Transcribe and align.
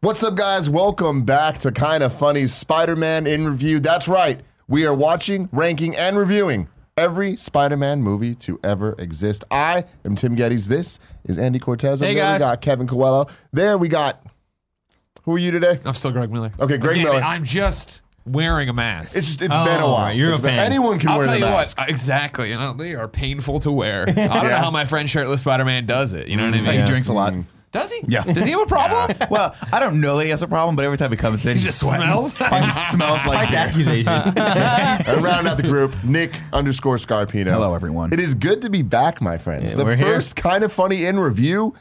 What's 0.00 0.22
up, 0.22 0.36
guys? 0.36 0.70
Welcome 0.70 1.24
back 1.24 1.58
to 1.58 1.72
Kind 1.72 2.04
of 2.04 2.12
Funny 2.16 2.46
Spider 2.46 2.94
Man 2.94 3.26
in 3.26 3.46
Review. 3.48 3.80
That's 3.80 4.06
right, 4.06 4.40
we 4.68 4.86
are 4.86 4.94
watching, 4.94 5.48
ranking, 5.50 5.96
and 5.96 6.16
reviewing 6.16 6.68
every 6.96 7.36
Spider 7.36 7.76
Man 7.76 8.00
movie 8.02 8.34
to 8.36 8.60
ever 8.62 8.94
exist. 8.98 9.42
I 9.50 9.84
am 10.04 10.14
Tim 10.14 10.36
Gettys. 10.36 10.68
This 10.68 11.00
is 11.24 11.36
Andy 11.36 11.58
Cortez. 11.58 12.00
Over 12.00 12.08
Hey, 12.10 12.14
there 12.14 12.24
guys. 12.24 12.40
We 12.40 12.46
got 12.46 12.60
Kevin 12.60 12.86
Coelho. 12.86 13.26
There 13.52 13.76
we 13.76 13.88
got. 13.88 14.24
Who 15.24 15.34
are 15.34 15.38
you 15.38 15.50
today? 15.50 15.80
I'm 15.84 15.94
still 15.94 16.12
Greg 16.12 16.30
Miller. 16.30 16.52
Okay, 16.60 16.76
Greg 16.78 16.98
Again, 16.98 17.04
Miller. 17.12 17.20
I'm 17.20 17.44
just 17.44 18.02
wearing 18.24 18.68
a 18.68 18.72
mask. 18.72 19.16
It's 19.16 19.26
just, 19.26 19.42
it's 19.42 19.54
Oh, 19.54 19.64
been 19.64 19.80
a 19.80 19.84
oh, 19.86 19.92
while. 19.94 20.12
you're 20.14 20.28
a 20.30 20.36
been- 20.36 20.42
fan. 20.42 20.58
anyone 20.60 21.00
can 21.00 21.08
I'll 21.08 21.18
wear 21.18 21.26
tell 21.26 21.36
you 21.38 21.44
mask. 21.44 21.76
what, 21.76 21.90
exactly. 21.90 22.50
You 22.50 22.56
know, 22.56 22.72
they 22.72 22.94
are 22.94 23.08
painful 23.08 23.58
to 23.60 23.72
wear. 23.72 24.02
I 24.08 24.12
don't 24.12 24.26
know 24.48 24.56
how 24.56 24.70
my 24.70 24.84
friend 24.84 25.10
shirtless 25.10 25.40
Spider-Man 25.40 25.86
does 25.86 26.12
it. 26.12 26.28
You 26.28 26.36
know 26.36 26.44
what 26.44 26.54
I 26.54 26.58
mm, 26.58 26.66
mean? 26.68 26.80
He 26.82 26.86
drinks 26.86 27.08
a 27.08 27.12
lot. 27.12 27.32
Mm. 27.32 27.44
Does 27.70 27.92
he? 27.92 28.00
Yeah. 28.08 28.22
Does 28.22 28.44
he 28.44 28.50
have 28.52 28.60
a 28.62 28.66
problem? 28.66 29.16
Well, 29.30 29.54
I 29.72 29.78
don't 29.80 30.00
know 30.00 30.16
that 30.16 30.24
he 30.24 30.30
has 30.30 30.42
a 30.42 30.48
problem, 30.48 30.74
but 30.76 30.84
every 30.84 30.96
time 30.96 31.10
he 31.10 31.16
comes 31.16 31.44
in, 31.44 31.56
he 31.58 31.62
just 31.64 31.80
sweating. 31.80 32.06
smells? 32.06 32.32
He 32.38 32.44
just 32.44 32.90
smells 32.92 33.24
like 33.26 33.50
the 33.50 33.56
accusation. 33.58 34.12
And 34.36 35.22
rounding 35.22 35.50
out 35.50 35.56
the 35.58 35.62
group, 35.62 35.94
Nick 36.02 36.40
underscore 36.52 36.96
Scarpino. 36.96 37.50
Hello, 37.50 37.74
everyone. 37.74 38.12
It 38.12 38.20
is 38.20 38.34
good 38.34 38.62
to 38.62 38.70
be 38.70 38.82
back, 38.82 39.20
my 39.20 39.36
friends. 39.38 39.72
Yeah, 39.72 39.78
the 39.78 39.84
we're 39.84 39.96
here. 39.96 40.06
first 40.14 40.34
kind 40.36 40.64
of 40.64 40.72
funny 40.72 41.04
in 41.04 41.18
review 41.18 41.74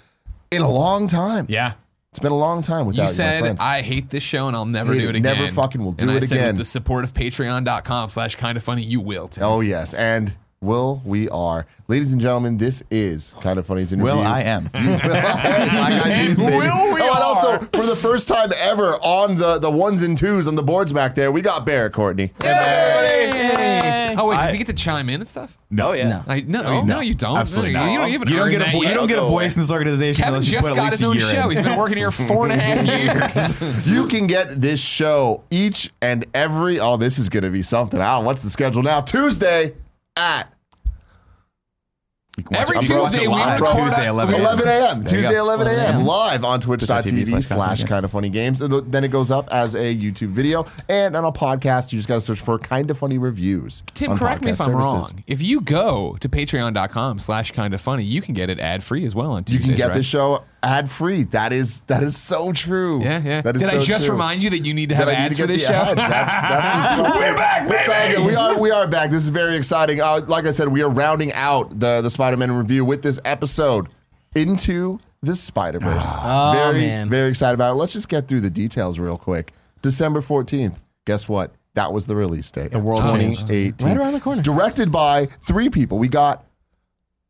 in 0.51 0.61
a 0.61 0.69
long 0.69 1.07
time. 1.07 1.45
yeah. 1.49 1.73
It's 2.11 2.19
been 2.19 2.31
a 2.31 2.37
long 2.37 2.63
time 2.63 2.87
without 2.87 2.97
You 2.97 3.03
my 3.03 3.11
said 3.11 3.39
friends. 3.41 3.61
I 3.61 3.81
hate 3.83 4.09
this 4.09 4.23
show 4.23 4.47
and 4.47 4.55
I'll 4.55 4.65
never 4.65 4.91
Hate 4.91 5.01
do 5.01 5.05
it. 5.05 5.09
it 5.09 5.15
again. 5.17 5.37
Never 5.37 5.51
fucking 5.53 5.83
will 5.83 5.91
do 5.91 6.07
and 6.07 6.17
it 6.17 6.23
I 6.23 6.25
said 6.25 6.35
again. 6.37 6.47
With 6.49 6.57
the 6.57 6.65
support 6.65 7.03
of 7.03 7.13
patreon.com 7.13 8.09
slash 8.09 8.35
kind 8.35 8.57
of 8.57 8.63
funny, 8.63 8.81
you 8.81 8.99
will. 8.99 9.27
Tim. 9.27 9.43
Oh 9.43 9.59
yes, 9.59 9.93
and 9.93 10.33
Will 10.59 11.03
we 11.05 11.29
are, 11.29 11.67
ladies 11.87 12.11
and 12.11 12.19
gentlemen. 12.19 12.57
This 12.57 12.83
is 12.89 13.35
kind 13.41 13.59
of 13.59 13.67
funny's 13.67 13.93
interview. 13.93 14.13
Will 14.13 14.21
I 14.21 14.41
am. 14.41 14.63
Will 14.73 14.79
I 14.81 15.99
got 16.03 16.07
news. 16.25 16.39
Will 16.39 16.47
we 16.47 16.67
oh, 16.67 16.95
and 16.95 17.03
also 17.23 17.59
for 17.59 17.85
the 17.85 17.95
first 17.95 18.27
time 18.27 18.49
ever 18.57 18.93
on 19.03 19.35
the 19.35 19.59
the 19.59 19.69
ones 19.69 20.01
and 20.01 20.17
twos 20.17 20.47
on 20.47 20.55
the 20.55 20.63
boards 20.63 20.91
back 20.91 21.13
there, 21.13 21.31
we 21.31 21.43
got 21.43 21.63
Barrett 21.63 21.93
Courtney. 21.93 22.31
Oh, 24.19 24.29
wait, 24.29 24.37
does 24.37 24.51
he 24.51 24.57
get 24.57 24.65
to 24.67 24.73
chime 24.73 25.09
in 25.09 25.21
and 25.21 25.27
stuff? 25.27 25.59
No, 25.69 25.93
yeah. 25.93 26.23
I, 26.25 26.41
no, 26.41 26.81
no, 26.81 27.01
you 27.01 27.13
don't. 27.13 27.37
Absolutely 27.37 27.73
no, 27.73 27.81
not. 27.85 27.91
You 27.91 27.97
don't 27.99 28.09
even 28.09 28.27
You 28.29 28.35
don't 28.37 28.49
get 28.49 28.61
a 28.67 28.71
vo- 28.71 28.81
you 28.81 28.93
don't 28.95 29.07
get 29.07 29.19
a 29.19 29.27
voice 29.27 29.53
in 29.53 29.61
this 29.61 29.69
organization 29.69 30.23
Kevin 30.23 30.35
unless 30.35 30.51
you 30.51 30.57
just 30.57 30.69
put 30.69 30.71
at 30.71 30.75
got 30.75 30.83
least 30.85 30.93
his 30.93 31.03
a 31.03 31.05
own 31.05 31.17
show. 31.19 31.49
in. 31.49 31.55
He's 31.55 31.61
been 31.61 31.77
working 31.77 31.97
here 31.97 32.09
four 32.11 32.47
and 32.49 32.59
a 32.59 32.63
half 32.63 32.83
years. 33.61 33.85
You 33.87 34.07
can 34.07 34.25
get 34.25 34.59
this 34.59 34.79
show 34.79 35.43
each 35.51 35.91
and 36.01 36.25
every. 36.33 36.79
Oh, 36.79 36.97
this 36.97 37.19
is 37.19 37.29
going 37.29 37.43
to 37.43 37.51
be 37.51 37.61
something. 37.61 37.99
I 38.01 38.15
don't. 38.15 38.25
what's 38.25 38.41
the 38.41 38.49
schedule 38.49 38.81
now? 38.81 39.01
Tuesday 39.01 39.73
at 40.17 40.53
You 42.37 42.43
can 42.43 42.55
watch 42.55 42.69
Every 42.69 42.77
it- 42.77 42.81
Tuesday 42.83 43.21
we 43.21 43.33
live. 43.33 43.59
record 43.61 43.83
Tuesday, 43.85 44.01
at- 44.03 44.07
11 44.09 44.35
11 44.35 44.67
a.m. 44.67 45.05
Tuesday, 45.05 45.37
11 45.39 45.67
a.m. 45.67 46.05
live 46.05 46.45
on 46.45 46.59
Twitch.tv 46.59 46.85
twitch.tv 46.87 47.43
slash 47.43 47.79
slash 47.79 47.83
kind 47.85 48.05
of 48.05 48.11
funny 48.11 48.29
games. 48.29 48.61
And 48.61 48.91
then 48.91 49.03
it 49.03 49.07
goes 49.07 49.31
up 49.31 49.47
as 49.51 49.73
a 49.73 49.95
YouTube 49.95 50.27
video 50.29 50.67
and 50.87 51.15
on 51.15 51.25
a 51.25 51.31
podcast. 51.31 51.91
You 51.91 51.97
just 51.97 52.07
got 52.07 52.15
to 52.15 52.21
search 52.21 52.39
for 52.41 52.59
kind 52.59 52.91
of 52.91 52.97
funny 52.99 53.17
reviews. 53.17 53.81
Tim, 53.95 54.15
correct 54.15 54.43
me 54.43 54.51
podcast 54.51 54.53
if 54.53 54.61
I'm 54.61 54.65
services. 54.67 54.93
wrong. 54.93 55.23
If 55.25 55.41
you 55.41 55.61
go 55.61 56.15
to 56.19 56.29
patreon.com 56.29 57.17
slash 57.17 57.51
kind 57.53 57.73
of 57.73 57.81
funny, 57.81 58.03
you 58.03 58.21
can 58.21 58.35
get 58.35 58.51
it 58.51 58.59
ad 58.59 58.83
free 58.83 59.03
as 59.05 59.15
well 59.15 59.31
on 59.31 59.43
You 59.47 59.57
can 59.59 59.73
get 59.73 59.87
right? 59.87 59.93
this 59.97 60.05
show 60.05 60.43
ad 60.63 60.89
free. 60.89 61.23
That 61.23 61.53
is 61.53 61.81
that 61.81 62.03
is 62.03 62.17
so 62.17 62.51
true. 62.53 63.01
Yeah, 63.01 63.21
yeah. 63.23 63.41
That 63.41 63.55
is 63.55 63.61
Did 63.61 63.73
I 63.73 63.79
just 63.79 64.05
true. 64.05 64.13
remind 64.15 64.43
you 64.43 64.49
that 64.51 64.65
you 64.65 64.73
need 64.73 64.89
to 64.89 64.95
have 64.95 65.07
I 65.07 65.11
need 65.11 65.17
ads 65.17 65.37
to 65.37 65.43
for 65.43 65.47
this 65.47 65.67
the 65.67 65.73
show? 65.73 65.79
ads. 65.79 65.95
That's, 65.95 66.09
that's 66.09 67.19
We're 67.19 67.35
back, 67.35 67.67
baby. 67.87 68.23
We 68.25 68.35
are 68.35 68.59
we 68.59 68.71
are 68.71 68.87
back. 68.87 69.11
This 69.11 69.23
is 69.23 69.29
very 69.29 69.55
exciting. 69.55 70.01
Uh, 70.01 70.21
like 70.27 70.45
I 70.45 70.51
said, 70.51 70.67
we 70.69 70.81
are 70.81 70.89
rounding 70.89 71.33
out 71.33 71.79
the 71.79 72.01
the 72.01 72.09
Spider-Man 72.09 72.51
review 72.51 72.83
with 72.85 73.01
this 73.01 73.19
episode 73.25 73.87
into 74.35 74.99
the 75.21 75.35
Spider 75.35 75.79
Verse. 75.79 76.05
Oh, 76.17 76.51
very 76.53 76.79
man. 76.79 77.09
very 77.09 77.29
excited 77.29 77.55
about 77.55 77.71
it. 77.73 77.75
Let's 77.75 77.93
just 77.93 78.09
get 78.09 78.27
through 78.27 78.41
the 78.41 78.49
details 78.49 78.99
real 78.99 79.17
quick. 79.17 79.53
December 79.81 80.21
fourteenth. 80.21 80.79
Guess 81.05 81.29
what? 81.29 81.53
That 81.75 81.93
was 81.93 82.07
the 82.07 82.15
release 82.15 82.51
date. 82.51 82.71
The 82.71 82.79
world 82.79 83.01
changed. 83.07 83.41
2018. 83.47 83.87
Right 83.87 83.97
around 83.97 84.13
the 84.13 84.19
corner. 84.19 84.41
Directed 84.41 84.91
by 84.91 85.27
three 85.27 85.69
people. 85.69 85.99
We 85.99 86.07
got 86.07 86.43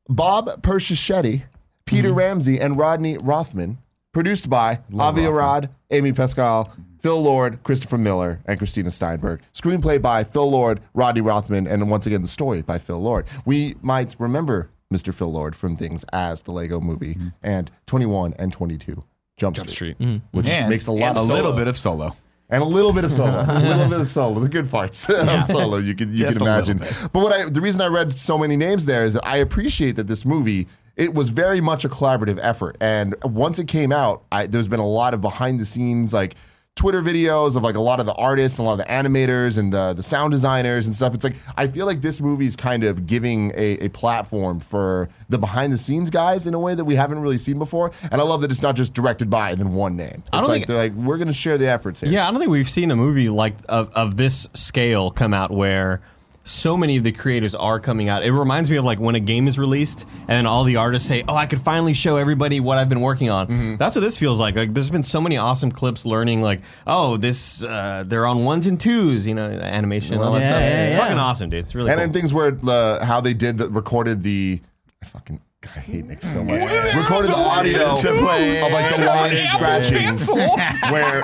Bob 0.07 0.61
Persichetti, 0.61 1.43
Peter 1.87 2.09
Mm-hmm. 2.09 2.17
Ramsey, 2.17 2.59
and 2.59 2.77
Rodney 2.77 3.17
Rothman. 3.17 3.79
Produced 4.13 4.49
by 4.49 4.79
Avi 4.97 5.25
Arad, 5.25 5.69
Amy 5.91 6.11
Pascal, 6.11 6.73
Phil 6.99 7.21
Lord, 7.21 7.61
Christopher 7.63 7.99
Miller, 7.99 8.39
and 8.45 8.57
Christina 8.57 8.89
Steinberg. 8.89 9.41
Screenplay 9.53 10.01
by 10.01 10.23
Phil 10.23 10.49
Lord, 10.49 10.79
Rodney 10.95 11.21
Rothman, 11.21 11.67
and 11.67 11.87
once 11.89 12.07
again, 12.07 12.23
the 12.23 12.27
story 12.27 12.63
by 12.63 12.79
Phil 12.79 12.99
Lord. 12.99 13.27
We 13.45 13.75
might 13.81 14.15
remember 14.17 14.69
Mr. 14.91 15.13
Phil 15.13 15.31
Lord 15.31 15.55
from 15.55 15.75
things 15.75 16.03
as 16.13 16.41
the 16.43 16.51
Lego 16.51 16.79
movie 16.79 17.13
Mm-hmm. 17.15 17.27
and 17.43 17.69
21 17.85 18.33
and 18.39 18.51
22 18.51 19.03
Jump, 19.37 19.55
Jump 19.55 19.69
Street, 19.69 19.95
Street. 19.97 20.21
which 20.31 20.47
And, 20.47 20.67
makes 20.69 20.87
a 20.87 20.91
lot 20.91 21.15
of 21.17 21.29
a 21.29 21.33
little 21.33 21.55
bit 21.55 21.67
of 21.67 21.77
solo. 21.77 22.15
And 22.49 22.63
a 22.63 22.65
little 22.65 22.93
bit 22.93 23.03
of 23.03 23.11
solo, 23.11 23.41
a 23.47 23.59
little 23.59 23.87
bit 23.89 23.99
of 23.99 24.07
solo, 24.07 24.39
the 24.39 24.49
good 24.49 24.71
parts 24.71 25.07
of 25.09 25.45
solo. 25.45 25.77
You 25.77 25.93
can 25.93 26.11
you 26.11 26.19
Just 26.19 26.39
can 26.39 26.47
imagine. 26.47 26.77
But 26.79 27.13
what 27.21 27.33
I 27.33 27.47
the 27.49 27.61
reason 27.61 27.81
I 27.81 27.87
read 27.87 28.11
so 28.13 28.37
many 28.37 28.55
names 28.55 28.85
there 28.85 29.03
is 29.03 29.13
that 29.13 29.27
I 29.27 29.37
appreciate 29.37 29.97
that 29.97 30.07
this 30.07 30.25
movie 30.25 30.67
it 30.97 31.13
was 31.13 31.29
very 31.29 31.61
much 31.61 31.85
a 31.85 31.89
collaborative 31.89 32.39
effort. 32.41 32.75
And 32.81 33.15
once 33.23 33.59
it 33.59 33.67
came 33.67 33.91
out, 33.93 34.23
I, 34.31 34.47
there's 34.47 34.67
been 34.67 34.79
a 34.81 34.87
lot 34.87 35.13
of 35.13 35.21
behind 35.21 35.59
the 35.59 35.65
scenes 35.65 36.13
like 36.13 36.35
Twitter 36.75 37.01
videos 37.01 37.55
of 37.55 37.63
like 37.63 37.73
a 37.75 37.79
lot 37.81 37.99
of 37.99 38.05
the 38.05 38.13
artists 38.13 38.59
and 38.59 38.67
a 38.67 38.69
lot 38.69 38.79
of 38.79 38.85
the 38.85 38.91
animators 38.91 39.57
and 39.57 39.73
the 39.73 39.93
the 39.93 40.03
sound 40.03 40.31
designers 40.31 40.85
and 40.85 40.95
stuff. 40.95 41.15
It's 41.15 41.23
like 41.23 41.33
I 41.55 41.67
feel 41.67 41.87
like 41.87 42.01
this 42.01 42.21
movie 42.21 42.45
is 42.45 42.55
kind 42.55 42.83
of 42.83 43.07
giving 43.07 43.51
a, 43.55 43.85
a 43.85 43.89
platform 43.89 44.59
for 44.59 45.09
the 45.27 45.39
behind 45.39 45.73
the 45.73 45.77
scenes 45.79 46.11
guys 46.11 46.45
in 46.45 46.53
a 46.53 46.59
way 46.59 46.75
that 46.75 46.85
we 46.85 46.93
haven't 46.95 47.17
really 47.19 47.39
seen 47.39 47.57
before. 47.57 47.91
And 48.11 48.21
I 48.21 48.23
love 48.23 48.41
that 48.41 48.51
it's 48.51 48.61
not 48.61 48.75
just 48.75 48.93
directed 48.93 49.27
by 49.27 49.49
and 49.51 49.59
then 49.59 49.73
one 49.73 49.95
name. 49.95 50.17
It's 50.19 50.29
I 50.31 50.41
don't 50.41 50.49
like 50.49 50.53
think- 50.57 50.67
they're 50.67 50.77
like 50.77 50.93
we're 50.93 51.17
gonna 51.17 51.33
share 51.33 51.57
the 51.57 51.67
efforts 51.67 52.01
here. 52.01 52.11
Yeah, 52.11 52.27
I 52.27 52.31
don't 52.31 52.39
think 52.39 52.51
we've 52.51 52.69
seen 52.69 52.91
a 52.91 52.95
movie 52.95 53.29
like 53.29 53.55
of, 53.67 53.91
of 53.93 54.17
this 54.17 54.47
scale 54.53 55.09
come 55.09 55.33
out 55.33 55.49
where 55.49 56.01
so 56.47 56.77
many 56.77 56.95
of 56.97 57.03
the 57.03 57.11
creators 57.11 57.53
are 57.53 57.79
coming 57.79 58.07
out. 58.07 58.23
It 58.23 58.31
reminds 58.31 58.69
me 58.69 58.77
of 58.77 58.85
like 58.85 58.99
when 58.99 59.15
a 59.15 59.19
game 59.19 59.47
is 59.47 59.59
released 59.59 60.05
and 60.27 60.47
all 60.47 60.63
the 60.63 60.77
artists 60.77 61.07
say, 61.07 61.23
"Oh, 61.27 61.35
I 61.35 61.45
could 61.45 61.59
finally 61.61 61.93
show 61.93 62.15
everybody 62.17 62.59
what 62.59 62.77
I've 62.77 62.89
been 62.89 63.01
working 63.01 63.29
on." 63.29 63.47
Mm-hmm. 63.47 63.75
That's 63.75 63.95
what 63.95 64.01
this 64.01 64.17
feels 64.17 64.39
like. 64.39 64.55
Like 64.55 64.73
there's 64.73 64.89
been 64.89 65.03
so 65.03 65.19
many 65.19 65.37
awesome 65.37 65.71
clips 65.71 66.05
learning 66.05 66.41
like, 66.41 66.61
"Oh, 66.85 67.17
this 67.17 67.61
uh, 67.63 68.03
they're 68.05 68.25
on 68.25 68.45
ones 68.45 68.65
and 68.65 68.79
twos, 68.79 69.27
you 69.27 69.35
know, 69.35 69.43
animation 69.43 70.15
and 70.15 70.23
all 70.23 70.31
that 70.33 70.47
stuff. 70.47 70.61
yeah, 70.61 70.85
it's 70.85 70.95
yeah. 70.95 70.99
fucking 70.99 71.17
awesome, 71.17 71.49
dude. 71.49 71.59
It's 71.59 71.75
really 71.75 71.91
and 71.91 71.99
cool. 71.99 72.07
then 72.07 72.13
things 72.13 72.33
where 72.33 72.57
uh, 72.67 73.05
how 73.05 73.19
they 73.19 73.33
did 73.33 73.57
the 73.57 73.69
recorded 73.69 74.23
the 74.23 74.61
I 75.03 75.05
fucking 75.05 75.41
I 75.63 75.79
hate 75.79 76.05
Nick 76.05 76.21
so 76.21 76.43
much. 76.43 76.61
Recorded 76.95 77.31
the 77.31 77.35
audio 77.35 77.89
of 77.89 78.71
like 78.71 78.95
the 78.95 79.05
lines 79.05 79.39
scratching, 79.49 80.07
where 80.91 81.23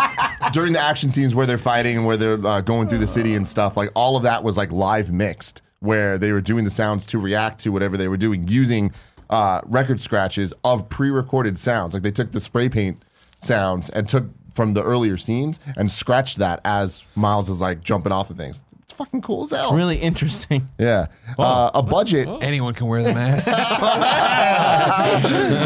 during 0.51 0.73
the 0.73 0.79
action 0.79 1.11
scenes 1.11 1.35
where 1.35 1.45
they're 1.45 1.59
fighting 1.59 1.97
and 1.97 2.05
where 2.05 2.17
they're 2.17 2.43
uh, 2.45 2.61
going 2.61 2.87
through 2.87 2.97
the 2.97 3.07
city 3.07 3.35
and 3.35 3.47
stuff, 3.47 3.77
like 3.77 3.91
all 3.93 4.17
of 4.17 4.23
that 4.23 4.43
was 4.43 4.57
like 4.57 4.71
live 4.71 5.11
mixed, 5.11 5.61
where 5.79 6.17
they 6.17 6.31
were 6.31 6.41
doing 6.41 6.63
the 6.63 6.71
sounds 6.71 7.05
to 7.07 7.19
react 7.19 7.59
to 7.59 7.69
whatever 7.71 7.95
they 7.95 8.07
were 8.07 8.17
doing 8.17 8.47
using 8.47 8.91
uh, 9.29 9.61
record 9.65 10.01
scratches 10.01 10.51
of 10.63 10.89
pre-recorded 10.89 11.59
sounds. 11.59 11.93
Like 11.93 12.01
they 12.03 12.11
took 12.11 12.31
the 12.31 12.41
spray 12.41 12.69
paint 12.69 13.05
sounds 13.39 13.89
and 13.91 14.09
took 14.09 14.25
from 14.53 14.73
the 14.73 14.83
earlier 14.83 15.17
scenes 15.17 15.59
and 15.77 15.91
scratched 15.91 16.37
that 16.37 16.59
as 16.65 17.05
Miles 17.15 17.49
is 17.49 17.61
like 17.61 17.81
jumping 17.83 18.11
off 18.11 18.31
of 18.31 18.37
things. 18.37 18.63
It's 18.93 18.97
fucking 18.99 19.21
cool 19.23 19.43
as 19.43 19.51
hell. 19.51 19.75
really 19.75 19.97
interesting. 19.97 20.69
Yeah. 20.77 21.07
Uh, 21.37 21.71
a 21.73 21.81
budget 21.81 22.27
Anyone 22.41 22.73
can 22.75 22.87
wear 22.87 23.01
the 23.03 23.13
mask. 23.13 23.47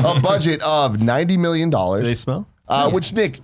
a 0.05 0.19
budget 0.21 0.61
of 0.63 1.01
ninety 1.01 1.37
million 1.37 1.69
dollars. 1.69 2.01
Do 2.03 2.07
they 2.07 2.15
smell? 2.15 2.47
Uh, 2.67 2.89
Which 2.91 3.13
Nick, 3.13 3.39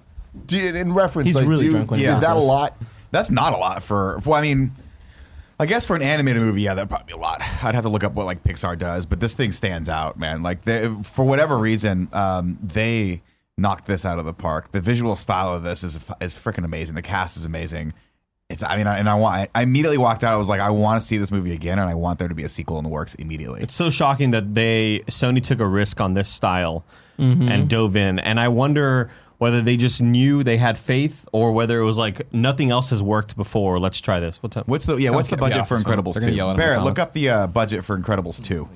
do 0.46 0.58
you, 0.58 0.76
in 0.76 0.94
reference, 0.94 1.28
He's 1.28 1.36
like, 1.36 1.48
really 1.48 1.62
do 1.62 1.66
you- 1.66 1.72
drunk 1.72 1.92
when 1.92 2.00
he 2.00 2.06
is 2.06 2.14
does 2.14 2.22
that 2.22 2.36
a 2.36 2.40
this. 2.40 2.46
lot? 2.48 2.82
That's 3.12 3.32
not 3.32 3.54
a 3.54 3.58
lot 3.58 3.84
for. 3.84 4.20
for 4.22 4.36
I 4.36 4.42
mean, 4.42 4.72
I 5.60 5.66
guess 5.66 5.86
for 5.86 5.96
an 5.96 6.02
animated 6.02 6.42
movie, 6.42 6.62
yeah, 6.62 6.74
that'd 6.74 6.90
probably 6.90 7.08
be 7.08 7.14
a 7.14 7.18
lot. 7.18 7.42
I'd 7.42 7.76
have 7.76 7.84
to 7.84 7.90
look 7.90 8.04
up 8.04 8.14
what 8.14 8.26
like 8.26 8.44
Pixar 8.44 8.78
does, 8.78 9.06
but 9.06 9.20
this 9.20 9.36
thing 9.36 9.52
stands 9.52 9.88
out, 9.90 10.18
man. 10.18 10.44
Like 10.44 10.64
they, 10.66 10.90
for 11.04 11.24
whatever 11.26 11.58
reason, 11.58 12.10
um, 12.12 12.58
they 12.62 13.22
knocked 13.58 13.86
this 13.86 14.06
out 14.06 14.18
of 14.18 14.26
the 14.26 14.34
park. 14.34 14.72
The 14.72 14.82
visual 14.82 15.16
style 15.16 15.54
of 15.54 15.64
this 15.64 15.84
is 15.84 15.98
is 16.22 16.34
freaking 16.34 16.66
amazing. 16.66 16.96
The 16.96 17.02
cast 17.04 17.38
is 17.38 17.46
amazing. 17.46 17.94
It's. 18.54 18.64
I 18.64 18.78
mean, 18.78 18.88
I, 18.88 19.00
and 19.00 19.10
I 19.10 19.16
want. 19.16 19.50
I 19.54 19.62
immediately 19.64 19.98
walked 19.98 20.24
out. 20.24 20.34
I 20.34 20.38
was 20.38 20.48
like, 20.48 20.62
I 20.62 20.70
want 20.70 21.02
to 21.02 21.06
see 21.06 21.18
this 21.18 21.32
movie 21.32 21.54
again, 21.54 21.78
and 21.80 21.90
I 21.90 21.96
want 21.96 22.20
there 22.20 22.30
to 22.30 22.36
be 22.36 22.44
a 22.44 22.50
sequel 22.50 22.78
in 22.78 22.84
the 22.84 22.90
works 22.90 23.16
immediately. 23.16 23.62
It's 23.62 23.76
so 23.76 23.90
shocking 23.90 24.32
that 24.32 24.54
they 24.54 25.00
Sony 25.08 25.42
took 25.44 25.60
a 25.60 25.68
risk 25.68 26.00
on 26.00 26.14
this 26.14 26.30
style 26.30 26.86
Mm-hmm. 27.20 27.48
and 27.48 27.70
dove 27.70 27.96
in, 27.96 28.18
and 28.18 28.40
I 28.40 28.48
wonder 28.48 29.12
whether 29.38 29.62
they 29.62 29.78
just 29.78 30.02
knew 30.02 30.44
they 30.44 30.58
had 30.58 30.80
faith 30.80 31.28
or 31.32 31.52
whether 31.52 31.80
it 31.80 31.84
was 31.84 31.96
like 31.98 32.34
nothing 32.34 32.72
else 32.72 32.90
has 32.90 33.04
worked 33.04 33.38
before. 33.38 33.80
Let's 33.80 34.02
try 34.02 34.20
this. 34.20 34.42
What's 34.42 34.58
up? 34.58 34.68
What's 34.68 34.86
the 34.86 34.96
yeah? 34.98 35.12
What's 35.12 35.30
the 35.30 35.38
budget 35.38 35.58
yeah, 35.58 35.64
for. 35.64 35.78
Incredibles 35.78 36.14
They're 36.16 36.22
gonna 36.22 36.32
two? 36.32 36.38
yell 36.38 36.50
at 36.50 36.56
him 36.56 36.62
in 36.62 36.66
Barrett, 36.66 36.84
look 36.84 36.98
up 36.98 37.14
the 37.14 37.30
uh, 37.30 37.48
budget 37.48 37.86
for 37.86 37.96
Incredibles 37.96 38.44
two, 38.44 38.68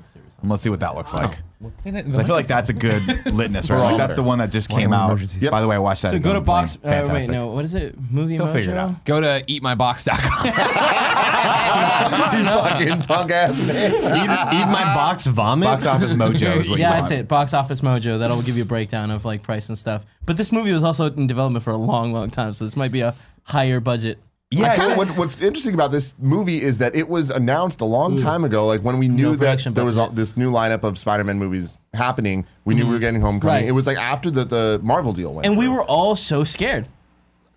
and 0.42 0.52
let's 0.52 0.62
see 0.64 0.70
what 0.70 0.80
that 0.82 0.96
looks 0.96 1.14
like. 1.14 1.38
Say 1.80 1.90
that 1.90 2.06
in 2.06 2.12
'Cause 2.12 2.20
I 2.20 2.24
feel 2.24 2.36
like 2.36 2.46
that's 2.46 2.70
a 2.70 2.74
good 2.74 3.04
litmus, 3.34 3.70
right? 3.72 3.80
Like 3.80 3.98
that's 3.98 4.14
the 4.14 4.22
one 4.22 4.38
that 4.38 4.52
just 4.52 4.70
came 4.70 4.94
out. 4.94 5.20
Yep. 5.42 5.52
By 5.52 5.60
the 5.62 5.68
way, 5.68 5.76
I 5.76 5.80
watched 5.80 6.04
that. 6.04 6.12
So 6.12 6.20
go 6.20 6.34
to 6.34 6.42
box. 6.42 6.78
Uh, 6.84 7.04
wait, 7.10 7.28
no. 7.28 7.48
What 7.48 7.66
is 7.66 7.74
it? 7.74 7.96
Movie 8.12 8.34
He'll 8.36 8.46
Mojo. 8.46 8.54
figure 8.54 8.72
it 8.74 8.78
out. 8.78 9.04
Go 9.06 9.20
to 9.22 9.44
eatmybox.com. 9.48 10.46
you 10.46 12.44
fucking 12.90 13.02
punk 13.08 13.32
ass 13.32 13.56
bitch. 13.56 13.94
eat, 13.94 14.60
eat 14.60 14.68
my 14.72 14.84
box 14.96 15.26
vomit. 15.26 15.66
Box 15.66 15.86
Office 15.88 16.14
Mojo 16.14 16.58
is 16.58 16.70
what 16.70 16.78
Yeah, 16.80 16.90
you 16.90 16.96
that's 16.98 17.10
want. 17.10 17.22
it. 17.22 17.28
Box 17.28 17.54
Office 17.56 17.82
Mojo. 17.82 18.20
That'll 18.20 18.42
give 18.44 18.56
you 18.58 18.64
a 18.64 18.68
breakdown 18.68 19.10
of 19.10 19.26
like 19.26 19.42
price 19.42 19.70
and 19.70 19.78
stuff. 19.78 20.06
But 20.26 20.38
this 20.38 20.52
movie 20.52 20.72
was 20.72 20.84
also 20.84 21.10
in 21.12 21.26
development 21.28 21.64
for 21.64 21.72
a 21.72 21.78
long, 21.78 22.14
long 22.14 22.30
time, 22.30 22.54
so 22.54 22.66
this 22.66 22.76
might 22.76 22.92
be 22.92 23.02
a 23.02 23.16
higher 23.44 23.80
budget. 23.80 24.20
Yeah, 24.50 24.74
I 24.80 24.96
what, 24.96 25.10
what's 25.18 25.42
interesting 25.42 25.74
about 25.74 25.92
this 25.92 26.16
movie 26.20 26.62
is 26.62 26.78
that 26.78 26.96
it 26.96 27.10
was 27.10 27.32
announced 27.32 27.82
a 27.82 27.86
long 27.86 28.16
time 28.16 28.46
ago. 28.46 28.66
Like 28.66 28.82
when 28.82 28.98
we 28.98 29.10
knew 29.10 29.32
No 29.32 29.36
that 29.36 29.74
there 29.76 29.84
was 29.84 29.98
all, 29.98 30.10
this 30.10 30.38
new 30.38 30.50
lineup 30.52 30.84
of 30.84 30.98
Spider-Man 30.98 31.38
movies 31.38 31.78
happening, 31.94 32.46
we 32.64 32.74
knew 32.74 32.86
we 32.86 32.94
were 32.94 33.00
getting 33.00 33.20
Homecoming. 33.20 33.56
Right. 33.56 33.66
It 33.66 33.74
was 33.74 33.86
like 33.86 33.98
after 33.98 34.32
the, 34.32 34.46
the 34.46 34.80
Marvel 34.82 35.12
deal 35.12 35.34
went. 35.34 35.48
And 35.48 35.58
we 35.58 35.68
were 35.68 35.84
all 35.84 36.16
so 36.16 36.46
scared. 36.46 36.88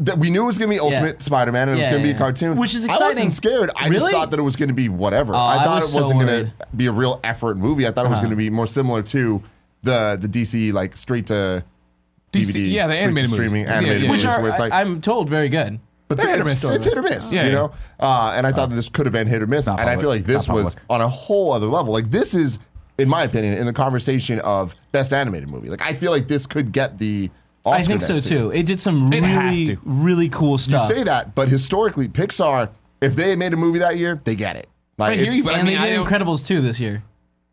that 0.00 0.19
we 0.19 0.31
knew 0.31 0.42
it 0.42 0.46
was 0.46 0.58
going 0.58 0.69
to 0.69 0.75
be 0.75 0.81
Ultimate 0.81 1.22
Spider-Man 1.22 1.69
and 1.69 1.78
it 1.78 1.82
was 1.82 1.88
going 1.90 2.02
to 2.02 2.08
be 2.08 2.14
a 2.14 2.19
cartoon, 2.19 2.56
which 2.56 2.75
is 2.75 2.82
I 2.82 2.87
exciting. 2.87 3.06
wasn't 3.08 3.32
scared. 3.32 3.70
I 3.76 3.88
just 3.88 4.10
thought 4.10 4.31
that 4.32 4.40
it 4.40 4.42
was 4.42 4.56
going 4.56 4.70
to 4.70 4.75
be 4.75 4.88
whatever. 4.88 5.32
I 5.32 5.58
I 5.58 5.64
thought 5.64 5.76
was 5.76 5.94
it 5.94 6.00
wasn't 6.00 6.20
going 6.20 6.26
worried. 6.32 6.46
Uh-huh. 6.46 6.64
to 6.72 6.76
be 6.76 6.87
a 6.87 6.92
real 6.92 7.20
effort 7.22 7.56
movie. 7.56 7.87
I 7.87 7.92
thought 7.92 8.06
it 8.06 8.10
was 8.10 8.19
going 8.19 8.31
to 8.31 8.37
be 8.37 8.50
more 8.50 8.66
similar 8.66 9.02
to 9.04 9.40
the 9.84 10.19
the 10.20 10.26
DC 10.26 10.72
like 10.72 10.96
straight 10.96 11.28
to 11.28 11.64
DC 12.32 12.50
DVD, 12.50 12.72
yeah, 12.72 12.87
the 12.88 12.94
animated 12.94 13.31
streaming 13.31 13.62
movies. 13.62 13.72
Animated 13.72 14.02
yeah, 14.02 14.08
movies, 14.08 14.25
Which 14.25 14.31
are, 14.32 14.40
where 14.42 14.50
it's 14.50 14.58
like 14.60 14.72
I, 14.72 14.81
am 14.82 15.00
told, 15.00 15.28
very 15.31 15.48
good. 15.48 15.78
But 16.10 16.16
They're 16.16 16.26
hit 16.30 16.40
or 16.40 16.48
it's, 16.50 16.64
miss. 16.64 16.74
it's 16.74 16.84
hit 16.86 16.98
or 16.98 17.02
miss, 17.02 17.32
Yeah, 17.32 17.42
you 17.44 17.50
yeah. 17.50 17.54
know. 17.54 17.72
Uh, 18.00 18.32
and 18.36 18.44
I 18.44 18.50
thought 18.50 18.68
that 18.70 18.74
this 18.74 18.88
could 18.88 19.06
have 19.06 19.12
been 19.12 19.28
hit 19.28 19.42
or 19.42 19.46
miss, 19.46 19.68
and 19.68 19.76
not 19.76 19.86
I 19.86 19.96
feel 19.96 20.08
like 20.08 20.24
this 20.24 20.48
was 20.48 20.74
on 20.90 21.00
a 21.00 21.08
whole 21.08 21.52
other 21.52 21.66
level. 21.66 21.92
Like 21.92 22.10
this 22.10 22.34
is, 22.34 22.58
in 22.98 23.08
my 23.08 23.22
opinion, 23.22 23.54
in 23.56 23.64
the 23.64 23.72
conversation 23.72 24.40
of 24.40 24.74
best 24.90 25.12
animated 25.12 25.48
movie. 25.50 25.68
Like 25.70 25.82
I 25.82 25.94
feel 25.94 26.10
like 26.10 26.26
this 26.26 26.46
could 26.46 26.72
get 26.72 26.98
the. 26.98 27.30
Oscar 27.64 27.78
I 27.78 27.86
think 27.86 28.00
so 28.02 28.12
year. 28.14 28.22
too. 28.22 28.50
It 28.50 28.66
did 28.66 28.80
some 28.80 29.12
It 29.12 29.20
really, 29.22 29.78
really 29.84 30.28
cool 30.30 30.58
stuff. 30.58 30.88
You 30.90 30.96
say 30.96 31.04
that, 31.04 31.34
but 31.36 31.48
historically, 31.48 32.08
Pixar, 32.08 32.70
if 33.00 33.14
they 33.14 33.36
made 33.36 33.52
a 33.52 33.56
movie 33.56 33.78
that 33.78 33.96
year, 33.96 34.20
they 34.24 34.34
get 34.34 34.56
it. 34.56 34.66
Like 34.98 35.12
I 35.12 35.22
hear 35.22 35.30
you, 35.32 35.44
but 35.44 35.54
I 35.54 35.58
and 35.58 35.68
mean, 35.68 35.78
they 35.78 35.90
did 35.90 35.94
don't- 35.96 36.06
Incredibles 36.06 36.44
too 36.44 36.60
this 36.60 36.80
year. 36.80 37.04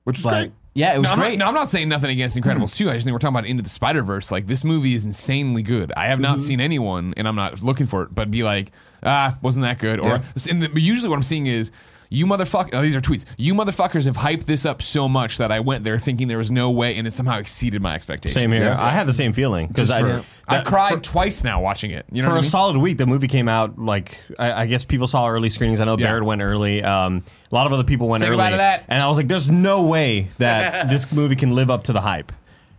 which 0.06 0.18
is 0.18 0.26
great. 0.26 0.52
Yeah, 0.78 0.94
it 0.96 1.00
was 1.00 1.08
no, 1.08 1.14
I'm 1.14 1.20
great. 1.20 1.40
Not, 1.40 1.46
no, 1.46 1.48
I'm 1.50 1.56
not 1.56 1.70
saying 1.70 1.90
nothing 1.90 2.12
against 2.12 2.38
Incredibles 2.38 2.76
2. 2.76 2.88
I 2.88 2.94
just 2.94 3.04
think 3.04 3.14
we're 3.14 3.18
talking 3.18 3.36
about 3.36 3.48
Into 3.48 3.64
the 3.64 3.70
Spider 3.70 4.04
Verse. 4.04 4.32
Like, 4.32 4.46
this 4.46 4.64
movie 4.64 4.94
is 4.94 5.06
insanely 5.06 5.64
good. 5.64 5.92
I 5.98 6.06
have 6.06 6.20
not 6.20 6.40
seen 6.40 6.60
anyone, 6.60 7.16
and 7.18 7.28
I'm 7.28 7.36
not 7.36 7.64
looking 7.64 7.88
for 7.88 8.04
it, 8.04 8.14
but 8.14 8.30
be 8.30 8.44
like, 8.44 8.72
ah, 9.02 9.36
wasn't 9.42 9.64
that 9.64 9.80
good? 9.80 10.06
Or 10.06 10.22
and 10.48 10.62
the, 10.62 10.80
usually 10.80 11.10
what 11.10 11.16
I'm 11.16 11.24
seeing 11.24 11.48
is, 11.48 11.72
you 12.10 12.26
motherfucker. 12.26 12.70
Oh, 12.74 12.82
these 12.82 12.96
are 12.96 13.02
tweets. 13.02 13.26
You 13.38 13.54
motherfuckers 13.54 14.06
have 14.06 14.18
hyped 14.18 14.46
this 14.46 14.66
up 14.66 14.82
so 14.82 15.08
much 15.10 15.38
that 15.38 15.52
I 15.52 15.60
went 15.60 15.84
there 15.84 15.98
thinking 16.00 16.28
there 16.28 16.38
was 16.38 16.52
no 16.52 16.70
way, 16.70 16.96
and 16.96 17.06
it 17.08 17.12
somehow 17.12 17.40
exceeded 17.40 17.82
my 17.82 17.96
expectations. 17.96 18.36
Same 18.42 18.52
here. 18.52 18.64
Yeah. 18.66 18.82
I 18.84 18.92
had 18.92 19.08
the 19.08 19.14
same 19.14 19.34
feeling 19.34 19.68
because 19.68 19.92
I. 19.92 20.02
for- 20.02 20.24
I've 20.50 20.64
cried 20.64 20.94
for- 20.94 21.00
twice 21.02 21.44
now 21.44 21.62
watching 21.62 21.92
it. 21.92 22.06
You 22.12 22.22
know 22.22 22.30
for 22.30 22.36
a 22.36 22.42
mean? 22.42 22.50
solid 22.50 22.78
week, 22.78 22.98
the 22.98 23.06
movie 23.06 23.28
came 23.28 23.50
out 23.50 23.78
like 23.78 24.22
I, 24.40 24.62
I 24.64 24.66
guess 24.66 24.86
people 24.86 25.06
saw 25.08 25.28
early 25.28 25.50
screenings. 25.50 25.82
I 25.82 25.86
know 25.86 25.98
Yeah. 25.98 26.08
Barrett 26.08 26.24
went 26.24 26.42
early. 26.42 26.82
Um, 26.84 27.24
a 27.52 27.56
lot 27.56 27.68
of 27.68 27.74
other 27.74 27.84
people 27.84 28.08
went 28.08 28.22
Say 28.22 28.28
early, 28.28 28.38
goodbye 28.38 28.52
to 28.52 28.58
that. 28.58 28.86
and 28.88 29.02
I 29.02 29.08
was 29.10 29.18
like, 29.18 29.28
"There's 29.28 29.50
no 29.50 29.86
way 29.86 30.28
that 30.38 30.88
this 30.90 31.12
movie 31.12 31.36
can 31.36 31.54
live 31.54 31.70
up 31.70 31.84
to 31.86 31.94
the 31.94 32.00
hype," 32.02 32.32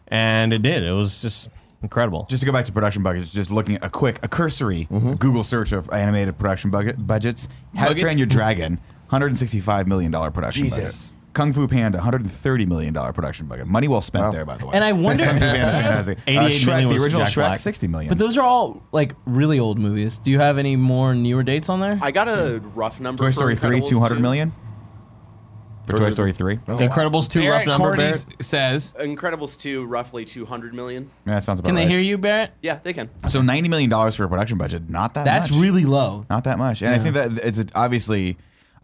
and 0.09 0.53
it 0.55 0.63
did. 0.63 0.83
It 0.83 0.93
was 0.93 1.21
just 1.23 1.49
incredible. 1.83 2.27
Just 2.29 2.41
to 2.41 2.47
go 2.47 2.53
back 2.53 2.65
to 2.65 2.73
production 2.73 3.03
budgets, 3.03 3.31
just 3.31 3.51
looking 3.51 3.77
at 3.77 3.85
a 3.85 3.91
quick, 3.91 4.19
a 4.23 4.29
cursory 4.29 4.89
Mm-hmm. 4.91 5.15
Google 5.15 5.43
search 5.45 5.73
of 5.73 5.89
animated 5.91 6.39
production 6.39 6.71
budget, 6.71 7.07
budgets. 7.07 7.49
How 7.77 7.89
to 7.89 7.95
Train 7.95 8.19
Your 8.19 8.27
Dragon, 8.27 8.79
$165 9.11 9.87
million 9.87 10.13
production 10.13 10.65
Jesus. 10.65 10.79
budget. 11.09 11.13
Kung 11.35 11.53
Fu 11.53 11.69
Panda, 11.69 11.99
$130 11.99 12.67
million 12.67 12.93
production 13.13 13.47
budget. 13.47 13.67
Money 13.69 13.87
well 13.87 14.01
spent 14.01 14.33
there, 14.33 14.45
by 14.45 14.57
the 14.57 14.67
way. 14.67 14.73
And 14.75 14.83
I 14.83 14.91
wonder- 14.93 15.23
Kung 15.25 15.35
Fu 15.35 15.41
Panda, 15.41 15.71
fantastic. 15.71 16.19
Uh, 16.27 16.31
Shrek, 16.49 16.67
million 16.67 16.89
the 16.89 16.95
was 16.95 17.03
original 17.05 17.25
Jack 17.25 17.33
Shrek, 17.33 17.35
Black. 17.37 17.59
60 17.61 17.87
million. 17.89 18.09
But 18.09 18.19
those 18.19 18.37
are 18.39 18.43
all 18.45 18.83
like 18.93 19.15
really 19.25 19.61
old 19.61 19.79
movies. 19.79 20.19
Do 20.19 20.31
you 20.33 20.41
have 20.41 20.59
any 20.59 20.75
more 20.75 21.15
newer 21.15 21.43
dates 21.45 21.69
on 21.69 21.79
there? 21.81 21.99
I 22.03 22.11
got 22.11 22.27
a 22.29 22.61
rough 22.75 22.99
number. 22.99 23.23
Toy 23.23 23.29
for 23.29 23.33
Story 23.33 23.57
3, 23.57 23.81
Incredibles 23.81 23.89
200 23.89 24.15
too. 24.17 24.21
million? 24.21 24.53
For 25.87 25.97
Toy 25.97 26.11
Story 26.11 26.33
3? 26.33 26.57
Incredibles 26.57 27.31
two 27.31 27.49
rough 27.49 27.67
number. 27.67 27.97
Barrett? 27.97 28.27
says, 28.43 28.93
Incredibles 29.01 29.59
2, 29.59 29.87
roughly 29.87 30.25
200 30.27 30.75
million. 30.75 31.09
Yeah, 31.25 31.35
that 31.35 31.45
sounds 31.45 31.61
about 31.61 31.71
right. 31.71 31.79
Can 31.79 31.89
they 31.89 31.91
hear 31.91 32.01
you, 32.01 32.19
Barrett? 32.19 32.51
Yeah, 32.61 32.81
they 32.83 32.93
can. 32.93 33.09
So 33.29 33.41
$90 33.41 33.71
million 33.71 33.91
for 34.13 34.25
a 34.25 34.29
production 34.29 34.59
budget, 34.59 34.91
not 34.91 35.15
that 35.15 35.25
That's 35.25 35.51
much. 35.51 35.61
really 35.61 35.85
low. 35.87 36.27
Not 36.29 36.45
that 36.45 36.59
much. 36.59 36.83
And 36.83 36.91
I 36.95 36.99
think 36.99 37.15
that 37.15 37.39
it's 37.43 37.63
obviously, 37.75 38.37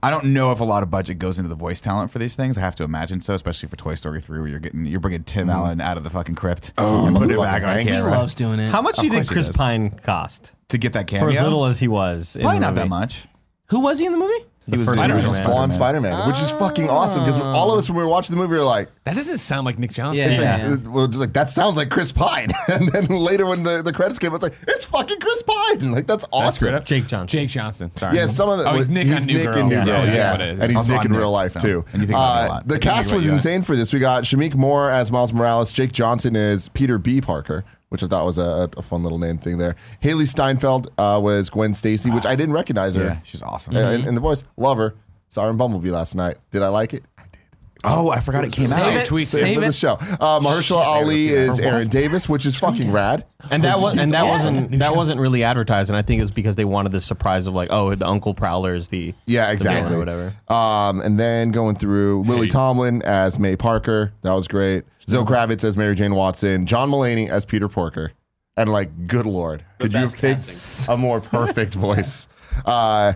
I 0.04 0.10
don't 0.10 0.26
know 0.26 0.52
if 0.52 0.60
a 0.60 0.64
lot 0.64 0.82
of 0.82 0.90
budget 0.90 1.18
goes 1.18 1.38
into 1.38 1.48
the 1.48 1.54
voice 1.54 1.80
talent 1.80 2.10
for 2.10 2.18
these 2.18 2.36
things. 2.36 2.58
I 2.58 2.60
have 2.60 2.76
to 2.76 2.84
imagine 2.84 3.22
so, 3.22 3.32
especially 3.32 3.70
for 3.70 3.76
Toy 3.76 3.94
Story 3.94 4.20
3, 4.20 4.38
where 4.38 4.48
you're 4.48 4.58
getting 4.58 4.84
you're 4.84 5.00
bringing 5.00 5.24
Tim 5.24 5.48
mm. 5.48 5.54
Allen 5.54 5.80
out 5.80 5.96
of 5.96 6.04
the 6.04 6.10
fucking 6.10 6.34
crypt 6.34 6.74
oh, 6.76 7.06
and 7.06 7.16
putting 7.16 7.38
it 7.38 7.40
back 7.40 7.62
on 7.62 7.70
Hanks. 7.70 7.90
He 7.90 7.96
camera 7.96 8.10
loves 8.10 8.34
doing 8.34 8.60
it. 8.60 8.68
How 8.68 8.82
much 8.82 8.98
Of 8.98 9.00
do 9.00 9.06
you 9.06 9.12
think 9.12 9.26
Chris. 9.26 9.48
Pine 9.48 9.88
cost 9.88 10.52
to 10.68 10.76
get 10.76 10.92
that 10.92 11.06
cameo. 11.06 11.26
for 11.26 11.32
as 11.34 11.42
little 11.42 11.64
as 11.64 11.78
he 11.78 11.88
was? 11.88 12.36
in 12.36 12.42
Probably 12.42 12.58
the 12.58 12.66
not 12.66 12.74
that 12.74 12.88
much. 12.88 13.26
Who 13.68 13.80
was 13.80 13.98
he 13.98 14.04
in 14.04 14.12
the 14.12 14.18
movie? 14.18 14.44
He 14.66 14.76
was 14.78 14.88
first 14.88 14.96
the 14.96 15.02
Spider-Man. 15.02 15.24
original 15.26 15.46
Blonde 15.46 15.72
Spider-Man. 15.74 16.12
Spider-Man, 16.12 16.28
which 16.28 16.40
is 16.40 16.50
fucking 16.52 16.88
awesome 16.88 17.24
because 17.24 17.38
all 17.38 17.70
of 17.72 17.78
us 17.78 17.88
when 17.90 17.98
we 17.98 18.02
were 18.04 18.08
watching 18.08 18.34
the 18.34 18.40
movie 18.40 18.52
we 18.52 18.58
were 18.58 18.64
like, 18.64 18.88
that 19.04 19.14
doesn't 19.14 19.36
sound 19.38 19.66
like 19.66 19.78
Nick 19.78 19.92
Johnson. 19.92 20.24
Yeah. 20.24 20.30
it's 20.30 20.40
Yeah. 20.40 20.68
like, 20.68 20.86
uh, 20.86 20.90
well, 20.90 21.06
just 21.06 21.20
like 21.20 21.32
that 21.34 21.50
sounds 21.50 21.76
like 21.76 21.90
Chris 21.90 22.12
Pine, 22.12 22.50
and 22.72 22.88
then 22.88 23.06
later 23.06 23.44
when 23.46 23.62
the, 23.62 23.82
the 23.82 23.92
credits 23.92 24.18
came, 24.18 24.32
it's 24.34 24.42
like 24.42 24.54
it's 24.66 24.84
fucking 24.86 25.20
Chris 25.20 25.42
Pine. 25.42 25.92
Like 25.94 26.06
that's 26.06 26.24
awesome. 26.32 26.52
straight 26.52 26.74
up. 26.74 26.84
Jake 26.86 27.06
Johnson. 27.06 27.26
Jake 27.26 27.48
Johnson. 27.50 27.90
Sorry. 27.96 28.16
Yeah, 28.16 28.26
some 28.26 28.48
of 28.48 28.58
the 28.58 28.70
Oh, 28.70 28.74
he's 28.76 28.88
Nick 28.88 29.06
on 29.14 29.24
New 29.26 29.34
Nick 29.38 29.44
Girl. 29.44 29.56
in 29.58 29.68
New 29.68 29.74
Yeah, 29.76 29.84
Girl, 29.84 29.94
yeah, 29.98 30.04
yeah, 30.04 30.12
that's 30.14 30.30
what 30.32 30.40
it 30.40 30.48
is. 30.54 30.60
and 30.60 30.70
he's 30.72 30.76
Also 30.78 30.92
Nick 30.92 31.00
on 31.00 31.06
in 31.06 31.12
Nick, 31.12 31.20
real 31.20 31.30
life 31.30 31.52
so- 31.52 31.58
too. 31.60 31.84
and 31.92 32.00
you 32.00 32.06
think 32.06 32.10
about 32.18 32.42
it 32.42 32.42
a 32.42 32.44
Uh, 32.44 32.48
lot. 32.54 32.68
the 32.68 32.74
I 32.74 32.78
think 32.78 32.82
cast 32.82 33.08
about 33.08 33.16
was 33.18 33.26
you. 33.26 33.32
insane 33.32 33.62
for 33.62 33.76
this. 33.76 33.92
We 33.92 33.98
got 33.98 34.24
Shameik 34.24 34.54
Moore 34.54 34.90
as 34.90 35.12
Miles 35.12 35.32
Morales, 35.32 35.72
Jake 35.72 35.92
Johnson 35.92 36.36
as 36.36 36.68
Peter 36.70 36.96
B. 36.98 37.20
Parker, 37.20 37.64
which 37.94 38.02
I 38.02 38.08
thought 38.08 38.26
was 38.26 38.36
a, 38.36 38.68
a 38.76 38.82
fun 38.82 39.02
little 39.04 39.18
name 39.18 39.38
thing 39.38 39.56
there. 39.58 39.76
Hailee 40.02 40.26
Steinfeld 40.28 40.90
uh, 40.98 41.18
was 41.22 41.48
Gwen 41.48 41.72
Stacy, 41.72 42.10
which 42.10 42.26
I 42.26 42.34
didn't 42.36 42.52
recognize 42.54 42.96
her 42.96 43.04
Yeah, 43.04 43.18
she's 43.22 43.40
awesome. 43.42 43.74
in, 43.76 44.06
in 44.06 44.14
the 44.16 44.20
voice. 44.20 44.42
Love 44.56 44.76
her. 44.78 44.94
Saw 45.28 45.44
her 45.44 45.50
in 45.50 45.56
Bumblebee 45.56 45.90
last 45.90 46.14
night. 46.14 46.36
Did 46.50 46.62
I 46.62 46.68
like 46.68 46.92
it? 46.92 47.04
I 47.16 47.22
did. 47.32 47.40
Oh, 47.86 48.08
I 48.10 48.20
forgot 48.20 48.44
it 48.44 48.52
came 48.52 48.66
Save 48.66 48.82
out. 48.84 48.94
it. 48.96 49.06
tweet. 49.06 49.26
Save 49.28 49.40
Save 49.42 49.54
for 49.56 49.60
the 49.60 49.72
show. 49.72 49.92
Uh, 49.94 50.40
Mahershala 50.40 50.82
Ali 50.84 51.28
is 51.28 51.60
Aaron 51.60 51.86
Davis, 51.88 52.28
which 52.28 52.46
is 52.46 52.56
fucking 52.56 52.90
rad. 52.92 53.26
And 53.50 53.62
that 53.64 53.78
was 53.78 53.96
and 53.98 54.10
that 54.12 54.24
awesome. 54.24 54.54
wasn't 54.54 54.78
that 54.78 54.96
wasn't 54.96 55.20
really 55.20 55.42
advertised, 55.44 55.90
and 55.90 55.96
I 55.96 56.00
think 56.02 56.18
it 56.18 56.22
was 56.22 56.30
because 56.30 56.56
they 56.56 56.64
wanted 56.64 56.92
the 56.92 57.00
surprise 57.02 57.46
of 57.46 57.52
like, 57.52 57.68
oh, 57.70 57.94
the 57.94 58.06
Uncle 58.06 58.32
Prowler 58.32 58.74
is 58.74 58.88
the 58.88 59.12
Yeah, 59.26 59.46
the 59.48 59.52
exactly. 59.52 59.94
or 59.94 59.98
whatever. 59.98 60.32
Um, 60.48 61.00
and 61.02 61.20
then 61.20 61.50
going 61.50 61.74
through 61.74 62.22
Lily 62.26 62.42
Hey. 62.46 62.48
Tomlin 62.50 63.02
as 63.02 63.38
May 63.38 63.54
Parker, 63.56 64.12
that 64.22 64.32
was 64.32 64.48
great. 64.48 64.84
Zoe 65.08 65.24
Kravitz 65.24 65.64
as 65.64 65.76
Mary 65.76 65.94
Jane 65.94 66.14
Watson, 66.14 66.66
John 66.66 66.90
Mulaney 66.90 67.28
as 67.28 67.44
Peter 67.44 67.68
Porker, 67.68 68.12
and 68.56 68.70
like, 68.70 69.06
good 69.06 69.26
lord, 69.26 69.64
could 69.78 69.92
you 69.92 69.98
have 69.98 70.10
best 70.12 70.20
picked 70.20 70.46
casting. 70.46 70.94
a 70.94 70.96
more 70.98 71.20
perfect 71.20 71.74
voice? 71.74 72.28
Uh, 72.64 73.14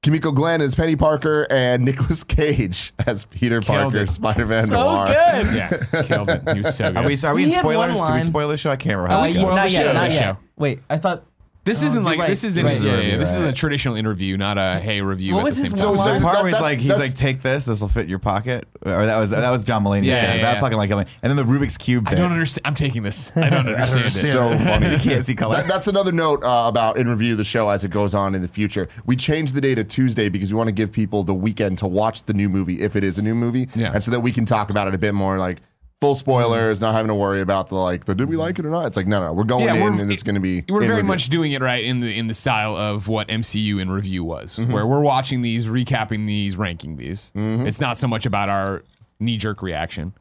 Kimiko 0.00 0.30
Glenn 0.32 0.62
as 0.62 0.74
Penny 0.74 0.96
Parker 0.96 1.46
and 1.50 1.84
Nicolas 1.84 2.24
Cage 2.24 2.94
as 3.06 3.26
Peter 3.26 3.60
Killed 3.60 3.92
Parker, 3.92 3.98
it. 4.04 4.10
Spider 4.10 4.46
Man 4.46 4.68
So 4.68 4.74
Noir. 4.80 5.06
good. 5.08 5.46
Yeah, 5.54 6.02
killed 6.04 6.30
it. 6.30 6.42
He 6.54 6.60
was 6.62 6.74
so 6.74 6.88
good. 6.88 6.96
Are 6.96 7.06
we, 7.06 7.16
are 7.22 7.34
we 7.34 7.42
He 7.42 7.48
in 7.48 7.54
had 7.54 7.64
one 7.66 7.74
spoilers? 7.74 7.98
Do 7.98 8.04
we 8.04 8.10
line. 8.10 8.22
spoil 8.22 8.48
the 8.48 8.56
show? 8.56 8.70
I 8.70 8.76
can't 8.76 8.96
remember. 8.96 9.16
Uh, 9.16 9.22
we 9.26 9.28
yeah, 9.32 9.40
spoil 9.40 9.50
not 9.56 9.64
the 9.64 9.70
yet, 9.72 9.82
show? 9.86 9.92
not 9.92 10.08
the 10.08 10.14
yet. 10.14 10.36
Wait, 10.56 10.80
I 10.88 10.96
thought. 10.96 11.26
This 11.68 11.82
isn't 11.82 12.02
like 12.04 12.18
right. 12.18 12.28
this 12.28 12.44
is 12.44 12.56
Right. 12.60 12.80
yeah, 12.80 12.92
a 12.92 12.96
yeah, 12.96 13.08
yeah. 13.10 13.16
This 13.18 13.32
is 13.34 13.40
right. 13.40 13.48
a 13.50 13.52
traditional 13.52 13.94
interview, 13.96 14.36
not 14.36 14.56
a 14.58 14.80
hey 14.80 15.00
review 15.02 15.34
What 15.34 15.40
at 15.40 15.44
was 15.44 15.56
the 15.56 15.62
his 15.64 15.80
same 15.80 15.88
one 15.88 15.96
time. 15.98 16.04
So- 16.04 16.10
line? 16.10 16.20
so- 16.20 16.24
part 16.24 16.34
that- 16.36 16.42
where 16.42 16.48
he's 16.48 16.56
that's- 16.56 16.62
like, 16.72 16.78
he's 16.78 16.88
that's- 16.88 17.08
like, 17.10 17.16
take 17.16 17.42
this. 17.42 17.64
This 17.66 17.80
will 17.80 17.88
fit 17.88 18.04
in 18.04 18.08
your 18.08 18.18
pocket. 18.18 18.66
Or 18.86 19.04
that 19.06 19.18
was 19.18 19.30
that 19.30 19.50
was 19.50 19.64
John 19.64 19.84
Mulaney's 19.84 20.06
Yeah, 20.06 20.14
character. 20.20 20.36
yeah, 20.36 20.42
That 20.42 20.54
yeah. 20.54 20.60
fucking 20.60 20.78
like. 20.78 20.90
And 20.90 21.06
then 21.22 21.36
the 21.36 21.44
Rubik's 21.44 21.76
cube. 21.76 22.08
I 22.08 22.14
don't 22.14 22.32
understand. 22.32 22.66
I'm 22.66 22.74
taking 22.74 23.02
this. 23.02 23.30
I 23.36 23.50
don't 23.50 23.66
understand 23.68 24.06
it. 24.06 24.32
So 24.32 24.58
funny. 24.58 24.88
He 24.88 25.08
can't 25.10 25.24
see 25.24 25.34
color. 25.34 25.56
That- 25.56 25.68
that's 25.68 25.88
another 25.88 26.12
note 26.12 26.42
uh, 26.42 26.64
about 26.66 26.96
in 26.96 27.08
review 27.08 27.36
the 27.36 27.44
show 27.44 27.68
as 27.68 27.84
it 27.84 27.90
goes 27.90 28.14
on 28.14 28.34
in 28.34 28.42
the 28.42 28.48
future. 28.48 28.88
We 29.06 29.14
changed 29.16 29.54
the 29.54 29.60
day 29.60 29.74
to 29.74 29.84
Tuesday 29.84 30.28
because 30.28 30.52
we 30.52 30.56
want 30.56 30.68
to 30.68 30.72
give 30.72 30.90
people 30.90 31.22
the 31.24 31.34
weekend 31.34 31.78
to 31.78 31.86
watch 31.86 32.22
the 32.24 32.32
new 32.34 32.48
movie 32.48 32.80
if 32.80 32.96
it 32.96 33.04
is 33.04 33.18
a 33.18 33.22
new 33.22 33.34
movie, 33.34 33.68
Yeah. 33.74 33.92
and 33.92 34.02
so 34.02 34.10
that 34.10 34.20
we 34.20 34.32
can 34.32 34.46
talk 34.46 34.70
about 34.70 34.88
it 34.88 34.94
a 34.94 34.98
bit 34.98 35.12
more 35.14 35.38
like 35.38 35.58
full 36.00 36.14
spoilers, 36.14 36.80
not 36.80 36.94
having 36.94 37.08
to 37.08 37.14
worry 37.14 37.40
about 37.40 37.68
the 37.68 37.74
like 37.74 38.04
the 38.04 38.14
did 38.14 38.28
we 38.28 38.36
like 38.36 38.58
it 38.58 38.64
or 38.64 38.70
not. 38.70 38.86
It's 38.86 38.96
like 38.96 39.06
no, 39.06 39.20
no, 39.20 39.32
we're 39.32 39.44
going 39.44 39.64
Yeah, 39.64 39.74
in 39.74 39.82
we're- 39.82 40.00
and 40.00 40.12
it's 40.12 40.22
going 40.22 40.36
to 40.36 40.40
be. 40.40 40.64
We're 40.68 40.80
very 40.82 40.96
review. 40.96 41.08
much 41.08 41.28
doing 41.28 41.52
it 41.52 41.60
right 41.62 41.84
in 41.84 42.00
the 42.00 42.16
in 42.16 42.28
the 42.28 42.34
style 42.34 42.76
of 42.76 43.08
what 43.08 43.28
MCU 43.28 43.80
in 43.80 43.90
review 43.90 44.22
was, 44.24 44.56
Mm-hmm. 44.56 44.72
where 44.72 44.86
we're 44.86 45.00
watching 45.00 45.42
these, 45.42 45.66
recapping 45.66 46.26
these, 46.26 46.56
ranking 46.56 46.96
these. 46.96 47.32
It's 47.34 47.80
not 47.80 47.98
so 47.98 48.06
much 48.06 48.26
about 48.26 48.48
our 48.48 48.84
knee 49.20 49.36
jerk 49.36 49.60
reaction. 49.62 50.12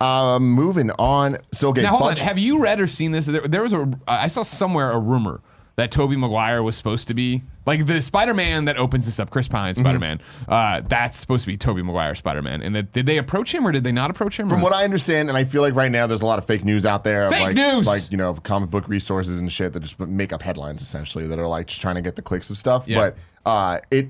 Um, 0.00 0.52
moving 0.52 0.90
on. 0.98 1.36
So 1.52 1.68
okay, 1.68 1.82
now 1.82 1.90
hold 1.90 2.00
bunch- 2.02 2.20
on. 2.22 2.26
Have 2.28 2.38
you 2.38 2.58
read 2.58 2.80
or 2.80 2.86
seen 2.86 3.12
this? 3.12 3.26
There, 3.26 3.42
there 3.42 3.62
was 3.62 3.74
a 3.74 3.90
I 4.08 4.28
saw 4.28 4.42
somewhere 4.42 4.90
a 4.90 4.98
rumor 4.98 5.42
that 5.80 5.90
Tobey 5.90 6.14
Maguire 6.16 6.62
was 6.62 6.76
supposed 6.76 7.08
to 7.08 7.14
be 7.14 7.42
like 7.66 7.86
the 7.86 8.02
Spider-Man 8.02 8.66
that 8.66 8.76
opens 8.76 9.06
this 9.06 9.18
up, 9.18 9.30
Chris 9.30 9.48
Pine 9.48 9.72
Mm-hmm. 9.74 9.80
Spider-Man. 9.82 10.20
Uh, 10.48 10.82
that's 10.86 11.16
supposed 11.16 11.42
to 11.42 11.46
be 11.46 11.56
Tobey 11.56 11.82
Maguire 11.82 12.14
Spider-Man. 12.14 12.60
And 12.62 12.74
that, 12.76 12.92
did 12.92 13.06
they 13.06 13.16
approach 13.18 13.54
him 13.54 13.66
or 13.66 13.72
did 13.72 13.82
they 13.84 13.92
not 13.92 14.10
approach 14.10 14.38
him? 14.38 14.48
From 14.48 14.60
Or- 14.60 14.64
what 14.64 14.74
I 14.74 14.84
understand, 14.84 15.28
and 15.30 15.38
I 15.38 15.44
feel 15.44 15.62
like 15.62 15.74
right 15.74 15.90
now 15.90 16.06
there's 16.06 16.22
a 16.22 16.26
lot 16.26 16.38
of 16.38 16.44
fake 16.44 16.64
news 16.64 16.84
out 16.84 17.02
there. 17.04 17.24
of 17.26 17.32
Fake 17.32 17.42
like, 17.42 17.56
news! 17.56 17.86
Like, 17.86 18.10
you 18.10 18.16
know, 18.18 18.34
comic 18.34 18.70
book 18.70 18.88
resources 18.88 19.38
and 19.38 19.50
shit 19.50 19.72
that 19.72 19.80
just 19.80 19.98
make 19.98 20.32
up 20.32 20.42
headlines 20.42 20.82
essentially 20.82 21.26
that 21.28 21.38
are 21.38 21.46
like 21.48 21.66
just 21.66 21.80
trying 21.80 21.94
to 21.96 22.02
get 22.02 22.14
the 22.16 22.22
clicks 22.22 22.50
of 22.50 22.58
stuff. 22.58 22.86
Yeah. 22.86 22.98
But 23.44 23.50
uh, 23.50 23.78
it, 23.90 24.08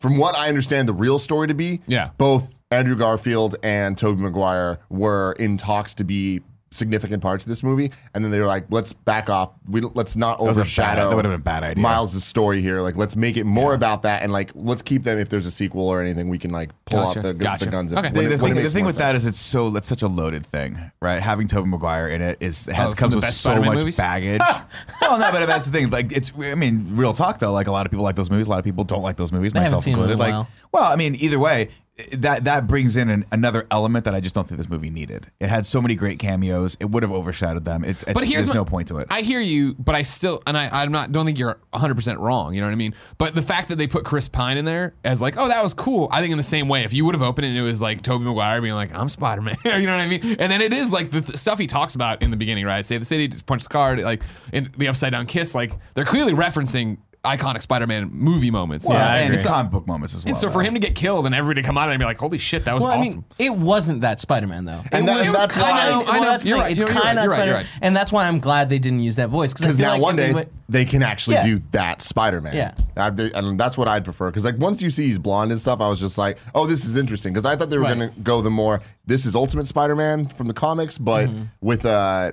from 0.00 0.16
what 0.16 0.36
I 0.36 0.48
understand, 0.48 0.88
the 0.88 0.94
real 0.94 1.18
story 1.18 1.48
to 1.48 1.54
be, 1.54 1.80
Yeah. 1.86 2.10
both 2.18 2.54
Andrew 2.70 2.96
Garfield 2.96 3.56
and 3.62 3.96
Tobey 3.98 4.22
Maguire 4.22 4.78
were 4.88 5.34
in 5.38 5.56
talks 5.58 5.94
to 5.96 6.04
be 6.04 6.40
significant 6.74 7.22
parts 7.22 7.44
of 7.44 7.48
this 7.48 7.62
movie, 7.62 7.90
and 8.14 8.24
then 8.24 8.30
they 8.30 8.40
were 8.40 8.46
like, 8.46 8.64
"Let's 8.70 8.92
back 8.92 9.30
off. 9.30 9.52
We 9.68 9.80
let's 9.80 10.16
not 10.16 10.40
was 10.40 10.58
a 10.58 10.60
bad- 10.60 10.60
overshadow 10.62 11.08
that 11.10 11.16
would've 11.16 11.30
been 11.30 11.40
a 11.40 11.42
bad 11.42 11.62
idea. 11.62 11.82
Miles' 11.82 12.22
story 12.24 12.60
here. 12.60 12.80
Like, 12.80 12.96
let's 12.96 13.16
make 13.16 13.36
it 13.36 13.44
more 13.44 13.74
about 13.74 14.02
that, 14.02 14.22
and 14.22 14.32
like, 14.32 14.50
let's 14.54 14.82
keep 14.82 15.04
them 15.04 15.18
if 15.18 15.28
there's 15.28 15.46
a 15.46 15.50
sequel 15.50 15.88
or 15.88 16.02
anything, 16.02 16.28
we 16.28 16.38
can 16.38 16.50
like 16.50 16.70
pull 16.84 17.00
Gotcha. 17.00 17.18
out 17.20 17.22
the, 17.22 17.34
Gotcha. 17.34 17.64
the 17.66 17.70
guns. 17.70 17.92
if- 17.92 17.98
Okay. 17.98 18.08
when 18.10 18.14
The, 18.14 18.20
it- 18.20 18.24
the 18.24 18.30
when 18.30 18.38
thing, 18.50 18.54
the 18.56 18.60
makes 18.62 18.72
thing 18.72 18.84
with 18.84 18.96
that 18.96 19.12
sense. 19.12 19.18
is 19.18 19.26
it's 19.26 19.38
so 19.38 19.70
that's 19.70 19.88
such 19.88 20.02
a 20.02 20.08
loaded 20.08 20.44
thing, 20.44 20.78
right? 21.00 21.20
Having 21.22 21.48
Tobey 21.48 21.68
Maguire 21.68 22.08
in 22.08 22.20
it 22.22 22.38
is 22.40 22.66
has 22.66 22.92
Oh, 22.92 22.96
comes 22.96 23.14
with 23.14 23.24
so 23.24 23.30
Spider-Man 23.30 23.68
much 23.70 23.78
movies? 23.78 23.96
baggage. 23.96 24.40
well, 25.00 25.18
no, 25.18 25.30
but 25.32 25.46
that's 25.46 25.66
the 25.66 25.72
thing. 25.72 25.90
Like 25.90 26.12
it's, 26.12 26.32
I 26.38 26.54
mean, 26.54 26.96
real 26.96 27.12
talk 27.12 27.38
though. 27.38 27.52
Like 27.52 27.66
a 27.68 27.72
lot 27.72 27.86
of 27.86 27.90
people 27.92 28.04
like 28.04 28.16
those 28.16 28.30
movies. 28.30 28.46
A 28.46 28.50
lot 28.50 28.58
of 28.58 28.64
people 28.64 28.84
don't 28.84 29.02
like 29.02 29.16
those 29.16 29.32
movies, 29.32 29.52
I 29.54 29.60
myself 29.60 29.84
seen 29.84 29.94
in 29.94 30.00
included. 30.00 30.18
Like, 30.18 30.46
well, 30.72 30.84
I 30.92 30.96
mean, 30.96 31.14
either 31.16 31.38
way, 31.38 31.68
that 32.12 32.42
that 32.42 32.66
brings 32.66 32.96
in 32.96 33.08
an, 33.08 33.24
another 33.30 33.68
element 33.70 34.04
that 34.04 34.16
I 34.16 34.20
just 34.20 34.34
don't 34.34 34.48
think 34.48 34.58
this 34.58 34.68
movie 34.68 34.90
needed. 34.90 35.30
It 35.38 35.48
had 35.48 35.64
so 35.64 35.80
many 35.80 35.94
great 35.94 36.18
cameos. 36.18 36.76
It 36.80 36.90
would 36.90 37.04
have 37.04 37.12
overshadowed 37.12 37.64
them. 37.64 37.84
It's, 37.84 38.02
it's 38.02 38.14
But 38.14 38.24
here's 38.24 38.46
there's 38.46 38.48
my- 38.48 38.54
no 38.54 38.64
point 38.64 38.88
to 38.88 38.96
it. 38.96 39.06
I 39.10 39.20
hear 39.20 39.40
you, 39.40 39.74
but 39.78 39.94
I 39.94 40.02
still, 40.02 40.42
and 40.44 40.58
I, 40.58 40.68
I'm 40.72 40.90
not, 40.90 41.12
don't 41.12 41.24
think 41.24 41.38
you're 41.38 41.56
100 41.70 41.94
percent 41.94 42.18
wrong. 42.18 42.52
You 42.52 42.62
know 42.62 42.66
what 42.66 42.72
I 42.72 42.76
mean? 42.76 42.94
But 43.16 43.36
the 43.36 43.42
fact 43.42 43.68
that 43.68 43.76
they 43.76 43.86
put 43.86 44.04
Chris 44.04 44.28
Pine 44.28 44.56
in 44.56 44.64
there 44.64 44.94
as 45.04 45.22
like, 45.22 45.36
oh, 45.38 45.46
that 45.46 45.62
was 45.62 45.72
cool. 45.72 46.08
I 46.10 46.20
think 46.20 46.32
in 46.32 46.36
the 46.36 46.42
same 46.42 46.68
way, 46.68 46.82
if 46.82 46.92
you 46.92 47.04
would 47.04 47.14
have 47.14 47.22
opened 47.22 47.44
it 47.44 47.50
and 47.50 47.58
it 47.58 47.62
was 47.62 47.80
like 47.80 48.02
Tobey 48.02 48.24
Maguire 48.24 48.60
being 48.60 48.74
like, 48.74 48.92
I'm 48.92 49.08
Spider 49.08 49.42
Man, 49.42 49.56
you 49.64 49.70
know 49.86 49.96
what 49.96 50.00
I 50.02 50.08
mean? 50.08 50.36
And 50.40 50.50
then 50.50 50.60
it 50.60 50.72
is 50.72 50.90
like 50.90 51.12
the 51.12 51.20
th- 51.20 51.36
stuff 51.38 51.60
he 51.60 51.68
talks 51.68 51.94
about 51.94 52.22
in 52.22 52.32
the 52.32 52.36
beginning, 52.36 52.64
right? 52.64 52.84
Save 52.84 53.02
the 53.02 53.06
city, 53.06 53.28
just 53.28 53.46
punch 53.46 53.62
the 53.62 53.68
card, 53.68 54.00
like 54.00 54.22
in 54.52 54.68
the 54.76 54.88
upside 54.88 55.12
down 55.12 55.26
kiss. 55.26 55.54
Like 55.54 55.72
they're 55.94 56.04
clearly 56.04 56.32
referencing 56.32 56.98
iconic 57.24 57.62
Spider-Man 57.62 58.10
movie 58.12 58.50
moments. 58.50 58.86
Well, 58.88 58.96
I 58.98 59.18
and 59.20 59.34
agree. 59.34 59.44
comic 59.44 59.72
book 59.72 59.86
moments 59.86 60.14
as 60.14 60.24
well. 60.24 60.30
And 60.30 60.36
so 60.38 60.50
for 60.50 60.62
him 60.62 60.74
to 60.74 60.80
get 60.80 60.94
killed 60.94 61.26
and 61.26 61.34
everybody 61.34 61.62
to 61.62 61.66
come 61.66 61.78
out 61.78 61.88
and 61.88 61.98
be 61.98 62.04
like, 62.04 62.18
"Holy 62.18 62.38
shit, 62.38 62.64
that 62.66 62.74
was 62.74 62.84
Well, 62.84 62.92
I 62.92 62.98
awesome!" 62.98 63.12
mean, 63.18 63.24
it 63.38 63.54
wasn't 63.54 64.00
that 64.02 64.20
Spider-Man 64.20 64.64
though. 64.66 64.82
And 64.92 65.08
that- 65.08 65.18
was 65.18 65.32
that's 65.32 65.56
why- 65.56 65.70
I 65.70 65.90
know, 65.90 66.02
I 66.02 66.04
well, 66.04 66.20
know. 66.22 66.28
that's 66.30 66.42
the 66.42 66.48
You're 66.50 66.58
thing. 66.58 66.62
right, 66.62 66.72
It's 66.72 66.80
you're 66.80 66.88
right, 66.88 67.02
kind 67.02 67.18
of 67.18 67.24
you're 67.24 67.30
right, 67.32 67.36
you're 67.36 67.54
Spider-Man, 67.54 67.62
right. 67.62 67.78
and 67.82 67.96
that's 67.96 68.12
why 68.12 68.28
I'm 68.28 68.38
glad 68.40 68.70
they 68.70 68.78
didn't 68.78 69.00
use 69.00 69.16
that 69.16 69.28
voice 69.30 69.52
because 69.52 69.76
because 69.76 69.78
now 69.78 69.98
one 69.98 70.16
they 70.16 70.28
day 70.28 70.34
went- 70.34 70.48
they 70.68 70.84
can 70.84 71.02
actually 71.02 71.34
Yeah. 71.36 71.44
do 71.46 71.60
that 71.72 72.00
Spider-Man. 72.02 72.54
Yeah. 72.56 72.72
I'd 72.96 73.18
and 73.20 73.58
that's 73.60 73.76
what 73.76 73.86
I'd 73.88 74.04
prefer. 74.04 74.26
Because 74.30 74.44
like 74.44 74.58
once 74.58 74.80
you 74.82 74.90
see 74.90 75.06
he's 75.06 75.18
blonde 75.18 75.50
and 75.50 75.60
stuff, 75.60 75.80
I 75.80 75.88
was 75.88 76.00
just 76.00 76.16
like, 76.16 76.38
oh, 76.54 76.66
this 76.66 76.84
is 76.84 76.96
interesting. 76.96 77.32
Because 77.32 77.44
I 77.46 77.54
thought 77.56 77.68
they 77.70 77.76
were 77.78 77.84
Right. 77.84 77.98
gonna 77.98 78.12
go 78.22 78.40
the 78.40 78.50
more 78.50 78.80
this 79.06 79.26
is 79.26 79.34
Ultimate 79.34 79.66
Spider-Man 79.66 80.26
from 80.26 80.46
the 80.48 80.54
comics, 80.54 80.96
but 80.98 81.28
Mm-hmm. 81.28 81.42
with 81.60 81.84
uh 81.84 82.32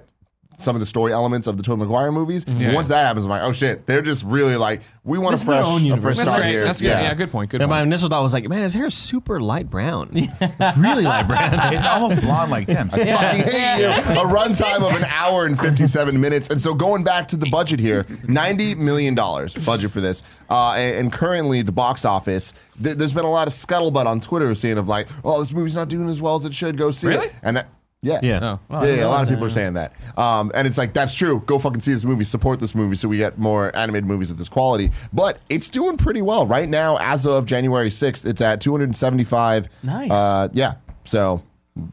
some 0.62 0.76
of 0.76 0.80
the 0.80 0.86
story 0.86 1.12
elements 1.14 1.48
of 1.48 1.58
the 1.58 1.64
Tobey 1.64 1.82
Maguire 1.84 2.12
movies. 2.12 2.46
Mm-hmm. 2.46 2.66
But 2.68 2.74
Once 2.76 2.88
that 2.90 3.06
happens, 3.06 3.26
I'm 3.26 3.30
like, 3.32 3.44
oh 3.44 3.52
shit, 3.52 3.86
they're 3.88 4.02
just 4.02 4.24
really 4.24 4.56
like, 4.58 4.82
we 5.04 5.18
want 5.18 5.34
This 5.34 5.42
a 5.42 5.44
is 5.44 5.46
fresh, 5.46 5.66
own 5.68 5.82
a 5.82 5.86
universe. 5.86 6.02
fresh 6.04 6.18
That's 6.18 6.30
start 6.30 6.44
great. 6.44 6.52
here. 6.52 6.64
That's 6.64 6.82
good. 6.82 6.88
Yeah. 6.88 7.14
good 7.14 7.32
point. 7.32 7.50
Good 7.52 7.62
And 7.62 7.70
my 7.70 7.82
initial 7.82 8.10
thought 8.10 8.24
was 8.24 8.34
like, 8.34 8.48
man, 8.48 8.62
his 8.62 8.74
hair 8.74 8.86
is 8.88 8.94
super 8.94 9.40
light 9.42 9.70
brown. 9.70 10.10
really 10.78 11.04
light 11.04 11.28
brown. 11.28 11.50
it's 11.74 11.86
almost 11.86 12.22
blonde 12.22 12.52
like 12.52 12.68
Tim's. 12.68 12.96
fucking 12.96 13.08
hate 13.44 13.82
you. 13.82 13.88
A 13.90 14.26
runtime 14.26 14.78
of 14.88 14.96
an 14.96 15.06
hour 15.06 15.46
and 15.46 15.60
57 15.60 16.20
minutes. 16.20 16.50
And 16.50 16.60
so 16.60 16.74
going 16.74 17.04
back 17.04 17.28
to 17.30 17.38
the 17.38 17.50
budget 17.50 17.80
here, 17.80 18.04
$90 18.04 18.78
million 18.78 19.16
budget 19.16 19.92
for 19.92 20.02
this. 20.02 20.24
Uh, 20.50 20.74
and, 20.74 20.96
and 20.98 21.12
currently 21.14 21.62
the 21.62 21.72
box 21.72 22.06
office, 22.06 22.54
th- 22.82 22.98
there's 22.98 23.14
been 23.14 23.26
a 23.26 23.32
lot 23.32 23.48
of 23.48 23.54
scuttlebutt 23.54 24.06
on 24.06 24.20
Twitter 24.22 24.54
saying 24.56 24.78
of 24.78 24.88
like, 24.88 25.08
oh, 25.24 25.42
this 25.42 25.52
movie's 25.54 25.76
not 25.76 25.88
doing 25.90 26.08
as 26.10 26.22
well 26.22 26.36
as 26.36 26.46
it 26.46 26.54
should. 26.54 26.78
Go 26.78 26.92
see 26.92 27.08
Really? 27.08 27.28
it. 27.28 27.34
And 27.44 27.58
that, 27.58 27.68
yeah. 28.02 28.20
Yeah. 28.24 28.40
Oh. 28.42 28.60
Wow, 28.70 28.84
yeah, 28.84 28.96
yeah, 28.96 29.06
a 29.06 29.08
lot 29.08 29.24
of 29.24 29.30
people 29.30 29.46
are 29.46 29.50
saying 29.50 29.74
that. 29.74 29.94
Um, 30.18 30.52
and 30.56 30.68
it's 30.68 30.78
like, 30.78 30.94
that's 30.94 31.14
true. 31.14 31.42
Go 31.46 31.60
fucking 31.60 31.82
see 31.82 31.94
this 31.94 32.04
movie, 32.04 32.24
support 32.24 32.60
this 32.60 32.74
movie 32.76 32.96
so 32.96 33.08
we 33.08 33.18
get 33.18 33.38
more 33.38 33.76
animated 33.76 34.06
movies 34.08 34.32
of 34.32 34.38
this 34.38 34.50
quality. 34.50 34.92
But 35.14 35.40
it's 35.50 35.70
doing 35.70 35.98
pretty 35.98 36.22
well. 36.22 36.46
Right 36.48 36.68
now, 36.70 36.98
as 37.00 37.26
of 37.28 37.46
January 37.46 37.90
6th, 37.90 38.26
it's 38.26 38.42
at 38.42 38.60
275. 38.62 39.68
Nice. 39.84 40.10
Uh, 40.12 40.50
yeah. 40.54 40.76
So 41.06 41.44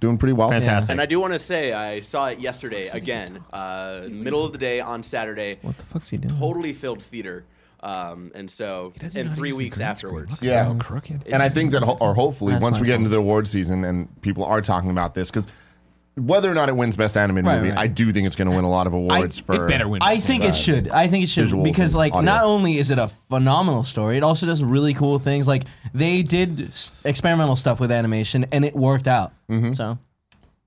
doing 0.00 0.18
pretty 0.18 0.32
well. 0.32 0.50
Fantastic. 0.50 0.90
And 0.92 1.00
I 1.00 1.06
do 1.06 1.20
want 1.20 1.32
to 1.34 1.38
say 1.38 1.72
I 1.72 2.00
saw 2.00 2.26
it 2.28 2.38
yesterday 2.40 2.88
again, 2.88 3.44
uh, 3.52 4.02
middle 4.10 4.44
of 4.44 4.52
the 4.52 4.58
day 4.58 4.80
on 4.80 5.02
Saturday. 5.02 5.58
What 5.62 5.76
the 5.78 5.84
fuck's 5.84 6.08
he 6.10 6.16
doing? 6.16 6.38
Totally 6.38 6.72
filled 6.72 7.02
theater, 7.02 7.44
um, 7.80 8.32
and 8.34 8.50
so 8.50 8.92
in 9.14 9.34
three 9.34 9.52
weeks 9.52 9.78
afterwards. 9.78 10.38
Yeah, 10.42 10.74
crooked. 10.78 11.28
and 11.28 11.42
I 11.42 11.48
think 11.48 11.72
that, 11.72 11.82
ho- 11.84 11.96
or 12.00 12.14
hopefully, 12.14 12.52
That's 12.54 12.62
once 12.62 12.80
we 12.80 12.86
get 12.86 12.94
fault. 12.94 12.98
into 12.98 13.10
the 13.10 13.18
award 13.18 13.46
season 13.46 13.84
and 13.84 14.08
people 14.20 14.44
are 14.44 14.60
talking 14.60 14.90
about 14.90 15.14
this, 15.14 15.30
because 15.30 15.46
whether 16.18 16.50
or 16.50 16.54
not 16.54 16.68
it 16.68 16.76
wins 16.76 16.96
Best 16.96 17.16
Animated 17.16 17.46
Right, 17.46 17.56
Movie, 17.58 17.70
right. 17.70 17.78
I 17.78 17.86
do 17.86 18.12
think 18.12 18.26
it's 18.26 18.36
going 18.36 18.48
to 18.50 18.54
win 18.54 18.64
a 18.64 18.70
lot 18.70 18.86
of 18.86 18.92
awards 18.92 19.38
for. 19.38 19.64
it 19.64 19.68
better 19.68 19.88
win. 19.88 20.02
I 20.02 20.16
think 20.18 20.44
it 20.44 20.54
should. 20.54 20.88
I 20.88 21.08
think 21.08 21.24
it 21.24 21.28
should 21.28 21.62
because 21.62 21.94
like 21.94 22.12
audio. 22.12 22.24
not 22.24 22.44
only 22.44 22.78
is 22.78 22.90
it 22.90 22.98
a 22.98 23.08
phenomenal 23.08 23.84
story, 23.84 24.16
it 24.16 24.22
also 24.22 24.46
does 24.46 24.62
really 24.62 24.94
cool 24.94 25.18
things. 25.18 25.48
Like 25.48 25.64
they 25.94 26.22
did 26.22 26.68
s- 26.68 26.92
experimental 27.04 27.56
stuff 27.56 27.80
with 27.80 27.90
animation 27.92 28.46
and 28.52 28.64
it 28.64 28.74
worked 28.74 29.08
out. 29.08 29.32
Mm-hmm. 29.50 29.74
So 29.74 29.98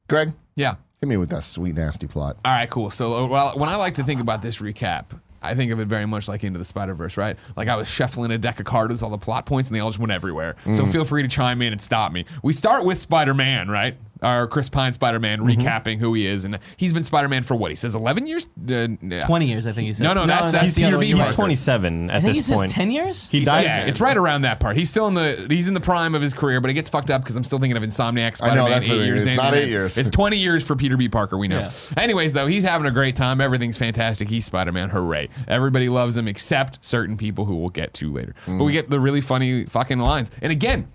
Greg, 0.07 0.33
yeah. 0.55 0.75
hit 0.99 1.07
me 1.09 1.17
with 1.17 1.29
that 1.29 1.43
sweet 1.43 1.75
nasty 1.75 2.07
plot. 2.07 2.37
All 2.43 2.51
right, 2.51 2.69
cool. 2.69 2.89
So, 2.89 3.23
uh, 3.23 3.27
well, 3.27 3.57
when 3.57 3.69
I 3.69 3.75
like 3.75 3.93
to 3.95 4.03
think 4.03 4.19
about 4.21 4.41
this 4.41 4.57
recap, 4.57 5.05
I 5.41 5.55
think 5.55 5.71
of 5.71 5.79
it 5.79 5.87
very 5.87 6.05
much 6.05 6.27
like 6.27 6.43
Into 6.43 6.59
the 6.59 6.65
Spider 6.65 6.93
Verse, 6.93 7.17
right? 7.17 7.35
Like 7.55 7.67
I 7.67 7.75
was 7.75 7.87
shuffling 7.87 8.29
a 8.31 8.37
deck 8.37 8.59
of 8.59 8.65
cards 8.67 8.91
with 8.91 9.01
all 9.03 9.09
the 9.09 9.17
plot 9.17 9.45
points, 9.47 9.69
and 9.69 9.75
they 9.75 9.79
all 9.79 9.89
just 9.89 9.97
went 9.99 10.11
everywhere. 10.11 10.55
So 10.73 10.85
feel 10.85 11.03
free 11.03 11.23
to 11.23 11.27
chime 11.27 11.61
in 11.63 11.71
and 11.71 11.81
stop 11.81 12.11
me. 12.11 12.25
We 12.43 12.53
start 12.53 12.85
with 12.85 12.99
Spider 12.99 13.33
Man, 13.33 13.67
right? 13.67 13.95
Our 14.21 14.45
Chris 14.47 14.69
Pine 14.69 14.93
Spider 14.93 15.19
Man, 15.19 15.39
recapping 15.39 15.97
who 15.99 16.13
he 16.13 16.27
is, 16.27 16.45
and 16.45 16.59
he's 16.77 16.93
been 16.93 17.03
Spider 17.03 17.27
Man 17.27 17.41
for 17.43 17.55
what? 17.55 17.71
He 17.71 17.75
says 17.75 17.95
eleven 17.95 18.27
years. 18.27 18.47
Uh, 18.69 18.87
yeah. 19.01 19.25
twenty 19.25 19.47
years, 19.47 19.65
I 19.65 19.71
think 19.71 19.87
he 19.87 19.93
said. 19.93 20.03
No, 20.03 20.13
no, 20.13 20.27
that's- 20.27 20.51
that's 20.51 20.73
the 20.75 20.81
Peter 20.83 20.87
other 20.89 20.97
one. 20.97 21.05
B. 21.05 21.23
He's 21.23 21.35
27 21.35 22.09
at 22.11 22.15
I 22.17 22.19
think 22.21 22.33
he 22.35 22.39
this 22.39 22.47
says 22.47 22.55
point. 22.57 22.71
ten 22.71 22.91
years. 22.91 23.27
He 23.29 23.43
dies. 23.43 23.65
Yeah, 23.65 23.85
it's 23.85 23.99
right 23.99 24.15
around 24.15 24.43
that 24.43 24.59
part. 24.59 24.77
He's 24.77 24.89
still 24.89 25.07
in 25.07 25.15
the 25.15 25.47
he's 25.49 25.67
in 25.67 25.73
the 25.73 25.79
prime 25.81 26.13
of 26.13 26.21
his 26.21 26.33
career, 26.33 26.61
but 26.61 26.69
it 26.69 26.75
gets 26.75 26.89
fucked 26.89 27.09
up 27.09 27.21
because 27.23 27.35
I'm 27.35 27.43
still 27.43 27.57
thinking 27.59 27.77
of 27.77 27.83
Insomniac 27.83 28.35
Spider-Man. 28.35 28.69
that's 28.69 28.85
eight 28.85 28.89
what 28.91 28.97
it 28.97 29.01
is. 29.01 29.07
years 29.07 29.23
It's 29.25 29.31
in, 29.33 29.37
not 29.37 29.45
and 29.47 29.55
eight 29.55 29.69
years. 29.69 29.97
It's 29.97 30.09
20 30.09 30.37
years 30.37 30.63
for 30.65 30.75
Peter 30.75 30.97
B. 30.97 31.09
Parker. 31.09 31.37
We 31.37 31.47
know. 31.47 31.59
Yeah. 31.61 31.71
Anyways, 31.97 32.33
though, 32.33 32.47
he's 32.47 32.63
having 32.63 32.85
a 32.87 32.91
great 32.91 33.15
time. 33.15 33.41
Everything's 33.41 33.77
fantastic. 33.77 34.29
He's 34.29 34.45
Spider-Man. 34.45 34.89
Hooray! 34.89 35.29
Everybody 35.47 35.89
loves 35.89 36.15
him 36.17 36.27
except 36.27 36.77
certain 36.85 37.17
people 37.17 37.45
who 37.45 37.55
we'll 37.57 37.69
get 37.69 37.93
to 37.95 38.11
later. 38.13 38.35
But 38.45 38.63
we 38.65 38.71
get 38.73 38.89
the 38.89 38.99
really 38.99 39.21
funny 39.21 39.65
fucking 39.65 39.97
lines. 39.99 40.29
And 40.43 40.51
again, 40.51 40.87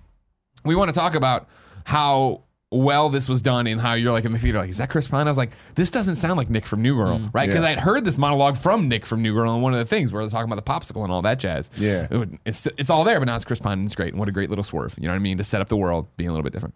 we 0.64 0.74
want 0.76 0.90
to 0.92 0.94
talk 0.98 1.14
about 1.14 1.48
how 1.84 2.42
well 2.72 3.08
this 3.10 3.28
was 3.28 3.42
done 3.42 3.68
and 3.68 3.80
how 3.80 3.94
you're 3.94 4.10
like 4.10 4.24
in 4.24 4.32
the 4.32 4.38
theater 4.40 4.58
like 4.58 4.68
is 4.70 4.78
that 4.78 4.90
Chris 4.90 5.06
Pine? 5.06 5.28
I 5.28 5.30
was 5.30 5.38
like 5.38 5.50
this 5.76 5.88
doesn't 5.90 6.16
sound 6.16 6.36
like 6.36 6.50
Nick 6.50 6.66
from 6.66 6.82
New 6.82 6.96
Girl, 6.96 7.20
right? 7.32 7.46
Because 7.46 7.62
Yeah. 7.62 7.66
I 7.68 7.70
had 7.70 7.78
heard 7.78 8.04
this 8.04 8.18
monologue 8.18 8.56
from 8.56 8.88
Nick 8.88 9.06
from 9.06 9.22
New 9.22 9.32
Girl 9.34 9.52
and 9.54 9.62
one 9.62 9.72
of 9.72 9.78
the 9.78 9.84
things 9.84 10.12
where 10.12 10.22
they're 10.22 10.30
talking 10.30 10.50
about 10.50 10.64
the 10.64 10.68
popsicle 10.70 11.04
and 11.04 11.12
all 11.12 11.22
that 11.22 11.38
jazz. 11.38 11.70
Yeah. 11.76 12.08
It 12.10 12.16
would- 12.16 12.38
it's 12.44 12.66
it's 12.76 12.90
all 12.90 13.04
there, 13.04 13.20
but 13.20 13.26
now 13.26 13.36
it's 13.36 13.44
Chris 13.44 13.60
Pine 13.60 13.74
and 13.78 13.84
it's 13.86 13.94
great. 13.94 14.08
And 14.14 14.18
what 14.18 14.28
a 14.28 14.32
great 14.32 14.48
little 14.50 14.64
swerve, 14.64 14.94
you 14.98 15.04
know 15.06 15.12
what 15.12 15.16
I 15.16 15.20
mean? 15.20 15.38
To 15.38 15.44
set 15.44 15.60
up 15.60 15.68
the 15.68 15.76
world 15.76 16.08
being 16.16 16.28
a 16.28 16.32
little 16.32 16.42
bit 16.42 16.52
different. 16.52 16.74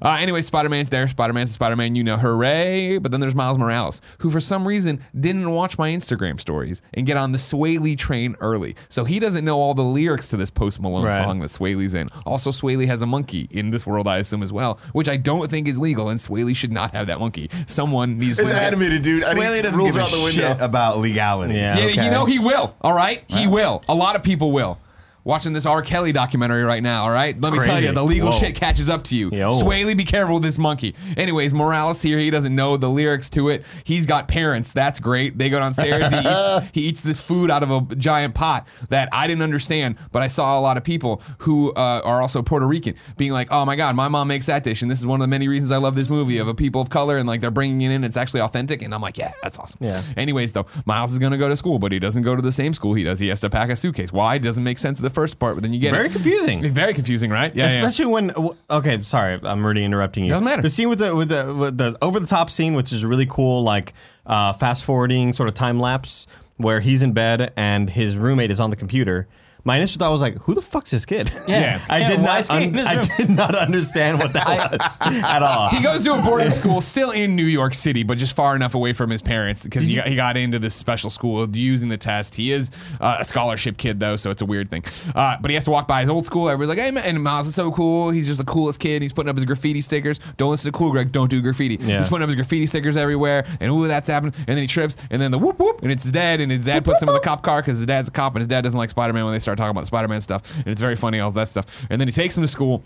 Uh, 0.00 0.10
anyway, 0.20 0.40
Spider 0.40 0.68
Man's 0.68 0.90
there. 0.90 1.08
Spider 1.08 1.32
Man's 1.32 1.50
Spider 1.50 1.74
Man, 1.76 1.96
you 1.96 2.04
know, 2.04 2.16
hooray! 2.16 2.98
But 2.98 3.10
then 3.10 3.20
there's 3.20 3.34
Miles 3.34 3.58
Morales, 3.58 4.00
who 4.18 4.30
for 4.30 4.40
some 4.40 4.66
reason 4.68 5.00
didn't 5.18 5.50
watch 5.50 5.78
my 5.78 5.90
Instagram 5.90 6.38
stories 6.40 6.80
and 6.92 7.06
get 7.06 7.16
on 7.16 7.32
the 7.32 7.38
Swae 7.38 7.80
Lee 7.80 7.96
train 7.96 8.36
early, 8.40 8.76
so 8.88 9.04
he 9.04 9.18
doesn't 9.18 9.44
know 9.44 9.58
all 9.58 9.74
the 9.74 9.82
lyrics 9.82 10.28
to 10.28 10.36
this 10.36 10.50
Post 10.50 10.80
Malone 10.80 11.06
Right. 11.06 11.18
song 11.18 11.40
that 11.40 11.50
Swae 11.50 11.76
Lee's 11.76 11.94
in. 11.94 12.08
Also, 12.24 12.50
Swae 12.52 12.76
Lee 12.76 12.86
has 12.86 13.02
a 13.02 13.06
monkey 13.06 13.48
in 13.50 13.70
this 13.70 13.84
world, 13.86 14.06
I 14.06 14.18
assume 14.18 14.42
as 14.42 14.52
well, 14.52 14.78
which 14.92 15.08
I 15.08 15.16
don't 15.24 15.50
think 15.50 15.66
is 15.66 15.78
legal, 15.80 16.08
and 16.10 16.20
Swae 16.20 16.44
Lee 16.44 16.54
should 16.54 16.70
not 16.70 16.92
have 16.92 17.08
that 17.08 17.18
monkey. 17.18 17.50
Someone 17.66 18.18
needs 18.18 18.38
It's 18.38 18.48
to. 18.48 18.56
animated, 18.62 19.02
dude. 19.02 19.24
I 19.24 19.34
Swae 19.34 19.50
Lee 19.50 19.62
doesn't 19.62 19.76
rules 19.78 19.94
give 19.96 20.06
a 20.06 20.10
the 20.10 20.22
window. 20.22 20.30
shit 20.30 20.60
about 20.60 20.98
legality. 20.98 21.54
Yeah. 21.54 21.76
Yeah, 21.76 21.84
okay? 21.86 22.04
you 22.04 22.10
know 22.12 22.24
he 22.26 22.38
will. 22.38 22.76
All 22.80 22.92
right, 22.92 23.24
he 23.26 23.46
will. 23.48 23.82
A 23.88 23.94
lot 23.94 24.14
of 24.14 24.22
people 24.22 24.52
will. 24.52 24.78
Watching 25.24 25.54
this 25.54 25.64
R. 25.64 25.80
Kelly 25.80 26.12
documentary 26.12 26.62
right 26.64 26.82
now. 26.82 27.04
All 27.04 27.10
right, 27.10 27.38
let 27.40 27.52
me 27.52 27.58
tell 27.58 27.82
you, 27.82 27.92
the 27.92 28.04
legal 28.04 28.30
Whoa. 28.30 28.38
shit 28.38 28.54
catches 28.54 28.90
up 28.90 29.04
to 29.04 29.16
you. 29.16 29.30
Yo. 29.30 29.52
Swae 29.52 29.86
Lee, 29.86 29.94
be 29.94 30.04
careful 30.04 30.34
with 30.34 30.42
this 30.42 30.58
monkey. 30.58 30.94
Anyways, 31.16 31.54
Morales 31.54 32.02
here, 32.02 32.18
he 32.18 32.28
doesn't 32.28 32.54
know 32.54 32.76
the 32.76 32.90
lyrics 32.90 33.30
to 33.30 33.48
it. 33.48 33.64
He's 33.84 34.04
got 34.04 34.28
parents. 34.28 34.72
That's 34.72 35.00
great. 35.00 35.38
They 35.38 35.48
go 35.48 35.58
downstairs. 35.60 36.12
he, 36.12 36.18
eats, 36.18 36.70
he 36.74 36.80
eats 36.82 37.00
this 37.00 37.22
food 37.22 37.50
out 37.50 37.62
of 37.62 37.70
a 37.70 37.94
giant 37.96 38.34
pot 38.34 38.68
that 38.90 39.08
I 39.12 39.26
didn't 39.26 39.42
understand, 39.42 39.96
but 40.12 40.20
I 40.20 40.26
saw 40.26 40.58
a 40.58 40.60
lot 40.60 40.76
of 40.76 40.84
people 40.84 41.22
who 41.38 41.72
uh, 41.72 42.02
are 42.04 42.20
also 42.20 42.42
Puerto 42.42 42.66
Rican 42.66 42.94
being 43.16 43.32
like, 43.32 43.48
"Oh 43.50 43.64
my 43.64 43.76
God, 43.76 43.96
my 43.96 44.08
mom 44.08 44.28
makes 44.28 44.44
that 44.46 44.62
dish, 44.62 44.82
and 44.82 44.90
this 44.90 44.98
is 44.98 45.06
one 45.06 45.20
of 45.20 45.24
the 45.24 45.30
many 45.30 45.48
reasons 45.48 45.72
I 45.72 45.78
love 45.78 45.94
this 45.94 46.10
movie 46.10 46.36
of 46.36 46.48
a 46.48 46.54
people 46.54 46.82
of 46.82 46.90
color, 46.90 47.16
and 47.16 47.26
like 47.26 47.40
they're 47.40 47.50
bringing 47.50 47.80
it 47.80 47.94
in. 47.94 48.04
It's 48.04 48.18
actually 48.18 48.40
authentic." 48.42 48.82
And 48.82 48.94
I'm 48.94 49.00
like, 49.00 49.16
"Yeah, 49.16 49.32
that's 49.42 49.58
awesome." 49.58 49.78
Yeah. 49.80 50.02
Anyways, 50.18 50.52
though, 50.52 50.66
Miles 50.84 51.12
is 51.12 51.18
going 51.18 51.32
to 51.32 51.38
go 51.38 51.48
to 51.48 51.56
school, 51.56 51.78
but 51.78 51.92
he 51.92 51.98
doesn't 51.98 52.24
go 52.24 52.36
to 52.36 52.42
the 52.42 52.52
same 52.52 52.74
school 52.74 52.92
he 52.92 53.04
does. 53.04 53.20
He 53.20 53.28
has 53.28 53.40
to 53.40 53.48
pack 53.48 53.70
a 53.70 53.76
suitcase. 53.76 54.12
Why? 54.12 54.36
Doesn't 54.36 54.64
make 54.64 54.76
sense 54.76 54.98
the 54.98 55.13
first 55.14 55.38
part, 55.38 55.54
but 55.54 55.62
then 55.62 55.72
you 55.72 55.80
get 55.80 55.92
Very 55.92 56.06
it. 56.06 56.12
confusing. 56.12 56.68
Very 56.72 56.92
confusing, 56.94 57.30
right? 57.30 57.54
Yeah. 57.54 57.66
Especially 57.66 58.06
when 58.06 58.32
okay, 58.70 59.00
sorry, 59.02 59.40
I'm 59.42 59.64
already 59.64 59.84
interrupting 59.84 60.24
you. 60.24 60.30
Doesn't 60.30 60.44
matter. 60.44 60.62
The 60.62 60.70
scene 60.70 60.88
with 60.88 60.98
the 60.98 61.14
with 61.14 61.28
the 61.28 61.54
with 61.54 61.78
the 61.78 61.96
over 62.02 62.20
the 62.20 62.26
top 62.26 62.50
scene, 62.50 62.74
which 62.74 62.92
is 62.92 63.04
really 63.04 63.26
cool, 63.26 63.62
like 63.62 63.94
uh, 64.26 64.52
fast 64.52 64.84
forwarding 64.84 65.32
sort 65.32 65.48
of 65.48 65.54
time 65.54 65.78
lapse 65.80 66.26
where 66.56 66.80
he's 66.80 67.02
in 67.02 67.12
bed 67.12 67.52
and 67.56 67.90
his 67.90 68.16
roommate 68.16 68.50
is 68.50 68.60
on 68.60 68.70
the 68.70 68.76
computer. 68.76 69.26
My 69.64 69.76
initial 69.78 69.98
thought 69.98 70.12
was 70.12 70.20
like, 70.22 70.36
"Who 70.42 70.54
the 70.54 70.60
fuck's 70.62 70.90
this 70.90 71.06
kid?" 71.06 71.32
Yeah. 71.48 71.80
I 71.88 72.04
did 72.06 72.20
why 72.20 72.40
not. 72.40 72.46
he 72.60 72.64
in 72.64 72.70
un- 72.70 72.74
his 72.74 72.86
I 72.86 72.94
room? 72.94 73.04
did 73.16 73.30
not 73.30 73.54
understand 73.54 74.18
what 74.18 74.32
that 74.32 74.72
was 74.72 74.98
at 75.00 75.42
all. 75.42 75.68
He 75.70 75.80
goes 75.82 76.04
to 76.04 76.14
a 76.14 76.22
boarding 76.22 76.50
school 76.50 76.80
still 76.80 77.10
in 77.10 77.36
New 77.36 77.44
York 77.44 77.74
City, 77.74 78.02
but 78.02 78.18
just 78.18 78.34
far 78.36 78.56
enough 78.56 78.74
away 78.74 78.92
from 78.92 79.10
his 79.10 79.22
parents 79.22 79.62
because 79.62 79.86
he, 79.86 79.96
got- 79.96 80.06
he 80.06 80.16
got 80.16 80.36
into 80.36 80.58
this 80.58 80.74
special 80.74 81.10
school 81.10 81.48
using 81.56 81.88
the 81.88 81.96
test. 81.96 82.34
He 82.34 82.52
is 82.52 82.70
uh, 83.00 83.16
a 83.20 83.24
scholarship 83.24 83.76
kid, 83.76 84.00
though, 84.00 84.16
so 84.16 84.30
it's 84.30 84.42
a 84.42 84.46
weird 84.46 84.68
thing. 84.70 84.82
Uh, 85.14 85.36
but 85.40 85.50
he 85.50 85.54
has 85.54 85.64
to 85.64 85.70
walk 85.70 85.86
by 85.88 86.00
his 86.00 86.10
old 86.10 86.24
school. 86.26 86.48
Everybody's 86.48 86.76
like, 86.78 86.84
hey, 86.84 86.90
man, 86.90 87.04
and 87.04 87.22
Miles 87.22 87.46
is 87.46 87.54
so 87.54 87.70
cool. 87.70 88.10
He's 88.10 88.26
just 88.26 88.38
the 88.38 88.44
coolest 88.44 88.80
kid. 88.80 89.02
He's 89.02 89.12
putting 89.12 89.30
up 89.30 89.36
his 89.36 89.44
graffiti 89.44 89.80
stickers. 89.80 90.20
Don't 90.36 90.50
listen 90.50 90.72
to 90.72 90.76
Cool 90.76 90.90
Greg. 90.90 91.12
Don't 91.12 91.30
do 91.30 91.40
graffiti. 91.40 91.76
Yeah. 91.80 91.98
He's 91.98 92.08
putting 92.08 92.22
up 92.22 92.28
his 92.28 92.36
graffiti 92.36 92.66
stickers 92.66 92.96
everywhere, 92.96 93.46
and 93.60 93.70
ooh, 93.70 93.86
that's 93.86 94.08
happening. 94.08 94.34
And 94.38 94.56
then 94.56 94.58
he 94.58 94.66
trips, 94.66 94.96
and 95.10 95.20
then 95.22 95.30
the 95.30 95.38
whoop 95.38 95.58
whoop, 95.58 95.82
and 95.82 95.90
it's 95.92 96.02
his 96.02 96.12
dad, 96.12 96.40
and 96.40 96.50
his 96.52 96.64
dad 96.64 96.84
puts 96.84 97.02
him 97.02 97.08
in 97.08 97.14
the 97.14 97.20
cop 97.20 97.42
car 97.42 97.60
because 97.62 97.78
his 97.78 97.86
dad's 97.86 98.08
a 98.08 98.12
cop, 98.12 98.34
and 98.34 98.40
his 98.40 98.46
dad 98.48 98.62
doesn't 98.62 98.78
like 98.78 98.90
Spider 98.90 99.12
Man 99.12 99.24
when 99.24 99.32
they 99.34 99.38
start 99.38 99.53
talking 99.56 99.70
about 99.70 99.86
Spider 99.86 100.08
Man 100.08 100.20
stuff. 100.20 100.56
And 100.58 100.68
it's 100.68 100.80
very 100.80 100.96
funny, 100.96 101.20
all 101.20 101.30
that 101.30 101.48
stuff. 101.48 101.86
And 101.90 102.00
then 102.00 102.08
he 102.08 102.12
takes 102.12 102.36
him 102.36 102.42
to 102.42 102.48
school. 102.48 102.82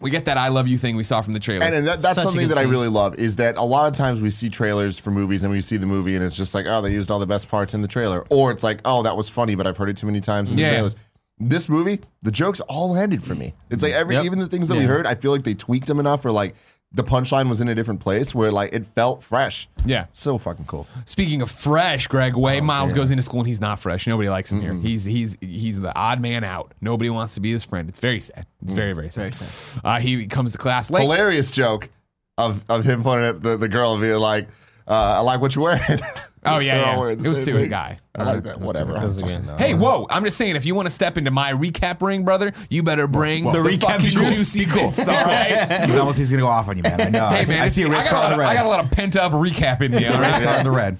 We 0.00 0.10
get 0.10 0.24
that 0.26 0.36
I 0.36 0.48
love 0.48 0.68
you 0.68 0.76
thing 0.76 0.96
we 0.96 1.04
saw 1.04 1.22
from 1.22 1.32
the 1.32 1.40
trailer. 1.40 1.64
And, 1.64 1.74
and 1.74 1.86
that, 1.86 2.02
that's 2.02 2.16
Such 2.16 2.24
something 2.24 2.48
good 2.48 2.56
that 2.56 2.60
I 2.60 2.68
really 2.68 2.88
love 2.88 3.14
is 3.18 3.36
that 3.36 3.56
a 3.56 3.62
lot 3.62 3.86
of 3.90 3.96
times 3.96 4.20
we 4.20 4.28
see 4.28 4.50
trailers 4.50 4.98
for 4.98 5.10
movies 5.10 5.42
and 5.44 5.52
we 5.52 5.60
see 5.62 5.76
the 5.78 5.86
movie 5.86 6.14
and 6.16 6.24
it's 6.24 6.36
just 6.36 6.54
like, 6.54 6.66
oh, 6.68 6.82
they 6.82 6.92
used 6.92 7.10
all 7.10 7.18
the 7.20 7.26
best 7.26 7.48
parts 7.48 7.74
in 7.74 7.80
the 7.80 7.88
trailer. 7.88 8.24
Or 8.28 8.50
it's 8.50 8.62
like, 8.64 8.80
oh, 8.84 9.02
that 9.04 9.16
was 9.16 9.28
funny, 9.30 9.54
but 9.54 9.66
I've 9.66 9.76
heard 9.76 9.88
it 9.88 9.96
too 9.96 10.06
many 10.06 10.20
times 10.20 10.50
in 10.50 10.56
the 10.56 10.62
Yeah. 10.62 10.70
trailers. 10.70 10.96
This 11.38 11.68
movie, 11.68 12.00
the 12.22 12.30
jokes 12.30 12.60
all 12.60 12.90
landed 12.90 13.22
for 13.22 13.34
me. 13.34 13.54
It's 13.70 13.82
like 13.82 13.92
every 13.92 14.16
Yep. 14.16 14.24
even 14.24 14.38
the 14.40 14.46
things 14.46 14.68
that 14.68 14.76
we 14.76 14.84
heard, 14.84 15.06
I 15.06 15.14
feel 15.14 15.30
like 15.30 15.42
they 15.42 15.54
tweaked 15.54 15.86
them 15.86 16.00
enough 16.00 16.24
or 16.24 16.32
like 16.32 16.54
the 16.94 17.02
punchline 17.02 17.48
was 17.48 17.60
in 17.60 17.68
a 17.68 17.74
different 17.74 18.00
place 18.00 18.34
where 18.34 18.52
like 18.52 18.72
it 18.72 18.86
felt 18.86 19.22
fresh. 19.22 19.68
Yeah. 19.84 20.06
So 20.12 20.38
fucking 20.38 20.66
cool. 20.66 20.86
Speaking 21.04 21.42
of 21.42 21.50
fresh, 21.50 22.06
Greg 22.06 22.36
Way, 22.36 22.60
Miles 22.60 22.90
damn. 22.92 22.98
goes 22.98 23.10
into 23.10 23.22
school 23.22 23.40
and 23.40 23.48
he's 23.48 23.60
not 23.60 23.80
fresh. 23.80 24.06
Nobody 24.06 24.28
likes 24.28 24.50
him 24.52 24.60
here. 24.60 24.74
He's 24.74 25.04
he's 25.04 25.36
he's 25.40 25.80
the 25.80 25.94
odd 25.94 26.20
man 26.20 26.44
out. 26.44 26.72
Nobody 26.80 27.10
wants 27.10 27.34
to 27.34 27.40
be 27.40 27.52
his 27.52 27.64
friend. 27.64 27.88
It's 27.88 27.98
very 28.00 28.20
sad. 28.20 28.46
It's 28.62 28.72
very 28.72 28.92
very 28.92 29.10
sad. 29.10 29.34
Very 29.34 29.34
sad. 29.34 29.80
Uh, 29.84 29.98
he 29.98 30.26
comes 30.28 30.52
to 30.52 30.58
class 30.58 30.90
late. 30.90 31.02
Hilarious 31.02 31.50
joke 31.50 31.90
of 32.38 32.64
of 32.68 32.84
him 32.84 33.02
pointing 33.02 33.26
at 33.26 33.42
the, 33.42 33.56
the 33.56 33.68
girl 33.68 33.92
and 33.94 34.00
being 34.00 34.14
like, 34.18 34.48
uh, 34.86 35.16
I 35.16 35.20
like 35.20 35.40
what 35.40 35.54
you're 35.56 35.64
wearing. 35.64 35.82
Oh 36.46 36.58
yeah, 36.58 36.76
They're 36.76 36.84
all 36.86 36.92
yeah. 36.94 36.98
wearing 37.00 37.18
the 37.18 37.24
It 37.24 37.28
was 37.28 37.38
same 37.38 37.54
Suicide 37.54 37.60
thing. 37.62 37.70
Guy. 37.70 37.98
I 38.16 38.22
like 38.22 38.42
that. 38.44 38.60
Whatever. 38.60 38.96
I 38.96 39.00
don't 39.00 39.12
fucking. 39.12 39.56
Hey, 39.58 39.74
whoa! 39.74 40.06
I'm 40.08 40.22
just 40.24 40.36
saying, 40.36 40.54
if 40.54 40.64
you 40.64 40.74
want 40.76 40.86
to 40.86 40.90
step 40.90 41.18
into 41.18 41.32
my 41.32 41.52
recap 41.52 42.00
ring, 42.00 42.24
brother, 42.24 42.52
you 42.68 42.82
better 42.84 43.08
bring 43.08 43.44
Whoa. 43.44 43.52
the, 43.52 43.62
The 43.62 43.68
recap 43.70 43.80
fucking 43.80 44.06
juice. 44.08 44.30
juicy 44.30 44.66
bits. 44.66 45.08
All 45.08 45.14
right. 45.24 45.82
He's 45.86 45.96
almost 45.96 46.18
he's 46.18 46.30
gonna 46.30 46.42
go 46.42 46.48
off 46.48 46.68
on 46.68 46.76
you, 46.76 46.82
man. 46.84 47.00
I 47.00 47.08
know. 47.10 47.24
I, 47.24 47.38
Hey 47.38 47.44
see- 47.44 47.54
man, 47.54 47.62
I 47.62 47.68
see 47.68 47.82
a 47.82 47.88
race 47.88 48.04
got 48.04 48.10
car 48.10 48.18
a 48.20 48.24
on 48.26 48.30
lot 48.30 48.36
the 48.36 48.42
of- 48.44 48.48
I 48.50 48.54
got 48.54 48.66
a 48.66 48.68
lot 48.68 48.84
of 48.84 48.90
pent 48.92 49.16
up 49.16 49.32
recap 49.32 49.80
in 49.82 49.90
me. 49.92 50.06
all 50.06 50.20
race 50.20 50.38
car 50.38 50.58
on 50.58 50.64
the 50.64 50.70
red. 50.70 50.98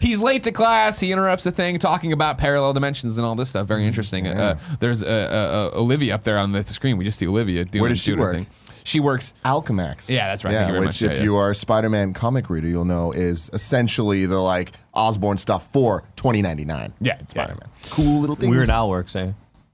He's 0.00 0.20
late 0.20 0.42
to 0.44 0.52
class. 0.52 0.98
He 0.98 1.12
interrupts 1.12 1.44
the 1.44 1.52
thing, 1.52 1.78
talking 1.78 2.12
about 2.12 2.36
parallel 2.38 2.72
dimensions 2.72 3.16
and 3.18 3.24
all 3.26 3.34
this 3.36 3.48
stuff. 3.48 3.66
Very 3.68 3.86
interesting. 3.86 4.26
Uh, 4.26 4.58
there's 4.80 5.02
uh, 5.04 5.06
uh, 5.06 5.76
uh, 5.76 5.80
Olivia 5.80 6.14
up 6.16 6.24
there 6.24 6.36
on 6.38 6.50
the 6.52 6.62
screen. 6.64 6.96
We 6.96 7.04
just 7.04 7.18
see 7.18 7.26
Olivia 7.28 7.64
doing, 7.64 7.80
Where 7.82 7.88
does 7.90 8.00
she 8.00 8.10
doing 8.10 8.18
her 8.18 8.24
work? 8.24 8.34
thing. 8.34 8.46
She 8.86 9.00
works. 9.00 9.34
Alchemax. 9.44 10.08
Yeah, 10.08 10.28
that's 10.28 10.44
right. 10.44 10.52
Yeah, 10.52 10.58
Thank 10.60 10.68
you 10.68 10.72
very 10.74 10.80
which 10.86 10.86
much. 10.86 11.02
if 11.02 11.10
Yeah, 11.12 11.16
yeah. 11.18 11.24
you 11.24 11.36
are 11.36 11.50
a 11.50 11.54
Spider-Man 11.56 12.14
comic 12.14 12.48
reader, 12.48 12.68
you'll 12.68 12.84
know 12.84 13.10
is 13.12 13.50
essentially 13.52 14.26
the 14.26 14.38
like 14.38 14.72
Osborn 14.94 15.38
stuff 15.38 15.70
for 15.72 16.02
2099. 16.16 16.92
Yeah, 17.00 17.16
yeah. 17.18 17.26
Spider-Man. 17.26 17.68
Cool 17.90 18.20
little 18.20 18.36
things. 18.36 18.50
Weird 18.54 18.70
Al 18.70 18.88
works. 18.88 19.16
Eh? 19.16 19.32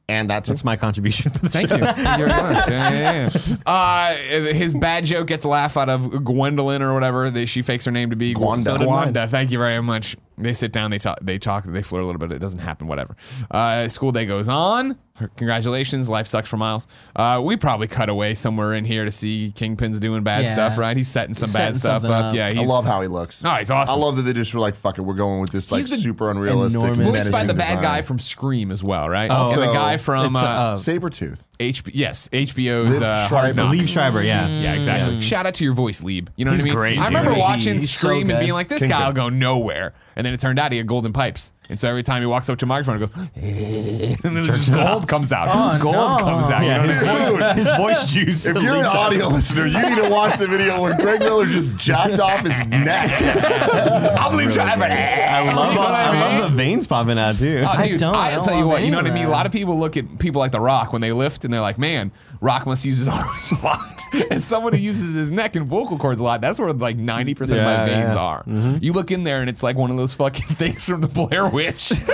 And 0.08 0.28
that's 0.28 0.48
That's 0.48 0.64
my 0.64 0.76
contribution 0.76 1.30
for 1.30 1.38
the 1.38 1.48
Thank 1.48 1.70
you. 1.70 1.76
Thank 1.78 1.96
you 1.96 2.26
very 2.26 2.28
much. 2.28 2.70
Yeah, 2.70 2.90
yeah, 2.90 3.30
yeah. 3.66 3.72
Uh, 3.72 4.52
his 4.52 4.74
bad 4.74 5.04
joke 5.04 5.26
gets 5.28 5.44
a 5.44 5.48
laugh 5.48 5.76
out 5.76 5.88
of 5.88 6.24
Gwendolyn 6.24 6.82
or 6.82 6.92
whatever. 6.92 7.30
They, 7.30 7.46
she 7.46 7.62
fakes 7.62 7.84
her 7.84 7.92
name 7.92 8.10
to 8.10 8.16
be 8.16 8.34
Gwanda. 8.34 8.62
So 8.64 8.78
did 8.78 8.88
Gwanda. 8.88 9.28
Thank 9.28 9.52
you 9.52 9.58
very 9.58 9.80
much. 9.80 10.16
They 10.36 10.52
sit 10.54 10.72
down. 10.72 10.90
They 10.90 10.98
talk. 10.98 11.18
They 11.22 11.38
talk. 11.38 11.64
They 11.64 11.82
flirt 11.82 12.02
a 12.02 12.06
little 12.06 12.18
bit. 12.18 12.32
It 12.32 12.40
doesn't 12.40 12.60
happen. 12.60 12.88
Whatever. 12.88 13.16
Uh, 13.50 13.88
school 13.88 14.10
day 14.12 14.26
goes 14.26 14.48
on. 14.48 14.98
Congratulations. 15.36 16.08
Life 16.08 16.26
sucks 16.26 16.48
for 16.48 16.56
Miles. 16.56 16.86
Uh, 17.14 17.40
we 17.44 17.56
probably 17.56 17.86
cut 17.88 18.08
away 18.08 18.34
somewhere 18.34 18.74
in 18.74 18.84
here 18.84 19.04
to 19.04 19.10
see 19.10 19.52
Kingpin's 19.54 20.00
doing 20.00 20.22
bad 20.22 20.44
Yeah. 20.44 20.52
stuff. 20.54 20.78
Right? 20.78 20.96
He's 20.96 21.08
setting 21.08 21.34
some 21.34 21.48
He's 21.48 21.54
bad 21.54 21.76
setting 21.76 21.78
stuff 21.80 22.02
something 22.02 22.10
up. 22.12 22.24
up. 22.26 22.34
Yeah. 22.34 22.46
I 22.48 22.54
He's, 22.54 22.68
love 22.68 22.84
how 22.84 23.02
he 23.02 23.08
looks. 23.08 23.44
Oh, 23.44 23.50
he's 23.56 23.70
awesome. 23.70 23.94
I 23.94 23.98
love 24.04 24.16
that 24.16 24.22
they 24.22 24.32
just 24.32 24.52
were 24.54 24.60
like, 24.60 24.74
"Fuck 24.76 24.98
it, 24.98 25.02
we're 25.02 25.14
going 25.14 25.40
with 25.40 25.50
this 25.50 25.70
like 25.72 25.80
He's 25.82 25.90
the 25.90 25.96
super 25.96 26.30
unrealistic." 26.30 26.82
enormous- 26.82 27.06
voiced 27.06 27.30
by 27.30 27.38
menacing 27.38 27.46
the 27.48 27.54
bad 27.54 27.68
design. 27.76 27.82
guy 27.82 28.02
from 28.02 28.18
Scream 28.18 28.70
as 28.70 28.82
well, 28.84 29.08
right? 29.08 29.30
Oh. 29.30 29.52
and 29.52 29.62
the 29.62 29.66
So, 29.66 29.72
guy 29.72 29.96
from 29.96 30.36
it's, 30.36 30.42
uh, 30.42 30.46
uh, 30.46 30.76
Sabretooth. 30.76 31.40
H- 31.60 31.82
yes, 31.92 32.28
HBO's 32.32 32.98
Liev 32.98 33.02
uh, 33.02 33.28
Schreiber. 33.28 33.44
Hard 33.44 33.56
Knocks. 33.56 33.76
Liev 33.76 33.88
Schreiber, 33.92 34.22
yeah. 34.22 34.48
Yeah, 34.48 34.72
exactly. 34.74 35.20
Shout 35.20 35.46
out 35.46 35.54
to 35.54 35.64
your 35.64 35.74
voice, 35.74 36.02
Lieb. 36.02 36.28
You 36.36 36.44
know 36.44 36.50
He's 36.50 36.60
what 36.60 36.64
I 36.64 36.66
mean? 36.66 36.74
great, 36.74 36.98
I 36.98 37.02
dude. 37.02 37.08
remember 37.10 37.34
He's- 37.34 37.42
watching 37.48 37.78
he's 37.78 37.90
so 37.90 38.08
Scream 38.08 38.20
and 38.22 38.30
good. 38.30 38.40
being 38.40 38.52
like, 38.52 38.68
this 38.68 38.80
Kingpin. 38.80 38.98
guy 38.98 39.06
will 39.06 39.14
go 39.14 39.28
nowhere. 39.28 39.94
And 40.16 40.26
then 40.26 40.34
it 40.34 40.40
turned 40.40 40.58
out 40.58 40.72
he 40.72 40.78
had 40.78 40.86
golden 40.86 41.12
pipes. 41.12 41.52
And 41.70 41.80
so 41.80 41.88
every 41.88 42.02
time 42.02 42.20
he 42.20 42.26
walks 42.26 42.50
up 42.50 42.58
to 42.58 42.66
a 42.66 42.68
microphone, 42.68 43.00
he 43.00 43.06
goes, 43.06 44.18
and 44.24 44.36
then 44.36 44.44
just 44.44 44.72
gold 44.72 45.08
comes 45.08 45.32
out. 45.32 45.48
Oh, 45.50 45.82
gold 45.82 45.94
no. 45.94 46.16
comes 46.18 46.50
out. 46.50 46.62
You 46.62 46.68
know 46.68 46.78
what 46.78 46.90
I 46.90 47.30
mean? 47.30 47.38
Dude, 47.38 47.56
His 47.56 47.76
voice 47.76 48.06
juice. 48.12 48.46
if 48.46 48.62
you're 48.62 48.72
an 48.74 48.78
leaks 48.82 48.88
out. 48.94 48.96
audio 48.96 49.28
listener, 49.28 49.66
you 49.66 49.80
need 49.80 50.02
to 50.02 50.10
watch 50.10 50.36
the 50.38 50.46
video 50.48 50.80
where 50.82 50.94
Greg 51.00 51.20
Miller 51.20 51.46
just 51.46 51.76
jacked 51.76 52.20
off 52.20 52.40
his 52.42 52.66
neck. 52.66 53.10
I'm 54.18 54.36
Lieb 54.36 54.52
Schreiber. 54.52 54.84
I 54.84 55.42
love, 55.54 55.72
You 55.72 55.74
know 55.78 55.80
what 55.82 55.94
I 55.94 56.04
I 56.08 56.30
mean? 56.32 56.40
love 56.40 56.50
the 56.50 56.56
veins 56.56 56.86
popping 56.86 57.18
out 57.18 57.38
too. 57.38 57.62
Oh, 57.64 57.68
I 57.68 57.88
dude, 57.88 58.00
don't. 58.00 58.14
I 58.14 58.28
I'll 58.30 58.34
don't 58.36 58.44
tell 58.44 58.58
you 58.58 58.66
what. 58.66 58.82
You 58.82 58.90
know 58.90 58.98
what 58.98 59.06
I 59.06 59.10
of 59.10 59.14
mean? 59.14 59.26
A 59.26 59.30
lot 59.30 59.46
of 59.46 59.52
people 59.52 59.78
look 59.78 59.96
at 59.96 60.18
people 60.18 60.40
like 60.40 60.52
The 60.52 60.60
Rock 60.60 60.92
when 60.92 61.00
they 61.00 61.12
lift, 61.12 61.44
and 61.44 61.52
they're 61.54 61.60
like, 61.60 61.78
"Man, 61.78 62.12
Rock 62.42 62.66
must 62.66 62.84
use 62.84 62.98
his 62.98 63.08
arms 63.08 63.52
a 63.52 63.54
lot." 63.64 63.88
As 64.30 64.44
someone 64.44 64.74
who 64.74 64.78
uses 64.78 65.14
his 65.14 65.30
neck 65.30 65.56
and 65.56 65.64
vocal 65.64 65.96
cords 65.96 66.20
a 66.20 66.22
lot, 66.22 66.42
that's 66.42 66.58
where 66.58 66.70
like 66.72 66.98
ninety 66.98 67.32
percent 67.34 67.60
of 67.60 67.64
my 67.64 67.86
veins 67.86 68.14
yeah. 68.14 68.20
are. 68.20 68.42
Mm-hmm. 68.44 68.76
You 68.82 68.92
look 68.92 69.10
in 69.10 69.24
there, 69.24 69.40
and 69.40 69.48
it's 69.48 69.62
like 69.62 69.74
one 69.76 69.90
of 69.90 69.96
those 69.96 70.12
fucking 70.12 70.46
things 70.56 70.84
from 70.84 71.00
the 71.00 71.08
Blair 71.08 71.46
Witch. 71.48 71.92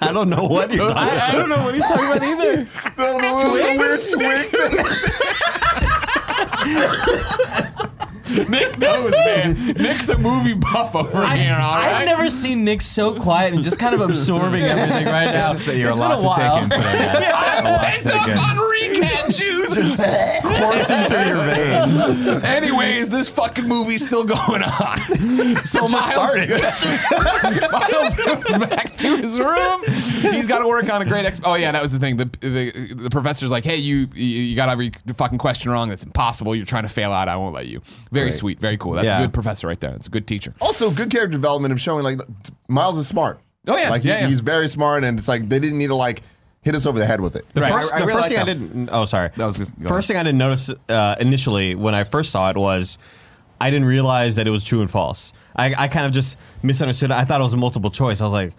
I 0.00 0.10
don't 0.12 0.30
know 0.30 0.44
what 0.44 0.72
you're 0.72 0.88
talking 0.88 0.96
I, 0.96 1.28
I 1.28 1.32
don't 1.32 1.50
know 1.50 1.62
what 1.62 1.74
he's 1.74 1.86
talking 1.86 2.06
about 2.06 2.22
either. 2.22 2.64
the, 2.64 2.70
the, 2.96 3.42
the 3.42 3.76
weird 3.78 4.00
twig. 4.12 4.48
Nick 8.48 8.78
knows, 8.78 9.12
man. 9.12 9.74
Nick's 9.74 10.08
a 10.08 10.16
movie 10.16 10.54
buff 10.54 10.94
over 10.94 11.18
I, 11.18 11.36
here. 11.36 11.52
All 11.52 11.58
right. 11.58 11.96
I've 11.96 12.06
never 12.06 12.30
seen 12.30 12.64
Nick 12.64 12.80
so 12.80 13.20
quiet 13.20 13.52
and 13.52 13.62
just 13.62 13.78
kind 13.78 13.94
of 13.94 14.00
absorbing 14.00 14.62
everything 14.62 15.04
right 15.06 15.26
now. 15.26 15.50
It's 15.50 15.52
just 15.52 15.66
that 15.66 15.76
you're 15.76 15.90
It's 15.90 16.00
a 16.00 16.02
lot 16.02 16.12
been 16.12 16.20
to 16.20 16.26
while. 16.26 16.54
take 16.54 16.62
in 16.62 16.70
today. 16.70 16.82
Yes. 16.82 17.28
A 17.60 17.64
lot 17.64 17.80
to 17.80 17.84
Pent 17.84 18.02
take 18.06 18.14
up 18.36 18.56
in. 18.84 18.96
on 18.96 19.02
recap 19.02 19.36
juice. 19.36 19.74
coursing 20.42 21.08
through 21.08 21.26
your 21.26 21.44
veins. 21.44 22.44
Anyways, 22.44 23.10
this 23.10 23.28
fucking 23.30 23.66
movie's 23.66 24.06
still 24.06 24.24
going 24.24 24.62
on. 24.62 24.98
So 25.64 25.86
Miles, 25.86 26.04
started. 26.10 26.50
Miles 27.70 28.14
goes 28.14 28.58
back 28.68 28.96
to 28.98 29.16
his 29.16 29.38
room. 29.38 29.82
He's 29.84 30.46
got 30.46 30.58
to 30.60 30.68
work 30.68 30.92
on 30.92 31.02
a 31.02 31.04
great. 31.04 31.24
Exp- 31.26 31.42
oh 31.44 31.54
yeah, 31.54 31.72
that 31.72 31.82
was 31.82 31.92
the 31.92 31.98
thing. 31.98 32.16
The, 32.16 32.24
the 32.40 32.94
the 32.94 33.10
professor's 33.10 33.50
like, 33.50 33.64
hey, 33.64 33.76
you 33.76 34.08
you, 34.14 34.24
you 34.24 34.56
got 34.56 34.68
every 34.68 34.92
fucking 35.14 35.38
question 35.38 35.70
wrong. 35.70 35.88
That's 35.88 36.04
impossible. 36.04 36.54
You're 36.54 36.66
trying 36.66 36.82
to 36.84 36.88
fail 36.88 37.12
out. 37.12 37.28
I 37.28 37.36
won't 37.36 37.54
let 37.54 37.66
you. 37.66 37.80
Very 38.10 38.26
Great. 38.26 38.34
sweet. 38.34 38.60
Very 38.60 38.76
cool. 38.76 38.92
That's 38.92 39.06
Yeah. 39.06 39.18
a 39.20 39.22
good 39.22 39.32
professor 39.32 39.66
right 39.68 39.78
there. 39.80 39.90
That's 39.92 40.06
a 40.08 40.10
good 40.10 40.26
teacher. 40.26 40.54
Also, 40.60 40.90
good 40.90 41.10
character 41.10 41.32
development 41.32 41.72
of 41.72 41.80
showing 41.80 42.02
like 42.04 42.18
Miles 42.68 42.98
is 42.98 43.06
smart. 43.06 43.40
Oh, 43.68 43.76
yeah. 43.76 43.90
like 43.90 44.02
he- 44.02 44.08
Yeah, 44.08 44.20
yeah. 44.20 44.26
he's 44.28 44.40
very 44.40 44.68
smart, 44.68 45.04
and 45.04 45.18
it's 45.18 45.28
like 45.28 45.48
they 45.48 45.58
didn't 45.60 45.78
need 45.78 45.88
to 45.88 45.94
like 45.94 46.22
hit 46.62 46.74
us 46.74 46.86
over 46.86 46.98
the 46.98 47.06
head 47.06 47.20
with 47.20 47.36
it. 47.36 47.44
The 47.54 47.60
Right, 47.60 47.72
first, 47.72 47.92
I- 47.92 47.96
I 47.96 48.00
the 48.00 48.06
really 48.06 48.18
first 48.18 48.28
thing 48.28 48.38
like 48.38 48.48
I 48.48 48.52
didn't. 48.52 48.88
Oh, 48.92 49.04
sorry. 49.04 49.30
That 49.36 49.46
was 49.46 49.56
just- 49.58 49.80
go 49.80 49.88
first 49.88 50.08
thing 50.08 50.16
I 50.16 50.22
didn't 50.22 50.38
notice 50.38 50.70
uh, 50.88 51.16
initially 51.20 51.74
when 51.74 51.94
I 51.94 52.04
first 52.04 52.30
saw 52.30 52.50
it 52.50 52.56
was 52.56 52.98
I 53.60 53.70
didn't 53.70 53.86
realize 53.86 54.36
that 54.36 54.46
it 54.46 54.50
was 54.50 54.64
true 54.64 54.80
and 54.80 54.90
false. 54.90 55.32
I, 55.54 55.74
I 55.76 55.88
kind 55.88 56.06
of 56.06 56.12
just 56.12 56.36
misunderstood. 56.62 57.10
it. 57.10 57.14
I 57.14 57.24
thought 57.24 57.40
it 57.40 57.44
was 57.44 57.54
a 57.54 57.58
multiple 57.58 57.90
choice. 57.90 58.20
I 58.20 58.24
was 58.24 58.32
like, 58.32 58.54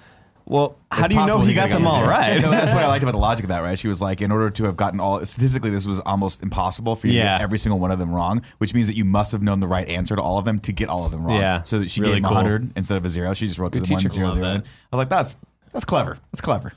well, 0.45 0.77
how 0.91 0.99
It's 0.99 1.07
do 1.09 1.13
you 1.15 1.19
know 1.21 1.25
possible 1.27 1.45
he 1.45 1.53
got 1.53 1.69
them 1.69 1.87
all 1.87 1.95
gotten 2.05 2.09
right? 2.09 2.41
No, 2.41 2.51
that's 2.51 2.73
what 2.73 2.83
I 2.83 2.87
liked 2.93 3.03
about 3.03 3.13
the 3.13 3.17
logic 3.17 3.43
of 3.45 3.49
that, 3.49 3.59
right? 3.59 3.79
She 3.79 3.87
was 3.87 4.01
like, 4.01 4.21
in 4.21 4.29
order 4.31 4.49
to 4.49 4.63
have 4.65 4.75
gotten 4.77 4.99
all 4.99 5.25
statistically, 5.25 5.69
this 5.71 5.85
was 5.85 5.99
almost 6.01 6.43
impossible 6.43 6.95
for 6.97 7.07
you 7.07 7.13
to 7.13 7.19
get 7.19 7.41
every 7.41 7.57
single 7.57 7.79
one 7.79 7.91
of 7.91 7.99
them 7.99 8.13
wrong, 8.13 8.41
which 8.57 8.73
means 8.73 8.87
that 8.87 8.95
you 8.95 9.05
must 9.05 9.31
have 9.31 9.41
known 9.41 9.59
the 9.61 9.67
right 9.67 9.87
answer 9.87 10.15
to 10.17 10.21
all 10.21 10.37
of 10.37 10.45
them 10.45 10.59
to 10.61 10.71
get 10.73 10.89
all 10.89 11.05
of 11.05 11.11
them 11.11 11.25
wrong. 11.25 11.37
Yeah. 11.39 11.63
So 11.63 11.79
that 11.79 11.89
she 11.89 12.01
Really 12.01 12.15
gave 12.15 12.17
him 12.19 12.23
cool. 12.25 12.33
a 12.33 12.35
hundred 12.35 12.71
instead 12.77 12.97
of 12.97 13.05
a 13.05 13.09
zero. 13.09 13.33
She 13.33 13.47
just 13.47 13.57
wrote 13.59 13.71
Good 13.71 13.85
the 13.85 13.93
one 13.93 14.01
teacher. 14.01 14.09
zero 14.09 14.27
Love 14.27 14.33
zero. 14.35 14.45
that. 14.47 14.55
in. 14.55 14.61
I 14.61 14.95
was 14.95 14.99
like, 14.99 15.09
that's 15.09 15.35
that's 15.71 15.85
clever. 15.85 16.17
That's 16.31 16.41
clever. 16.41 16.73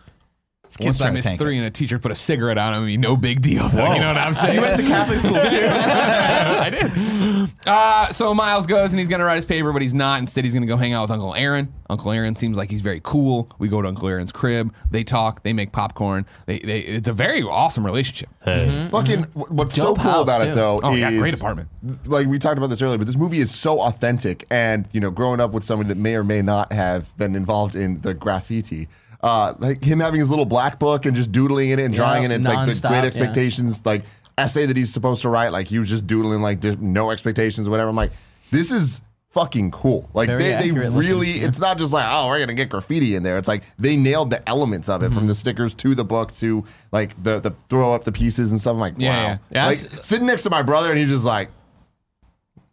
This 0.66 0.76
kid's 0.76 0.87
Once 0.87 1.00
I 1.00 1.11
missed 1.11 1.38
three 1.38 1.55
it. 1.57 1.59
and 1.59 1.66
a 1.66 1.70
teacher 1.70 1.98
put 1.98 2.11
a 2.11 2.14
cigarette 2.16 2.59
on 2.59 2.85
me, 2.85 2.96
no 2.96 3.16
big 3.16 3.40
deal. 3.40 3.68
Though, 3.68 3.92
you 3.94 4.00
know 4.00 4.09
what 4.09 4.16
I'm 4.16 4.35
saying? 4.35 4.57
You 4.57 4.61
went 4.62 4.76
to 4.76 4.83
Catholic 4.83 5.20
school 5.20 5.35
too. 5.35 5.66
I 5.70 6.70
did. 6.70 7.50
Uh, 7.66 8.11
so 8.11 8.35
Miles 8.35 8.66
goes 8.66 8.92
and 8.92 8.98
he's 8.98 9.09
going 9.09 9.20
to 9.20 9.24
write 9.24 9.37
his 9.37 9.44
paper, 9.44 9.72
but 9.72 9.83
he's 9.83 9.94
not. 9.94 10.18
Instead, 10.20 10.44
he's 10.44 10.52
going 10.55 10.62
to 10.62 10.68
go 10.68 10.76
hang 10.76 10.92
out 10.92 11.02
with 11.02 11.11
Uncle 11.12 11.35
Aaron. 11.35 11.72
Uncle 11.88 12.11
Aaron 12.11 12.35
seems 12.35 12.57
like 12.57 12.68
he's 12.70 12.81
very 12.81 13.00
cool. 13.02 13.48
We 13.59 13.68
go 13.68 13.81
to 13.81 13.88
Uncle 13.88 14.09
Aaron's 14.09 14.33
crib. 14.33 14.74
They 14.90 15.05
talk. 15.05 15.42
They 15.44 15.52
make 15.52 15.70
popcorn. 15.72 16.26
They, 16.46 16.59
they, 16.59 16.81
it's 16.81 17.09
a 17.09 17.12
very 17.12 17.42
awesome 17.42 17.87
relationship. 17.87 18.29
Hey, 18.44 18.88
Fucking, 18.90 19.22
wh- 19.35 19.50
what's 19.52 19.74
so 19.76 19.94
cool 19.94 20.02
house, 20.02 20.22
about 20.24 20.42
it 20.46 20.55
though 20.55 20.81
Oh, 20.83 20.94
is 20.94 21.00
yeah, 21.00 21.11
great 21.16 21.35
apartment. 21.37 21.68
Like 22.07 22.26
we 22.26 22.38
talked 22.40 22.59
about 22.59 22.70
this 22.70 22.83
earlier, 22.83 22.98
but 22.98 23.07
this 23.07 23.16
movie 23.16 23.38
is 23.38 23.55
so 23.55 23.81
authentic, 23.81 24.44
and 24.50 24.88
you 24.92 25.00
know, 25.00 25.11
growing 25.11 25.38
up 25.40 25.52
with 25.52 25.62
somebody 25.62 25.88
that 25.88 25.96
may 25.96 26.16
or 26.16 26.24
may 26.24 26.42
not 26.42 26.72
have 26.72 27.16
been 27.16 27.37
involved 27.37 27.76
in 27.76 28.00
the 28.00 28.14
graffiti. 28.14 28.88
Uh, 29.22 29.55
like 29.59 29.83
him 29.83 30.00
having 30.00 30.20
his 30.20 30.31
little 30.31 30.44
black 30.44 30.79
book 30.79 31.07
and 31.07 31.16
just 31.16 31.33
doodling 31.33 31.70
in 31.70 31.79
it 31.79 31.85
and 31.85 31.94
drawing 31.94 32.24
in 32.24 32.31
it. 32.31 32.37
It's 32.40 32.48
like 32.48 32.66
the 32.68 32.88
great 32.88 32.98
yeah. 32.98 33.05
expectations, 33.05 33.85
like 33.85 34.05
essay 34.38 34.66
that 34.66 34.76
he's 34.76 34.92
supposed 34.92 35.22
to 35.22 35.29
write. 35.29 35.48
Like 35.48 35.66
he 35.68 35.79
was 35.79 35.88
just 35.88 36.07
doodling 36.07 36.42
like 36.42 36.62
no 36.81 37.11
expectations, 37.11 37.66
or 37.66 37.70
whatever. 37.70 37.88
I'm 37.90 37.96
like, 37.96 38.12
this 38.50 38.70
is 38.70 39.00
fucking 39.31 39.70
cool. 39.70 40.09
Like 40.14 40.29
Very 40.29 40.42
they, 40.42 40.48
they 40.48 40.55
accurate 40.55 40.92
looking, 40.92 41.11
really 41.11 41.31
it's 41.40 41.59
not 41.59 41.76
just 41.76 41.92
like, 41.92 42.07
oh, 42.09 42.29
we're 42.29 42.38
gonna 42.40 42.55
get 42.55 42.68
graffiti 42.70 43.16
in 43.16 43.22
there. 43.22 43.37
It's 43.38 43.48
like 43.48 43.64
they 43.79 43.96
nailed 43.96 44.31
the 44.31 44.46
elements 44.48 44.88
of 44.88 45.02
it 45.02 45.07
Mm-hmm. 45.07 45.14
from 45.14 45.26
the 45.26 45.35
stickers 45.35 45.74
to 45.74 45.94
the 45.94 46.05
book 46.05 46.33
to 46.35 46.64
like 46.92 47.20
the 47.22 47.40
the 47.40 47.52
throw 47.68 47.92
up 47.92 48.05
the 48.05 48.12
pieces 48.12 48.50
and 48.50 48.61
stuff. 48.61 48.74
I'm 48.74 48.81
like, 48.81 48.94
Yeah, 48.96 49.11
wow. 49.11 49.22
yeah. 49.24 49.38
Yeah, 49.50 49.66
like 49.66 49.76
sitting 49.76 50.26
next 50.26 50.42
to 50.44 50.50
my 50.50 50.62
brother 50.62 50.90
and 50.90 50.98
he's 50.98 51.09
just 51.09 51.24
like 51.26 51.50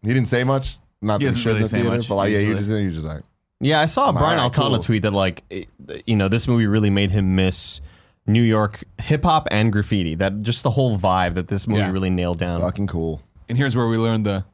he 0.04 0.10
didn't 0.14 0.28
say 0.28 0.44
much. 0.44 0.78
Not 1.02 1.20
He 1.22 1.28
that 1.28 1.36
shit 1.38 1.46
in 1.46 1.48
really 1.48 1.62
the 1.64 1.68
say 1.70 1.78
theater, 1.82 1.98
much, 1.98 2.08
but 2.08 2.16
like 2.16 2.32
yeah, 2.32 2.40
he 2.40 2.46
usually. 2.46 2.60
just 2.66 2.80
he 2.80 2.86
was 2.86 2.94
just 2.96 3.06
like 3.08 3.24
Yeah, 3.64 3.80
I 3.82 3.86
saw 3.86 4.10
a 4.10 4.14
Brian 4.14 4.40
Alright, 4.40 4.54
Altano 4.54 4.70
cool. 4.76 4.80
tweet 4.84 5.02
that 5.04 5.14
like, 5.14 5.44
you 6.06 6.16
know, 6.16 6.28
this 6.28 6.48
movie 6.48 6.68
really 6.68 6.90
made 6.90 7.12
him 7.12 7.36
miss 7.36 7.82
New 8.28 8.42
York 8.42 8.84
hip 9.02 9.24
hop 9.24 9.48
and 9.52 9.72
graffiti. 9.72 10.16
That 10.16 10.42
just 10.44 10.64
the 10.64 10.72
whole 10.72 10.98
vibe 10.98 11.36
that 11.36 11.48
this 11.48 11.68
movie 11.68 11.82
Yeah. 11.82 11.92
really 11.92 12.10
nailed 12.10 12.40
down. 12.40 12.62
fucking 12.62 12.88
cool. 12.88 13.22
And 13.50 13.58
here's 13.58 13.76
where 13.76 13.88
we 13.88 13.98
learned 13.98 14.26
the 14.26 14.46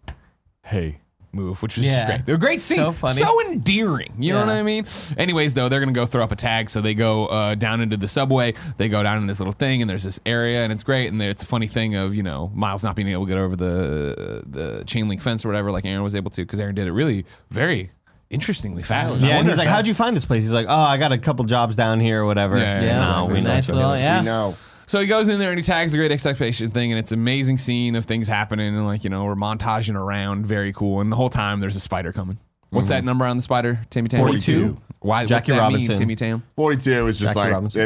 hey 0.63 0.99
move, 1.31 1.61
which 1.61 1.77
was 1.77 1.85
Yeah. 1.85 2.07
great. 2.07 2.25
They're 2.25 2.35
a 2.35 2.39
great 2.39 2.59
scene. 2.59 2.77
So 2.77 2.91
funny. 2.91 3.13
So 3.13 3.39
endearing. 3.41 4.13
You 4.17 4.33
know 4.33 4.39
what 4.39 4.49
I 4.49 4.63
mean? 4.63 4.85
Anyways, 5.15 5.53
though, 5.53 5.69
they're 5.69 5.79
gonna 5.79 5.91
go 5.91 6.07
throw 6.07 6.23
up 6.23 6.31
a 6.31 6.35
tag. 6.35 6.71
So 6.71 6.81
they 6.81 6.95
go 6.95 7.27
uh, 7.27 7.53
down 7.53 7.81
into 7.81 7.97
the 7.97 8.07
subway. 8.07 8.55
They 8.77 8.89
go 8.89 9.03
down 9.03 9.19
in 9.19 9.27
this 9.27 9.39
little 9.39 9.53
thing, 9.53 9.81
and 9.81 9.89
there's 9.89 10.03
this 10.03 10.19
area, 10.25 10.63
and 10.63 10.73
it's 10.73 10.81
great. 10.81 11.11
And 11.11 11.21
it's 11.21 11.43
a 11.43 11.45
funny 11.45 11.67
thing 11.67 11.93
of 11.95 12.15
you 12.15 12.23
know 12.23 12.51
Miles 12.55 12.83
not 12.83 12.95
being 12.95 13.09
able 13.09 13.25
to 13.27 13.29
get 13.29 13.37
over 13.37 13.55
the 13.55 14.43
the 14.47 14.83
chain 14.85 15.07
link 15.07 15.21
fence 15.21 15.45
or 15.45 15.49
whatever, 15.49 15.71
like 15.71 15.85
Aaron 15.85 16.01
was 16.03 16.15
able 16.15 16.31
to, 16.31 16.41
because 16.41 16.59
Aaron 16.59 16.73
did 16.73 16.87
it 16.87 16.93
really 16.93 17.25
very 17.51 17.91
interestingly 18.29 18.83
fast. 18.83 19.21
Yeah, 19.21 19.37
and 19.39 19.47
he's 19.47 19.57
like, 19.57 19.67
"How'd 19.67 19.87
you 19.87 19.93
find 19.93 20.15
this 20.15 20.25
place?" 20.25 20.43
He's 20.43 20.51
like, 20.53 20.67
"Oh, 20.69 20.75
I 20.75 20.97
got 20.97 21.11
a 21.11 21.17
couple 21.17 21.45
jobs 21.45 21.75
down 21.75 21.99
here 21.99 22.21
or 22.23 22.25
whatever." 22.25 22.57
Yeah, 22.57 22.81
yeah, 22.81 22.85
Yeah, 22.87 22.95
No, 22.97 23.01
exactly. 23.23 23.33
we 23.33 23.41
know 23.41 23.47
nice 23.47 23.63
each 23.65 23.69
other. 23.71 23.79
little 23.81 23.97
yeah. 23.97 24.19
You 24.19 24.25
know. 24.25 24.55
So 24.85 24.99
he 25.01 25.07
goes 25.07 25.27
in 25.27 25.37
there 25.37 25.49
and 25.49 25.57
he 25.59 25.63
tags 25.63 25.91
the 25.91 25.97
Great 25.99 26.11
Expectation 26.11 26.71
thing, 26.71 26.91
and 26.91 26.97
it's 26.99 27.11
an 27.11 27.19
amazing 27.19 27.59
scene 27.59 27.95
of 27.95 28.05
things 28.05 28.27
happening, 28.27 28.75
and 28.75 28.85
like 28.85 29.03
you 29.03 29.09
know 29.09 29.23
we're 29.25 29.35
montaging 29.35 29.95
around, 29.95 30.45
very 30.45 30.73
cool. 30.73 30.99
And 31.01 31.11
the 31.11 31.15
whole 31.15 31.29
time 31.29 31.59
there's 31.59 31.75
a 31.75 31.79
spider 31.79 32.11
coming. 32.11 32.37
What's 32.71 32.85
Mm-hmm. 32.85 32.89
that 32.93 33.03
number 33.03 33.25
on 33.25 33.35
the 33.37 33.41
spider, 33.43 33.79
Timmy 33.89 34.09
Tam? 34.09 34.19
42. 34.19 34.77
Why? 34.99 35.25
Jackie 35.25 35.51
what's 35.53 35.57
that 35.59 35.63
Robinson. 35.65 35.91
mean, 35.93 35.99
Timmy 35.99 36.15
Tam? 36.15 36.43
42 36.55 37.07
is 37.07 37.19
just 37.19 37.29
Jackie 37.33 37.39
like 37.39 37.53
Robinson. 37.53 37.81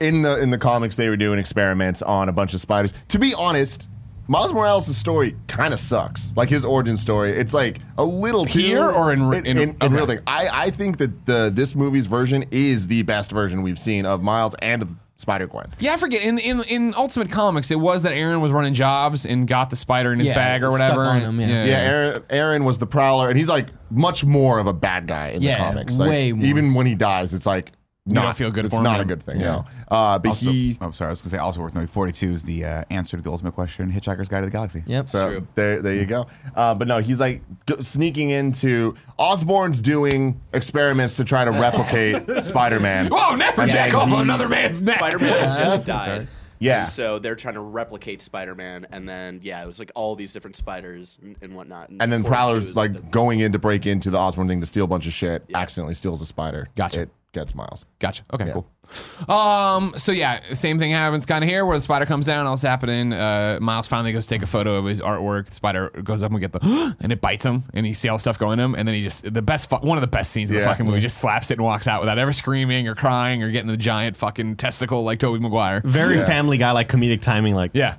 it, 0.00 0.06
in 0.06 0.22
the 0.22 0.40
in 0.42 0.50
the 0.50 0.58
comics 0.58 0.96
they 0.96 1.08
were 1.08 1.16
doing 1.16 1.38
experiments 1.38 2.02
on 2.02 2.28
a 2.28 2.32
bunch 2.32 2.52
of 2.54 2.60
spiders. 2.60 2.92
To 3.08 3.18
be 3.18 3.32
honest, 3.38 3.88
Miles 4.28 4.52
Morales' 4.52 4.94
story 4.96 5.34
kind 5.46 5.72
of 5.72 5.80
sucks. 5.80 6.32
Like 6.36 6.48
his 6.50 6.64
origin 6.64 6.96
story, 6.96 7.32
it's 7.32 7.54
like 7.54 7.80
a 7.96 8.04
little 8.04 8.44
too 8.44 8.60
Here 8.60 8.84
or 8.84 9.12
in- 9.12 9.32
in, 9.32 9.46
in- 9.46 9.58
in, 9.58 9.70
okay. 9.82 9.88
real 9.88 10.06
thing. 10.06 10.18
I, 10.26 10.48
I 10.52 10.70
think 10.70 10.98
that 10.98 11.24
the 11.26 11.50
this 11.52 11.74
movie's 11.74 12.06
version 12.06 12.44
is 12.50 12.86
the 12.86 13.02
best 13.02 13.32
version 13.32 13.62
we've 13.62 13.78
seen 13.78 14.04
of 14.06 14.22
Miles 14.22 14.54
and 14.60 14.82
of 14.82 14.94
Spider 15.16 15.46
Gwen. 15.48 15.66
Yeah, 15.80 15.94
I 15.94 15.96
forget. 15.96 16.22
In 16.22 16.38
in 16.38 16.62
in 16.64 16.94
Ultimate 16.96 17.30
Comics, 17.30 17.70
it 17.72 17.80
was 17.80 18.02
that 18.02 18.12
Aaron 18.12 18.40
was 18.40 18.52
running 18.52 18.74
jobs 18.74 19.24
and 19.26 19.48
got 19.48 19.70
the 19.70 19.76
spider 19.76 20.12
in 20.12 20.18
his 20.20 20.28
Yeah, 20.28 20.34
bag 20.34 20.62
or 20.62 20.70
stuck 20.76 20.80
whatever. 20.96 21.04
on 21.06 21.16
and- 21.22 21.40
him, 21.40 21.40
yeah. 21.40 21.64
Yeah, 21.64 21.76
Aaron, 21.78 22.22
Aaron 22.30 22.64
was 22.64 22.78
the 22.78 22.86
Prowler, 22.86 23.28
and 23.30 23.36
he's 23.38 23.48
like 23.48 23.68
much 23.90 24.24
more 24.24 24.58
of 24.60 24.66
a 24.68 24.72
bad 24.72 25.06
guy 25.08 25.28
in 25.30 25.42
Yeah, 25.42 25.56
the 25.58 25.64
comics. 25.64 25.98
Like, 25.98 26.10
way 26.10 26.32
more. 26.32 26.44
Even 26.46 26.74
when 26.74 26.86
he 26.86 26.94
dies, 26.94 27.32
it's 27.34 27.46
like 27.46 27.72
not 28.14 28.22
don't 28.22 28.36
feel 28.36 28.50
good 28.50 28.64
It's 28.66 28.74
for 28.74 28.78
him, 28.78 28.84
not 28.84 29.00
a 29.00 29.04
good 29.04 29.22
thing. 29.22 29.40
Yeah. 29.40 29.46
No. 29.46 29.66
Uh, 29.96 30.18
but 30.18 30.30
Also, 30.30 30.50
he. 30.50 30.76
I'm 30.80 30.92
sorry, 30.92 31.08
I 31.08 31.10
was 31.10 31.22
going 31.22 31.30
to 31.30 31.36
say 31.36 31.38
also 31.38 31.60
worth 31.60 31.74
noting. 31.74 31.88
42 31.88 32.32
is 32.32 32.44
the 32.44 32.64
uh, 32.64 32.84
answer 32.90 33.16
to 33.16 33.22
the 33.22 33.30
ultimate 33.30 33.52
question: 33.54 33.90
Hitchhiker's 33.92 34.28
Guide 34.28 34.40
to 34.40 34.46
the 34.46 34.52
Galaxy. 34.52 34.82
Yep. 34.86 35.08
So 35.08 35.28
True. 35.30 35.48
there, 35.54 35.82
there 35.82 35.94
you 35.94 36.06
go. 36.06 36.26
Uh, 36.54 36.74
but 36.74 36.88
no, 36.88 36.98
he's 36.98 37.20
like 37.20 37.42
sneaking 37.80 38.30
into 38.30 38.94
Osborn's 39.18 39.82
doing 39.82 40.40
experiments 40.52 41.16
to 41.16 41.24
try 41.24 41.44
to 41.44 41.50
replicate 41.52 42.16
Spider-Man. 42.44 43.08
Whoa! 43.10 43.36
Never 43.36 43.62
And 43.62 43.70
jack 43.70 43.94
off 43.94 44.10
another 44.10 44.48
man's 44.48 44.82
neck. 44.82 44.98
Spider-Man 44.98 45.58
just 45.64 45.86
died. 45.86 46.28
Yeah. 46.60 46.82
And 46.84 46.90
so 46.92 47.20
they're 47.20 47.36
trying 47.36 47.54
to 47.54 47.60
replicate 47.60 48.20
Spider-Man, 48.20 48.88
and 48.90 49.08
then 49.08 49.38
yeah, 49.44 49.62
it 49.62 49.66
was 49.68 49.78
like 49.78 49.92
all 49.94 50.16
these 50.16 50.32
different 50.32 50.56
spiders 50.56 51.16
and, 51.22 51.36
and 51.40 51.54
whatnot. 51.54 51.88
And 52.00 52.12
then 52.12 52.24
Prowler's 52.24 52.74
like 52.74 52.94
the- 52.94 53.00
going 53.00 53.38
in 53.40 53.52
to 53.52 53.60
break 53.60 53.86
into 53.86 54.10
the 54.10 54.18
Osborn 54.18 54.48
thing 54.48 54.58
to 54.60 54.66
steal 54.66 54.84
a 54.84 54.88
bunch 54.88 55.06
of 55.06 55.12
shit. 55.12 55.44
Accidentally 55.54 55.94
steals 55.94 56.20
a 56.20 56.26
spider. 56.26 56.66
Gotcha. 56.74 57.02
It 57.02 57.10
gets 57.32 57.54
Miles. 57.54 57.84
Gotcha. 57.98 58.22
Okay, 58.32 58.46
Yeah. 58.46 58.52
cool. 58.54 59.34
Um, 59.34 59.92
so 59.96 60.12
yeah, 60.12 60.40
same 60.54 60.78
thing 60.78 60.92
happens 60.92 61.26
kind 61.26 61.44
of 61.44 61.50
here 61.50 61.64
where 61.66 61.76
the 61.76 61.80
spider 61.82 62.06
comes 62.06 62.26
down, 62.26 62.46
all's 62.46 62.62
happening. 62.62 63.12
Uh, 63.12 63.58
Miles 63.60 63.86
finally 63.86 64.12
goes 64.12 64.26
to 64.26 64.34
take 64.34 64.42
a 64.42 64.46
photo 64.46 64.76
of 64.76 64.86
his 64.86 65.00
artwork. 65.00 65.46
The 65.46 65.54
spider 65.54 65.90
goes 66.02 66.22
up 66.22 66.28
and 66.30 66.34
we 66.36 66.40
get 66.40 66.52
the 66.52 66.96
and 67.00 67.12
it 67.12 67.20
bites 67.20 67.44
him, 67.44 67.64
and 67.74 67.86
you 67.86 67.94
see 67.94 68.08
all 68.08 68.16
the 68.16 68.20
stuff 68.20 68.38
going 68.38 68.58
to 68.58 68.64
him, 68.64 68.74
and 68.74 68.88
then 68.88 68.94
he 68.94 69.02
just 69.02 69.30
the 69.32 69.42
best 69.42 69.68
fu- 69.68 69.76
one 69.76 69.98
of 69.98 70.02
the 70.02 70.06
best 70.08 70.32
scenes 70.32 70.50
of 70.50 70.54
the 70.56 70.62
Yeah. 70.62 70.68
fucking 70.68 70.86
movie 70.86 71.00
just 71.00 71.18
slaps 71.18 71.50
it 71.50 71.54
and 71.58 71.64
walks 71.64 71.86
out 71.86 72.00
without 72.00 72.18
ever 72.18 72.32
screaming 72.32 72.88
or 72.88 72.94
crying 72.94 73.42
or 73.42 73.50
getting 73.50 73.68
the 73.70 73.76
giant 73.76 74.16
fucking 74.16 74.56
testicle 74.56 75.02
like 75.04 75.18
Tobey 75.18 75.38
Maguire. 75.38 75.82
Very 75.84 76.16
Yeah. 76.16 76.24
Family 76.26 76.56
Guy, 76.58 76.72
like 76.72 76.88
comedic 76.88 77.20
timing. 77.20 77.54
Like 77.54 77.72
Yeah. 77.74 77.96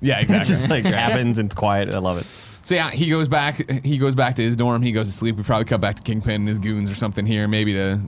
Yeah, 0.00 0.18
it 0.18 0.22
exactly. 0.22 0.48
just 0.54 0.70
like 0.70 0.84
happens 0.84 1.38
and 1.38 1.46
it's 1.48 1.54
quiet. 1.56 1.94
I 1.94 1.98
love 1.98 2.18
it. 2.18 2.26
So 2.68 2.74
yeah, 2.74 2.90
he 2.90 3.08
goes 3.08 3.28
back. 3.28 3.82
He 3.82 3.96
goes 3.96 4.14
back 4.14 4.34
to 4.34 4.42
his 4.42 4.54
dorm. 4.54 4.82
He 4.82 4.92
goes 4.92 5.08
to 5.08 5.14
sleep. 5.14 5.36
We 5.36 5.42
probably 5.42 5.64
cut 5.64 5.80
back 5.80 5.96
to 5.96 6.02
Kingpin 6.02 6.34
and 6.42 6.48
his 6.48 6.58
goons 6.58 6.90
or 6.90 6.94
something 6.94 7.24
here. 7.24 7.48
Maybe 7.48 7.72
to 7.72 7.98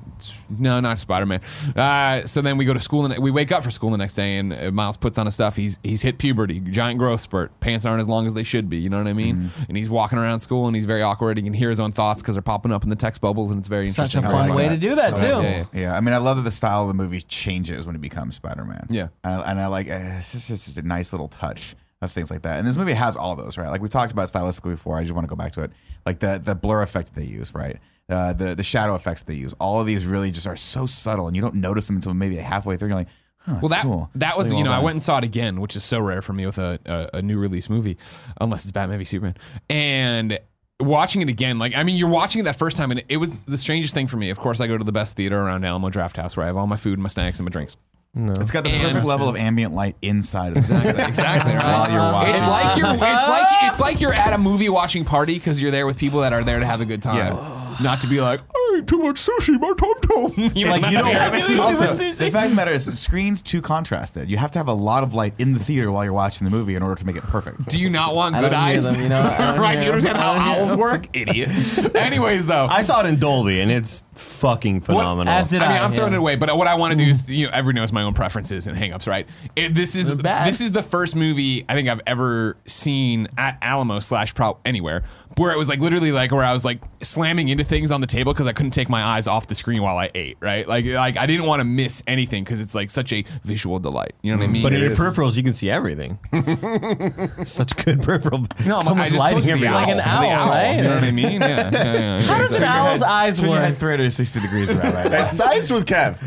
no, 0.50 0.80
not 0.80 0.98
Spider 0.98 1.24
Man. 1.24 1.40
Uh, 1.74 2.26
so 2.26 2.42
then 2.42 2.58
we 2.58 2.66
go 2.66 2.74
to 2.74 2.78
school 2.78 3.06
and 3.06 3.22
we 3.22 3.30
wake 3.30 3.52
up 3.52 3.64
for 3.64 3.70
school 3.70 3.88
the 3.90 3.96
next 3.96 4.12
day. 4.12 4.36
And 4.36 4.52
uh, 4.52 4.70
Miles 4.70 4.98
puts 4.98 5.16
on 5.16 5.24
his 5.24 5.32
stuff. 5.32 5.56
He's 5.56 5.78
he's 5.82 6.02
hit 6.02 6.18
puberty, 6.18 6.60
giant 6.60 6.98
growth 6.98 7.22
spurt. 7.22 7.58
Pants 7.60 7.86
aren't 7.86 8.02
as 8.02 8.06
long 8.06 8.26
as 8.26 8.34
they 8.34 8.42
should 8.42 8.68
be. 8.68 8.76
You 8.76 8.90
know 8.90 8.98
what 8.98 9.06
I 9.06 9.14
mean? 9.14 9.36
Mm-hmm. 9.36 9.62
And 9.68 9.78
he's 9.78 9.88
walking 9.88 10.18
around 10.18 10.40
school 10.40 10.66
and 10.66 10.76
he's 10.76 10.84
very 10.84 11.00
awkward. 11.00 11.38
He 11.38 11.42
can 11.42 11.54
hear 11.54 11.70
his 11.70 11.80
own 11.80 11.92
thoughts 11.92 12.20
because 12.20 12.34
they're 12.34 12.42
popping 12.42 12.70
up 12.70 12.82
in 12.84 12.90
the 12.90 12.96
text 12.96 13.22
bubbles, 13.22 13.48
and 13.48 13.60
it's 13.60 13.68
very 13.68 13.86
Such 13.86 14.14
a 14.14 14.20
fun 14.20 14.52
way 14.52 14.68
to 14.68 14.76
do 14.76 14.94
that 14.94 15.16
So- 15.16 15.40
too. 15.40 15.46
Yeah, 15.46 15.56
yeah. 15.72 15.80
Yeah, 15.80 15.96
I 15.96 16.00
mean, 16.02 16.12
I 16.12 16.18
love 16.18 16.36
that 16.36 16.42
the 16.42 16.50
style 16.50 16.82
of 16.82 16.88
the 16.88 16.94
movie 16.94 17.22
changes 17.22 17.86
when 17.86 17.94
he 17.94 17.98
becomes 17.98 18.34
Spider 18.34 18.66
Man. 18.66 18.88
Yeah. 18.90 19.08
and 19.24 19.32
I, 19.32 19.50
and 19.52 19.58
I 19.58 19.68
like 19.68 19.88
uh, 19.88 20.18
it's 20.18 20.32
just, 20.32 20.50
it's 20.50 20.66
just 20.66 20.76
a 20.76 20.82
nice 20.82 21.14
little 21.14 21.28
touch 21.28 21.74
of 22.02 22.12
things 22.12 22.30
like 22.30 22.42
that. 22.42 22.58
And 22.58 22.66
this 22.66 22.76
movie 22.76 22.94
has 22.94 23.16
all 23.16 23.36
those, 23.36 23.58
right? 23.58 23.68
Like 23.68 23.82
we 23.82 23.88
talked 23.88 24.12
about 24.12 24.28
stylistically 24.28 24.70
before. 24.72 24.96
I 24.96 25.02
just 25.02 25.14
want 25.14 25.26
to 25.26 25.28
go 25.28 25.36
back 25.36 25.52
to 25.52 25.62
it, 25.62 25.70
like 26.06 26.18
the 26.20 26.40
the 26.42 26.54
blur 26.54 26.82
effect 26.82 27.12
that 27.12 27.20
they 27.20 27.26
use, 27.26 27.54
right? 27.54 27.78
Uh, 28.08 28.32
the 28.32 28.54
the 28.54 28.62
shadow 28.62 28.94
effects 28.94 29.22
they 29.22 29.34
use. 29.34 29.54
All 29.60 29.80
of 29.80 29.86
these 29.86 30.06
really 30.06 30.30
just 30.30 30.46
are 30.46 30.56
so 30.56 30.86
subtle, 30.86 31.26
and 31.26 31.36
you 31.36 31.42
don't 31.42 31.56
notice 31.56 31.86
them 31.86 31.96
until 31.96 32.14
maybe 32.14 32.36
halfway 32.36 32.76
through. 32.76 32.88
You're 32.88 32.96
like, 32.96 33.08
huh, 33.38 33.58
Well, 33.60 33.68
that 33.68 33.82
cool. 33.82 34.10
that 34.14 34.36
was 34.38 34.52
you 34.52 34.64
know 34.64 34.72
I 34.72 34.78
went 34.80 34.94
and 34.94 35.02
saw 35.02 35.18
it 35.18 35.24
again, 35.24 35.60
which 35.60 35.76
is 35.76 35.84
so 35.84 36.00
rare 36.00 36.22
for 36.22 36.32
me 36.32 36.46
with 36.46 36.58
a 36.58 36.78
a, 36.86 37.18
a 37.18 37.22
new 37.22 37.38
release 37.38 37.68
movie, 37.68 37.98
unless 38.40 38.64
it's 38.64 38.72
Batman 38.72 38.98
v 38.98 39.04
Superman. 39.04 39.36
And 39.68 40.38
watching 40.80 41.20
it 41.20 41.28
again, 41.28 41.58
like 41.58 41.74
I 41.76 41.82
mean, 41.84 41.96
you're 41.96 42.08
watching 42.08 42.40
it 42.40 42.44
that 42.44 42.56
first 42.56 42.78
time, 42.78 42.90
and 42.90 43.04
it 43.10 43.18
was 43.18 43.40
the 43.40 43.58
strangest 43.58 43.92
thing 43.92 44.06
for 44.06 44.16
me. 44.16 44.30
Of 44.30 44.38
course, 44.38 44.60
I 44.60 44.66
go 44.66 44.78
to 44.78 44.84
the 44.84 44.92
best 44.92 45.16
theater 45.16 45.38
around 45.38 45.64
Alamo 45.64 45.90
Drafthouse 45.90 46.34
where 46.36 46.44
I 46.44 46.46
have 46.46 46.56
all 46.56 46.66
my 46.66 46.76
food, 46.76 46.98
my 46.98 47.08
snacks, 47.08 47.38
and 47.38 47.44
my 47.44 47.50
drinks. 47.50 47.76
It's 48.12 48.50
got 48.50 48.64
the 48.64 48.70
And- 48.70 48.82
perfect 48.88 49.04
level 49.06 49.28
of 49.28 49.36
ambient 49.36 49.72
light 49.72 49.94
inside 50.02 50.48
of 50.52 50.56
it. 50.56 50.60
Exactly, 50.60 51.04
exactly. 51.08 51.52
Right. 51.54 51.64
While 51.64 51.90
you're 51.92 52.00
watching. 52.12 52.34
It's 52.34 52.46
like 52.48 52.76
you're 52.76 52.94
it's 52.94 53.28
like 53.28 53.46
it's 53.70 53.80
like 53.80 54.00
you're 54.00 54.14
at 54.14 54.32
a 54.32 54.38
movie 54.38 54.68
watching 54.68 55.04
party 55.04 55.34
because 55.34 55.62
you're 55.62 55.70
there 55.70 55.86
with 55.86 55.96
people 55.96 56.20
that 56.22 56.32
are 56.32 56.42
there 56.42 56.58
to 56.58 56.66
have 56.66 56.80
a 56.80 56.84
good 56.84 57.02
time, 57.02 57.16
Yeah. 57.16 57.36
Oh. 57.38 57.56
Not 57.82 58.00
to 58.00 58.06
be 58.06 58.20
like 58.20 58.40
I 58.40 58.76
ate 58.78 58.86
too 58.86 58.98
much 58.98 59.16
sushi, 59.16 59.58
my 59.60 59.72
tum 59.74 59.94
tum. 60.02 60.50
You 60.60 60.64
know, 60.66 60.70
like 60.72 60.86
you 60.90 60.98
not- 60.98 61.32
don't. 61.32 61.60
also, 61.60 61.94
the 61.94 62.30
fact 62.30 62.46
of 62.46 62.50
the 62.50 62.56
matter 62.56 62.72
is, 62.72 62.98
screens 62.98 63.40
too 63.42 63.62
contrasted. 63.62 64.30
You 64.30 64.36
have 64.36 64.50
to 64.52 64.58
have 64.58 64.68
a 64.68 64.72
lot 64.72 65.02
of 65.02 65.14
light 65.14 65.34
in 65.38 65.52
the 65.52 65.60
theater 65.60 65.90
while 65.92 66.04
you're 66.04 66.12
watching 66.12 66.44
the 66.44 66.50
movie 66.50 66.74
in 66.74 66.82
order 66.82 66.96
to 66.96 67.06
make 67.06 67.16
it 67.16 67.22
perfect. 67.22 67.68
Do 67.68 67.78
you 67.78 67.90
not 67.90 68.14
want 68.20 68.34
I 68.34 68.40
good 68.40 68.50
don't 68.50 68.60
hear 68.60 68.76
eyes? 68.76 68.84
them, 68.84 69.00
you 69.00 69.08
know? 69.08 69.20
I 69.20 69.38
don't 69.52 69.60
right? 69.60 69.78
Do 69.78 69.86
you 69.86 69.92
hear 69.92 69.92
understand 69.92 70.18
how 70.18 70.32
I 70.32 70.34
don't 70.36 70.44
hear 70.44 70.56
owls 70.56 70.70
them. 70.70 70.80
work? 70.80 71.06
Idiot. 71.16 71.94
Anyways, 71.96 72.46
though. 72.46 72.66
I 72.66 72.82
saw 72.82 73.04
it 73.04 73.06
in 73.06 73.18
Dolby 73.18 73.60
and 73.60 73.70
it's 73.70 74.02
fucking 74.14 74.80
phenomenal. 74.80 75.32
as 75.32 75.50
did 75.50 75.62
I 75.62 75.68
mean, 75.68 75.78
I, 75.78 75.84
I'm 75.84 75.92
throwing 75.92 76.12
yeah. 76.12 76.18
it 76.18 76.20
away, 76.20 76.36
but 76.36 76.56
what 76.56 76.66
I 76.66 76.74
want 76.74 76.92
to 76.92 76.98
do 76.98 77.04
mm. 77.04 77.10
is, 77.10 77.28
you 77.28 77.46
know, 77.46 77.52
everyone 77.52 77.76
knows 77.76 77.92
my 77.92 78.02
own 78.02 78.14
preferences 78.14 78.66
and 78.66 78.76
hangups, 78.76 79.06
right? 79.06 79.28
It, 79.56 79.74
this 79.74 79.94
is 79.94 80.14
They're 80.14 80.44
this 80.44 80.60
is 80.60 80.72
the 80.72 80.82
first 80.82 81.16
movie 81.16 81.64
I 81.68 81.74
think 81.74 81.88
I've 81.88 82.02
ever 82.06 82.56
seen 82.66 83.28
at 83.38 83.58
Alamo 83.62 84.00
slash 84.00 84.34
Pro 84.34 84.58
anywhere 84.64 85.04
where 85.36 85.52
it 85.52 85.58
was 85.58 85.68
like 85.68 85.80
literally 85.80 86.12
like 86.12 86.32
where 86.32 86.44
I 86.44 86.52
was 86.52 86.64
like 86.64 86.80
slamming 87.02 87.48
into 87.48 87.59
things 87.64 87.90
on 87.90 88.00
the 88.00 88.06
table 88.06 88.32
because 88.32 88.46
I 88.46 88.52
couldn't 88.52 88.72
take 88.72 88.88
my 88.88 89.02
eyes 89.02 89.26
off 89.26 89.46
the 89.46 89.54
screen 89.54 89.82
while 89.82 89.98
I 89.98 90.10
ate, 90.14 90.36
right? 90.40 90.66
Like 90.66 90.84
like 90.86 91.16
I 91.16 91.26
didn't 91.26 91.46
want 91.46 91.60
to 91.60 91.64
miss 91.64 92.02
anything 92.06 92.44
because 92.44 92.60
it's 92.60 92.74
like 92.74 92.90
such 92.90 93.12
a 93.12 93.24
visual 93.44 93.78
delight. 93.78 94.12
You 94.22 94.32
know 94.32 94.38
what 94.38 94.44
I 94.44 94.48
mm. 94.48 94.52
mean? 94.52 94.62
but 94.62 94.72
in 94.72 94.82
It 94.82 94.88
your 94.88 94.96
peripherals, 94.96 95.36
you 95.36 95.42
can 95.42 95.52
see 95.52 95.70
everything. 95.70 96.18
Such 97.44 97.76
good 97.76 98.02
peripheral. 98.02 98.46
no, 98.64 98.76
so 98.76 98.90
I'm- 98.90 98.98
much 98.98 99.08
just 99.08 99.18
lighting 99.18 99.42
supposed 99.42 99.60
to 99.60 99.66
be. 99.66 99.70
Like 99.70 99.88
an 99.88 99.96
The 99.98 100.08
owl, 100.08 100.50
right? 100.50 100.76
You 100.76 100.82
know 100.82 100.94
what 100.94 101.04
I 101.04 101.10
mean? 101.10 101.40
Yeah. 101.40 101.70
yeah, 101.72 101.94
yeah, 101.94 102.22
How 102.22 102.38
does 102.38 102.52
an 102.52 102.64
owl's 102.64 103.02
eyes 103.02 103.40
Turn 103.40 103.50
your 103.50 103.60
work? 103.60 103.76
360 103.76 104.40
degrees 104.40 104.72
around 104.72 104.94
right 104.94 105.10
now. 105.10 105.24
Science 105.26 105.70
with 105.70 105.86
Kev. 105.86 106.18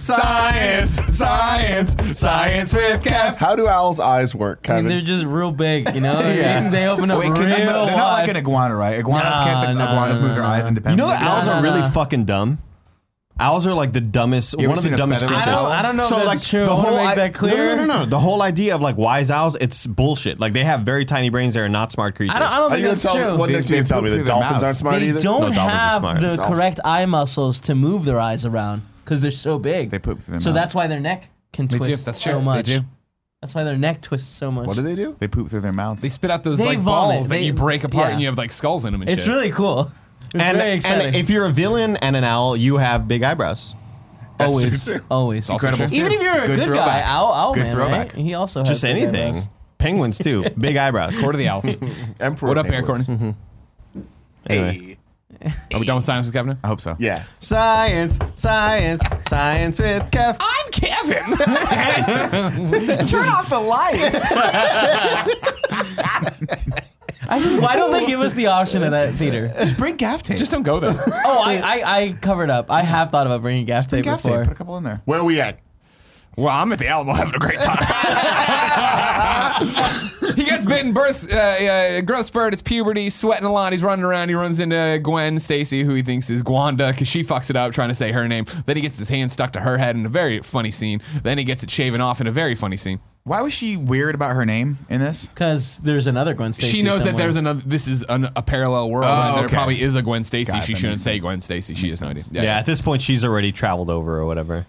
Science, 0.00 0.94
science, 1.16 2.18
science 2.18 2.74
with 2.74 3.02
Kev. 3.02 3.36
How 3.36 3.56
do 3.56 3.68
owls' 3.68 4.00
eyes 4.00 4.34
work, 4.34 4.68
I 4.68 4.76
mean, 4.76 4.88
they're 4.88 5.00
just 5.00 5.24
real 5.24 5.50
big, 5.50 5.94
you 5.94 6.00
know. 6.00 6.18
Yeah. 6.38 6.68
They 6.68 6.86
open 6.86 7.10
up 7.10 7.18
Wait, 7.18 7.30
real 7.30 7.36
can 7.36 7.48
they, 7.48 7.56
they're 7.56 7.66
not 7.72 8.12
like 8.12 8.28
an 8.28 8.36
iguana, 8.36 8.76
right? 8.76 8.98
Iguanas 8.98 9.38
Nah, 9.38 9.44
can't. 9.44 9.66
The, 9.66 9.84
nah, 9.84 9.92
iguanas 9.92 10.20
nah, 10.20 10.26
move 10.26 10.36
their 10.36 10.44
nah, 10.48 10.54
eyes 10.54 10.66
uh, 10.66 10.70
nah. 10.70 10.90
You 10.90 10.96
know 10.96 11.06
that 11.06 11.22
owls 11.22 11.46
no, 11.46 11.52
are 11.54 11.62
really 11.62 11.80
no. 11.82 11.88
fucking 11.88 12.24
dumb. 12.24 12.58
Owls 13.40 13.68
are 13.68 13.72
like 13.74 13.92
the 13.92 14.00
dumbest, 14.00 14.54
You 14.54 14.60
ever 14.64 14.68
one 14.70 14.78
of 14.78 14.82
the 14.82 14.88
seen 14.88 14.94
a 14.94 14.96
dumbest 14.96 15.22
feathered 15.22 15.36
creatures. 15.36 15.52
I 15.52 15.62
don't, 15.62 15.70
I 15.70 15.82
don't 15.82 15.96
know 15.96 16.18
if 16.18 16.24
that's 16.24 16.48
true. 16.48 16.64
I 16.64 16.74
want 16.74 16.86
to 16.88 16.92
make 16.96 17.06
i- 17.06 17.14
that 17.14 17.34
clear. 17.34 17.56
No, 17.76 17.76
no, 17.76 17.84
no, 17.86 17.98
no. 18.00 18.06
The 18.06 18.18
whole 18.18 18.42
idea 18.42 18.74
of 18.74 18.80
like 18.80 18.96
wise 18.96 19.30
owls, 19.30 19.56
it's 19.60 19.86
bullshit. 19.86 20.40
Like 20.40 20.54
they 20.54 20.64
have 20.64 20.80
very 20.80 21.04
tiny 21.04 21.28
brains. 21.30 21.54
They 21.54 21.60
are 21.60 21.68
not 21.68 21.92
smart 21.92 22.16
creatures. 22.16 22.34
I 22.34 22.40
don't, 22.40 22.50
I 22.50 22.56
don't 22.58 22.64
Are 22.64 22.70
think 22.70 22.78
you 22.80 22.84
gonna 22.86 22.90
that's 22.94 23.02
tell 23.02 23.14
me 23.14 23.22
true. 23.22 23.36
what 23.36 23.46
They- 23.46 23.52
next 23.52 23.70
you 23.70 23.76
gonna 23.76 23.86
tell 23.86 23.98
poop 24.00 24.04
me? 24.04 24.10
The 24.10 24.16
through 24.16 24.24
their 24.24 24.34
dolphins 24.34 24.50
mouths. 24.54 24.64
aren't 24.64 24.76
smart 24.76 24.98
they 25.00 25.08
either. 25.10 25.20
don't 25.20 25.40
No, 25.40 25.46
dolphins 25.52 25.58
are 25.68 25.70
have 25.78 26.00
smart. 26.00 26.20
the 26.20 26.36
Dolphins. 26.36 26.48
correct 26.48 26.80
eye 26.84 27.06
muscles 27.06 27.60
to 27.60 27.74
move 27.76 28.04
their 28.04 28.18
eyes 28.18 28.44
around 28.44 28.82
because 29.04 29.20
they're 29.20 29.30
so 29.30 29.56
big. 29.60 29.90
They 29.90 30.00
poop 30.00 30.20
through 30.20 30.32
their 30.32 30.40
so 30.40 30.50
mouths. 30.50 30.60
that's 30.60 30.74
why 30.74 30.88
their 30.88 30.98
neck 31.00 31.30
can 31.52 31.68
They 31.68 31.78
do. 31.78 31.84
twist 31.84 32.06
That's 32.06 32.20
so 32.20 32.32
true. 32.32 32.42
much. 32.42 32.66
They 32.66 32.78
do. 32.80 32.84
That's 33.40 33.54
why 33.54 33.62
their 33.62 33.76
neck 33.78 34.02
twists 34.02 34.28
so 34.28 34.50
much. 34.50 34.66
What 34.66 34.74
do 34.74 34.82
they 34.82 34.96
do? 34.96 35.14
They 35.20 35.28
poop 35.28 35.48
through 35.48 35.60
their 35.60 35.72
mouths. 35.72 36.02
They 36.02 36.08
spit 36.08 36.32
out 36.32 36.42
those 36.42 36.58
They 36.58 36.66
like 36.66 36.78
vomit. 36.80 37.14
balls 37.18 37.28
that 37.28 37.34
They- 37.36 37.44
you 37.44 37.52
break 37.54 37.84
apart 37.84 38.06
yeah. 38.08 38.12
and 38.14 38.20
you 38.20 38.26
have 38.26 38.36
like 38.36 38.50
skulls 38.50 38.84
in 38.84 38.90
them 38.92 39.02
and 39.02 39.08
It's 39.08 39.22
shit. 39.22 39.30
really 39.32 39.52
cool. 39.52 39.92
It's 40.34 40.42
and, 40.44 40.56
very 40.58 40.72
exciting. 40.72 41.06
and 41.08 41.16
if 41.16 41.30
you're 41.30 41.46
a 41.46 41.50
villain 41.50 41.96
and 41.98 42.14
an 42.16 42.24
owl, 42.24 42.56
you 42.56 42.76
have 42.78 43.08
big 43.08 43.22
eyebrows. 43.22 43.74
always, 44.40 44.84
true, 44.84 44.98
too. 44.98 45.04
always. 45.10 45.48
Incredible. 45.50 45.92
Even 45.92 46.12
if 46.12 46.20
you're 46.22 46.42
a 46.42 46.46
Good 46.46 46.60
good, 46.60 46.74
guy, 46.74 47.02
Owl, 47.04 47.32
Owl 47.32 47.54
Good 47.54 47.64
Man, 47.64 47.74
throwback. 47.74 48.12
right? 48.14 48.22
He 48.22 48.34
also 48.34 48.60
has 48.60 48.68
Just 48.68 48.82
big 48.82 48.96
anything. 49.02 49.28
eyebrows. 49.34 49.48
Penguins 49.78 50.18
too, 50.18 50.44
big 50.58 50.76
eyebrows. 50.76 51.18
Court 51.18 51.34
of 51.34 51.38
the 51.38 51.48
Owls. 51.48 51.66
Emperor. 52.20 52.48
what 52.48 52.58
up, 52.58 52.66
Aaron 52.66 52.84
penguins. 52.84 53.06
Mm-hmm. 53.06 53.30
Courtney? 54.46 54.78
Hey. 54.80 54.94
Are 55.72 55.78
we 55.78 55.86
done 55.86 55.96
with 55.96 56.04
science 56.04 56.26
with 56.26 56.34
Kevin? 56.34 56.58
I 56.64 56.66
hope 56.68 56.80
so. 56.80 56.96
Yeah. 56.98 57.22
Science, 57.38 58.18
science, 58.34 59.00
science 59.28 59.78
with 59.78 60.02
Kev. 60.10 60.36
I'm 60.40 60.70
Kevin. 60.72 61.36
Turn 63.06 63.28
off 63.28 63.48
the 63.48 63.60
lights. 63.60 64.24
I 67.28 67.40
just 67.40 67.60
why 67.60 67.76
don't 67.76 67.92
they 67.92 68.06
give 68.06 68.20
us 68.20 68.32
the 68.32 68.46
option 68.46 68.82
at 68.82 68.90
that 68.90 69.14
theater? 69.16 69.48
Just 69.60 69.76
bring 69.76 69.96
gaff 69.96 70.22
tape. 70.22 70.38
Just 70.38 70.52
don't 70.52 70.62
go 70.62 70.80
there. 70.80 70.94
Oh, 71.30 71.42
I, 71.44 71.58
I, 71.58 71.96
I 71.98 72.12
covered 72.12 72.50
up. 72.50 72.70
I 72.70 72.82
have 72.82 73.10
thought 73.10 73.26
about 73.26 73.42
bringing 73.42 73.66
gaff 73.66 73.88
bring 73.88 74.02
tape 74.02 74.10
gaff 74.10 74.22
before. 74.22 74.38
tape. 74.38 74.46
Put 74.48 74.54
a 74.54 74.56
couple 74.56 74.76
in 74.78 74.84
there. 74.84 75.00
Where 75.04 75.20
are 75.20 75.24
we 75.24 75.40
at? 75.40 75.60
Well, 76.38 76.48
I'm 76.48 76.72
at 76.72 76.78
the 76.78 76.86
Alamo 76.86 77.14
having 77.14 77.34
a 77.34 77.38
great 77.38 77.58
time. 77.58 77.78
he 80.36 80.44
gets 80.44 80.64
bitten, 80.64 80.92
births, 80.92 81.26
uh, 81.26 81.96
uh, 81.98 82.00
growth 82.02 82.26
spurt, 82.26 82.52
it's 82.52 82.62
puberty, 82.62 83.10
sweating 83.10 83.44
a 83.44 83.52
lot. 83.52 83.72
He's 83.72 83.82
running 83.82 84.04
around. 84.04 84.28
He 84.28 84.36
runs 84.36 84.60
into 84.60 85.00
Gwen 85.02 85.40
Stacy, 85.40 85.82
who 85.82 85.94
he 85.94 86.02
thinks 86.02 86.30
is 86.30 86.44
Gwanda, 86.44 86.92
because 86.92 87.08
she 87.08 87.24
fucks 87.24 87.50
it 87.50 87.56
up 87.56 87.72
trying 87.72 87.88
to 87.88 87.94
say 87.94 88.12
her 88.12 88.28
name. 88.28 88.44
Then 88.66 88.76
he 88.76 88.82
gets 88.82 88.98
his 88.98 89.08
hand 89.08 89.32
stuck 89.32 89.52
to 89.54 89.60
her 89.60 89.78
head 89.78 89.96
in 89.96 90.06
a 90.06 90.08
very 90.08 90.40
funny 90.40 90.70
scene. 90.70 91.02
Then 91.24 91.38
he 91.38 91.44
gets 91.44 91.64
it 91.64 91.72
shaven 91.72 92.00
off 92.00 92.20
in 92.20 92.28
a 92.28 92.32
very 92.32 92.54
funny 92.54 92.76
scene. 92.76 93.00
Why 93.28 93.42
was 93.42 93.52
she 93.52 93.76
weird 93.76 94.14
about 94.14 94.34
her 94.34 94.44
name 94.44 94.78
in 94.88 95.00
this? 95.00 95.26
Because 95.26 95.78
there's 95.78 96.06
another 96.06 96.34
Gwen 96.34 96.52
Stacy. 96.52 96.76
she 96.78 96.82
knows 96.82 97.04
that 97.04 97.16
there's 97.16 97.36
another. 97.36 97.62
This 97.64 97.86
is 97.86 98.04
an, 98.08 98.28
a 98.34 98.42
parallel 98.42 98.90
world. 98.90 99.04
Oh, 99.06 99.12
and 99.28 99.36
there 99.36 99.44
okay. 99.44 99.54
probably 99.54 99.80
is 99.82 99.94
a 99.94 100.02
Gwen 100.02 100.24
Stacy. 100.24 100.52
Got 100.52 100.62
it, 100.62 100.66
she 100.66 100.72
that 100.72 100.78
shouldn't 100.78 100.92
makes 100.94 101.02
say 101.02 101.12
sense. 101.18 101.24
Gwen 101.24 101.40
Stacy. 101.40 101.74
She 101.74 101.88
has 101.88 102.00
no 102.00 102.08
idea. 102.08 102.24
Yeah. 102.32 102.58
at 102.58 102.66
this 102.66 102.80
point 102.80 103.02
she's 103.02 103.24
already 103.24 103.52
traveled 103.52 103.90
over 103.90 104.18
or 104.18 104.26
whatever. 104.26 104.66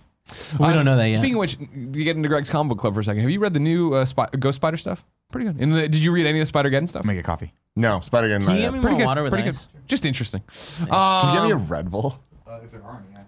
We 0.60 0.68
don't 0.74 0.86
know 0.86 0.96
that 0.98 1.08
yet. 1.08 1.20
Speaking 1.20 1.36
of 1.36 1.40
which, 1.40 1.58
you 1.60 2.04
get 2.04 2.16
into 2.16 2.30
Greg's 2.30 2.50
comic 2.52 2.70
book 2.70 2.78
club 2.80 2.94
for 2.94 3.00
a 3.00 3.04
second, 3.04 3.22
have 3.22 3.32
you 3.32 3.40
read 3.40 3.54
the 3.56 3.60
new 3.60 3.96
uh, 3.96 4.06
Spy- 4.06 4.30
Ghost 4.38 4.58
Spider 4.58 4.78
stuff? 4.78 5.04
Pretty 5.32 5.48
good. 5.52 5.60
And 5.60 5.74
the, 5.74 5.88
did 5.90 6.04
you 6.04 6.12
read 6.12 6.28
any 6.28 6.38
of 6.40 6.44
the 6.44 6.46
Spider 6.46 6.70
Geddon 6.70 6.88
stuff? 6.88 7.04
Make 7.06 7.18
a 7.18 7.24
coffee. 7.24 7.52
No, 7.76 8.00
Spider 8.02 8.28
Gwen. 8.28 8.44
Can 8.44 8.56
you 8.56 8.62
give 8.62 8.74
me 8.74 8.80
Pretty 8.80 8.94
more 8.94 9.00
good. 9.00 9.06
water 9.08 9.24
with 9.24 9.32
Pretty 9.34 9.50
ice? 9.50 9.68
good. 9.74 9.88
Just 9.88 10.06
interesting. 10.06 10.42
Can 10.78 10.88
you 11.30 11.34
give 11.34 11.44
me 11.46 11.52
a 11.52 11.56
Um, 11.56 11.68
Red 11.68 11.90
Bull? 11.90 12.22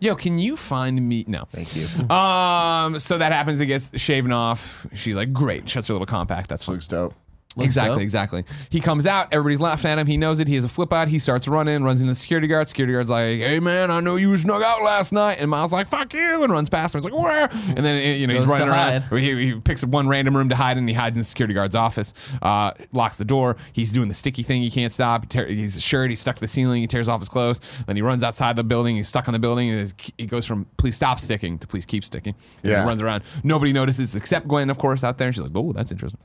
Yo, 0.01 0.15
can 0.15 0.39
you 0.39 0.57
find 0.57 1.07
me? 1.07 1.23
No. 1.27 1.45
Thank 1.51 1.75
you. 1.75 1.85
Um. 2.09 2.97
So 2.97 3.19
that 3.19 3.31
happens. 3.31 3.61
It 3.61 3.67
gets 3.67 3.97
shaven 4.01 4.31
off. 4.31 4.87
She's 4.95 5.15
like, 5.15 5.31
great. 5.31 5.69
Shuts 5.69 5.87
her 5.89 5.93
little 5.93 6.07
compact. 6.07 6.49
That's 6.49 6.65
fine. 6.65 6.75
Looks 6.75 6.87
dope. 6.87 7.13
Exactly, 7.59 7.95
dope. 7.95 8.01
exactly. 8.01 8.45
He 8.69 8.79
comes 8.79 9.05
out. 9.05 9.33
Everybody's 9.33 9.59
laughing 9.59 9.91
at 9.91 9.99
him. 9.99 10.07
He 10.07 10.17
knows 10.17 10.39
it. 10.39 10.47
He 10.47 10.55
has 10.55 10.63
a 10.63 10.69
flip 10.69 10.93
out. 10.93 11.07
He 11.07 11.19
starts 11.19 11.47
running. 11.47 11.83
Runs 11.83 12.01
into 12.01 12.11
the 12.11 12.15
security 12.15 12.47
guard. 12.47 12.67
Security 12.67 12.93
guard's 12.93 13.09
like, 13.09 13.39
"Hey 13.39 13.59
man, 13.59 13.91
I 13.91 13.99
know 13.99 14.15
you 14.15 14.35
snuck 14.37 14.63
out 14.63 14.83
last 14.83 15.11
night." 15.11 15.37
And 15.39 15.49
Miles 15.49 15.73
like, 15.73 15.87
"Fuck 15.87 16.13
you!" 16.13 16.43
and 16.43 16.51
runs 16.51 16.69
past 16.69 16.95
him. 16.95 17.01
He's 17.01 17.11
like, 17.11 17.19
"Where?" 17.21 17.49
And 17.75 17.85
then 17.85 18.19
you 18.19 18.27
know 18.27 18.33
he's 18.33 18.43
Goes 18.43 18.51
running 18.51 18.67
to 18.67 18.73
around. 18.73 19.01
hide. 19.03 19.19
He, 19.19 19.45
he 19.51 19.59
picks 19.59 19.83
up 19.83 19.89
one 19.89 20.07
random 20.07 20.35
room 20.37 20.49
to 20.49 20.55
hide 20.55 20.77
in. 20.77 20.87
He 20.87 20.93
hides 20.93 21.15
in 21.17 21.21
the 21.21 21.25
security 21.25 21.53
guard's 21.53 21.75
office. 21.75 22.13
Uh, 22.41 22.71
locks 22.93 23.17
the 23.17 23.25
door. 23.25 23.57
He's 23.73 23.91
doing 23.91 24.07
the 24.07 24.13
sticky 24.13 24.43
thing. 24.43 24.61
He 24.61 24.71
can't 24.71 24.91
stop. 24.91 25.23
He 25.23 25.27
tear, 25.27 25.45
he's 25.47 25.81
shirt. 25.81 26.09
He's 26.09 26.19
stuck 26.19 26.35
to 26.35 26.41
the 26.41 26.47
ceiling. 26.47 26.81
He 26.81 26.87
tears 26.87 27.07
off 27.09 27.19
his 27.19 27.29
clothes. 27.29 27.83
Then 27.87 27.95
he 27.95 28.01
runs 28.01 28.23
outside 28.23 28.55
the 28.55 28.63
building. 28.63 28.95
He's 28.95 29.07
stuck 29.07 29.27
on 29.27 29.33
the 29.33 29.39
building. 29.39 29.69
And 29.71 29.93
he 30.17 30.25
goes 30.25 30.45
from 30.45 30.65
"Please 30.77 30.95
stop 30.95 31.19
sticking" 31.19 31.57
to 31.59 31.67
"Please 31.67 31.85
keep 31.85 32.05
sticking." 32.05 32.35
Yeah. 32.63 32.81
He 32.83 32.87
runs 32.87 33.01
around. 33.01 33.23
Nobody 33.43 33.73
notices 33.73 34.15
except 34.15 34.47
Gwen, 34.47 34.69
of 34.69 34.77
course, 34.77 35.03
out 35.03 35.17
there. 35.17 35.27
And 35.27 35.35
she's 35.35 35.43
like, 35.43 35.51
"Oh, 35.55 35.71
that's 35.73 35.91
interesting." 35.91 36.19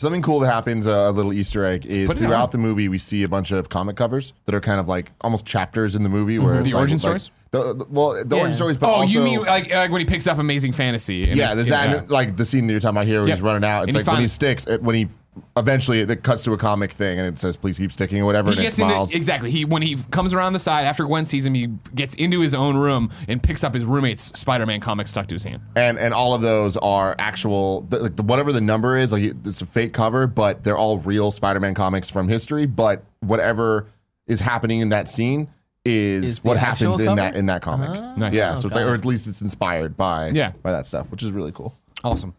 Something 0.00 0.22
cool 0.22 0.40
that 0.40 0.50
happens, 0.50 0.86
uh, 0.86 0.92
a 0.92 1.12
little 1.12 1.30
Easter 1.30 1.62
egg, 1.62 1.84
is 1.84 2.10
throughout 2.14 2.52
the 2.52 2.56
movie 2.56 2.88
we 2.88 2.96
see 2.96 3.22
a 3.22 3.28
bunch 3.28 3.50
of 3.50 3.68
comic 3.68 3.96
covers 3.96 4.32
that 4.46 4.54
are 4.54 4.60
kind 4.62 4.80
of 4.80 4.88
like 4.88 5.12
almost 5.20 5.44
chapters 5.44 5.94
in 5.94 6.02
the 6.04 6.08
movie 6.08 6.38
where 6.38 6.54
it's 6.54 6.60
Mm-hmm. 6.60 6.62
The 6.62 6.68
like- 6.70 6.80
origin 6.80 6.94
like- 6.96 7.00
stories? 7.00 7.30
The, 7.52 7.74
the- 7.74 7.86
well, 7.90 8.24
the 8.24 8.36
Yeah. 8.36 8.42
origin 8.42 8.56
stories, 8.56 8.76
but 8.76 8.88
Oh, 8.88 8.92
also 9.00 9.12
you 9.12 9.22
mean 9.24 9.40
like, 9.42 9.72
like 9.72 9.90
when 9.90 10.00
he 10.00 10.04
picks 10.04 10.26
up 10.28 10.38
Amazing 10.38 10.72
Fantasy? 10.72 11.28
and 11.28 11.36
yeah, 11.36 11.54
there's 11.54 11.68
that 11.68 11.90
and, 11.96 12.10
like 12.10 12.36
the 12.36 12.44
scene 12.44 12.66
that 12.68 12.72
you're 12.72 12.80
talking 12.80 12.96
about 12.96 13.06
here 13.06 13.20
where 13.20 13.28
Yep. 13.28 13.36
he's 13.38 13.42
running 13.42 13.68
out. 13.68 13.82
It's 13.82 13.88
And 13.88 13.96
he 13.96 14.02
like 14.04 14.12
when 14.12 14.20
he 14.22 14.28
sticks, 14.28 14.66
it, 14.66 14.82
when 14.82 14.94
he 14.94 15.08
eventually 15.56 16.00
it 16.00 16.22
cuts 16.22 16.42
to 16.44 16.52
a 16.52 16.56
comic 16.56 16.90
thing 16.92 17.18
and 17.18 17.26
it 17.26 17.38
says 17.38 17.56
please 17.56 17.78
keep 17.78 17.90
sticking 17.92 18.20
or 18.20 18.24
whatever. 18.24 18.50
He 18.50 18.56
and 18.56 18.62
gets 18.62 18.78
it's 18.78 18.88
into 19.10 19.16
exactly. 19.16 19.50
He 19.50 19.64
when 19.64 19.82
he 19.82 19.96
comes 20.10 20.32
around 20.34 20.52
the 20.52 20.58
side 20.60 20.84
after 20.84 21.04
Gwen 21.06 21.24
sees 21.24 21.44
him, 21.46 21.54
he 21.54 21.68
gets 21.94 22.14
into 22.16 22.40
his 22.40 22.54
own 22.54 22.76
room 22.76 23.10
and 23.28 23.42
picks 23.42 23.64
up 23.64 23.74
his 23.74 23.84
roommate's 23.84 24.38
Spider-Man 24.38 24.80
comic 24.80 25.08
stuck 25.08 25.26
to 25.28 25.34
his 25.34 25.44
hand. 25.44 25.60
and 25.76 25.98
and 25.98 26.14
all 26.14 26.34
of 26.34 26.42
those 26.42 26.76
are 26.76 27.14
actual 27.18 27.82
the, 27.82 27.98
like 28.00 28.16
the, 28.16 28.22
whatever 28.22 28.52
the 28.52 28.60
number 28.60 28.96
is 28.96 29.12
like 29.12 29.22
it's 29.22 29.60
a 29.62 29.66
fake 29.66 29.92
cover 29.92 30.26
but 30.26 30.62
they're 30.62 30.78
all 30.78 30.98
real 30.98 31.30
spider-man 31.30 31.74
comics 31.74 32.08
from 32.10 32.28
history 32.28 32.66
but 32.66 33.02
whatever 33.20 33.86
is 34.26 34.40
happening 34.40 34.80
in 34.80 34.90
that 34.90 35.08
scene 35.08 35.48
is, 35.84 36.24
Is 36.24 36.44
what 36.44 36.56
happens 36.58 37.00
in 37.00 37.06
cover? 37.06 37.16
that 37.20 37.34
in 37.36 37.46
that 37.46 37.62
comic 37.62 37.88
Nice. 38.18 38.34
yeah 38.34 38.54
so 38.54 38.66
it's 38.68 38.76
like 38.76 38.84
or 38.84 38.94
at 38.94 39.04
least 39.04 39.26
it's 39.26 39.40
inspired 39.40 39.96
by 39.96 40.28
Yeah. 40.28 40.52
by 40.62 40.72
that 40.72 40.84
stuff 40.86 41.10
which 41.10 41.22
is 41.22 41.30
really 41.32 41.52
cool 41.52 41.74
Awesome. 42.02 42.32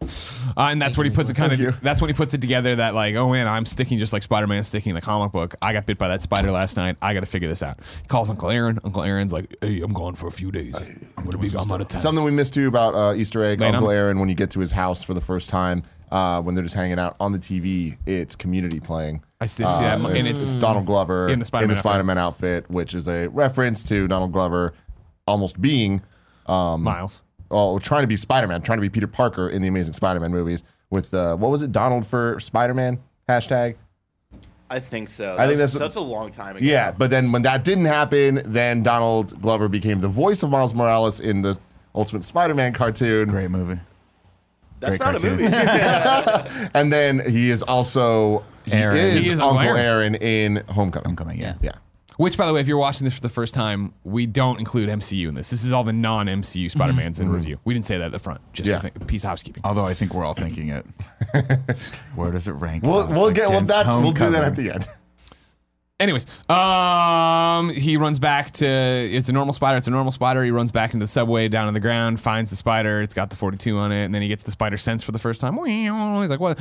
Uh, 0.56 0.62
and 0.72 0.82
that's 0.82 0.98
when 0.98 1.04
he 1.04 1.12
puts 1.12 1.30
it 1.30 1.34
kind 1.36 1.52
of. 1.52 1.80
That's 1.82 2.00
when 2.00 2.08
he 2.10 2.14
puts 2.14 2.34
it 2.34 2.40
together 2.40 2.74
that 2.74 2.96
like, 2.96 3.14
oh 3.14 3.30
man, 3.30 3.46
I'm 3.46 3.64
sticking 3.64 4.00
just 4.00 4.12
like 4.12 4.24
Spider-Man 4.24 4.64
sticking 4.64 4.90
in 4.90 4.94
the 4.96 5.00
comic 5.00 5.30
book. 5.30 5.54
I 5.62 5.72
got 5.72 5.86
bit 5.86 5.98
by 5.98 6.08
that 6.08 6.20
spider 6.20 6.50
last 6.50 6.76
night. 6.76 6.96
I 7.00 7.14
got 7.14 7.20
to 7.20 7.26
figure 7.26 7.48
this 7.48 7.62
out. 7.62 7.78
He 8.02 8.08
calls 8.08 8.28
Uncle 8.28 8.50
Aaron. 8.50 8.80
Uncle 8.82 9.04
Aaron's 9.04 9.32
like, 9.32 9.54
hey, 9.60 9.80
I'm 9.80 9.92
gone 9.92 10.16
for 10.16 10.26
a 10.26 10.32
few 10.32 10.50
days. 10.50 10.74
I'm 11.16 11.24
gonna 11.26 11.38
be. 11.38 11.46
I'm 11.56 11.70
out 11.70 11.80
of 11.80 11.86
town. 11.86 12.00
something 12.00 12.24
we 12.24 12.32
missed 12.32 12.54
too 12.54 12.66
about 12.66 12.96
uh, 12.96 13.14
easter 13.14 13.44
egg 13.44 13.60
Lay 13.60 13.68
uncle 13.68 13.86
on. 13.86 13.94
aaron 13.94 14.18
when 14.18 14.28
you 14.28 14.34
get 14.34 14.50
to 14.50 14.58
his 14.58 14.72
house 14.72 15.04
for 15.04 15.14
the 15.14 15.20
first 15.20 15.48
time 15.48 15.84
uh, 16.12 16.40
when 16.42 16.54
they're 16.54 16.62
just 16.62 16.74
hanging 16.76 16.98
out 17.00 17.16
on 17.18 17.32
the 17.32 17.38
tv 17.38 17.96
it's 18.06 18.36
community 18.36 18.78
playing 18.78 19.20
I 19.40 19.46
did 19.46 19.50
see 19.50 19.62
that, 19.64 20.00
Uh, 20.00 20.06
and 20.08 20.16
it's, 20.18 20.28
it's- 20.28 20.56
Donald 20.56 20.86
Glover 20.86 21.28
in 21.28 21.40
the 21.40 21.44
Spider-Man 21.44 21.70
outfit. 21.76 21.82
Spider-Man 21.90 22.18
outfit, 22.18 22.70
which 22.70 22.94
is 22.94 23.08
a 23.08 23.26
reference 23.28 23.82
to 23.84 24.06
Donald 24.06 24.30
Glover 24.32 24.72
almost 25.26 25.60
being 25.60 26.02
Miles. 26.48 27.22
well, 27.50 27.78
trying 27.80 28.02
to 28.02 28.06
be 28.06 28.16
Spider 28.16 28.46
Man, 28.46 28.62
trying 28.62 28.78
to 28.78 28.82
be 28.82 28.88
Peter 28.88 29.06
Parker 29.08 29.48
in 29.48 29.62
the 29.62 29.68
Amazing 29.68 29.94
Spider 29.94 30.20
Man 30.20 30.30
movies 30.30 30.62
with 30.90 31.12
uh, 31.14 31.34
what 31.36 31.50
was 31.50 31.62
it, 31.62 31.72
Donald 31.72 32.06
for 32.06 32.38
Spider 32.40 32.74
Man 32.74 33.00
hashtag? 33.28 33.74
I 34.70 34.78
think 34.80 35.08
so. 35.10 35.34
I 35.38 35.46
think 35.46 35.58
That's 35.58 35.72
that's- 35.72 35.94
such 35.94 36.00
a 36.02 36.04
long 36.06 36.30
time 36.32 36.56
ago. 36.56 36.64
Yeah, 36.64 36.92
but 36.92 37.10
then 37.10 37.30
when 37.32 37.42
that 37.42 37.64
didn't 37.64 37.84
happen, 37.86 38.42
then 38.46 38.82
Donald 38.82 39.40
Glover 39.42 39.68
became 39.68 40.00
the 40.00 40.08
voice 40.08 40.42
of 40.42 40.50
Miles 40.50 40.72
Morales 40.72 41.20
in 41.20 41.42
the 41.42 41.58
Ultimate 41.94 42.24
Spider 42.24 42.54
Man 42.54 42.72
cartoon, 42.72 43.28
Great 43.28 43.50
movie. 43.50 43.80
That's 44.82 44.98
Great 44.98 45.12
not 45.12 45.20
cartoon. 45.20 45.38
a 45.38 46.52
movie. 46.54 46.70
and 46.74 46.92
then 46.92 47.22
he 47.30 47.48
is 47.50 47.62
also 47.62 48.44
he 48.64 48.72
Aaron. 48.72 48.96
is, 48.98 49.18
He 49.18 49.32
is 49.32 49.40
Uncle 49.40 49.58
Uncle 49.58 49.76
Aaron. 49.76 50.14
in 50.16 50.56
Homecoming. 50.68 51.04
Homecoming, 51.04 51.40
yeah. 51.40 51.54
Yeah. 51.62 51.72
Which, 52.18 52.36
by 52.36 52.46
the 52.46 52.52
way, 52.52 52.60
if 52.60 52.68
you're 52.68 52.78
watching 52.78 53.06
this 53.06 53.14
for 53.14 53.22
the 53.22 53.28
first 53.30 53.54
time, 53.54 53.94
we 54.04 54.26
don't 54.26 54.58
include 54.58 54.88
MCU 54.90 55.28
in 55.28 55.34
this. 55.34 55.50
This 55.50 55.64
is 55.64 55.72
all 55.72 55.82
the 55.82 55.94
non-MCU 55.94 56.42
mm-hmm. 56.42 56.68
Spider-Mans 56.68 57.18
in 57.20 57.26
mm-hmm. 57.26 57.34
review. 57.34 57.58
We 57.64 57.72
didn't 57.74 57.86
say 57.86 57.96
that 57.98 58.04
at 58.04 58.12
the 58.12 58.18
front. 58.18 58.40
Just 58.52 58.68
Yeah. 58.68 58.76
a 58.76 58.80
thing- 58.80 58.92
piece 59.06 59.24
of 59.24 59.30
housekeeping. 59.30 59.62
Although 59.64 59.86
I 59.86 59.94
think 59.94 60.12
we're 60.12 60.24
all 60.24 60.34
thinking 60.34 60.68
it. 60.68 60.84
Where 62.14 62.30
does 62.30 62.48
it 62.48 62.52
rank? 62.52 62.84
We'll 62.84 63.08
we'll 63.08 63.30
get 63.30 63.48
well 63.48 63.58
against 63.58 63.72
that's 63.72 63.88
we'll 63.88 64.12
do 64.12 64.30
that 64.30 64.44
Homecoming? 64.44 64.44
at 64.44 64.56
the 64.56 64.70
end. 64.72 64.86
Anyways, 66.02 66.26
um, 66.50 67.70
he 67.70 67.96
runs 67.96 68.18
back 68.18 68.50
to 68.52 68.66
it's 68.66 69.28
a 69.28 69.32
normal 69.32 69.54
spider. 69.54 69.76
It's 69.76 69.86
a 69.86 69.90
normal 69.90 70.10
spider. 70.10 70.42
He 70.42 70.50
runs 70.50 70.72
back 70.72 70.94
into 70.94 71.04
the 71.04 71.08
subway 71.08 71.46
down 71.48 71.68
on 71.68 71.74
the 71.74 71.80
ground, 71.80 72.20
finds 72.20 72.50
the 72.50 72.56
spider. 72.56 73.00
It's 73.02 73.14
got 73.14 73.30
the 73.30 73.36
42 73.36 73.78
on 73.78 73.92
it, 73.92 74.04
and 74.04 74.12
then 74.12 74.20
he 74.20 74.26
gets 74.26 74.42
the 74.42 74.50
spider 74.50 74.76
sense 74.76 75.04
for 75.04 75.12
the 75.12 75.20
first 75.20 75.40
time. 75.40 75.56
He's 75.64 75.90
like, 76.28 76.40
"What?" 76.40 76.58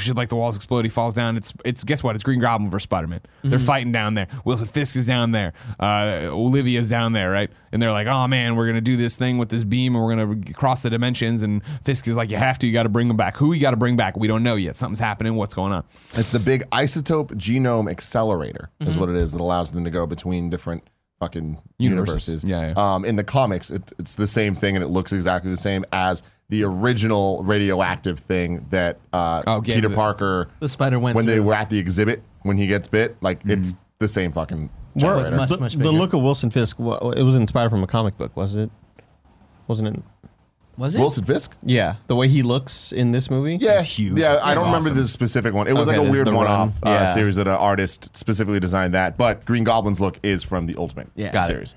Shit, 0.00 0.16
like 0.16 0.28
the 0.28 0.34
walls 0.34 0.56
explode. 0.56 0.84
He 0.84 0.88
falls 0.88 1.14
down. 1.14 1.36
It's 1.36 1.52
it's 1.64 1.84
guess 1.84 2.02
what? 2.02 2.16
It's 2.16 2.24
Green 2.24 2.40
Goblin 2.40 2.68
versus 2.68 2.84
Spider 2.84 3.06
Man. 3.06 3.20
They're 3.44 3.58
fighting 3.60 3.92
down 3.92 4.14
there. 4.14 4.26
Wilson 4.44 4.66
Fisk 4.66 4.96
is 4.96 5.06
down 5.06 5.30
there. 5.30 5.52
Uh, 5.78 6.22
Olivia's 6.24 6.88
down 6.88 7.12
there, 7.12 7.30
right? 7.30 7.50
And 7.70 7.80
they're 7.80 7.92
like, 7.92 8.08
"Oh 8.08 8.26
man, 8.26 8.56
we're 8.56 8.66
gonna 8.66 8.80
do 8.80 8.96
this 8.96 9.16
thing 9.16 9.38
with 9.38 9.50
this 9.50 9.62
beam, 9.62 9.94
and 9.94 10.04
we're 10.04 10.16
gonna 10.16 10.52
cross 10.52 10.82
the 10.82 10.90
dimensions." 10.90 11.42
And 11.44 11.62
Fisk 11.84 12.08
is 12.08 12.16
like, 12.16 12.30
"You 12.30 12.38
have 12.38 12.58
to. 12.58 12.66
You 12.66 12.72
got 12.72 12.82
to 12.82 12.88
bring 12.88 13.08
him 13.08 13.16
back. 13.16 13.36
Who 13.36 13.52
you 13.52 13.60
got 13.60 13.70
to 13.70 13.76
bring 13.76 13.96
back? 13.96 14.16
We 14.16 14.26
don't 14.26 14.42
know 14.42 14.56
yet. 14.56 14.74
Something's 14.74 14.98
happening. 14.98 15.36
What's 15.36 15.54
going 15.54 15.72
on?" 15.72 15.84
It's 16.14 16.30
the 16.32 16.40
big 16.40 16.68
isotope 16.70 17.28
genome 17.34 17.88
accelerator, 17.88 18.70
is 18.80 18.96
what 18.98 19.08
it 19.08 19.16
is 19.16 19.32
that 19.32 19.40
allows 19.40 19.72
them 19.72 19.84
to 19.84 19.90
go 19.90 20.06
between 20.06 20.50
different 20.50 20.82
fucking 21.18 21.58
Universes. 21.78 22.42
universes. 22.42 22.44
Yeah, 22.44 22.68
yeah. 22.76 22.94
Um, 22.94 23.04
in 23.04 23.16
the 23.16 23.24
comics, 23.24 23.70
it, 23.70 23.92
it's 23.98 24.14
the 24.14 24.26
same 24.26 24.54
thing, 24.54 24.74
and 24.76 24.82
it 24.82 24.88
looks 24.88 25.12
exactly 25.12 25.50
the 25.50 25.56
same 25.56 25.84
as 25.92 26.22
the 26.48 26.64
original 26.64 27.42
radioactive 27.44 28.18
thing 28.18 28.66
that 28.70 28.98
uh, 29.12 29.42
Oh, 29.46 29.62
yeah, 29.64 29.74
Peter 29.76 29.88
the- 29.88 29.94
Parker 29.94 30.48
The 30.60 30.68
spider 30.68 30.98
went 30.98 31.14
when 31.14 31.26
they 31.26 31.40
were 31.40 31.54
at 31.54 31.68
the 31.70 31.78
exhibit 31.78 32.22
when 32.42 32.56
he 32.56 32.66
gets 32.66 32.88
bit. 32.88 33.16
Like 33.22 33.40
it's 33.44 33.74
the 33.98 34.08
same 34.08 34.32
fucking. 34.32 34.70
Where- 34.94 35.16
generator. 35.22 35.36
much, 35.60 35.74
the, 35.74 35.78
the 35.84 35.92
look 35.92 36.14
of 36.14 36.22
Wilson 36.22 36.50
Fisk, 36.50 36.78
it 36.80 37.22
was 37.22 37.36
inspired 37.36 37.70
from 37.70 37.84
a 37.84 37.86
comic 37.86 38.16
book, 38.18 38.36
was 38.36 38.56
it? 38.56 38.70
Wasn't 39.68 39.96
it? 39.96 40.02
Was 40.80 40.96
it? 40.96 40.98
Wilson 40.98 41.24
Fisk. 41.24 41.54
Yeah, 41.62 41.96
the 42.06 42.16
way 42.16 42.26
he 42.28 42.42
looks 42.42 42.90
in 42.90 43.12
this 43.12 43.30
movie. 43.30 43.58
Yeah, 43.60 43.82
huge. 43.82 44.18
Yeah, 44.18 44.38
I 44.42 44.54
That's 44.54 44.62
don't 44.62 44.64
remember 44.72 44.88
awesome. 44.88 44.94
the 44.96 45.06
specific 45.06 45.52
one. 45.54 45.68
It 45.68 45.74
was 45.74 45.86
Okay, 45.88 45.98
like 45.98 46.02
a 46.02 46.06
the- 46.06 46.10
weird 46.10 46.26
the 46.26 46.32
one-off 46.34 46.72
run. 46.82 46.92
uh, 46.92 46.96
Yeah. 47.00 47.06
series 47.14 47.36
that 47.36 47.46
an 47.46 47.54
artist 47.54 48.08
specifically 48.16 48.58
designed 48.60 48.94
that. 48.94 49.16
But 49.18 49.44
Green 49.44 49.62
Goblin's 49.64 50.00
look 50.00 50.18
is 50.22 50.42
from 50.42 50.66
the 50.66 50.74
Ultimate 50.78 51.08
Yeah. 51.14 51.30
Got 51.32 51.44
it. 51.44 51.52
series. 51.52 51.74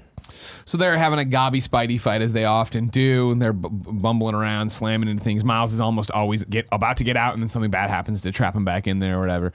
So 0.65 0.77
they're 0.77 0.97
having 0.97 1.19
a 1.19 1.25
gobby 1.25 1.59
Spidey 1.59 1.99
fight 1.99 2.21
as 2.21 2.33
they 2.33 2.45
often 2.45 2.87
do, 2.87 3.31
and 3.31 3.41
they're 3.41 3.53
b- 3.53 3.69
bumbling 3.71 4.35
around, 4.35 4.71
slamming 4.71 5.09
into 5.09 5.23
things. 5.23 5.43
Miles 5.43 5.73
is 5.73 5.81
almost 5.81 6.11
always 6.11 6.43
get 6.45 6.67
about 6.71 6.97
to 6.97 7.03
get 7.03 7.17
out, 7.17 7.33
and 7.33 7.41
then 7.41 7.47
something 7.47 7.71
bad 7.71 7.89
happens 7.89 8.21
to 8.21 8.31
trap 8.31 8.55
him 8.55 8.65
back 8.65 8.87
in 8.87 8.99
there 8.99 9.17
or 9.17 9.21
whatever. 9.21 9.51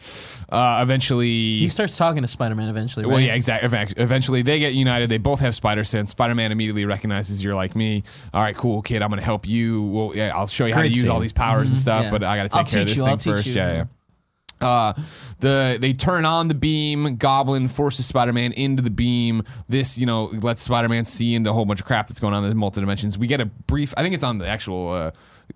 Uh, 0.49 0.81
eventually, 0.83 1.59
He 1.59 1.69
starts 1.69 1.97
talking 1.97 2.23
to 2.23 2.29
Spider 2.29 2.55
Man 2.55 2.69
eventually. 2.69 3.05
Right? 3.05 3.13
well, 3.13 3.21
yeah, 3.21 3.35
exactly. 3.35 3.69
Eventually, 3.97 4.43
they 4.43 4.59
get 4.59 4.75
united. 4.75 5.09
They 5.09 5.19
both 5.19 5.41
have 5.41 5.55
spider 5.55 5.85
sense. 5.85 6.11
Spider 6.11 6.35
Man 6.35 6.53
immediately 6.53 6.85
recognizes 6.85 7.43
you're 7.43 7.55
like 7.55 7.75
me. 7.75 8.03
All 8.35 8.43
right, 8.43 8.57
cool, 8.57 8.83
kid. 8.83 9.03
I'm 9.03 9.09
going 9.09 9.21
to 9.21 9.25
help 9.25 9.47
you. 9.47 9.83
Well, 9.83 10.13
yeah, 10.15 10.33
I'll 10.35 10.47
show 10.47 10.67
you 10.67 10.75
how 10.75 10.83
to 10.83 10.89
Great 10.89 10.97
use 10.97 11.09
all 11.09 11.21
these 11.21 11.33
powers 11.33 11.71
and 11.71 11.79
stuff, 11.79 12.05
yeah. 12.05 12.11
but 12.11 12.25
I 12.25 12.37
got 12.37 12.43
to 12.45 12.49
take 12.49 12.57
I'll 12.59 12.65
care 12.65 12.81
of 12.83 12.87
this 12.87 12.97
you, 12.97 13.03
thing 13.03 13.11
I'll 13.11 13.19
first. 13.19 13.47
Yeah, 13.47 13.73
yeah. 13.73 13.85
Uh, 14.61 14.93
the 15.41 15.79
they 15.81 15.93
turn 15.93 16.25
on 16.25 16.49
the 16.49 16.55
beam. 16.55 17.17
Goblin 17.17 17.69
forces 17.69 18.07
Spider-Man 18.07 18.53
into 18.53 18.83
the 18.83 18.91
beam. 18.91 19.45
This, 19.69 19.97
you 19.97 20.07
know, 20.07 20.25
lets 20.27 20.63
Spider-Man 20.63 21.05
see 21.05 21.35
into 21.35 21.51
a 21.51 21.53
whole 21.53 21.65
bunch 21.65 21.81
of 21.81 21.87
crap 21.87 22.09
that's 22.09 22.21
going 22.21 22.35
on 22.35 22.43
in 22.45 22.51
the 22.51 22.57
multi 22.57 22.81
dimensions. 22.81 23.17
We 23.17 23.27
get 23.27 23.41
a 23.41 23.47
brief. 23.47 23.95
I 23.97 24.03
think 24.03 24.15
it's 24.15 24.25
on 24.25 24.39
the 24.39 24.47
actual 24.47 24.91
uh, 24.91 25.11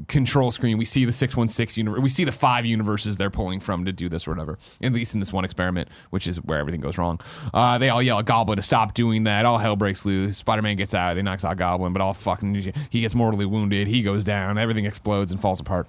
control 0.09 0.51
screen. 0.51 0.79
We 0.79 0.85
see 0.85 1.05
the 1.05 1.13
six 1.13 1.37
one 1.37 1.49
six 1.49 1.77
universe. 1.77 2.01
We 2.01 2.09
see 2.09 2.25
the 2.25 2.33
five 2.33 2.65
universes 2.65 3.17
they're 3.17 3.31
pulling 3.31 3.61
from 3.61 3.85
to 3.87 3.93
do 3.93 4.09
this 4.09 4.27
or 4.29 4.31
whatever. 4.31 4.59
At 4.83 4.93
least 4.93 5.15
in 5.15 5.21
this 5.21 5.33
one 5.33 5.45
experiment, 5.45 5.89
which 6.11 6.27
is 6.27 6.37
where 6.37 6.59
everything 6.59 6.81
goes 6.81 6.97
wrong. 6.97 7.21
Uh, 7.53 7.79
they 7.79 7.89
all 7.89 8.03
yell 8.03 8.21
at 8.21 8.27
Goblin 8.27 8.57
to 8.57 8.63
stop 8.63 8.95
doing 8.95 9.25
that. 9.25 9.45
All 9.45 9.59
hell 9.59 9.77
breaks 9.77 10.07
loose. 10.07 10.37
Spider-Man 10.37 10.77
gets 10.77 10.95
out. 10.95 11.15
They 11.15 11.23
knocks 11.23 11.45
out 11.45 11.57
Goblin, 11.57 11.93
but 11.93 12.03
all 12.03 12.15
fucking 12.15 12.55
he 12.91 13.01
gets 13.01 13.15
mortally 13.15 13.47
wounded. 13.47 13.89
He 13.89 14.03
goes 14.03 14.23
down. 14.25 14.59
Everything 14.59 14.85
explodes 14.85 15.33
and 15.33 15.41
falls 15.41 15.61
apart. 15.61 15.89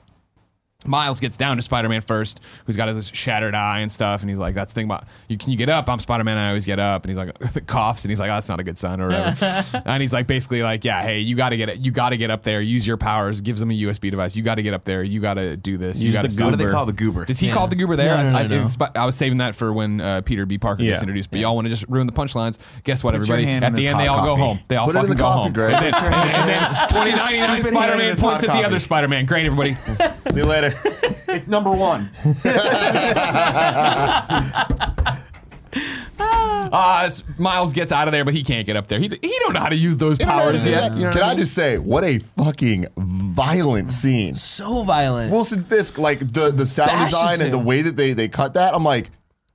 Miles 0.86 1.19
gets 1.19 1.38
down 1.38 1.58
to 1.58 1.62
Spider-Man 1.63 2.02
first, 2.02 2.39
who's 2.65 2.76
got 2.78 2.88
his 2.89 3.10
shattered 3.13 3.56
eye 3.56 3.80
and 3.80 3.91
stuff, 3.91 4.22
and 4.22 4.30
he's 4.30 4.39
like, 4.39 4.56
"That's 4.56 4.74
the 4.74 4.80
thing 4.80 4.86
about 4.86 5.06
you. 5.28 5.38
Can 5.38 5.52
you 5.52 5.58
get 5.58 5.69
up? 5.69 5.89
I'm 5.89 6.00
Spider-Man. 6.00 6.38
I 6.38 6.50
always 6.50 6.65
get 6.65 6.80
up." 6.80 7.06
And 7.06 7.10
he's 7.10 7.17
like, 7.17 7.67
coughs, 7.67 8.04
and 8.04 8.12
he's 8.12 8.19
like, 8.19 8.30
"Oh, 8.30 8.36
that's 8.36 8.50
not 8.50 8.60
a 8.60 8.63
good 8.63 8.78
sign 8.78 9.02
or 9.02 9.08
whatever." 9.08 9.82
and 9.86 10.02
he's 10.02 10.13
like, 10.13 10.28
basically 10.28 10.63
like, 10.63 10.84
"Yeah, 10.86 11.02
hey, 11.04 11.19
you 11.19 11.36
got 11.36 11.50
to 11.50 11.58
get 11.58 11.69
it. 11.69 11.80
You 11.80 11.91
got 11.91 12.10
to 12.10 12.17
get 12.17 12.30
up 12.32 12.43
there. 12.43 12.62
Use 12.62 12.86
your 12.86 12.98
powers." 12.98 13.41
Gives 13.41 13.62
him 13.62 13.72
a 13.72 13.74
USB 13.74 14.10
device. 14.12 14.36
You 14.36 14.43
got 14.43 14.56
to 14.56 14.63
get 14.63 14.74
up 14.74 14.86
there. 14.86 15.04
You 15.04 15.19
got 15.19 15.36
to 15.36 15.58
do 15.58 15.78
this. 15.78 16.02
you 16.02 16.13
got 16.13 16.22
to 16.24 16.28
the 16.28 16.34
stop 16.34 16.52
What 16.52 16.60
do 16.60 16.65
they 16.65 16.72
call 16.72 16.86
the 16.86 16.93
goober? 16.93 17.26
Does 17.26 17.39
he 17.39 17.52
call 17.52 17.67
the 17.67 17.76
goober 17.76 17.96
there? 17.96 18.15
No, 18.17 18.24
no, 18.24 18.30
no, 18.32 18.38
I, 18.38 18.41
I, 18.41 18.48
no. 18.48 18.56
it's- 18.65 18.78
I 18.96 19.06
was 19.06 19.15
saving 19.15 19.39
that 19.39 19.56
for 19.56 19.72
when 19.74 20.02
uh, 20.02 20.22
Peter 20.22 20.46
B. 20.46 20.58
Parker 20.58 20.84
gets 20.84 21.02
introduced. 21.02 21.32
But 21.32 21.39
y'all 21.39 21.56
want 21.56 21.65
to 21.65 21.69
just 21.69 21.86
ruin 21.89 22.08
the 22.08 22.13
punchlines? 22.13 22.60
Guess 22.84 23.04
what, 23.04 23.12
Put 23.12 23.15
everybody? 23.22 23.43
At 23.48 23.74
the 23.76 23.88
end, 23.88 24.00
they 24.00 24.06
hot 24.08 24.19
all 24.19 24.26
go 24.26 24.36
home. 24.36 24.60
They 24.67 24.76
all 24.76 24.88
Put 24.88 24.96
it 24.96 25.00
fucking 25.00 25.15
go 25.15 25.26
home. 25.26 25.54
Greg. 25.54 25.74
And 25.74 25.86
then, 25.86 25.93
and 25.93 26.50
then, 26.50 26.63
and 26.74 26.89
then 26.89 26.89
2099 26.89 27.63
Spider-Man 27.63 27.89
hand 27.89 28.02
in 28.02 28.08
this 28.08 28.22
points 28.22 28.43
at 28.43 28.52
the 28.52 28.65
other 28.65 28.80
Spider-Man. 28.80 29.26
Great, 29.26 29.46
everybody. 29.46 29.74
See 29.74 30.38
you 30.38 30.46
later. 30.46 30.73
It's 31.34 31.48
number 31.48 31.72
one. 31.72 32.10
Uh, 36.72 37.10
Miles 37.38 37.74
gets 37.74 37.91
out 37.91 38.08
of 38.08 38.12
there, 38.12 38.26
but 38.26 38.34
he 38.34 38.43
can't 38.43 38.65
get 38.65 38.76
up 38.76 38.88
there. 38.88 39.00
He, 39.00 39.08
he 39.08 39.36
don't 39.41 39.54
know 39.54 39.60
how 39.60 39.69
to 39.69 39.76
use 39.76 39.98
those 39.98 40.17
powers 40.17 40.65
yet. 40.65 40.96
You 40.96 41.04
know 41.06 41.12
Can 41.12 41.22
I 41.22 41.26
I 41.26 41.30
mean? 41.30 41.38
just 41.39 41.54
say, 41.54 41.78
what 41.78 42.04
a 42.04 42.17
fucking 42.19 42.88
violent 42.98 43.91
scene. 43.91 44.34
so 44.36 44.84
violent. 44.84 45.32
Wilson 45.32 45.63
Fisk, 45.63 45.98
like 46.00 46.19
the 46.19 46.52
the 46.52 46.65
sound 46.65 46.89
Bashes 46.89 47.13
design 47.13 47.41
and 47.41 47.54
the 47.54 47.60
him. 47.60 47.65
way 47.65 47.82
that 47.84 47.96
they 47.96 48.13
they 48.13 48.28
cut 48.28 48.56
that, 48.56 48.74
I'm 48.74 48.84
like, 48.84 49.12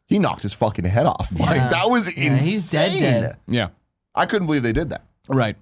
he 0.06 0.18
knocked 0.20 0.42
his 0.42 0.52
fucking 0.52 0.84
head 0.84 1.06
off. 1.06 1.32
Like 1.38 1.70
that 1.70 1.90
was 1.90 2.06
Yeah, 2.16 2.34
insane. 2.34 2.48
he's 2.48 2.70
dead, 2.70 2.98
dead. 3.00 3.36
Yeah. 3.48 3.68
I 4.14 4.26
couldn't 4.26 4.46
believe 4.46 4.62
they 4.62 4.72
did 4.72 4.90
that. 4.90 5.04
Right. 5.28 5.56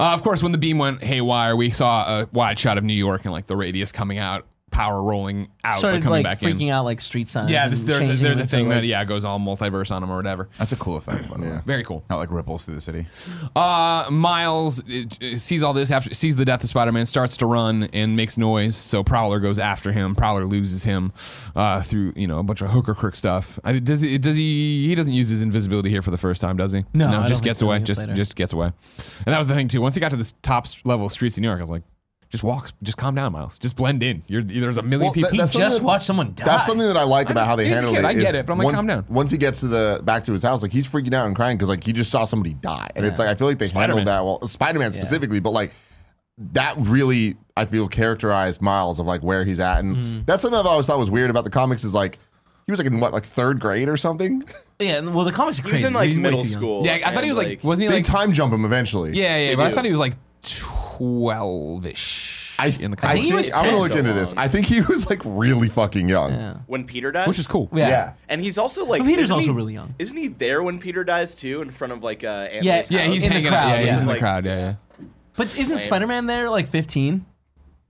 Uh, 0.00 0.12
of 0.14 0.22
course, 0.22 0.42
when 0.42 0.52
the 0.52 0.58
beam 0.58 0.78
went 0.78 1.02
haywire, 1.02 1.54
we 1.56 1.70
saw 1.70 2.20
a 2.20 2.28
wide 2.32 2.58
shot 2.58 2.78
of 2.78 2.84
New 2.84 2.94
York 2.94 3.24
and 3.24 3.32
like 3.32 3.46
the 3.46 3.56
radius 3.56 3.92
coming 3.92 4.18
out, 4.18 4.46
power 4.76 5.02
rolling 5.02 5.48
out, 5.64 5.80
but 5.80 6.02
coming 6.02 6.08
like 6.10 6.24
back 6.24 6.42
in. 6.42 6.56
freaking 6.56 6.70
out 6.70 6.84
like 6.84 7.00
street 7.00 7.28
signs. 7.28 7.50
Yeah, 7.50 7.64
and 7.64 7.72
this, 7.72 7.82
there's 7.84 8.06
a, 8.06 8.08
changing 8.08 8.24
there's 8.24 8.38
a 8.38 8.42
into, 8.42 8.56
thing 8.56 8.68
like, 8.68 8.82
that 8.82 8.86
yeah 8.86 9.04
goes 9.04 9.24
all 9.24 9.38
multiverse 9.38 9.90
on 9.90 10.02
him 10.02 10.10
or 10.10 10.16
whatever. 10.16 10.48
That's 10.58 10.72
a 10.72 10.76
cool 10.76 10.96
effect, 10.96 11.30
by 11.30 11.38
the 11.38 11.42
way. 11.44 11.60
Very 11.66 11.82
cool. 11.84 12.04
Not 12.10 12.18
like 12.18 12.30
ripples 12.30 12.64
through 12.66 12.74
the 12.74 12.80
city. 12.80 13.06
Uh, 13.54 14.06
Miles 14.10 14.82
uh, 14.88 15.36
sees 15.36 15.62
all 15.62 15.72
this 15.72 15.90
after 15.90 16.12
sees 16.14 16.36
the 16.36 16.44
death 16.44 16.62
of 16.62 16.68
Spider-Man, 16.68 17.06
starts 17.06 17.36
to 17.38 17.46
run 17.46 17.84
and 17.92 18.16
makes 18.16 18.36
noise. 18.36 18.76
So 18.76 19.02
Prowler 19.02 19.40
goes 19.40 19.58
after 19.58 19.92
him. 19.92 20.14
Prowler 20.14 20.44
loses 20.44 20.84
him 20.84 21.12
uh, 21.54 21.80
through 21.82 22.12
you 22.16 22.26
know 22.26 22.38
a 22.38 22.42
bunch 22.42 22.60
of 22.60 22.70
hooker 22.70 22.94
crook 22.94 23.16
stuff. 23.16 23.58
I, 23.64 23.78
does 23.78 24.02
he? 24.02 24.18
Does 24.18 24.36
he? 24.36 24.86
He 24.88 24.94
doesn't 24.94 25.12
use 25.14 25.28
his 25.28 25.42
invisibility 25.42 25.88
here 25.90 26.02
for 26.02 26.10
the 26.10 26.18
first 26.18 26.40
time, 26.40 26.56
does 26.56 26.72
he? 26.72 26.84
No, 26.92 27.08
I 27.08 27.12
don't 27.12 27.28
just 27.28 27.40
think 27.40 27.44
gets 27.46 27.60
so. 27.60 27.66
Away. 27.66 27.78
it's 27.78 27.86
Just 27.86 28.00
later. 28.02 28.14
just 28.14 28.36
gets 28.36 28.52
away. 28.52 28.66
And 29.24 29.34
that 29.34 29.38
was 29.38 29.48
the 29.48 29.54
thing 29.54 29.68
too. 29.68 29.80
Once 29.80 29.94
he 29.94 30.00
got 30.00 30.10
to 30.10 30.16
the 30.16 30.30
top 30.42 30.66
s- 30.66 30.82
level 30.84 31.06
of 31.06 31.12
streets 31.12 31.38
in 31.38 31.42
New 31.42 31.48
York, 31.48 31.58
I 31.58 31.62
was 31.62 31.70
like, 31.70 31.82
just 32.30 32.42
walk, 32.42 32.70
just 32.82 32.96
calm 32.98 33.14
down, 33.14 33.32
Miles. 33.32 33.58
Just 33.58 33.76
blend 33.76 34.02
in. 34.02 34.22
You're 34.26 34.42
there's 34.42 34.78
a 34.78 34.82
million 34.82 35.06
Well, 35.06 35.12
people. 35.12 35.30
that- 35.30 35.36
that's 35.38 35.52
Just 35.52 35.76
something- 35.76 35.86
watch 35.86 36.04
someone 36.04 36.32
die. 36.34 36.44
That's 36.44 36.66
something 36.66 36.86
that 36.86 36.96
I 36.96 37.04
like 37.04 37.30
about 37.30 37.46
how 37.46 37.54
they 37.56 37.68
handle 37.68 37.94
it. 37.94 38.04
I 38.04 38.12
get 38.14 38.34
it, 38.34 38.46
but 38.46 38.52
I'm 38.54 38.58
like, 38.58 38.64
once- 38.66 38.74
calm 38.76 38.86
down. 38.86 39.04
Once 39.08 39.30
he 39.30 39.38
gets 39.38 39.60
to 39.60 39.68
the 39.68 40.00
back 40.04 40.24
to 40.24 40.32
his 40.32 40.42
house, 40.42 40.62
like 40.62 40.72
he's 40.72 40.86
freaking 40.88 41.14
out 41.14 41.26
and 41.26 41.36
crying 41.36 41.56
because 41.56 41.68
like 41.68 41.84
he 41.84 41.92
just 41.92 42.10
saw 42.10 42.24
somebody 42.24 42.54
die, 42.54 42.88
and 42.96 43.06
it's 43.06 43.18
like 43.18 43.28
I 43.28 43.34
feel 43.36 43.46
like 43.46 43.58
they 43.58 43.66
Spider-Man. 43.66 43.98
handled 44.06 44.08
that 44.08 44.24
well, 44.24 44.46
Spider 44.48 44.78
Man 44.80 44.92
specifically, 44.92 45.40
but 45.40 45.50
like 45.50 45.72
that 46.52 46.74
really 46.78 47.36
I 47.56 47.64
feel 47.64 47.88
characterized 47.88 48.60
Miles 48.60 48.98
of 49.00 49.06
like 49.06 49.22
where 49.22 49.44
he's 49.44 49.60
at, 49.60 49.78
and 49.80 49.96
Mm-hmm. 49.96 50.20
that's 50.26 50.42
something 50.42 50.58
I've 50.58 50.66
always 50.66 50.86
thought 50.86 50.98
was 50.98 51.10
weird 51.10 51.30
about 51.30 51.44
the 51.44 51.50
comics 51.50 51.84
is 51.84 51.94
like 51.94 52.18
he 52.66 52.72
was 52.72 52.80
like 52.80 52.88
in 52.88 52.98
what 53.00 53.12
like 53.12 53.24
third 53.24 53.60
grade 53.60 53.88
or 53.88 53.96
something. 53.96 54.42
yeah, 54.80 55.00
well, 55.00 55.24
the 55.24 55.32
comics 55.32 55.58
are 55.60 55.62
He 55.62 55.72
was 55.72 55.84
in 55.84 55.92
like 55.94 56.08
He's 56.08 56.16
way 56.18 56.22
middle 56.22 56.44
school. 56.44 56.84
yeah, 56.84 56.98
I 57.06 57.14
thought 57.14 57.22
he 57.22 57.28
was 57.30 57.38
like, 57.38 57.62
wasn't 57.62 57.84
he 57.84 57.88
They 57.88 57.94
like? 57.98 58.04
time 58.04 58.32
jump 58.32 58.52
him 58.52 58.64
eventually. 58.64 59.12
yeah, 59.12 59.36
yeah, 59.36 59.48
They 59.50 59.54
but 59.54 59.66
I 59.68 59.70
thought 59.70 59.84
he 59.84 59.90
was 59.90 60.00
like 60.00 60.14
twelve-ish. 60.46 62.42
I, 62.58 62.68
in 62.68 62.90
the 62.90 62.96
I 63.06 63.12
think 63.14 63.26
he 63.26 63.34
was 63.34 63.52
I'm 63.52 63.66
gonna 63.66 63.76
look 63.76 63.92
so 63.92 63.98
into 63.98 64.14
this. 64.14 64.32
I 64.34 64.48
think 64.48 64.64
he 64.66 64.80
was 64.80 65.10
like 65.10 65.20
really 65.26 65.68
fucking 65.68 66.08
young. 66.08 66.32
Yeah. 66.32 66.54
when 66.66 66.84
Peter 66.84 67.12
dies, 67.12 67.28
which 67.28 67.38
is 67.38 67.46
cool. 67.46 67.68
Yeah. 67.74 67.88
Yeah. 67.88 68.12
And 68.30 68.40
he's 68.40 68.56
also 68.56 68.86
like 68.86 69.00
But 69.02 69.08
Peter's 69.08 69.30
also 69.30 69.48
he- 69.48 69.52
really 69.52 69.74
young. 69.74 69.94
Isn't 69.98 70.16
he 70.16 70.28
there 70.28 70.62
when 70.62 70.78
Peter 70.78 71.04
dies 71.04 71.34
too, 71.34 71.60
in 71.60 71.70
front 71.70 71.92
of 71.92 72.02
like 72.02 72.24
uh, 72.24 72.28
Aunt 72.50 72.64
Yeah, 72.64 72.76
May's 72.78 72.90
Yeah, 72.90 73.04
house? 73.04 73.12
he's 73.12 73.24
In 73.24 73.28
the 73.28 73.34
hanging 73.34 73.50
crowd, 73.50 73.58
out. 73.58 73.68
Yeah, 73.68 73.76
he's 73.78 73.86
yeah. 73.88 74.00
in 74.00 74.06
the 74.06 74.12
Like- 74.12 74.20
crowd. 74.20 74.44
Yeah, 74.46 74.58
yeah. 74.58 74.74
But 75.36 75.58
isn't 75.58 75.78
Spider 75.80 76.06
Man 76.06 76.24
there 76.24 76.48
like 76.48 76.68
15 76.68 77.26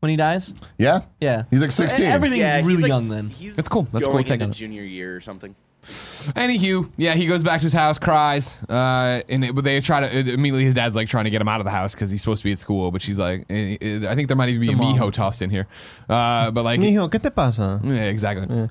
when 0.01 0.11
he 0.11 0.16
dies? 0.16 0.53
Yeah, 0.79 1.03
Yeah. 1.21 1.45
He's 1.49 1.61
like 1.62 1.71
So 1.71 1.85
16. 1.85 2.07
Everything's 2.07 2.40
yeah, 2.40 2.57
really 2.59 2.83
like- 2.83 2.88
young 2.88 3.09
then. 3.09 3.29
He's 3.31 3.55
That's 3.55 3.69
cool. 3.69 3.83
That's 3.92 4.05
cool 4.05 4.14
going 4.14 4.25
take 4.25 4.40
on 4.40 4.47
into 4.49 4.59
junior 4.59 4.83
year 4.83 5.14
or 5.16 5.21
something. 5.21 5.55
Anywho, 5.87 6.90
yeah, 6.96 7.14
he 7.14 7.27
goes 7.27 7.42
back 7.42 7.61
to 7.61 7.64
his 7.64 7.72
house, 7.72 7.99
cries, 7.99 8.62
uh, 8.64 9.22
and 9.29 9.44
it, 9.44 9.55
but 9.55 9.64
they 9.64 9.81
try 9.81 10.01
to 10.01 10.07
uh, 10.07 10.33
immediately. 10.35 10.64
His 10.64 10.75
dad's 10.75 10.96
like 10.96 11.09
trying 11.09 11.25
to 11.25 11.31
get 11.31 11.40
him 11.40 11.49
out 11.49 11.61
of 11.61 11.64
the 11.64 11.70
house 11.70 11.94
because 11.94 12.11
he's 12.11 12.20
supposed 12.20 12.42
to 12.42 12.44
be 12.49 12.53
at 12.53 12.59
school, 12.59 12.90
but 12.90 13.01
she's 13.03 13.18
like, 13.18 13.46
eh, 13.49 13.77
eh, 13.81 14.07
I 14.09 14.14
think 14.14 14.29
there 14.29 14.37
might 14.37 14.49
even 14.49 14.61
be 14.61 14.72
a 14.72 14.77
mom. 14.77 14.96
Mijo 14.96 15.12
tossed 15.12 15.42
in 15.42 15.51
here, 15.51 15.66
uh, 16.09 16.51
but 16.51 16.64
like, 16.64 16.81
Mijo, 16.81 17.09
¿qué 17.11 17.22
te 17.22 17.31
pasa? 17.31 17.81
yeah, 17.85 18.05
exactly. 18.05 18.46
And, 18.49 18.70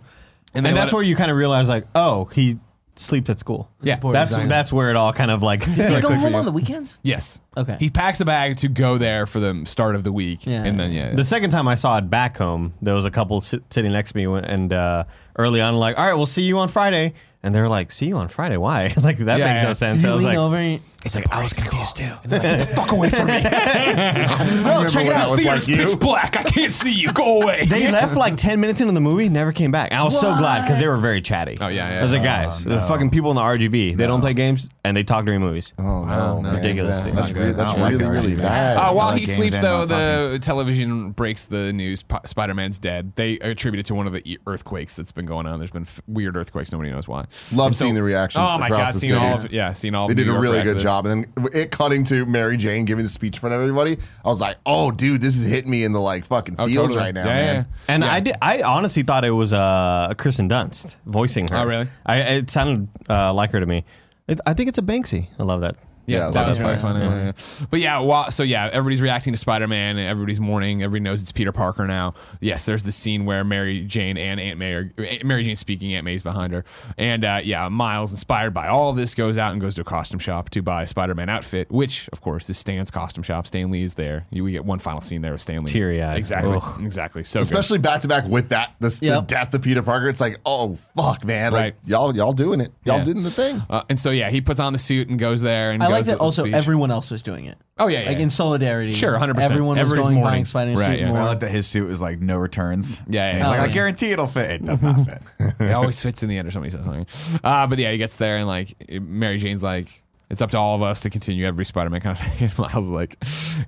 And 0.54 0.64
let 0.66 0.74
that's 0.74 0.92
it- 0.92 0.96
where 0.96 1.04
you 1.04 1.16
kind 1.16 1.32
of 1.32 1.38
realize, 1.38 1.70
like, 1.70 1.86
oh, 1.96 2.26
he 2.26 2.58
sleeps 2.98 3.30
at 3.30 3.40
school. 3.40 3.70
Yeah, 3.82 3.96
That's 3.98 4.32
exactly. 4.32 4.50
that's 4.50 4.72
where 4.74 4.90
it 4.90 4.96
all 4.96 5.12
kind 5.14 5.32
of 5.32 5.44
like. 5.44 5.62
Does 5.66 5.88
he 5.90 5.94
like 5.94 6.04
go 6.04 6.14
home 6.16 6.36
on 6.36 6.46
the 6.46 6.52
weekends? 6.52 7.00
yes. 7.04 7.40
Okay. 7.58 7.78
He 7.80 7.90
packs 7.90 8.20
a 8.20 8.26
bag 8.26 8.58
to 8.58 8.68
go 8.68 8.98
there 8.98 9.26
for 9.26 9.40
the 9.40 9.64
start 9.66 9.96
of 9.96 10.04
the 10.04 10.12
week, 10.12 10.46
Yeah. 10.46 10.64
and 10.66 10.78
then 10.80 10.92
yeah, 10.92 11.14
The 11.16 11.24
second 11.24 11.52
time 11.52 11.68
I 11.70 11.76
saw 11.76 11.98
it 11.98 12.10
back 12.10 12.38
home, 12.38 12.74
there 12.82 12.94
was 12.96 13.06
a 13.06 13.12
couple 13.12 13.40
sit- 13.42 13.64
sitting 13.72 13.92
next 13.94 14.12
to 14.12 14.18
me, 14.18 14.28
when- 14.28 14.44
and 14.46 14.74
uh, 14.74 15.04
early 15.38 15.62
on, 15.62 15.76
like, 15.76 15.98
all 15.98 16.06
right, 16.06 16.14
we'll 16.16 16.26
see 16.26 16.44
you 16.44 16.58
on 16.58 16.68
Friday. 16.68 17.14
And 17.44 17.54
they're 17.54 17.70
like, 17.70 17.92
see 17.92 18.08
you 18.08 18.18
on 18.18 18.28
Friday? 18.28 18.58
Why? 18.58 18.92
like, 19.04 19.18
that 19.20 19.38
Yeah, 19.40 19.54
makes 19.54 19.62
yeah. 19.62 19.68
no 19.68 19.74
sense. 19.74 19.98
Did 20.02 20.06
I 20.08 20.10
you 20.10 20.16
was 20.16 20.26
lean 20.26 20.36
like, 20.36 20.44
over 20.44 20.56
and 20.58 20.82
it's 21.06 21.16
like 21.16 21.32
I 21.32 21.42
was 21.44 21.54
confused 21.54 21.98
too. 21.98 22.12
And 22.24 22.32
then 22.32 22.42
like, 22.44 22.58
get 22.58 22.68
the 22.70 22.76
fuck 22.76 22.92
away 22.92 23.10
from 23.10 23.28
me. 23.28 23.42
Oh, 24.68 24.84
check 24.88 24.96
when 24.96 25.08
it 25.08 25.10
that 25.12 25.26
out! 25.28 25.32
was 25.32 25.40
This 25.40 25.46
theater's 25.46 25.68
you. 25.68 25.78
pitch 25.78 26.00
black. 26.00 26.36
I 26.38 26.44
can't 26.44 26.72
see 26.72 26.92
you. 26.94 27.12
Go 27.14 27.42
away. 27.42 27.66
they 27.66 27.90
left 27.92 28.16
like 28.16 28.36
10 28.36 28.60
minutes 28.60 28.82
into 28.82 28.94
the 28.94 29.00
movie, 29.02 29.30
never 29.30 29.52
came 29.52 29.72
back. 29.72 29.92
I 29.92 30.04
was 30.04 30.20
so 30.20 30.36
glad 30.36 30.64
because 30.64 30.80
they 30.80 30.88
were 30.88 30.98
very 30.98 31.22
chatty. 31.22 31.58
Oh, 31.62 31.68
yeah, 31.68 31.90
yeah. 31.92 32.00
I 32.00 32.04
was 32.04 32.14
like, 32.14 32.24
guys, 32.24 32.64
the 32.64 32.80
fucking 32.82 33.10
people 33.12 33.30
in 33.32 33.36
the 33.36 33.42
RGB, 33.42 33.96
they 33.96 34.08
don't 34.08 34.22
play 34.22 34.34
games 34.34 34.70
and 34.84 34.96
they 34.98 35.04
talk 35.04 35.26
during 35.26 35.40
movies. 35.42 35.74
Oh 35.78 36.06
no, 36.06 36.42
no, 36.42 36.52
Ridiculous, 36.56 37.00
yeah, 37.00 37.06
dude. 37.06 37.16
That's, 37.16 37.30
not 37.32 37.38
re- 37.44 37.52
that's 37.52 37.70
I 37.72 37.90
really 37.92 38.06
really 38.06 38.36
bad. 38.36 38.78
Uh, 38.78 38.94
while 38.94 39.12
he 39.14 39.26
sleeps, 39.26 39.60
though, 39.62 39.86
the 39.86 40.40
television 40.42 41.12
breaks 41.12 41.46
the 41.46 41.72
news. 41.74 42.04
P- 42.04 42.16
Spider-Man's 42.26 42.80
dead. 42.80 43.14
They 43.16 43.38
attribute 43.40 43.80
it 43.80 43.86
to 43.88 43.96
one 43.96 44.08
of 44.08 44.14
the 44.14 44.40
earthquakes 44.48 44.96
that's 44.96 45.12
been 45.12 45.26
going 45.26 45.46
on. 45.46 45.60
There's 45.60 45.72
been 45.72 45.84
f- 45.84 46.02
weird 46.08 46.36
earthquakes. 46.36 46.72
Nobody 46.72 46.92
knows 46.92 47.08
why. 47.08 47.26
Love 47.54 47.68
And 47.68 47.76
so- 47.76 47.86
seeing 47.86 47.96
the 47.96 48.04
reactions. 48.04 48.46
Oh 48.48 48.58
my 48.58 48.68
across 48.68 48.94
god, 48.94 49.00
seeing 49.00 49.14
all 49.16 49.36
of 49.36 49.52
yeah, 49.52 49.74
seeing 49.74 49.96
all. 49.96 50.08
They 50.08 50.14
of 50.14 50.18
did 50.18 50.30
a 50.30 50.34
really 50.34 50.62
good 50.64 50.78
this. 50.78 50.84
Job, 50.96 51.06
and 51.06 51.28
then 51.36 51.48
it 51.54 51.72
cutting 51.72 52.04
to 52.06 52.26
Mary 52.26 52.58
Jane 52.58 52.86
giving 52.86 53.04
the 53.04 53.10
speech 53.10 53.36
in 53.36 53.40
front 53.42 53.56
of 53.56 53.62
everybody. 53.62 53.98
I 54.24 54.28
was 54.28 54.42
like, 54.42 54.58
"Oh, 54.66 54.92
dude, 54.92 55.22
this 55.22 55.36
is 55.38 55.48
hitting 55.48 55.70
me 55.72 55.84
in 55.84 55.92
the 55.94 56.00
like 56.02 56.26
fucking 56.26 56.56
Oh, 56.60 56.68
feels 56.68 56.88
totally. 56.90 56.98
right 57.06 57.14
now, 57.14 57.26
Yeah, 57.26 57.36
yeah, 57.46 57.54
man." 57.54 57.66
And 57.88 58.04
Yeah. 58.04 58.14
I 58.14 58.20
did. 58.20 58.36
I 58.42 58.62
honestly 58.64 59.04
thought 59.04 59.26
it 59.26 59.32
was 59.32 59.54
uh, 59.54 60.14
Kristen 60.18 60.50
Dunst 60.50 60.96
voicing 61.06 61.48
her. 61.50 61.58
Oh, 61.58 61.66
really? 61.66 61.88
I 62.06 62.18
it 62.20 62.50
sounded 62.52 62.88
uh, 63.10 63.34
like 63.34 63.52
her 63.52 63.60
to 63.60 63.66
me. 63.66 63.86
It, 64.28 64.40
I 64.46 64.54
think 64.54 64.70
it's 64.70 64.78
a 64.80 64.82
Banksy. 64.82 65.28
I 65.38 65.44
love 65.44 65.62
that. 65.62 65.76
Yeah, 66.08 66.18
Yeah, 66.26 66.30
that 66.32 66.48
was 66.48 66.58
yeah, 66.60 66.64
probably 66.80 67.00
funny. 67.02 67.26
yeah. 67.26 67.32
But 67.70 67.80
yeah, 67.80 68.00
wa- 68.00 68.30
so 68.30 68.44
yeah, 68.44 68.70
everybody's 68.72 69.02
reacting 69.02 69.34
to 69.34 69.40
Spider 69.40 69.68
Man. 69.68 69.98
Everybody's 69.98 70.40
mourning. 70.40 70.84
Everybody 70.84 71.04
knows 71.04 71.22
it's 71.22 71.32
Peter 71.32 71.52
Parker 71.52 71.88
now. 71.88 72.14
Yes, 72.42 72.66
there's 72.66 72.84
the 72.84 72.92
scene 72.92 73.26
where 73.26 73.44
Mary 73.44 73.82
Jane 73.82 74.18
and 74.18 74.40
Aunt 74.40 74.60
May 74.60 74.74
are 74.74 74.92
Mary 75.24 75.44
Jane 75.44 75.56
speaking. 75.56 75.94
Aunt 75.96 76.06
May's 76.06 76.24
behind 76.24 76.54
her, 76.54 76.64
and 76.98 77.24
uh, 77.26 77.40
yeah, 77.44 77.68
Miles, 77.70 78.12
inspired 78.12 78.54
by 78.54 78.68
all 78.68 78.90
of 78.90 78.96
this, 78.96 79.16
goes 79.16 79.38
out 79.38 79.52
and 79.52 79.60
goes 79.62 79.76
to 79.76 79.82
a 79.82 79.86
costume 79.86 80.20
shop 80.20 80.50
to 80.52 80.62
buy 80.62 80.84
a 80.84 80.88
Spider 80.88 81.16
Man 81.16 81.30
outfit, 81.30 81.72
which 81.72 82.08
of 82.14 82.22
course 82.22 82.50
is 82.50 82.58
Stan's 82.58 82.92
costume 82.92 83.24
shop. 83.24 83.48
Stan 83.48 83.72
Lee 83.72 83.84
is 83.84 83.96
there. 83.96 84.26
You- 84.30 84.44
We 84.46 84.52
get 84.52 84.64
one 84.66 84.78
final 84.80 85.02
scene 85.02 85.22
there 85.22 85.32
with 85.32 85.42
Stan 85.42 85.64
Lee. 85.64 85.72
Teary-eyed. 85.74 86.18
Exactly. 86.18 86.58
Ugh. 86.62 86.82
Exactly. 86.84 87.24
So. 87.24 87.40
Especially 87.40 87.80
back 87.80 88.02
to 88.02 88.08
back 88.08 88.26
with 88.28 88.50
that 88.50 88.76
the, 88.80 88.90
the 88.90 89.22
death 89.26 89.54
of 89.56 89.62
Peter 89.64 89.82
Parker. 89.82 90.08
It's 90.08 90.22
like, 90.22 90.40
oh 90.46 90.78
fuck, 90.96 91.26
man, 91.26 91.52
like 91.52 91.62
Right. 91.64 91.76
y'all 91.86 92.16
y'all 92.16 92.34
doing 92.34 92.62
it, 92.62 92.72
y'all 92.84 93.00
Yeah. 93.00 93.04
doing 93.06 93.24
the 93.24 93.32
thing. 93.32 93.64
Uh, 93.70 93.82
and 93.90 94.00
so 94.00 94.12
yeah, 94.12 94.30
he 94.30 94.42
puts 94.42 94.60
on 94.60 94.72
the 94.74 94.78
suit 94.80 95.10
and 95.10 95.18
goes 95.18 95.42
there 95.42 95.72
and 95.72 95.82
I 95.82 95.88
goes 95.88 95.95
like 96.00 96.06
that 96.06 96.12
to 96.16 96.20
also 96.20 96.44
speech. 96.44 96.54
everyone 96.56 96.92
else 96.92 97.12
was 97.12 97.24
doing 97.24 97.46
it. 97.46 97.58
Oh 97.78 97.88
yeah, 97.88 98.02
yeah. 98.02 98.10
Like 98.10 98.20
in 98.20 98.30
solidarity. 98.30 98.92
Sure, 98.92 99.18
100%. 99.18 99.38
Everyone 99.40 99.70
was 99.70 99.80
Everybody's 99.80 100.04
going 100.06 100.16
mourning. 100.16 100.22
buying 100.32 100.46
Spider-Man 100.46 100.78
Right, 100.78 100.86
suit 100.86 101.00
yeah. 101.00 101.08
And 101.10 101.18
I 101.18 101.26
like 101.26 101.40
that 101.42 101.50
his 101.52 101.68
suit 101.68 101.88
was 101.88 102.02
like 102.02 102.20
no 102.20 102.38
returns. 102.38 103.02
Yeah, 103.08 103.32
yeah, 103.32 103.38
He's 103.40 103.48
like, 103.48 103.60
Oh, 103.60 103.64
I 103.64 103.68
guarantee 103.68 104.12
it'll 104.12 104.28
fit. 104.28 104.50
It 104.52 104.66
does 104.66 104.82
not 104.82 105.06
fit. 105.10 105.22
it 105.60 105.72
always 105.72 106.02
fits 106.02 106.24
in 106.24 106.30
the 106.30 106.38
end 106.38 106.48
or 106.48 106.52
somebody 106.52 106.72
says 106.72 106.86
something. 106.86 107.40
Uh, 107.44 107.68
but 107.68 107.78
yeah, 107.80 107.92
he 107.92 107.98
gets 107.98 108.18
there 108.18 108.38
and 108.38 108.48
like 108.48 108.76
Mary 109.02 109.38
Jane's 109.38 109.64
like, 109.64 110.04
it's 110.30 110.42
up 110.42 110.52
to 110.52 110.58
all 110.58 110.76
of 110.76 110.82
us 110.82 111.02
to 111.02 111.10
continue 111.10 111.46
every 111.46 111.66
Spider-Man 111.66 112.02
kind 112.02 112.18
of 112.18 112.26
thing. 112.26 112.36
And 112.46 112.60
Miles 112.60 112.86
is 112.86 112.92
like, 112.92 113.18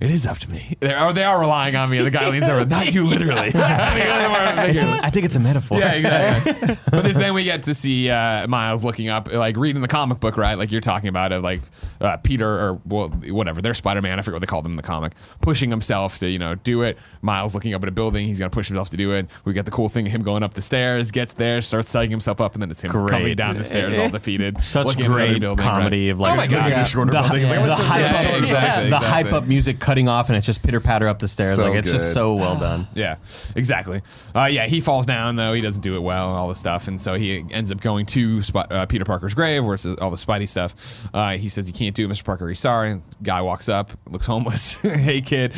it 0.00 0.10
is 0.10 0.26
up 0.26 0.38
to 0.38 0.50
me. 0.50 0.76
They 0.80 0.92
are, 0.92 1.12
they 1.12 1.24
are 1.24 1.40
relying 1.40 1.74
on 1.76 1.90
me. 1.90 1.98
And 1.98 2.06
the 2.06 2.10
guy 2.10 2.28
leans 2.28 2.48
over, 2.48 2.64
not 2.64 2.92
you 2.92 3.04
literally. 3.04 3.48
A- 3.54 5.00
I 5.02 5.10
think 5.10 5.24
it's 5.24 5.36
a 5.36 5.40
metaphor. 5.40 5.78
Yeah, 5.78 5.92
exactly. 5.92 6.76
but 6.90 7.02
this, 7.02 7.16
then 7.16 7.34
we 7.34 7.44
get 7.44 7.64
to 7.64 7.74
see 7.74 8.10
uh, 8.10 8.46
Miles 8.46 8.84
looking 8.84 9.08
up, 9.08 9.32
like 9.32 9.56
reading 9.56 9.82
the 9.82 9.88
comic 9.88 10.20
book, 10.20 10.36
right? 10.36 10.54
Like 10.54 10.70
you're 10.72 10.80
talking 10.80 11.08
about 11.08 11.32
of 11.32 11.42
like 11.42 11.60
uh, 12.00 12.16
Peter 12.18 12.48
or 12.48 12.80
well, 12.84 13.08
whatever. 13.08 13.60
They're 13.60 13.74
Spider 13.74 14.02
Man. 14.02 14.18
I 14.18 14.22
forget 14.22 14.34
what 14.34 14.40
they 14.40 14.46
called 14.46 14.64
them 14.64 14.72
in 14.72 14.76
the 14.76 14.82
comic. 14.82 15.12
Pushing 15.40 15.70
himself 15.70 16.18
to 16.18 16.28
you 16.28 16.38
know 16.38 16.54
do 16.54 16.82
it. 16.82 16.98
Miles 17.22 17.54
looking 17.54 17.74
up 17.74 17.82
at 17.82 17.88
a 17.88 17.92
building. 17.92 18.26
He's 18.26 18.38
gonna 18.38 18.50
push 18.50 18.68
himself 18.68 18.90
to 18.90 18.96
do 18.96 19.12
it. 19.12 19.28
We 19.44 19.52
get 19.52 19.64
the 19.64 19.70
cool 19.70 19.88
thing 19.88 20.06
of 20.06 20.12
him 20.12 20.22
going 20.22 20.42
up 20.42 20.54
the 20.54 20.62
stairs. 20.62 21.10
Gets 21.10 21.34
there, 21.34 21.60
starts 21.60 21.88
setting 21.88 22.10
himself 22.10 22.40
up, 22.40 22.54
and 22.54 22.62
then 22.62 22.70
it's 22.70 22.82
him 22.82 22.90
Great. 22.90 23.10
coming 23.10 23.36
down 23.36 23.56
the 23.56 23.64
stairs 23.64 23.98
all 23.98 24.08
defeated. 24.08 24.62
Such 24.62 24.86
looking 24.86 25.06
at 25.06 25.10
another 25.10 25.54
great 25.54 25.58
comedy 25.58 26.06
right? 26.06 26.12
of 26.12 26.20
like 26.20 26.38
oh 26.47 26.47
god. 26.48 26.70
Yeah. 26.70 26.84
Shorter 26.84 27.10
the, 27.10 27.20
building. 27.20 27.40
He's 27.40 27.50
like, 27.50 27.62
the 27.62 27.68
what's 27.68 27.80
this? 27.80 27.88
hype 27.88 28.04
up, 28.04 28.24
yeah, 28.24 28.36
exactly, 28.36 28.90
the 28.90 28.98
hype 28.98 29.32
up 29.32 29.46
music 29.46 29.78
cutting 29.78 30.08
off, 30.08 30.28
and 30.28 30.36
it's 30.36 30.46
just 30.46 30.62
pitter 30.62 30.80
patter 30.80 31.08
up 31.08 31.18
the 31.18 31.28
stairs. 31.28 31.56
So 31.56 31.68
like 31.68 31.78
it's 31.78 31.88
good. 31.88 31.98
just 31.98 32.12
so 32.12 32.34
well 32.34 32.58
done. 32.58 32.86
Yeah, 32.94 33.16
exactly. 33.54 34.02
Uh, 34.34 34.46
yeah, 34.46 34.66
he 34.66 34.80
falls 34.80 35.06
down 35.06 35.36
though. 35.36 35.52
He 35.52 35.60
doesn't 35.60 35.82
do 35.82 35.94
it 35.94 36.00
well 36.00 36.30
and 36.30 36.36
all 36.36 36.48
this 36.48 36.58
stuff, 36.58 36.88
and 36.88 37.00
so 37.00 37.14
he 37.14 37.44
ends 37.50 37.70
up 37.70 37.80
going 37.80 38.06
to 38.06 38.42
Sp- 38.42 38.66
uh, 38.70 38.86
Peter 38.86 39.04
Parker's 39.04 39.34
grave 39.34 39.64
where 39.64 39.74
it's 39.74 39.86
all 39.86 40.10
the 40.10 40.16
Spidey 40.16 40.48
stuff. 40.48 41.08
Uh, 41.14 41.32
he 41.32 41.48
says 41.48 41.66
he 41.66 41.72
can't 41.72 41.94
do 41.94 42.04
it, 42.04 42.10
Mr. 42.10 42.24
Parker. 42.24 42.48
He's 42.48 42.58
sorry. 42.58 43.00
Guy 43.22 43.40
walks 43.42 43.68
up, 43.68 43.92
looks 44.10 44.26
homeless. 44.26 44.76
hey 44.76 45.20
kid. 45.20 45.54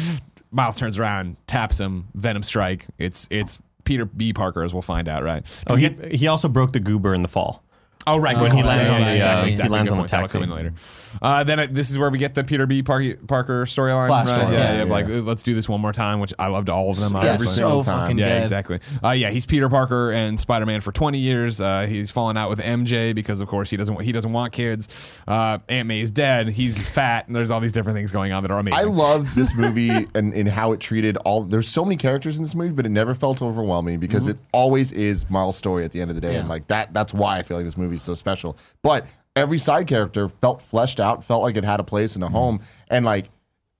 Miles 0.51 0.77
turns 0.77 0.99
around, 0.99 1.37
taps 1.47 1.79
him. 1.79 2.09
Venom 2.15 2.43
strike. 2.43 2.87
It's 2.99 3.27
it's 3.31 3.59
Peter 3.85 4.05
B. 4.05 4.33
Parker, 4.33 4.63
as 4.63 4.73
we'll 4.73 4.83
find 4.83 5.09
out. 5.09 5.23
Right. 5.23 5.45
Oh, 5.69 5.77
he, 5.77 5.89
he 6.13 6.27
also 6.27 6.49
broke 6.49 6.73
the 6.73 6.81
goober 6.81 7.15
in 7.15 7.23
the 7.23 7.29
fall. 7.29 7.65
Oh 8.11 8.17
right, 8.19 8.37
When 8.37 8.51
he 8.53 8.63
lands 8.63 8.91
on 8.91 9.01
yeah, 9.01 9.09
the, 9.11 9.15
exactly, 9.17 9.41
uh, 9.41 9.45
he 9.45 9.51
exactly. 9.51 9.77
lands 9.77 9.93
on 9.93 9.99
the 9.99 10.03
point. 10.03 10.11
That'll 10.11 10.27
taxi. 10.27 10.39
come 10.39 10.43
in 10.45 10.51
later. 10.51 10.73
Uh, 11.21 11.45
then 11.45 11.59
it, 11.59 11.75
this 11.75 11.91
is 11.91 11.99
where 11.99 12.09
we 12.11 12.19
get 12.19 12.35
the 12.35 12.45
Peter 12.45 12.67
B. 12.67 12.83
Par- 12.83 13.03
Parker 13.27 13.65
storyline. 13.65 14.09
Right? 14.09 14.27
Yeah, 14.27 14.51
yeah. 14.51 14.77
yeah, 14.79 14.85
Like 14.85 15.07
let's 15.09 15.43
do 15.43 15.55
this 15.55 15.69
one 15.69 15.81
more 15.81 15.93
time, 15.93 16.21
which 16.21 16.33
I 16.39 16.47
loved 16.49 16.69
all 16.71 16.91
of 16.91 16.99
them. 17.01 17.13
Yeah, 17.13 17.19
obviously. 17.33 17.47
so 17.47 17.53
single 17.53 17.83
time. 17.85 18.01
fucking 18.03 18.19
Yeah, 18.19 18.29
dead. 18.29 18.43
exactly. 18.43 18.81
Uh, 19.03 19.11
yeah, 19.11 19.31
he's 19.31 19.47
Peter 19.47 19.69
Parker 19.69 20.13
and 20.13 20.39
Spider 20.39 20.67
Man 20.67 20.81
for 20.81 20.93
20 20.93 21.19
years. 21.19 21.61
Uh, 21.61 21.87
he's 21.89 22.11
fallen 22.11 22.37
out 22.37 22.49
with 22.49 22.61
MJ 22.61 23.15
because, 23.15 23.41
of 23.41 23.49
course, 23.49 23.71
he 23.71 23.77
doesn't 23.77 24.01
he 24.03 24.13
doesn't 24.13 24.33
want 24.33 24.53
kids. 24.53 24.89
Uh, 25.27 25.59
Aunt 25.69 25.91
is 25.91 26.11
dead. 26.11 26.49
He's 26.49 26.81
fat, 26.81 27.27
and 27.27 27.35
there's 27.35 27.51
all 27.51 27.61
these 27.61 27.73
different 27.73 27.97
things 27.97 28.13
going 28.13 28.33
on 28.33 28.43
that 28.43 28.51
are 28.53 28.59
amazing. 28.59 28.79
I 28.79 28.85
love 28.85 29.35
this 29.35 29.55
movie 29.55 29.91
and, 30.15 30.33
and 30.33 30.49
how 30.49 30.73
it 30.73 30.81
treated 30.81 31.17
all. 31.19 31.43
There's 31.43 31.69
so 31.69 31.85
many 31.85 31.97
characters 31.97 32.37
in 32.37 32.43
this 32.43 32.55
movie, 32.55 32.73
but 32.73 32.87
it 32.87 32.91
never 32.91 33.15
felt 33.15 33.43
overwhelming 33.43 33.99
because 33.99 34.29
it 34.29 34.39
always 34.53 34.93
is 34.93 35.29
Miles' 35.29 35.57
story 35.57 35.85
at 35.85 35.91
the 35.91 36.01
end 36.01 36.11
of 36.11 36.15
the 36.17 36.21
day, 36.23 36.37
and 36.37 36.49
like 36.49 36.69
that. 36.69 36.93
That's 36.95 37.13
why 37.13 37.39
I 37.39 37.43
feel 37.43 37.57
like 37.57 37.67
this 37.67 37.77
movie 37.77 37.99
is 38.01 38.05
so 38.05 38.15
special. 38.15 38.57
But 38.83 39.07
every 39.37 39.59
side 39.59 39.87
character 39.87 40.29
felt 40.29 40.63
fleshed 40.63 41.01
out, 41.01 41.25
felt 41.25 41.43
like 41.43 41.57
it 41.57 41.65
had 41.65 41.81
a 41.81 41.85
place 41.85 42.17
in 42.17 42.23
a 42.23 42.29
home, 42.29 42.61
and 42.89 43.05
like 43.05 43.31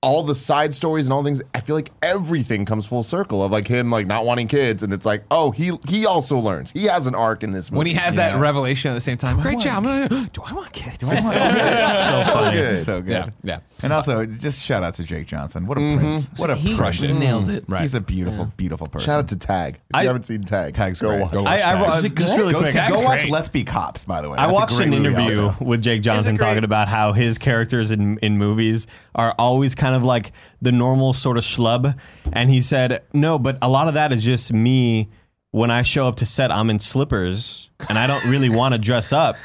all 0.03 0.23
the 0.23 0.33
side 0.33 0.73
stories 0.73 1.05
and 1.05 1.13
all 1.13 1.23
things. 1.23 1.43
I 1.53 1.59
feel 1.59 1.75
like 1.75 1.91
everything 2.01 2.65
comes 2.65 2.85
full 2.87 3.03
circle 3.03 3.43
of 3.43 3.51
like 3.51 3.67
him 3.67 3.91
like 3.91 4.07
not 4.07 4.25
wanting 4.25 4.47
kids, 4.47 4.81
and 4.81 4.91
it's 4.93 5.05
like 5.05 5.23
oh 5.29 5.51
he 5.51 5.77
he 5.87 6.05
also 6.05 6.39
learns. 6.39 6.71
He 6.71 6.85
has 6.85 7.05
an 7.07 7.13
arc 7.15 7.43
in 7.43 7.51
this 7.51 7.71
movie. 7.71 7.77
when 7.77 7.87
he 7.87 7.93
has 7.93 8.15
that 8.15 8.39
revelation 8.39 8.89
at 8.91 8.95
the 8.95 9.01
same 9.01 9.17
time, 9.17 9.39
great 9.41 9.57
oh 9.57 9.59
job. 9.59 9.83
do 9.83 9.89
I'm 9.89 10.07
gonna- 10.07 10.29
Do 10.33 10.41
I 10.43 10.53
want 10.53 10.73
kids? 10.73 11.07
so 11.07 12.31
funny. 12.33 12.57
good. 12.57 12.83
so 12.83 13.01
good. 13.01 13.11
yeah, 13.11 13.29
yeah. 13.43 13.59
And 13.83 13.91
also, 13.93 14.25
just 14.25 14.63
shout 14.63 14.83
out 14.83 14.93
to 14.95 15.03
Jake 15.03 15.25
Johnson. 15.27 15.65
What 15.65 15.77
a 15.77 15.81
mm-hmm. 15.81 15.99
prince. 15.99 16.29
What 16.37 16.49
a 16.51 16.55
He 16.55 16.75
precious. 16.75 17.19
nailed 17.19 17.49
it. 17.49 17.63
right. 17.67 17.81
He's 17.81 17.95
a 17.95 18.01
beautiful, 18.01 18.51
beautiful 18.57 18.87
person. 18.87 19.07
Shout 19.09 19.19
out 19.19 19.27
to 19.29 19.37
Tag. 19.37 19.75
If 19.75 19.81
I- 19.95 20.01
you 20.01 20.07
haven't 20.07 20.23
seen 20.23 20.43
Tag, 20.43 20.73
Tag's 20.73 20.99
go 20.99 21.09
great. 21.09 21.21
watch. 21.21 21.31
Go 21.31 21.43
I, 21.45 21.55
I, 21.55 21.57
Tags. 21.59 21.89
I 21.91 21.97
Is 21.97 22.09
just 22.13 22.37
really 22.37 22.53
Go, 22.53 22.59
quick. 22.61 22.73
go 22.73 23.01
watch 23.01 23.21
great. 23.21 23.31
Let's 23.31 23.49
Be 23.49 23.63
Cops, 23.63 24.05
by 24.05 24.21
the 24.21 24.29
way. 24.29 24.37
I 24.37 24.47
That's 24.47 24.57
a 24.57 24.61
watched 24.61 24.79
an 24.79 24.93
interview 24.93 25.43
also. 25.45 25.55
with 25.63 25.81
Jake 25.83 26.01
Johnson 26.01 26.37
talking 26.37 26.63
about 26.63 26.87
how 26.87 27.13
his 27.13 27.37
characters 27.37 27.91
in, 27.91 28.17
in 28.19 28.37
movies 28.37 28.87
are 29.15 29.33
always 29.37 29.75
kind 29.75 29.90
of 29.95 30.03
like 30.03 30.31
the 30.61 30.71
normal 30.71 31.13
sort 31.13 31.37
of 31.37 31.43
schlub. 31.43 31.97
And 32.31 32.49
he 32.49 32.61
said, 32.61 33.03
no, 33.13 33.37
but 33.39 33.57
a 33.61 33.69
lot 33.69 33.87
of 33.87 33.93
that 33.93 34.11
is 34.11 34.23
just 34.23 34.53
me. 34.53 35.09
When 35.51 35.69
I 35.69 35.81
show 35.81 36.07
up 36.07 36.15
to 36.17 36.25
set, 36.25 36.49
I'm 36.49 36.69
in 36.69 36.79
slippers 36.79 37.69
and 37.89 37.99
I 37.99 38.07
don't 38.07 38.23
really 38.25 38.49
want 38.49 38.73
to 38.73 38.79
dress 38.79 39.11
up. 39.11 39.35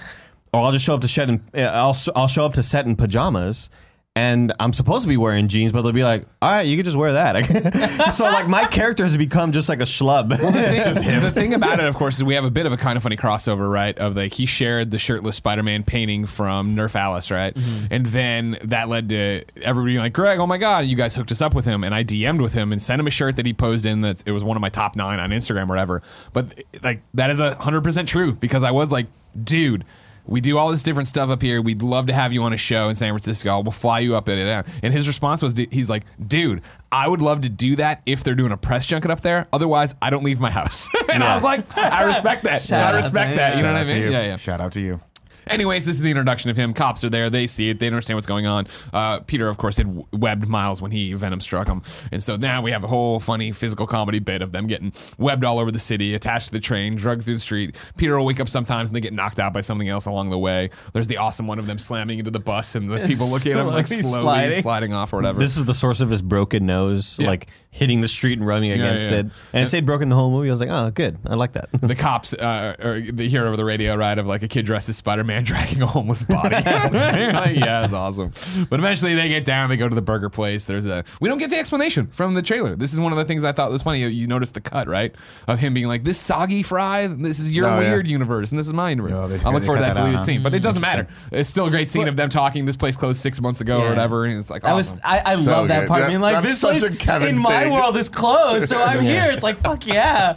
Or 0.53 0.61
I'll 0.61 0.73
just 0.73 0.85
show 0.85 0.95
up 0.95 1.01
to 1.01 1.09
set 1.09 1.29
in, 1.29 1.43
uh, 1.53 1.63
I'll, 1.63 1.97
I'll 2.15 2.29
show 2.29 2.47
up 2.47 2.55
to 2.55 2.63
set 2.63 2.87
in 2.87 2.95
pajamas. 2.95 3.69
And 4.17 4.51
I'm 4.59 4.73
supposed 4.73 5.03
to 5.03 5.09
be 5.11 5.19
wearing 5.19 5.47
jeans, 5.47 5.73
but 5.73 5.83
they'll 5.83 5.93
be 5.93 6.03
like, 6.03 6.27
"All 6.41 6.51
right, 6.51 6.63
you 6.63 6.75
can 6.77 6.87
just 6.87 6.97
wear 6.97 7.13
that." 7.13 8.11
so 8.15 8.25
like 8.25 8.49
my 8.49 8.65
character 8.65 9.05
has 9.05 9.15
become 9.15 9.53
just 9.53 9.69
like 9.69 9.81
a 9.81 9.85
schlub. 9.85 10.31
the 10.31 10.39
thing, 10.95 11.21
the 11.21 11.31
thing 11.31 11.53
about 11.53 11.81
it, 11.81 11.85
of 11.85 11.97
course, 11.97 12.17
is 12.17 12.25
we 12.25 12.35
have 12.35 12.47
a 12.47 12.51
bit 12.51 12.65
of 12.65 12.73
a 12.73 12.79
kind 12.79 12.97
of 12.97 13.03
funny 13.03 13.19
crossover, 13.19 13.71
right? 13.71 13.97
Of 13.99 14.17
like 14.17 14.33
he 14.33 14.47
shared 14.47 14.91
the 14.91 14.99
shirtless 14.99 15.37
Spider-Man 15.37 15.85
painting 15.85 16.25
from 16.25 16.75
Nerf 16.75 16.95
Alice, 16.95 17.31
right? 17.31 17.55
Mm-hmm. 17.55 17.87
And 17.91 18.07
then 18.07 18.59
that 18.65 18.89
led 18.89 19.11
to 19.11 19.45
everybody 19.61 19.93
being 19.93 20.03
like, 20.03 20.15
"Greg, 20.15 20.39
oh 20.39 20.47
my 20.47 20.57
god, 20.57 20.87
you 20.87 20.97
guys 20.97 21.15
hooked 21.15 21.31
us 21.31 21.43
up 21.43 21.55
with 21.55 21.67
him." 21.67 21.85
And 21.85 21.95
I 21.95 22.03
DM'd 22.03 22.41
with 22.41 22.55
him 22.55 22.73
and 22.73 22.83
sent 22.83 22.99
him 22.99 23.07
a 23.07 23.11
shirt 23.11 23.37
that 23.37 23.45
he 23.45 23.53
posed 23.53 23.85
in. 23.85 24.01
That 24.01 24.23
it 24.25 24.33
was 24.33 24.43
one 24.43 24.57
of 24.57 24.63
my 24.63 24.71
top 24.71 24.97
nine 24.97 25.21
on 25.21 25.29
Instagram 25.29 25.65
or 25.65 25.67
whatever. 25.67 26.03
But 26.33 26.59
like 26.83 27.03
that 27.13 27.29
is 27.29 27.39
a 27.39 27.55
hundred 27.57 27.85
percent 27.85 28.09
true 28.09 28.33
because 28.33 28.63
I 28.63 28.71
was 28.71 28.91
like, 28.91 29.09
dude. 29.45 29.85
We 30.27 30.41
do 30.41 30.59
all 30.59 30.71
this 30.71 30.83
different 30.83 31.09
stuff 31.09 31.31
up 31.31 31.43
here. 31.43 31.63
We'd 31.63 31.83
love 31.83 32.07
to 32.07 32.13
have 32.13 32.33
you 32.33 32.43
on 32.43 32.53
a 32.53 32.57
show 32.57 32.89
in 32.89 32.95
San 32.97 33.13
Francisco. 33.13 33.61
We'll 33.61 33.73
fly 33.73 34.01
you 34.01 34.17
up. 34.17 34.29
And 34.29 34.67
and 34.83 34.93
his 34.93 35.07
response 35.07 35.43
was, 35.43 35.57
he's 35.57 35.89
like, 35.89 36.05
dude, 36.27 36.63
I 36.91 37.09
would 37.09 37.23
love 37.23 37.43
to 37.43 37.49
do 37.49 37.77
that 37.77 38.03
if 38.07 38.25
they're 38.25 38.35
doing 38.35 38.53
a 38.53 38.57
press 38.57 38.87
junket 38.87 39.11
up 39.11 39.21
there. 39.21 39.47
Otherwise, 39.53 39.95
I 40.03 40.11
don't 40.11 40.25
leave 40.25 40.41
my 40.41 40.51
house. 40.51 40.89
and 41.13 41.23
I 41.23 41.35
was 41.35 41.45
like, 41.45 41.77
I 41.77 42.05
respect 42.05 42.45
that. 42.45 42.63
Shout 42.63 42.95
I 42.95 42.97
respect 42.97 43.37
that. 43.37 43.57
You 43.57 43.63
know 43.63 43.73
Shout 43.75 43.87
what 43.87 43.95
I 43.95 44.01
mean? 44.01 44.13
Yeah, 44.13 44.23
yeah. 44.23 44.37
Shout 44.37 44.61
out 44.61 44.73
to 44.73 44.81
you. 44.81 45.01
Anyways, 45.49 45.87
this 45.87 45.97
is 45.97 46.03
the 46.03 46.11
introduction 46.11 46.51
of 46.51 46.57
him. 46.57 46.73
Cops 46.73 47.05
are 47.05 47.11
there. 47.11 47.31
They 47.31 47.47
see 47.47 47.71
it. 47.71 47.79
They 47.79 47.87
understand 47.87 48.17
what's 48.17 48.27
going 48.27 48.47
on. 48.47 48.67
Uh, 48.93 49.21
Peter, 49.21 49.49
of 49.49 49.57
course, 49.59 49.77
had 49.77 50.05
webbed 50.13 50.49
Miles 50.49 50.83
when 50.83 50.91
he 50.91 51.13
Venom 51.15 51.41
struck 51.41 51.69
him. 51.69 51.83
And 52.11 52.23
so 52.23 52.37
now 52.37 52.63
we 52.63 52.71
have 52.73 52.83
a 52.85 52.89
whole 52.89 53.21
funny 53.21 53.53
physical 53.53 53.87
comedy 53.87 54.19
bit 54.19 54.43
of 54.43 54.53
them 54.53 54.67
getting 54.67 54.93
webbed 55.19 55.45
all 55.45 55.59
over 55.59 55.71
the 55.71 55.79
city, 55.79 56.15
attached 56.15 56.47
to 56.49 56.53
the 56.53 56.61
train, 56.61 56.97
drugged 56.97 57.25
through 57.25 57.35
the 57.35 57.41
street. 57.41 57.77
Peter 57.97 58.19
will 58.19 58.27
wake 58.27 58.41
up 58.41 58.49
sometimes 58.49 58.89
and 58.89 58.97
they 58.97 59.01
get 59.01 59.13
knocked 59.13 59.39
out 59.39 59.53
by 59.53 59.61
something 59.61 59.89
else 59.89 60.07
along 60.07 60.31
the 60.31 60.39
way. 60.39 60.71
There's 60.93 61.09
the 61.09 61.19
awesome 61.19 61.47
one 61.47 61.59
of 61.59 61.67
them 61.67 61.79
slamming 61.79 62.19
into 62.19 62.31
the 62.31 62.41
bus 62.41 62.75
and 62.75 62.91
the 62.91 62.99
people 63.07 63.29
looking 63.29 63.53
at 63.53 63.59
him 63.59 63.67
like 63.69 63.87
Slowly 63.87 64.03
slowly 64.03 64.21
sliding. 64.23 64.63
sliding. 64.63 64.93
off 64.95 65.13
or 65.13 65.17
whatever. 65.17 65.39
This 65.39 65.57
was 65.57 65.67
the 65.67 65.75
source 65.75 66.01
of 66.01 66.11
his 66.11 66.23
broken 66.23 66.67
nose, 66.67 67.19
Yeah. 67.21 67.29
like 67.29 67.49
hitting 67.71 68.01
the 68.01 68.09
street 68.09 68.39
and 68.39 68.47
rubbing 68.47 68.73
against 68.73 69.11
yeah. 69.11 69.19
it. 69.19 69.27
And 69.53 69.65
it 69.65 69.67
stayed 69.67 69.85
broken 69.87 70.09
the 70.09 70.17
whole 70.17 70.31
movie. 70.31 70.49
I 70.49 70.53
was 70.53 70.61
like, 70.61 70.71
oh, 70.71 70.91
good. 70.91 71.19
I 71.27 71.35
like 71.35 71.53
that. 71.53 71.69
the 71.73 71.95
cops 71.95 72.33
uh, 72.35 72.75
or 72.83 73.01
they 73.01 73.29
hear 73.29 73.47
over 73.47 73.57
the 73.57 73.65
radio 73.65 73.95
right 73.97 74.19
of 74.19 74.27
like 74.27 74.43
a 74.43 74.49
kid 74.49 74.65
dressed 74.67 74.89
as 74.89 74.97
Spider-Man 75.37 75.45
dragging 75.45 75.83
a 75.83 75.87
homeless 75.87 76.23
body. 76.23 76.57
You're 76.57 77.33
like, 77.33 77.57
yeah, 77.57 77.81
that's 77.83 77.93
awesome. 77.93 78.33
But 78.69 78.81
eventually 78.81 79.15
they 79.15 79.29
get 79.29 79.45
down, 79.45 79.69
they 79.69 79.77
go 79.77 79.89
to 79.89 79.95
the 79.95 80.03
burger 80.03 80.31
place. 80.31 80.65
There's 80.65 80.87
a 80.87 81.05
we 81.21 81.29
don't 81.29 81.39
get 81.39 81.51
the 81.51 81.59
explanation 81.59 82.09
from 82.09 82.35
the 82.35 82.43
trailer. 82.43 82.77
This 82.77 82.93
is 82.93 83.01
one 83.01 83.13
of 83.13 83.19
the 83.19 83.25
things 83.25 83.45
I 83.45 83.53
thought 83.53 83.71
was 83.71 83.83
funny. 83.83 84.01
You, 84.01 84.09
you 84.09 84.27
noticed 84.27 84.55
the 84.55 84.61
cut 84.61 84.89
right 84.89 85.15
of 85.47 85.59
him 85.59 85.75
being 85.75 85.87
like, 85.89 86.05
"This 86.05 86.19
soggy 86.19 86.63
fry, 86.63 87.07
this 87.07 87.39
is 87.39 87.53
your 87.53 87.67
Oh, 87.67 87.81
yeah. 87.81 87.91
weird 87.91 88.07
universe, 88.07 88.51
and 88.51 88.59
this 88.59 88.67
is 88.67 88.73
my 88.73 88.91
universe." 88.91 89.13
Oh, 89.15 89.23
I 89.23 89.27
look 89.27 89.33
they 89.33 89.39
forward 89.41 89.63
to 89.63 89.67
cut 89.67 89.75
that 89.75 89.81
that 89.81 89.91
out, 89.91 89.95
deleted 89.97 90.19
huh? 90.19 90.25
scene, 90.25 90.43
but 90.43 90.55
it 90.55 90.59
mm-hmm. 90.59 90.65
doesn't 90.65 90.83
matter. 90.83 91.09
It's 91.33 91.49
still 91.49 91.67
a 91.67 91.71
great 91.71 91.89
scene 91.89 92.09
of 92.09 92.17
them 92.17 92.29
talking. 92.29 92.65
This 92.65 92.77
place 92.77 92.97
closed 92.97 93.21
six 93.21 93.41
months 93.41 93.61
ago 93.61 93.83
or 93.83 93.89
whatever, 93.89 94.25
and 94.25 94.39
it's 94.39 94.51
like 94.51 94.65
I 94.65 94.75
was. 94.75 94.93
I, 95.05 95.23
I 95.25 95.37
So 95.37 95.51
love 95.51 95.69
that 95.69 95.81
good. 95.81 95.89
part. 95.89 96.01
That- 96.03 96.09
being 96.09 96.21
like 96.21 96.43
this 96.43 96.61
place 96.61 96.83
a 96.83 96.95
Kevin 96.95 97.29
in 97.29 97.39
my 97.39 97.69
world 97.71 97.97
is 97.97 98.09
closed, 98.09 98.69
so 98.69 98.81
I'm 98.81 99.03
here. 99.03 99.29
It's 99.31 99.43
like 99.43 99.59
fuck 99.59 99.87
yeah. 99.87 100.37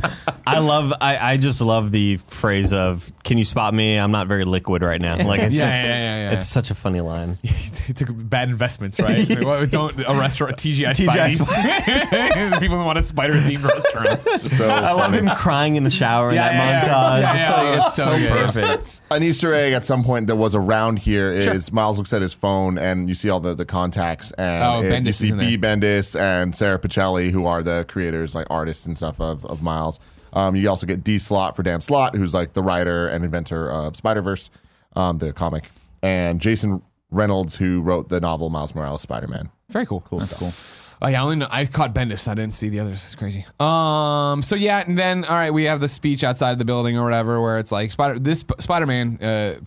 I 0.49 0.57
love, 0.59 0.93
I, 0.99 1.33
I 1.33 1.37
just 1.37 1.61
love 1.61 1.91
the 1.91 2.17
phrase 2.17 2.73
of, 2.73 3.11
can 3.23 3.37
you 3.37 3.45
spot 3.45 3.71
me? 3.71 3.97
I'm 3.97 4.09
not 4.09 4.27
very 4.27 4.45
liquid 4.45 4.81
right 4.81 4.88
now. 4.97 5.17
Like, 5.29 5.41
it's 5.41 5.55
Yeah, 5.55 5.65
just, 5.67 5.87
yeah, 5.89 5.95
yeah, 5.95 6.29
yeah. 6.31 6.37
it's 6.37 6.47
such 6.47 6.71
a 6.71 6.75
funny 6.75 7.01
line. 7.01 7.37
he 7.43 7.93
took 7.93 8.07
bad 8.11 8.49
investments, 8.49 8.99
right? 8.99 9.27
Well, 9.43 9.65
Don't 9.65 9.99
a 9.99 10.15
restaurant 10.15 10.55
TGI 10.57 10.91
TGI 10.95 11.37
Spideys. 11.37 12.59
People 12.59 12.77
who 12.79 12.85
want 12.85 12.97
a 12.97 13.03
spider 13.03 13.33
themed 13.33 13.63
restaurant. 13.63 14.21
So 14.39 14.67
I 14.69 14.91
love 14.93 15.11
funny. 15.11 15.17
him 15.29 15.35
crying 15.35 15.75
in 15.75 15.83
the 15.83 15.89
shower 15.89 16.29
in 16.29 16.35
Yeah, 16.35 16.49
that 16.49 16.53
yeah, 16.55 16.61
yeah. 16.61 16.83
montage. 16.83 17.21
Yeah, 17.21 17.41
it's 17.41 17.49
yeah. 17.49 17.55
like, 17.57 17.79
Oh, 17.81 17.85
it's 17.85 17.95
so, 17.95 18.03
so 18.05 18.17
good. 18.17 18.31
perfect. 18.31 19.01
an 19.11 19.23
Easter 19.23 19.53
egg 19.53 19.73
at 19.73 19.85
some 19.85 20.03
point 20.03 20.27
that 20.27 20.35
was 20.37 20.55
around 20.55 20.99
here 20.99 21.31
is 21.31 21.71
Miles 21.71 21.97
looks 21.97 22.13
at 22.13 22.21
his 22.21 22.33
phone 22.33 22.77
and 22.77 23.09
you 23.09 23.15
see 23.15 23.29
all 23.29 23.39
the, 23.39 23.53
the 23.53 23.65
contacts 23.65 24.31
and 24.33 24.63
Oh, 24.63 24.81
it- 24.81 24.91
Bendis 24.91 25.03
you 25.03 25.09
is 25.09 25.17
see 25.17 25.29
in 25.29 25.37
there. 25.37 25.47
B. 25.47 25.57
Bendis 25.57 26.19
and 26.19 26.55
Sara 26.55 26.79
Pichelli, 26.79 27.31
who 27.31 27.45
are 27.45 27.61
the 27.61 27.85
creators, 27.87 28.33
like 28.35 28.47
artists 28.49 28.85
and 28.85 28.95
stuff 28.97 29.19
of, 29.19 29.45
of 29.45 29.61
Miles. 29.61 29.99
Um, 30.31 30.55
you 30.55 30.69
also 30.69 30.85
get 30.85 31.03
D. 31.03 31.17
Slott 31.17 31.55
for 31.55 31.63
Dan 31.63 31.81
Slott, 31.81 32.15
who's 32.15 32.33
like 32.35 32.53
the 32.53 32.61
writer 32.61 33.07
and 33.07 33.25
inventor 33.25 33.69
of 33.69 33.95
Spider 33.95 34.21
Verse, 34.21 34.51
um, 34.95 35.17
the 35.17 35.33
comic, 35.33 35.65
and 36.01 36.39
Jason 36.39 36.81
Reynolds, 37.11 37.55
who 37.55 37.81
wrote 37.81 38.09
the 38.09 38.19
novel 38.19 38.49
Miles 38.49 38.75
Morales 38.75 39.01
Spider 39.01 39.27
Man. 39.27 39.49
Very 39.69 39.85
cool. 39.85 40.01
Cool 40.01 40.21
stuff. 40.21 40.39
Cool. 40.39 40.78
I 41.01 41.15
only 41.15 41.37
know, 41.37 41.47
I 41.49 41.65
caught 41.65 41.93
Bendis. 41.93 42.27
I 42.27 42.33
didn't 42.33 42.53
see 42.53 42.69
the 42.69 42.79
others. 42.81 43.03
It's 43.05 43.15
crazy. 43.15 43.45
Um. 43.59 44.41
So 44.41 44.55
yeah, 44.55 44.83
and 44.85 44.97
then 44.97 45.25
all 45.25 45.35
right, 45.35 45.53
we 45.53 45.63
have 45.65 45.79
the 45.79 45.87
speech 45.87 46.23
outside 46.23 46.51
of 46.51 46.59
the 46.59 46.65
building 46.65 46.97
or 46.97 47.03
whatever, 47.03 47.39
where 47.41 47.57
it's 47.57 47.71
like 47.71 47.91
Spider. 47.91 48.19
This 48.19 48.43
Spider 48.59 48.85
Man. 48.85 49.17
Uh, 49.21 49.59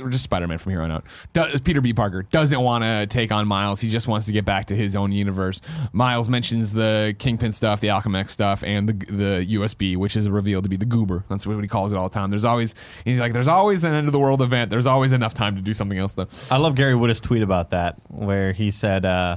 or 0.00 0.08
just 0.08 0.24
Spider-Man 0.24 0.58
from 0.58 0.72
here 0.72 0.82
on 0.82 0.90
out. 0.90 1.04
Does, 1.32 1.60
Peter 1.60 1.80
B. 1.80 1.92
Parker 1.92 2.22
doesn't 2.22 2.60
want 2.60 2.84
to 2.84 3.06
take 3.06 3.32
on 3.32 3.48
Miles. 3.48 3.80
He 3.80 3.90
just 3.90 4.06
wants 4.06 4.26
to 4.26 4.32
get 4.32 4.44
back 4.44 4.66
to 4.66 4.76
his 4.76 4.94
own 4.94 5.12
universe. 5.12 5.60
Miles 5.92 6.28
mentions 6.28 6.72
the 6.72 7.14
Kingpin 7.18 7.52
stuff, 7.52 7.80
the 7.80 7.88
Alchemax 7.88 8.30
stuff, 8.30 8.62
and 8.62 8.88
the 8.88 8.92
the 8.92 9.46
USB, 9.56 9.96
which 9.96 10.16
is 10.16 10.28
revealed 10.28 10.64
to 10.64 10.70
be 10.70 10.76
the 10.76 10.84
Goober. 10.84 11.24
That's 11.28 11.46
what 11.46 11.60
he 11.60 11.68
calls 11.68 11.92
it 11.92 11.96
all 11.96 12.08
the 12.08 12.14
time. 12.14 12.30
There's 12.30 12.44
always 12.44 12.74
he's 13.04 13.18
like, 13.18 13.32
there's 13.32 13.48
always 13.48 13.82
an 13.84 13.94
end 13.94 14.06
of 14.06 14.12
the 14.12 14.18
world 14.18 14.42
event. 14.42 14.70
There's 14.70 14.86
always 14.86 15.12
enough 15.12 15.34
time 15.34 15.56
to 15.56 15.62
do 15.62 15.74
something 15.74 15.98
else 15.98 16.14
though. 16.14 16.28
I 16.50 16.58
love 16.58 16.74
Gary 16.74 16.94
Whitta's 16.94 17.20
tweet 17.20 17.42
about 17.42 17.70
that, 17.70 17.96
where 18.08 18.52
he 18.52 18.70
said, 18.70 19.04
uh, 19.04 19.36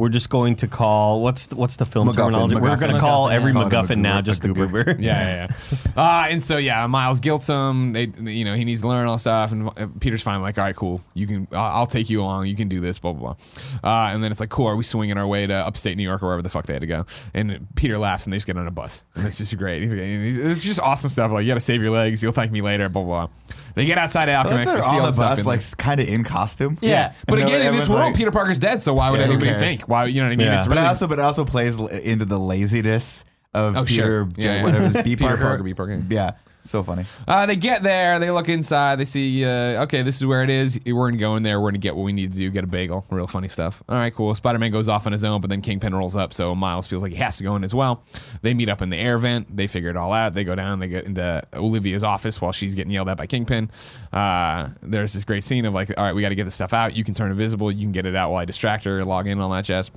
"We're 0.00 0.08
just 0.08 0.30
going 0.30 0.56
to 0.56 0.66
call 0.66 1.22
what's 1.22 1.46
the, 1.46 1.56
what's 1.56 1.76
the 1.76 1.84
film 1.84 2.08
MacGuffin. 2.08 2.16
terminology? 2.16 2.54
We're 2.56 2.76
going 2.76 2.92
to 2.92 2.98
call 2.98 3.28
MacGuffin, 3.28 3.32
every 3.34 3.52
yeah. 3.52 3.58
Call 3.58 3.66
it 3.66 3.72
a 3.72 3.76
MacGuffin 3.76 3.98
now 3.98 4.20
just 4.22 4.44
a 4.44 4.48
the 4.48 4.54
goober. 4.54 4.84
goober." 4.84 5.00
Yeah, 5.02 5.46
yeah, 5.46 5.48
yeah. 5.50 5.76
Uh, 5.96 6.28
and 6.30 6.42
so 6.42 6.56
yeah, 6.56 6.86
Miles 6.86 7.20
guilts 7.20 7.48
him. 7.48 7.92
They, 7.92 8.06
you 8.20 8.44
know, 8.44 8.54
he 8.54 8.64
needs 8.64 8.80
to 8.80 8.88
learn 8.88 9.06
all 9.06 9.18
stuff, 9.18 9.52
and 9.52 9.68
uh, 9.68 9.88
Peter's 10.00 10.22
finally 10.22 10.42
like, 10.42 10.56
all 10.56 10.64
right, 10.64 10.74
cool, 10.74 11.02
you 11.14 11.26
can, 11.26 11.46
I'll 11.52 11.80
I'll 11.80 11.86
take 11.86 12.08
you 12.08 12.22
along, 12.22 12.46
you 12.46 12.56
can 12.56 12.68
do 12.68 12.80
this, 12.80 12.98
blah 12.98 13.12
blah 13.12 13.34
blah. 13.82 13.90
Uh, 14.08 14.14
and 14.14 14.24
then 14.24 14.30
it's 14.30 14.40
like, 14.40 14.48
cool, 14.48 14.66
are 14.66 14.76
we 14.76 14.84
swinging 14.84 15.18
our 15.18 15.26
way 15.26 15.46
to 15.46 15.54
upstate 15.54 15.96
New 15.96 16.02
York 16.04 16.22
or 16.22 16.26
wherever 16.26 16.42
the 16.42 16.48
fuck 16.48 16.66
they 16.66 16.72
had 16.72 16.80
to 16.80 16.86
go? 16.86 17.04
And 17.34 17.66
Peter 17.74 17.98
laughs, 17.98 18.24
and 18.24 18.32
they 18.32 18.36
just 18.38 18.46
get 18.46 18.56
on 18.56 18.66
a 18.66 18.70
bus, 18.70 19.04
and 19.14 19.26
it's 19.26 19.38
just 19.38 19.56
great. 19.58 19.82
He's, 19.82 19.92
he's, 19.92 20.38
it's 20.38 20.62
just 20.62 20.80
awesome 20.80 21.10
stuff. 21.10 21.30
Like, 21.32 21.42
you 21.42 21.48
got 21.48 21.54
to 21.54 21.60
save 21.60 21.82
your 21.82 21.92
legs, 21.92 22.22
you'll 22.22 22.32
thank 22.32 22.52
me 22.52 22.62
later, 22.62 22.88
blah 22.88 23.02
blah. 23.02 23.26
blah. 23.26 23.56
They 23.80 23.86
get 23.86 23.98
outside 23.98 24.28
of 24.28 24.34
I 24.46 24.50
like 24.50 24.68
Alchemax, 24.68 24.72
they're 24.72 24.82
see 24.82 24.88
on 24.88 24.94
all 24.94 25.00
the 25.00 25.06
the 25.08 25.12
stuff 25.12 25.30
bus, 25.30 25.40
in 25.40 25.46
like 25.46 25.60
there. 25.60 25.74
kind 25.76 26.00
of 26.00 26.08
in 26.08 26.24
costume. 26.24 26.78
Yeah. 26.80 27.12
But 27.26 27.38
And 27.40 27.48
again, 27.48 27.66
in 27.66 27.72
this 27.74 27.88
world, 27.88 28.00
like- 28.02 28.14
Peter 28.14 28.30
Parker's 28.30 28.58
dead, 28.58 28.82
so 28.82 28.94
why 28.94 29.10
would 29.10 29.20
Yeah, 29.20 29.26
who 29.26 29.32
anybody 29.32 29.50
cares? 29.52 29.62
think? 29.62 29.88
Why, 29.88 30.04
you 30.06 30.20
know 30.20 30.26
what 30.28 30.32
I 30.32 30.36
mean? 30.36 30.46
Yeah. 30.46 30.58
It's 30.58 30.66
But 30.66 30.72
it 30.76 30.80
really, 30.80 30.88
also, 30.88 31.06
but 31.06 31.18
it 31.18 31.22
also 31.22 31.44
plays 31.44 31.78
l- 31.78 31.86
into 31.88 32.24
the 32.24 32.38
laziness 32.38 33.24
of 33.54 33.76
Oh, 33.76 33.84
Peter, 33.84 34.02
sure. 34.04 34.28
Yeah, 34.36 34.56
yeah. 34.56 34.62
whatever, 34.62 35.02
B. 35.02 35.16
Peter 35.16 35.24
Parker. 35.28 35.42
Parker, 35.42 35.62
B. 35.62 35.74
Parker. 35.74 36.02
Yeah, 36.08 36.32
so 36.62 36.82
funny. 36.82 37.04
Uh, 37.26 37.46
they 37.46 37.56
get 37.56 37.82
there, 37.82 38.18
they 38.20 38.30
look 38.30 38.48
inside, 38.48 38.96
they 38.96 39.04
see, 39.04 39.44
uh, 39.44 39.82
okay, 39.84 40.02
this 40.02 40.16
is 40.18 40.26
where 40.26 40.42
it 40.44 40.50
is. 40.50 40.78
We're 40.86 41.08
gonna 41.08 41.18
go 41.18 41.34
in 41.36 41.42
there. 41.42 41.60
We're 41.60 41.70
gonna 41.70 41.78
get 41.78 41.96
what 41.96 42.04
we 42.04 42.12
need 42.12 42.32
to 42.32 42.38
do. 42.38 42.50
Get 42.50 42.64
a 42.64 42.68
bagel. 42.68 43.04
Real 43.10 43.26
funny 43.26 43.48
stuff. 43.48 43.82
All 43.88 43.96
right, 43.96 44.14
cool. 44.14 44.34
Spider 44.34 44.58
Man 44.58 44.70
goes 44.70 44.88
off 44.88 45.06
on 45.06 45.12
his 45.12 45.24
own, 45.24 45.40
but 45.40 45.50
then 45.50 45.62
Kingpin 45.62 45.94
rolls 45.94 46.14
up, 46.14 46.32
so 46.32 46.54
Miles 46.54 46.86
feels 46.86 47.02
like 47.02 47.10
he 47.12 47.18
has 47.18 47.38
to 47.38 47.44
go 47.44 47.56
in 47.56 47.64
as 47.64 47.74
well. 47.74 48.04
They 48.42 48.54
meet 48.54 48.68
up 48.68 48.82
in 48.82 48.90
the 48.90 48.96
air 48.98 49.18
vent. 49.18 49.56
They 49.56 49.66
figure 49.66 49.90
it 49.90 49.96
all 49.96 50.12
out. 50.12 50.34
They 50.34 50.44
go 50.44 50.54
down. 50.54 50.78
They 50.78 50.88
get 50.88 51.06
into 51.06 51.42
Olivia's 51.54 52.04
office 52.04 52.40
while 52.40 52.52
she's 52.52 52.74
getting 52.76 52.92
yelled 52.92 53.08
at 53.08 53.16
by 53.16 53.26
Kingpin. 53.26 53.70
Uh, 54.12 54.68
there's 54.82 55.12
this 55.12 55.24
great 55.24 55.42
scene 55.42 55.64
of 55.64 55.74
like, 55.74 55.90
all 55.96 56.04
right, 56.04 56.14
we 56.14 56.22
got 56.22 56.28
to 56.28 56.34
get 56.36 56.44
this 56.44 56.54
stuff 56.54 56.72
out. 56.72 56.94
You 56.94 57.02
can 57.04 57.14
turn 57.14 57.30
invisible. 57.32 57.72
You 57.72 57.80
can 57.82 57.92
get 57.92 58.06
it 58.06 58.14
out 58.14 58.30
while 58.30 58.40
I 58.40 58.44
distract 58.44 58.84
her, 58.84 59.04
log 59.04 59.26
in, 59.26 59.40
all 59.40 59.50
that 59.50 59.64
jazz. 59.64 59.90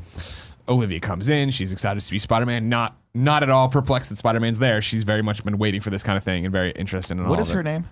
Olivia 0.67 0.99
comes 0.99 1.29
in. 1.29 1.51
She's 1.51 1.71
excited 1.73 1.99
to 2.01 2.11
be 2.11 2.19
Spider 2.19 2.45
Man. 2.45 2.69
Not 2.69 2.95
not 3.13 3.43
at 3.43 3.49
all 3.49 3.69
perplexed 3.69 4.09
that 4.09 4.15
Spider 4.17 4.39
Man's 4.39 4.59
there. 4.59 4.81
She's 4.81 5.03
very 5.03 5.21
much 5.21 5.43
been 5.43 5.57
waiting 5.57 5.81
for 5.81 5.89
this 5.89 6.03
kind 6.03 6.17
of 6.17 6.23
thing 6.23 6.45
and 6.45 6.51
very 6.51 6.71
interested 6.71 7.17
in 7.17 7.23
all 7.23 7.29
What 7.29 7.39
of 7.39 7.45
is 7.45 7.51
it. 7.51 7.55
her 7.55 7.63
name? 7.63 7.87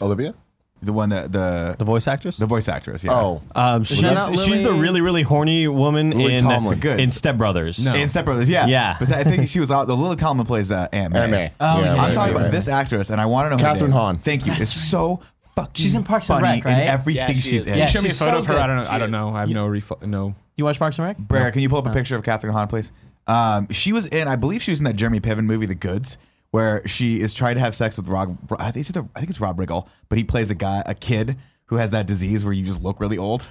Olivia? 0.00 0.34
The 0.82 0.94
one 0.94 1.10
that 1.10 1.30
the 1.30 1.76
The 1.78 1.84
voice 1.84 2.08
actress. 2.08 2.38
the 2.38 2.46
voice 2.46 2.66
actress. 2.66 3.04
Yeah. 3.04 3.12
Oh, 3.12 3.42
um, 3.54 3.84
she's, 3.84 4.00
not 4.00 4.38
she's 4.38 4.62
the 4.62 4.72
really 4.72 5.02
really 5.02 5.20
horny 5.20 5.68
woman 5.68 6.10
Lily 6.10 6.36
in 6.36 6.42
Tomlin. 6.42 6.78
The 6.80 6.82
Goods. 6.88 7.02
in 7.02 7.08
Step 7.10 7.36
Brothers. 7.36 7.84
in 7.94 8.08
Step 8.08 8.24
Brothers. 8.24 8.48
Yeah, 8.48 8.66
Yeah. 8.66 8.96
But 8.98 9.12
I 9.12 9.22
think 9.24 9.46
she 9.48 9.60
was 9.60 9.70
out. 9.70 9.88
The 9.88 9.96
Lily 9.96 10.16
Tomlin 10.16 10.46
plays 10.46 10.72
uh, 10.72 10.88
Aunt 10.90 11.12
May. 11.12 11.20
Aunt 11.20 11.30
May. 11.32 11.52
Oh, 11.60 11.80
Yeah, 11.80 11.84
yeah. 11.84 11.90
I'm 11.92 11.98
right, 11.98 12.12
talking 12.14 12.20
right, 12.20 12.30
about 12.30 12.42
right. 12.44 12.50
this 12.52 12.66
actress, 12.68 13.10
and 13.10 13.20
I 13.20 13.26
want 13.26 13.50
to 13.52 13.56
know 13.58 13.62
Kathryn 13.62 13.80
name. 13.82 13.90
Hahn. 13.90 14.18
Thank 14.20 14.46
you. 14.46 14.52
It's 14.56 14.72
so 14.72 15.20
fucking. 15.54 15.72
She's 15.74 15.94
in 15.94 16.02
Parks 16.02 16.30
and 16.30 16.40
funny 16.40 16.56
Rec, 16.60 16.64
right? 16.64 16.80
In 16.80 16.88
everything 16.88 17.28
Yeah, 17.28 17.34
she 17.34 17.40
she's 17.42 17.66
is. 17.66 17.72
in. 17.72 17.78
Yeah, 17.78 17.84
Show 17.86 18.00
me 18.00 18.08
a 18.08 18.12
photo 18.14 18.30
so 18.32 18.38
of 18.38 18.46
her. 18.46 18.54
I 18.58 18.66
don't 18.66 18.76
know. 18.76 18.84
good. 18.84 18.90
I 18.94 18.98
don't 18.98 19.08
She 19.08 19.12
know. 19.12 19.34
I 19.34 19.40
have 19.40 19.48
no 19.50 19.68
refl- 19.68 20.06
no. 20.06 20.34
You 20.60 20.66
watch 20.66 20.78
Parks 20.78 20.98
and 20.98 21.06
Rec? 21.06 21.16
Brer, 21.16 21.50
can 21.52 21.62
you 21.62 21.70
pull 21.70 21.78
up 21.78 21.86
a 21.86 21.90
picture 21.90 22.16
of 22.16 22.22
Kathryn 22.22 22.52
Hahn, 22.52 22.68
please? 22.68 22.92
Um, 23.26 23.66
she 23.70 23.94
was 23.94 24.04
in, 24.04 24.28
I 24.28 24.36
believe 24.36 24.60
she 24.60 24.72
was 24.72 24.78
in 24.80 24.84
that 24.84 24.92
Jeremy 24.92 25.18
Piven 25.18 25.44
movie, 25.44 25.64
The 25.64 25.74
Goods, 25.74 26.18
where 26.50 26.86
she 26.86 27.22
is 27.22 27.32
trying 27.32 27.54
to 27.54 27.60
have 27.62 27.74
sex 27.74 27.96
with 27.96 28.08
Rob. 28.08 28.36
I 28.58 28.70
think 28.70 28.82
it's, 28.82 28.90
either, 28.90 29.08
I 29.16 29.20
think 29.20 29.30
it's 29.30 29.40
Rob 29.40 29.56
Riggle, 29.56 29.88
but 30.10 30.18
he 30.18 30.24
plays 30.24 30.50
a 30.50 30.54
guy, 30.54 30.82
a 30.84 30.94
kid 30.94 31.38
who 31.64 31.76
has 31.76 31.92
that 31.92 32.06
disease 32.06 32.44
where 32.44 32.52
you 32.52 32.62
just 32.62 32.82
look 32.82 33.00
really 33.00 33.16
old. 33.16 33.48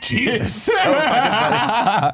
Jesus. 0.00 0.68
uh, 0.84 2.12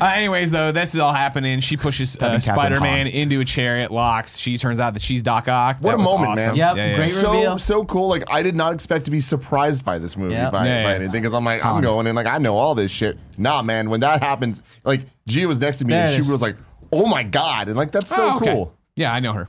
anyways, 0.00 0.50
though, 0.50 0.70
this 0.72 0.94
is 0.94 1.00
all 1.00 1.12
happening. 1.12 1.60
She 1.60 1.76
pushes 1.76 2.16
uh, 2.16 2.38
Spider 2.38 2.80
Man 2.80 3.06
into 3.06 3.40
a 3.40 3.44
chariot, 3.44 3.90
locks. 3.90 4.36
She 4.38 4.56
turns 4.58 4.78
out 4.80 4.94
that 4.94 5.02
she's 5.02 5.22
Doc 5.22 5.48
Ock. 5.48 5.78
What 5.80 5.92
That 5.92 6.00
a 6.00 6.02
moment, 6.02 6.30
awesome. 6.32 6.46
man. 6.46 6.56
Yep, 6.56 6.76
Yeah, 6.76 6.86
yeah. 6.90 6.96
great 6.96 7.10
so 7.10 7.32
reveal. 7.32 7.58
so 7.58 7.84
cool. 7.84 8.08
Like 8.08 8.24
I 8.30 8.42
did 8.42 8.54
not 8.54 8.72
expect 8.74 9.04
to 9.06 9.10
be 9.10 9.20
surprised 9.20 9.84
by 9.84 9.98
this 9.98 10.16
movie 10.16 10.34
Yeah. 10.34 10.50
by, 10.50 10.66
Yeah, 10.66 10.82
by 10.84 10.90
yeah. 10.90 10.94
anything 10.96 11.22
because 11.22 11.34
I'm 11.34 11.44
like 11.44 11.64
I'm 11.64 11.82
going 11.82 12.06
in, 12.06 12.14
like 12.14 12.26
I 12.26 12.38
know 12.38 12.56
all 12.56 12.74
this 12.74 12.90
shit. 12.90 13.18
Nah, 13.36 13.62
man. 13.62 13.90
When 13.90 14.00
that 14.00 14.22
happens, 14.22 14.62
like 14.84 15.00
Gia 15.26 15.48
was 15.48 15.60
next 15.60 15.78
to 15.78 15.84
me 15.84 15.92
There 15.94 16.04
and 16.04 16.12
she 16.14 16.20
is. 16.20 16.30
was 16.30 16.42
like, 16.42 16.56
"Oh 16.92 17.06
my 17.06 17.22
god!" 17.22 17.68
and 17.68 17.76
like 17.76 17.90
that's 17.92 18.14
so 18.14 18.32
Oh, 18.32 18.36
okay. 18.36 18.52
cool, 18.52 18.74
Yeah, 18.96 19.12
I 19.12 19.20
know 19.20 19.32
her. 19.32 19.48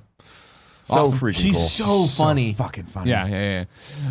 So 0.90 1.02
Awesome. 1.02 1.20
freaking 1.20 1.36
She's 1.36 1.56
cool. 1.84 2.06
so 2.08 2.24
funny. 2.24 2.54
Fucking 2.54 2.86
funny. 2.86 3.12
Yeah, 3.12 3.28
yeah, 3.28 3.66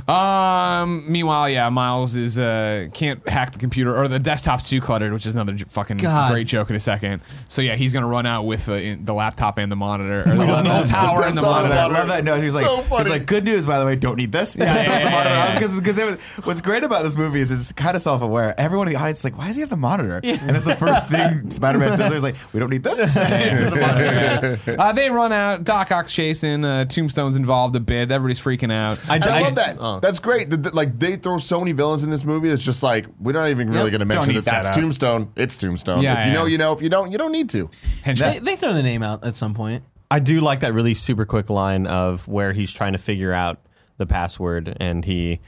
yeah. 0.09 0.83
Um. 0.83 1.05
Meanwhile, 1.11 1.51
yeah, 1.51 1.69
Miles 1.71 2.17
is 2.17 2.39
uh 2.39 2.89
can't 2.95 3.27
hack 3.29 3.53
the 3.53 3.59
computer 3.59 3.97
or 3.97 4.09
the 4.09 4.19
desktop's 4.19 4.69
too 4.69 4.81
cluttered, 4.81 5.13
which 5.13 5.27
is 5.27 5.35
another 5.35 5.53
j- 5.53 5.65
fucking 5.69 5.97
God. 5.99 6.31
great 6.33 6.47
joke 6.47 6.71
in 6.71 6.77
a 6.77 6.81
second. 6.81 7.21
So 7.49 7.63
yeah, 7.63 7.77
he's 7.77 7.93
gonna 7.93 8.07
run 8.07 8.27
out 8.27 8.45
with 8.45 8.69
uh, 8.69 8.75
in 8.75 9.05
the 9.05 9.15
laptop 9.15 9.59
and 9.59 9.71
the 9.71 9.77
monitor, 9.77 10.21
or 10.21 10.35
the, 10.35 10.45
the 10.45 10.47
whole 10.47 10.85
tower 10.85 11.25
and 11.25 11.37
the 11.37 11.43
monitor. 11.43 11.75
I 11.75 11.87
love 11.87 12.09
that 12.09 12.25
note. 12.25 12.41
He's 12.41 12.55
like, 12.55 12.65
So 12.67 12.83
he's 12.99 13.09
like, 13.09 13.27
good 13.27 13.45
news, 13.45 13.67
by 13.67 13.79
the 13.79 13.85
way. 13.87 13.97
Don't 13.97 14.17
need 14.17 14.33
this. 14.33 14.57
yeah, 14.59 14.65
yeah, 14.75 14.99
yeah, 14.99 15.55
Because 15.55 16.17
what's 16.45 16.61
great 16.61 16.85
about 16.85 17.03
this 17.03 17.17
movie 17.17 17.41
is 17.41 17.51
it's 17.51 17.73
kind 17.73 17.97
of 17.97 18.03
self-aware. 18.03 18.55
Everyone 18.59 18.87
in 18.89 18.95
the 18.95 18.99
audience 19.01 19.19
is 19.21 19.25
like, 19.25 19.37
why 19.37 19.49
does 19.49 19.57
he 19.57 19.61
have 19.61 19.71
the 19.71 19.77
monitor? 19.77 20.21
And 20.23 20.57
it's 20.57 20.65
the 20.67 20.77
first 20.77 21.09
thing 21.11 21.51
Spider-Man 21.51 21.97
says. 21.97 22.13
He's 22.13 22.23
like, 22.23 22.37
we 22.53 22.61
don't 22.61 22.71
need 22.71 22.83
this. 22.85 23.17
Uh, 24.79 24.93
they 24.93 25.11
run 25.11 25.33
out. 25.33 25.65
Doc 25.65 25.91
Ock's 25.91 26.13
chasing. 26.13 26.65
Uh, 26.69 26.85
Tombstone's 26.85 27.37
involved 27.37 27.75
a 27.77 27.81
bit. 27.81 28.11
Everybody's 28.13 28.41
freaking 28.41 28.73
out. 28.73 28.99
I, 29.09 29.15
I 29.17 29.39
I- 29.39 29.41
love 29.43 29.55
that. 29.57 29.77
oh. 29.81 30.01
That's 30.01 30.19
great. 30.19 30.51
That- 30.51 30.63
that, 30.65 30.75
Like 30.75 30.99
they 30.99 31.17
throw 31.17 31.39
so 31.39 31.59
many 31.61 31.73
villains 31.73 32.05
in 32.05 32.11
this 32.11 32.25
movie. 32.25 32.49
It's 32.49 32.65
just 32.65 32.83
like 32.83 33.07
we're 33.19 33.33
not 33.33 33.49
even 33.49 33.71
really 33.71 33.91
going 33.91 34.01
to 34.01 34.07
mention 34.07 34.35
need 34.35 34.43
that 34.43 34.45
that's 34.45 34.67
setup. 34.69 34.81
Tombstone. 34.81 35.33
It's 35.37 35.57
Tombstone. 35.57 36.03
Yeah, 36.03 36.21
if 36.21 36.27
you 36.27 36.33
yeah. 36.33 36.39
know, 36.39 36.47
you 36.47 36.59
know. 36.59 36.73
If 36.73 36.83
you 36.83 36.89
don't, 36.89 37.11
you 37.13 37.19
don't 37.19 37.33
need 37.33 37.49
to. 37.51 37.69
They, 38.05 38.39
they 38.39 38.57
throw 38.57 38.73
the 38.73 38.83
name 38.83 39.03
out 39.03 39.25
at 39.25 39.35
some 39.35 39.55
point. 39.55 39.83
I 40.11 40.21
do 40.21 40.41
like 40.41 40.61
that 40.61 40.73
really 40.73 40.95
super 40.95 41.25
quick 41.27 41.51
line 41.51 41.87
of 41.87 42.27
where 42.29 42.53
he's 42.53 42.73
trying 42.73 42.93
to 42.93 42.99
figure 42.99 43.33
out 43.33 43.61
the 43.99 44.07
password 44.07 44.77
and 44.81 45.05
he 45.05 45.41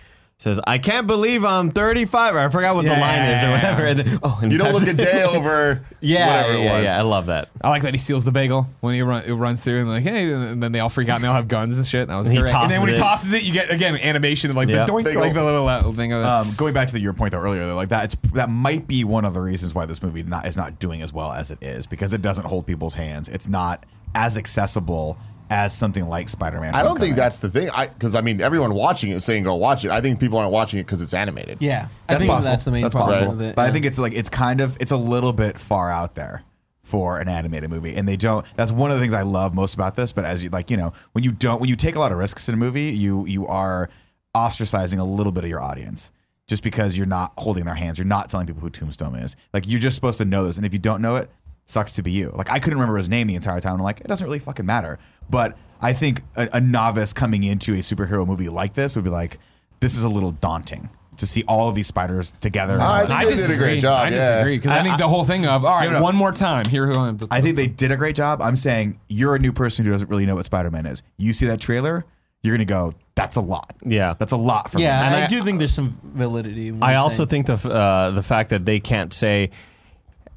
says, 0.42 0.58
"I 0.66 0.78
can't 0.78 1.06
believe 1.06 1.44
I'm 1.44 1.70
35." 1.70 2.34
Or 2.34 2.38
I 2.38 2.48
forgot 2.48 2.74
what 2.74 2.84
Yeah, 2.84 2.94
the 2.94 3.00
line 3.00 3.14
yeah, 3.16 3.38
is 3.38 3.44
or 3.44 3.50
whatever. 3.50 3.82
yeah. 3.82 3.88
And 3.90 3.98
then- 4.00 4.18
oh, 4.22 4.38
and 4.42 4.50
You 4.52 4.58
he 4.58 4.64
don't 4.64 4.72
look 4.72 4.88
a 4.88 4.94
day 4.94 5.22
over. 5.28 5.82
yeah, 6.00 6.26
whatever 6.42 6.54
it 6.58 6.64
yeah, 6.64 6.72
was. 6.76 6.84
yeah. 6.84 6.98
I 6.98 7.02
love 7.02 7.26
that. 7.26 7.48
I 7.60 7.68
like 7.68 7.82
that 7.82 7.92
he 7.94 7.98
steals 7.98 8.24
the 8.24 8.32
bagel 8.32 8.66
when 8.80 8.94
he 8.94 9.02
run, 9.02 9.22
it 9.26 9.32
runs 9.34 9.60
through 9.62 9.80
and 9.80 9.88
like, 9.88 10.02
hey, 10.02 10.32
and 10.32 10.62
then 10.62 10.72
they 10.72 10.80
all 10.80 10.88
freak 10.88 11.08
out 11.10 11.16
and 11.16 11.24
they 11.24 11.28
all 11.28 11.34
have 11.34 11.48
guns 11.48 11.76
and 11.78 11.86
shit. 11.86 12.08
That 12.08 12.16
was 12.16 12.28
And 12.30 12.38
great. 12.38 12.52
and 12.54 12.70
then 12.70 12.80
when 12.80 12.90
he 12.90 12.96
tosses 12.96 13.30
tosses 13.30 13.32
it. 13.34 13.42
it, 13.42 13.42
you 13.44 13.52
get 13.52 13.70
again 13.70 13.96
animation 13.98 14.50
of 14.50 14.56
like 14.56 14.68
Yeah. 14.68 14.86
the 14.86 14.92
doink, 14.92 15.04
Bagel. 15.04 15.20
like 15.20 15.34
the 15.34 15.44
little 15.44 15.68
uh, 15.68 15.92
thing 15.92 16.12
of 16.12 16.20
it. 16.22 16.26
um, 16.26 16.52
going 16.56 16.72
back 16.74 16.86
to 16.88 16.92
the, 16.94 17.00
your 17.00 17.12
point 17.12 17.32
though 17.32 17.40
earlier, 17.40 17.66
though, 17.66 17.76
like 17.76 17.90
that, 17.90 18.04
it's 18.04 18.16
that 18.32 18.48
might 18.48 18.88
be 18.88 19.04
one 19.04 19.24
of 19.24 19.34
the 19.34 19.40
reasons 19.40 19.74
why 19.74 19.84
this 19.84 20.02
movie 20.02 20.22
not 20.22 20.46
is 20.46 20.56
not 20.56 20.78
doing 20.78 21.02
as 21.02 21.12
well 21.12 21.32
as 21.32 21.50
it 21.50 21.58
is 21.60 21.86
because 21.86 22.14
it 22.14 22.22
doesn't 22.22 22.46
hold 22.46 22.66
people's 22.66 22.94
hands. 22.94 23.28
It's 23.28 23.46
not 23.48 23.84
as 24.14 24.36
accessible 24.38 25.18
as 25.50 25.76
something 25.76 26.08
like 26.08 26.28
Spider-Man. 26.28 26.74
I 26.74 26.78
don't 26.78 26.90
Homecoming. 26.92 27.08
think 27.08 27.16
that's 27.16 27.40
the 27.40 27.50
thing. 27.50 27.68
I 27.70 27.88
because 27.88 28.14
I 28.14 28.20
mean 28.20 28.40
everyone 28.40 28.72
watching 28.72 29.10
it 29.10 29.14
is 29.16 29.24
saying 29.24 29.42
go 29.42 29.56
watch 29.56 29.84
it. 29.84 29.90
I 29.90 30.00
think 30.00 30.20
people 30.20 30.38
aren't 30.38 30.52
watching 30.52 30.78
it 30.78 30.84
because 30.84 31.02
it's 31.02 31.12
animated. 31.12 31.58
Yeah, 31.60 31.88
I 32.08 32.12
That's 32.12 32.20
think 32.20 32.30
possible. 32.32 32.52
that's 32.52 32.64
the 32.64 32.70
main 32.72 32.82
That's 32.82 32.94
problem 32.94 33.14
possible. 33.16 33.32
with 33.36 33.42
it. 33.42 33.56
But 33.56 33.68
I 33.68 33.72
think 33.72 33.84
it's 33.84 33.98
like 33.98 34.14
it's 34.14 34.30
kind 34.30 34.60
of 34.60 34.76
it's 34.80 34.92
a 34.92 34.96
little 34.96 35.32
bit 35.32 35.58
far 35.58 35.90
out 35.90 36.14
there 36.14 36.44
for 36.82 37.18
an 37.20 37.28
animated 37.28 37.68
movie, 37.70 37.94
and 37.96 38.08
they 38.08 38.16
don't. 38.16 38.46
That's 38.56 38.72
one 38.72 38.90
of 38.90 38.96
the 38.96 39.02
things 39.02 39.12
I 39.12 39.22
love 39.22 39.54
most 39.54 39.74
about 39.74 39.96
this. 39.96 40.12
But 40.12 40.24
as 40.24 40.42
you 40.42 40.50
like, 40.50 40.70
you 40.70 40.76
know, 40.76 40.92
when 41.12 41.24
you 41.24 41.32
don't, 41.32 41.60
when 41.60 41.68
you 41.68 41.76
take 41.76 41.94
a 41.96 41.98
lot 41.98 42.12
of 42.12 42.18
risks 42.18 42.48
in 42.48 42.54
a 42.54 42.58
movie, 42.58 42.90
you 42.90 43.26
you 43.26 43.46
are 43.46 43.90
ostracizing 44.36 44.98
a 44.98 45.04
little 45.04 45.32
bit 45.32 45.44
of 45.44 45.50
your 45.50 45.60
audience. 45.60 46.12
Just 46.46 46.64
because 46.64 46.96
you're 46.96 47.06
not 47.06 47.32
holding 47.38 47.64
their 47.64 47.76
hands, 47.76 47.96
you're 47.96 48.04
not 48.04 48.28
telling 48.28 48.44
people 48.44 48.60
who 48.60 48.70
Tombstone 48.70 49.14
is. 49.14 49.36
Like 49.54 49.68
you're 49.68 49.78
just 49.78 49.94
supposed 49.94 50.18
to 50.18 50.24
know 50.24 50.44
this, 50.44 50.56
and 50.56 50.66
if 50.66 50.72
you 50.72 50.80
don't 50.80 51.00
know 51.00 51.14
it, 51.14 51.30
sucks 51.70 51.92
to 51.94 52.02
be 52.02 52.10
you. 52.10 52.32
Like 52.34 52.50
I 52.50 52.58
couldn't 52.58 52.78
remember 52.78 52.98
his 52.98 53.08
name 53.08 53.26
the 53.28 53.34
entire 53.36 53.60
time. 53.60 53.74
I'm 53.74 53.82
like, 53.82 54.00
it 54.00 54.06
doesn't 54.08 54.24
really 54.24 54.38
fucking 54.38 54.66
matter. 54.66 54.98
But 55.28 55.56
I 55.80 55.92
think 55.92 56.22
a, 56.36 56.48
a 56.54 56.60
novice 56.60 57.12
coming 57.12 57.44
into 57.44 57.72
a 57.74 57.78
superhero 57.78 58.26
movie 58.26 58.48
like 58.48 58.74
this 58.74 58.94
would 58.96 59.04
be 59.04 59.10
like, 59.10 59.38
this 59.80 59.96
is 59.96 60.02
a 60.02 60.08
little 60.08 60.32
daunting 60.32 60.90
to 61.16 61.26
see 61.26 61.44
all 61.46 61.68
of 61.68 61.74
these 61.74 61.86
spiders 61.86 62.32
together. 62.40 62.78
I 62.80 63.02
I 63.02 63.04
they 63.04 63.30
did 63.30 63.32
a 63.32 63.36
disagree. 63.36 63.56
great 63.56 63.80
job, 63.80 64.06
I 64.06 64.10
yeah. 64.10 64.14
disagree 64.16 64.56
because 64.56 64.72
I, 64.72 64.82
think 64.82 64.98
the 64.98 65.08
whole 65.08 65.24
thing 65.24 65.46
of 65.46 65.64
all 65.64 65.76
right, 65.76 65.90
No, 65.90 65.98
no. 65.98 66.02
one 66.02 66.16
more 66.16 66.32
time. 66.32 66.64
Here 66.66 66.86
who 66.86 66.98
I 66.98 67.08
am. 67.08 67.18
I 67.30 67.40
think 67.40 67.56
they 67.56 67.66
did 67.66 67.90
a 67.92 67.96
great 67.96 68.16
job. 68.16 68.40
I'm 68.42 68.56
saying 68.56 68.98
you're 69.08 69.34
a 69.34 69.38
new 69.38 69.52
person 69.52 69.84
who 69.84 69.90
doesn't 69.92 70.08
really 70.08 70.26
know 70.26 70.34
what 70.36 70.44
Spider 70.46 70.70
Man 70.70 70.86
is. 70.86 71.02
You 71.18 71.32
see 71.32 71.46
that 71.46 71.60
trailer, 71.60 72.04
you're 72.42 72.54
gonna 72.54 72.64
go, 72.64 72.94
"That's 73.16 73.36
a 73.36 73.40
lot." 73.42 73.76
Yeah. 73.84 74.14
that's 74.18 74.32
a 74.32 74.36
lot 74.36 74.70
for 74.70 74.80
yeah, 74.80 75.00
me. 75.02 75.06
And 75.08 75.16
I, 75.16 75.24
I- 75.24 75.26
do 75.28 75.42
think 75.44 75.58
there's 75.58 75.74
some 75.74 76.00
validity. 76.02 76.68
in 76.68 76.80
what 76.80 76.88
I 76.88 76.92
you're 76.92 77.00
also 77.00 77.26
saying. 77.26 77.44
think 77.44 77.60
the 77.62 77.68
uh, 77.68 78.10
the 78.12 78.22
fact 78.22 78.48
that 78.50 78.64
they 78.64 78.80
can't 78.80 79.12
say, 79.12 79.50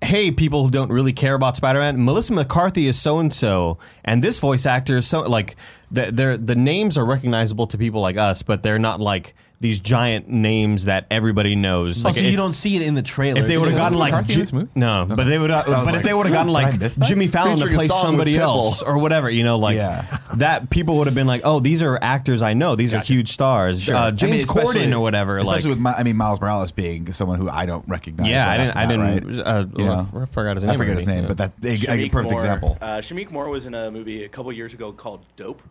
"Hey, 0.03 0.31
people 0.31 0.63
who 0.63 0.71
don't 0.71 0.91
really 0.91 1.13
care 1.13 1.33
about 1.33 1.57
Spider-Man, 1.57 2.03
Melissa 2.03 2.33
McCarthy 2.33 2.87
is 2.87 2.99
so 2.99 3.19
and 3.19 3.33
so, 3.33 3.77
and 4.03 4.23
this 4.23 4.39
voice 4.39 4.65
actor 4.65 4.97
is 4.97 5.07
so 5.07 5.21
like 5.21 5.55
the 5.91 6.39
the 6.41 6.55
names 6.55 6.97
are 6.97 7.05
recognizable 7.05 7.67
to 7.67 7.77
people 7.77 8.01
like 8.01 8.17
us, 8.17 8.43
but 8.43 8.63
they're 8.63 8.79
not 8.79 8.99
like 8.99 9.33
these 9.63 9.79
giant 9.79 10.27
names 10.27 10.85
that 10.85 11.07
everybody 11.09 11.55
knows. 11.55 12.03
Oh, 12.03 12.09
Like 12.09 12.15
so 12.15 12.21
if, 12.21 12.29
you 12.29 12.35
don't 12.35 12.51
see 12.51 12.75
it 12.75 12.81
in 12.81 12.95
the 12.95 13.01
trailer. 13.01 13.39
if 13.39 13.47
they 13.47 13.57
would 13.57 13.69
have 13.69 13.77
gotten 13.77 13.97
like 13.97 14.11
McCarthy 14.11 14.41
in 14.41 14.45
Ji- 14.45 14.67
no, 14.75 15.05
but 15.07 15.23
they 15.23 15.39
would 15.39 15.51
uh, 15.51 15.63
but 15.65 15.95
if 15.95 16.03
they 16.03 16.13
would 16.13 16.25
have 16.25 16.33
gotten 16.35 16.51
like? 16.51 16.77
Jimmy 17.01 17.27
Fallon 17.29 17.51
to 17.59 17.65
Featuring 17.65 17.73
a 17.75 17.77
play 17.77 17.87
somebody 17.87 18.37
else 18.37 18.83
or 18.83 18.97
whatever, 18.97 19.29
you 19.29 19.43
know, 19.43 19.57
like 19.57 19.77
Yeah. 19.77 20.05
that 20.35 20.69
people 20.69 20.97
would 20.97 21.07
have 21.07 21.15
been 21.15 21.27
like, 21.27 21.41
"Oh, 21.45 21.61
these 21.61 21.81
are 21.81 21.97
actors 22.01 22.41
I 22.41 22.53
know. 22.53 22.75
These 22.75 22.93
are 22.93 22.99
huge 22.99 23.31
stars." 23.31 23.87
Uh, 23.89 24.11
I 24.21 24.25
mean, 24.25 24.41
Corden 24.41 24.93
or 24.93 24.99
whatever. 24.99 25.37
Especially 25.37 25.69
like, 25.71 25.77
with, 25.77 25.79
my, 25.79 25.93
I 25.93 26.03
mean, 26.03 26.17
Miles 26.17 26.41
Morales 26.41 26.73
being 26.73 27.13
someone 27.13 27.39
who 27.39 27.49
I 27.49 27.65
don't 27.65 27.87
recognize. 27.87 28.27
yeah, 28.27 28.45
right 28.45 28.59
I 28.75 28.85
didn't. 28.85 29.01
I 29.05 29.11
didn't. 29.15 29.37
right? 29.37 29.47
Uh, 29.47 29.65
You 29.77 29.85
know? 29.85 30.09
I 30.21 30.25
forgot 30.25 30.57
his 30.57 30.65
name. 30.65 30.73
I 30.73 30.77
forget 30.77 30.95
his 30.95 31.07
name, 31.07 31.25
but 31.25 31.37
that 31.37 31.53
a, 31.63 31.91
a 31.91 32.09
perfect 32.09 32.33
example. 32.33 32.77
Uh, 32.81 32.97
Shameik 32.97 33.31
Moore 33.31 33.49
was 33.49 33.65
in 33.65 33.73
a 33.73 33.89
movie 33.91 34.25
a 34.25 34.29
couple 34.29 34.51
years 34.51 34.73
ago 34.73 34.91
called 34.91 35.25
Dope. 35.37 35.61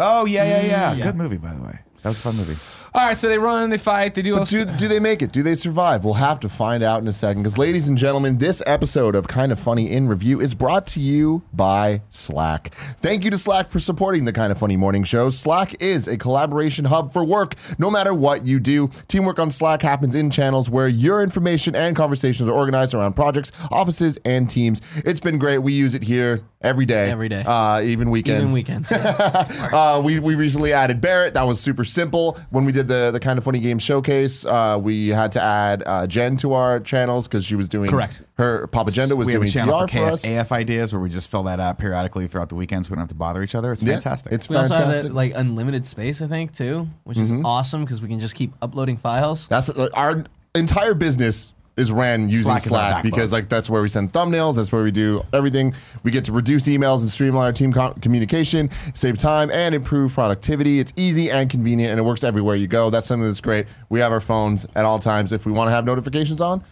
oh 0.00 0.24
yeah, 0.24 0.44
yeah, 0.44 0.62
yeah. 0.62 0.92
yeah. 0.94 1.02
Good 1.04 1.16
movie, 1.16 1.36
by 1.36 1.52
the 1.52 1.62
way. 1.62 1.78
That 2.02 2.08
was 2.08 2.18
a 2.18 2.22
fun 2.22 2.36
movie. 2.36 2.56
All 2.94 3.06
right, 3.06 3.16
so 3.16 3.28
they 3.28 3.38
run, 3.38 3.70
they 3.70 3.78
fight, 3.78 4.14
they 4.14 4.22
do 4.22 4.36
all. 4.36 4.44
Do, 4.44 4.64
do 4.64 4.86
they 4.86 5.00
make 5.00 5.22
it? 5.22 5.32
Do 5.32 5.42
they 5.42 5.54
survive? 5.54 6.04
We'll 6.04 6.14
have 6.14 6.40
to 6.40 6.48
find 6.48 6.82
out 6.82 7.00
in 7.00 7.08
a 7.08 7.12
second. 7.12 7.42
Because, 7.42 7.56
ladies 7.56 7.88
and 7.88 7.96
gentlemen, 7.96 8.36
this 8.38 8.60
episode 8.66 9.14
of 9.14 9.28
Kind 9.28 9.50
of 9.50 9.58
Funny 9.58 9.90
in 9.90 10.08
Review 10.08 10.40
is 10.40 10.52
brought 10.52 10.86
to 10.88 11.00
you 11.00 11.42
by 11.54 12.02
Slack. 12.10 12.74
Thank 13.00 13.24
you 13.24 13.30
to 13.30 13.38
Slack 13.38 13.68
for 13.68 13.78
supporting 13.78 14.26
the 14.26 14.32
Kind 14.32 14.50
of 14.50 14.58
Funny 14.58 14.76
morning 14.76 15.04
show. 15.04 15.30
Slack 15.30 15.80
is 15.80 16.06
a 16.08 16.18
collaboration 16.18 16.86
hub 16.86 17.12
for 17.12 17.24
work, 17.24 17.54
no 17.78 17.88
matter 17.88 18.12
what 18.12 18.44
you 18.44 18.60
do. 18.60 18.90
Teamwork 19.06 19.38
on 19.38 19.50
Slack 19.50 19.80
happens 19.80 20.14
in 20.14 20.28
channels 20.28 20.68
where 20.68 20.88
your 20.88 21.22
information 21.22 21.74
and 21.74 21.96
conversations 21.96 22.46
are 22.48 22.52
organized 22.52 22.94
around 22.94 23.14
projects, 23.14 23.52
offices, 23.70 24.18
and 24.24 24.50
teams. 24.50 24.82
It's 24.96 25.20
been 25.20 25.38
great. 25.38 25.58
We 25.58 25.72
use 25.72 25.94
it 25.94 26.02
here 26.02 26.42
every 26.62 26.86
day. 26.86 27.10
Every 27.10 27.28
day. 27.28 27.42
Uh, 27.46 27.80
even 27.82 28.10
weekends. 28.10 28.42
Even 28.42 28.54
weekends. 28.54 28.90
yeah. 28.90 29.48
Uh, 29.72 30.00
we, 30.04 30.18
we 30.18 30.34
recently 30.34 30.72
added 30.72 31.00
Barrett. 31.00 31.34
That 31.34 31.46
was 31.46 31.58
super 31.60 31.84
simple. 31.84 32.38
When 32.50 32.64
we 32.64 32.72
did 32.72 32.88
the 32.88 33.10
the 33.10 33.20
kind 33.20 33.38
of 33.38 33.44
funny 33.44 33.58
game 33.58 33.78
showcase, 33.78 34.44
uh, 34.44 34.78
we 34.80 35.08
had 35.08 35.32
to 35.32 35.42
add 35.42 35.82
uh, 35.86 36.06
Jen 36.06 36.36
to 36.38 36.52
our 36.52 36.80
channels 36.80 37.26
because 37.26 37.44
she 37.44 37.54
was 37.54 37.68
doing 37.68 37.90
Correct. 37.90 38.22
Her 38.34 38.66
Papa 38.66 38.90
Agenda 38.90 39.16
was 39.16 39.26
we 39.26 39.32
have 39.32 39.40
doing 39.40 39.48
a 39.48 39.52
channel 39.52 39.86
PR 39.86 39.92
for, 39.92 40.06
for 40.06 40.12
us. 40.12 40.28
AF 40.28 40.52
ideas 40.52 40.92
where 40.92 41.00
we 41.00 41.08
just 41.08 41.30
fill 41.30 41.44
that 41.44 41.58
out 41.60 41.78
periodically 41.78 42.26
throughout 42.26 42.48
the 42.48 42.54
weekends. 42.54 42.90
We 42.90 42.94
don't 42.94 43.02
have 43.02 43.08
to 43.08 43.14
bother 43.14 43.42
each 43.42 43.54
other. 43.54 43.72
It's 43.72 43.82
Yeah, 43.82 43.94
fantastic. 43.94 44.32
It's 44.32 44.48
we 44.48 44.56
also 44.56 44.74
have 44.74 44.84
fantastic. 44.84 45.10
that 45.10 45.14
like 45.14 45.32
unlimited 45.34 45.86
space, 45.86 46.20
I 46.20 46.26
think, 46.26 46.54
too, 46.54 46.88
which 47.04 47.18
is 47.18 47.32
awesome 47.44 47.84
because 47.84 48.02
we 48.02 48.08
can 48.08 48.20
just 48.20 48.34
keep 48.34 48.52
uploading 48.60 48.96
files. 48.96 49.48
That's 49.48 49.70
uh, 49.70 49.88
our 49.94 50.24
entire 50.54 50.94
business 50.94 51.54
is 51.76 51.90
ran 51.90 52.28
using 52.28 52.44
Slack 52.44 52.60
Slack, 52.62 52.66
is 52.66 52.72
our 52.72 52.80
backbone. 52.96 53.10
because 53.10 53.32
like 53.32 53.48
that's 53.48 53.70
where 53.70 53.80
we 53.80 53.88
send 53.88 54.12
thumbnails. 54.12 54.56
That's 54.56 54.70
where 54.72 54.82
we 54.82 54.90
do 54.90 55.22
everything. 55.32 55.74
We 56.02 56.10
get 56.10 56.24
to 56.26 56.32
reduce 56.32 56.64
emails 56.68 57.00
and 57.00 57.08
streamline 57.08 57.46
our 57.46 57.52
team 57.52 57.72
co- 57.72 57.94
communication, 58.02 58.68
save 58.94 59.16
time, 59.16 59.50
and 59.50 59.74
improve 59.74 60.12
productivity. 60.12 60.80
It's 60.80 60.92
easy 60.96 61.30
and 61.30 61.48
convenient, 61.48 61.90
and 61.92 61.98
it 61.98 62.02
works 62.02 62.24
everywhere 62.24 62.56
you 62.56 62.66
go. 62.66 62.90
That's 62.90 63.06
something 63.06 63.26
that's 63.26 63.40
great. 63.40 63.66
We 63.88 64.00
have 64.00 64.12
our 64.12 64.20
phones 64.20 64.66
at 64.74 64.84
all 64.84 64.98
times. 64.98 65.32
If 65.32 65.46
we 65.46 65.52
want 65.52 65.68
to 65.68 65.72
have 65.72 65.86
notifications 65.86 66.40
on, 66.42 66.62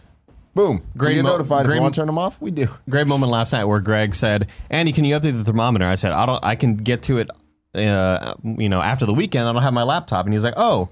boom, 0.53 0.83
Great 0.95 1.09
we 1.09 1.15
get 1.15 1.23
mo- 1.23 1.31
notified. 1.31 1.61
if 1.61 1.65
great 1.67 1.75
we 1.77 1.81
want 1.81 1.95
to 1.95 1.99
turn 2.01 2.07
them 2.07 2.19
off, 2.19 2.39
we 2.39 2.51
do. 2.51 2.67
great 2.89 3.07
moment 3.07 3.31
last 3.31 3.53
night 3.53 3.65
where 3.65 3.79
Greg 3.79 4.13
said, 4.13 4.47
"Andy, 4.69 4.91
can 4.91 5.03
you 5.03 5.15
update 5.19 5.35
the 5.35 5.43
thermometer?" 5.43 5.85
I 5.87 5.95
said, 5.95 6.11
"I 6.11 6.25
don't. 6.27 6.43
I 6.45 6.55
can 6.55 6.75
get 6.75 7.01
to 7.03 7.17
it. 7.17 7.29
Uh, 7.73 8.35
you 8.43 8.69
know, 8.69 8.81
after 8.81 9.05
the 9.07 9.13
weekend, 9.13 9.47
I 9.47 9.53
don't 9.53 9.63
have 9.63 9.73
my 9.73 9.83
laptop." 9.83 10.25
And 10.25 10.33
he 10.33 10.37
was 10.37 10.43
like, 10.43 10.53
"Oh." 10.57 10.89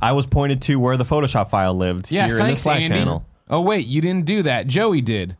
I 0.00 0.12
was 0.12 0.24
pointed 0.24 0.62
to 0.62 0.76
where 0.76 0.96
the 0.96 1.04
Photoshop 1.04 1.50
file 1.50 1.74
lived 1.74 2.12
yeah, 2.12 2.26
here 2.26 2.38
in 2.38 2.46
the 2.46 2.56
Slack 2.56 2.82
Andy. 2.82 2.88
channel. 2.90 3.24
Oh 3.52 3.60
wait, 3.60 3.86
you 3.88 4.00
didn't 4.00 4.26
do 4.26 4.44
that. 4.44 4.68
Joey 4.68 5.00
did. 5.00 5.36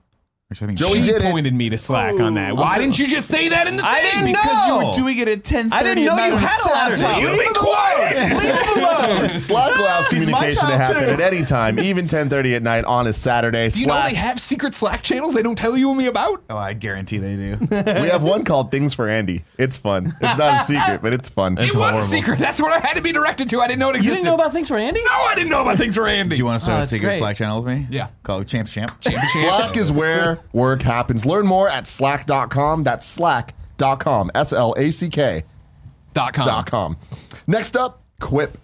Which 0.51 0.61
I 0.63 0.67
think 0.67 0.79
Joey 0.79 0.95
She 0.99 1.03
did 1.05 1.23
it. 1.23 1.31
pointed 1.31 1.55
me 1.55 1.69
to 1.69 1.79
Slack 1.79 2.19
on 2.19 2.35
that. 2.35 2.57
Why 2.57 2.77
didn't 2.77 2.99
you 2.99 3.07
just 3.07 3.29
say 3.29 3.51
that 3.51 3.69
in 3.69 3.77
the 3.77 3.83
thing? 3.85 3.91
I 3.95 4.01
didn't 4.01 4.25
because 4.27 4.67
you 4.67 4.89
were 4.89 4.95
doing 4.95 5.19
it 5.19 5.29
at 5.29 5.45
ten 5.45 5.73
I 5.73 5.85
thirty. 5.85 6.03
didn't 6.03 6.17
know 6.17 6.27
you 6.27 6.37
had 6.37 6.67
a 6.67 6.69
laptop. 6.73 7.23
You 7.23 7.29
be 7.39 7.55
quiet. 7.55 8.37
Leave 8.37 8.55
him 8.59 8.85
alone. 9.29 9.39
Slack 9.39 9.77
allows 9.79 10.09
He's 10.09 10.27
my 10.29 10.33
communication 10.33 10.67
to 10.67 10.77
child, 10.77 10.81
happen 10.97 11.05
too. 11.17 11.23
at 11.23 11.33
any 11.33 11.45
time, 11.45 11.79
even 11.79 12.09
10:30 12.09 12.57
at 12.57 12.63
night 12.65 12.85
on 12.85 13.07
a 13.07 13.13
Saturday. 13.13 13.69
Do 13.71 13.79
you 13.79 13.87
know 13.87 13.93
Slack. 13.93 14.11
they 14.11 14.17
have 14.17 14.41
secret 14.41 14.75
Slack 14.75 15.03
channels 15.03 15.35
they 15.35 15.43
don't 15.43 15.55
tell 15.57 15.77
you 15.77 15.89
and 15.91 15.97
me 15.99 16.07
about? 16.07 16.43
Oh, 16.51 16.57
I 16.57 16.73
guarantee 16.75 17.19
they 17.19 17.37
do. 17.37 17.57
we 17.71 18.09
have 18.09 18.25
one 18.25 18.43
called 18.45 18.73
Things 18.73 18.93
for 18.93 19.09
Andy. 19.09 19.45
It's 19.57 19.77
fun. 19.77 20.07
It's 20.21 20.37
not 20.37 20.63
a 20.63 20.65
secret, 20.65 21.01
but 21.01 21.13
it's 21.13 21.29
fun. 21.29 21.59
it 21.59 21.77
was 21.77 21.97
a 21.97 22.03
secret. 22.03 22.41
That's 22.41 22.61
what 22.61 22.73
I 22.73 22.85
had 22.85 22.95
to 22.95 23.03
be 23.03 23.13
directed 23.13 23.49
to. 23.51 23.61
I 23.61 23.69
didn't 23.69 23.79
know 23.79 23.91
it 23.91 23.93
You 23.93 23.99
existed. 23.99 24.15
didn't 24.17 24.27
know 24.27 24.35
about 24.35 24.53
things 24.53 24.67
for 24.67 24.77
Andy? 24.79 25.01
No, 25.05 25.11
I 25.13 25.35
didn't 25.37 25.51
know 25.51 25.63
about 25.63 25.77
things 25.79 25.95
for 25.95 26.09
Andy. 26.09 26.35
Do 26.35 26.39
you 26.41 26.45
want 26.45 26.59
to 26.59 26.65
start 26.65 26.75
Oh, 26.75 26.79
a 26.79 26.81
that's 26.81 26.91
secret 26.91 27.07
great. 27.11 27.19
Slack 27.19 27.37
channel 27.37 27.63
with 27.63 27.73
me? 27.73 27.87
Yeah. 27.89 28.09
Called 28.25 28.49
Champ 28.49 28.69
Champ. 28.69 28.91
Slack 29.05 29.77
is 29.77 29.93
where 29.93 30.40
work 30.53 30.83
happens. 30.83 31.25
Learn 31.27 31.47
more 31.47 31.69
at 31.69 31.87
slack.com. 31.87 32.83
That's 32.83 33.07
slack.com. 33.07 34.31
S 34.35 34.53
L 34.53 34.75
A 34.77 34.91
C 34.91 35.09
K 35.09 35.45
dot 36.13 36.35
com. 36.35 36.47
dot 36.47 36.67
com. 36.67 36.97
Next 37.47 37.77
up, 37.77 38.03
Quip. 38.21 38.59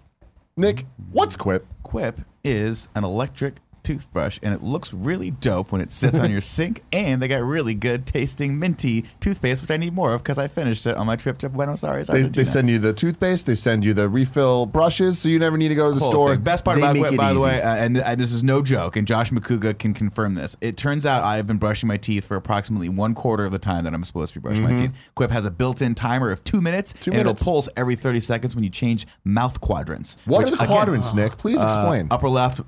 Nick, 0.55 0.85
what's 1.11 1.35
Quip? 1.35 1.65
Quip 1.83 2.19
is 2.43 2.87
an 2.95 3.03
electric 3.03 3.55
toothbrush, 3.87 4.39
and 4.43 4.53
it 4.53 4.61
looks 4.61 4.93
really 4.93 5.31
dope 5.31 5.71
when 5.71 5.81
it 5.81 5.91
sits 5.91 6.17
on 6.19 6.29
your 6.29 6.41
sink. 6.55 6.83
And 6.91 7.21
they 7.21 7.27
got 7.27 7.41
really 7.41 7.73
good 7.73 8.05
tasting 8.05 8.59
minty 8.59 9.05
toothpaste, 9.19 9.61
which 9.61 9.71
I 9.71 9.77
need 9.77 9.93
more 9.93 10.13
of 10.13 10.23
because 10.23 10.37
I 10.37 10.47
finished 10.47 10.85
it 10.85 10.95
on 10.97 11.05
my 11.05 11.15
trip 11.15 11.37
to 11.39 11.49
Buenos 11.49 11.83
Aires. 11.83 12.07
They, 12.07 12.23
they 12.23 12.43
send 12.45 12.69
you 12.69 12.79
the 12.79 12.93
toothpaste, 12.93 13.45
they 13.45 13.55
send 13.55 13.83
you 13.85 13.93
the 13.93 14.09
refill 14.09 14.65
brushes, 14.65 15.19
so 15.19 15.29
you 15.29 15.39
never 15.39 15.57
need 15.57 15.69
to 15.69 15.75
go 15.75 15.87
to 15.89 15.93
the 15.93 15.99
Whole 15.99 16.11
store. 16.11 16.35
thing. 16.35 16.43
Best 16.43 16.65
part 16.65 16.75
They 16.75 16.81
about 16.83 16.97
Quip, 16.97 17.13
it 17.13 17.17
by 17.17 17.33
the 17.33 17.39
way, 17.39 17.61
uh, 17.61 17.75
and 17.75 17.97
uh, 17.99 18.15
this 18.15 18.31
is 18.31 18.43
no 18.43 18.61
joke, 18.61 18.95
and 18.95 19.07
Josh 19.07 19.31
McCouga 19.31 19.77
can 19.77 19.93
confirm 19.93 20.35
this. 20.35 20.55
It 20.61 20.77
turns 20.77 21.05
out 21.05 21.23
I 21.23 21.37
have 21.37 21.47
been 21.47 21.57
brushing 21.57 21.87
my 21.87 21.97
teeth 21.97 22.25
for 22.25 22.35
approximately 22.37 22.89
one 22.89 23.13
quarter 23.13 23.45
of 23.45 23.51
the 23.51 23.59
time 23.59 23.83
that 23.85 23.93
I'm 23.93 24.03
supposed 24.03 24.33
to 24.33 24.39
be 24.39 24.43
brushing 24.43 24.63
my 24.63 24.75
teeth. 24.75 24.91
Quip 25.15 25.31
has 25.31 25.45
a 25.45 25.51
built-in 25.51 25.95
timer 25.95 26.31
of 26.31 26.43
two 26.43 26.61
minutes, 26.61 26.93
Mm-hmm. 26.93 26.99
Two 27.01 27.11
and 27.11 27.17
minutes. 27.23 27.41
it'll 27.41 27.51
pulse 27.53 27.69
every 27.75 27.95
30 27.95 28.19
seconds 28.19 28.55
when 28.55 28.63
you 28.63 28.69
change 28.69 29.07
mouth 29.23 29.59
quadrants. 29.61 30.17
What 30.25 30.39
which, 30.39 30.47
are 30.47 30.51
the 30.51 30.63
again, 30.63 30.67
quadrants, 30.67 31.13
Nick? 31.13 31.37
Please 31.37 31.59
uh, 31.59 31.63
explain. 31.65 32.07
upper 32.11 32.29
left, 32.29 32.61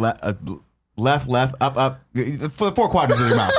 le- 0.00 0.18
uh, 0.22 0.32
left, 0.96 1.28
left, 1.28 1.54
up, 1.60 1.76
up. 1.76 2.00
For 2.14 2.66
the 2.66 2.72
four 2.74 2.88
quadrants 2.88 3.22
of 3.22 3.28
your 3.28 3.36
mouth. 3.36 3.52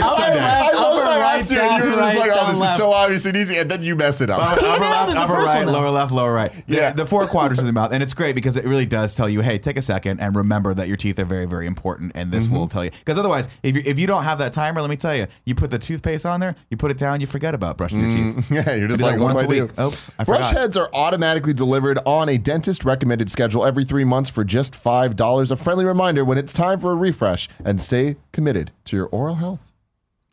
It's 0.00 0.16
Sunday. 0.16 0.38
I 0.40 0.72
love 0.72 0.96
Upper 0.96 1.04
that 1.04 1.18
right, 1.18 1.36
last 1.36 1.50
year. 1.50 1.62
You 1.62 1.84
were 1.84 1.96
just 1.96 2.16
right, 2.16 2.28
like, 2.28 2.30
oh, 2.34 2.46
this 2.46 2.54
is 2.56 2.60
left. 2.60 2.76
so 2.78 2.92
obvious 2.92 3.26
and 3.26 3.36
easy, 3.36 3.58
and 3.58 3.70
then 3.70 3.82
you 3.82 3.96
mess 3.96 4.20
it 4.20 4.30
up. 4.30 4.40
upper 4.40 4.60
left, 4.62 5.16
upper 5.16 5.32
right, 5.34 5.66
lower 5.66 5.90
left, 5.90 6.12
lower 6.12 6.32
right. 6.32 6.52
Yeah. 6.66 6.80
Yeah, 6.80 6.92
the 6.92 7.06
four 7.06 7.26
quadrants 7.28 7.60
of 7.60 7.66
the 7.66 7.72
mouth, 7.72 7.92
and 7.92 8.02
it's 8.02 8.14
great 8.14 8.34
because 8.34 8.56
it 8.56 8.64
really 8.64 8.86
does 8.86 9.14
tell 9.14 9.28
you, 9.28 9.40
hey, 9.42 9.58
take 9.58 9.76
a 9.76 9.82
second 9.82 10.20
and 10.20 10.34
remember 10.34 10.74
that 10.74 10.88
your 10.88 10.96
teeth 10.96 11.18
are 11.18 11.24
very, 11.24 11.46
very 11.46 11.66
important, 11.66 12.12
and 12.14 12.32
this 12.32 12.46
Mm-hmm. 12.46 12.54
will 12.56 12.68
tell 12.68 12.84
you. 12.84 12.90
Because 12.90 13.18
otherwise, 13.18 13.48
if 13.62 13.76
you 13.76 13.82
if 13.84 13.98
you 13.98 14.06
don't 14.06 14.24
have 14.24 14.38
that 14.38 14.52
timer, 14.52 14.80
let 14.80 14.88
me 14.90 14.96
tell 14.96 15.14
you, 15.14 15.26
you 15.44 15.54
put 15.54 15.70
the 15.70 15.78
toothpaste 15.78 16.24
on 16.26 16.40
there, 16.40 16.56
you 16.70 16.76
put 16.76 16.90
it 16.90 16.98
down, 16.98 17.20
you 17.20 17.26
forget 17.26 17.54
about 17.54 17.76
brushing 17.76 18.00
your 18.00 18.10
teeth. 18.12 18.50
Yeah, 18.50 18.74
you're 18.74 18.88
just 18.88 19.02
like, 19.02 19.12
like 19.18 19.20
once 19.20 19.40
a 19.40 19.44
I 19.44 19.46
a 19.46 19.48
do? 19.54 19.62
week. 19.64 19.78
Oops, 19.78 20.10
I 20.18 20.24
Brush 20.24 20.48
forgot. 20.48 20.60
heads 20.60 20.76
are 20.76 20.88
automatically 20.94 21.52
delivered 21.52 21.98
on 22.06 22.28
a 22.28 22.38
dentist 22.38 22.84
recommended 22.84 23.30
schedule 23.30 23.64
every 23.64 23.84
three 23.84 24.04
months 24.04 24.30
for 24.30 24.42
just 24.44 24.74
five 24.74 25.16
dollars. 25.16 25.50
A 25.50 25.56
friendly 25.56 25.84
reminder 25.84 26.24
when 26.24 26.38
it's 26.38 26.52
time 26.52 26.80
for 26.80 26.92
a 26.92 26.94
refresh, 26.96 27.48
and 27.64 27.80
stay 27.80 28.16
committed 28.32 28.72
to 28.86 28.96
your 28.96 29.06
oral 29.06 29.36
health. 29.36 29.69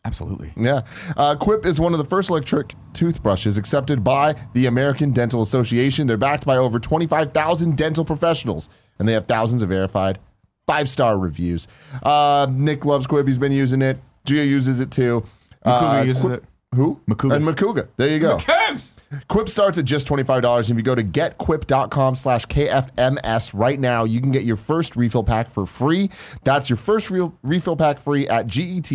Absolutely. 0.08 0.53
Yeah. 0.55 0.84
Uh, 1.18 1.36
Quip 1.36 1.66
is 1.66 1.82
one 1.82 1.91
of 1.91 1.99
the 1.99 2.05
first 2.05 2.30
electric 2.30 2.74
toothbrushes 2.93 3.58
accepted 3.58 4.05
by 4.05 4.36
the 4.53 4.66
American 4.66 5.12
Dental 5.12 5.41
Association. 5.41 6.08
They're 6.08 6.16
backed 6.16 6.45
by 6.45 6.55
over 6.55 6.80
25,000 6.80 7.76
dental 7.76 8.05
professionals, 8.05 8.70
and 8.97 9.08
they 9.08 9.12
have 9.12 9.26
thousands 9.26 9.62
of 9.62 9.68
verified 9.68 10.20
five 10.66 10.89
star 10.89 11.18
reviews. 11.18 11.68
Uh, 12.03 12.47
Nick 12.49 12.86
loves 12.86 13.05
Quip. 13.05 13.28
He's 13.28 13.38
been 13.38 13.51
using 13.51 13.82
it. 13.82 13.99
Gia 14.26 14.45
uses 14.45 14.80
it 14.80 14.91
too. 14.91 15.26
Uh, 15.64 16.03
uses 16.05 16.24
Quip- 16.24 16.43
it. 16.43 16.49
Who? 16.76 16.99
Makuga. 17.09 17.36
And 17.36 17.45
Makuga. 17.45 17.88
There 17.97 18.09
you 18.09 18.20
go. 18.20 18.38
Cougs. 18.38 18.93
Quip 19.30 19.47
starts 19.49 19.78
at 19.78 19.86
just 19.86 20.07
$25. 20.07 20.70
If 20.70 20.76
you 20.76 20.84
go 20.84 20.95
to 20.95 21.03
getquip.com 21.03 22.15
slash 22.15 22.45
KFMS 22.45 23.51
right 23.53 23.80
now, 23.80 24.03
you 24.03 24.20
can 24.20 24.32
get 24.32 24.43
your 24.43 24.57
first 24.57 24.95
refill 24.95 25.24
pack 25.24 25.49
for 25.49 25.65
free. 25.65 26.09
That's 26.43 26.70
your 26.70 26.78
first 26.78 27.09
real 27.09 27.38
refill 27.41 27.78
pack 27.78 27.99
free 27.99 28.28
at 28.28 28.47
getquip.com 28.47 28.91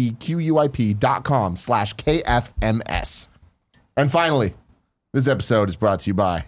slash 1.57 1.95
KFMS. 1.95 3.29
And 3.97 4.11
finally, 4.11 4.55
this 5.13 5.29
episode 5.29 5.69
is 5.69 5.77
brought 5.77 6.01
to 6.01 6.11
you 6.11 6.15
by 6.15 6.45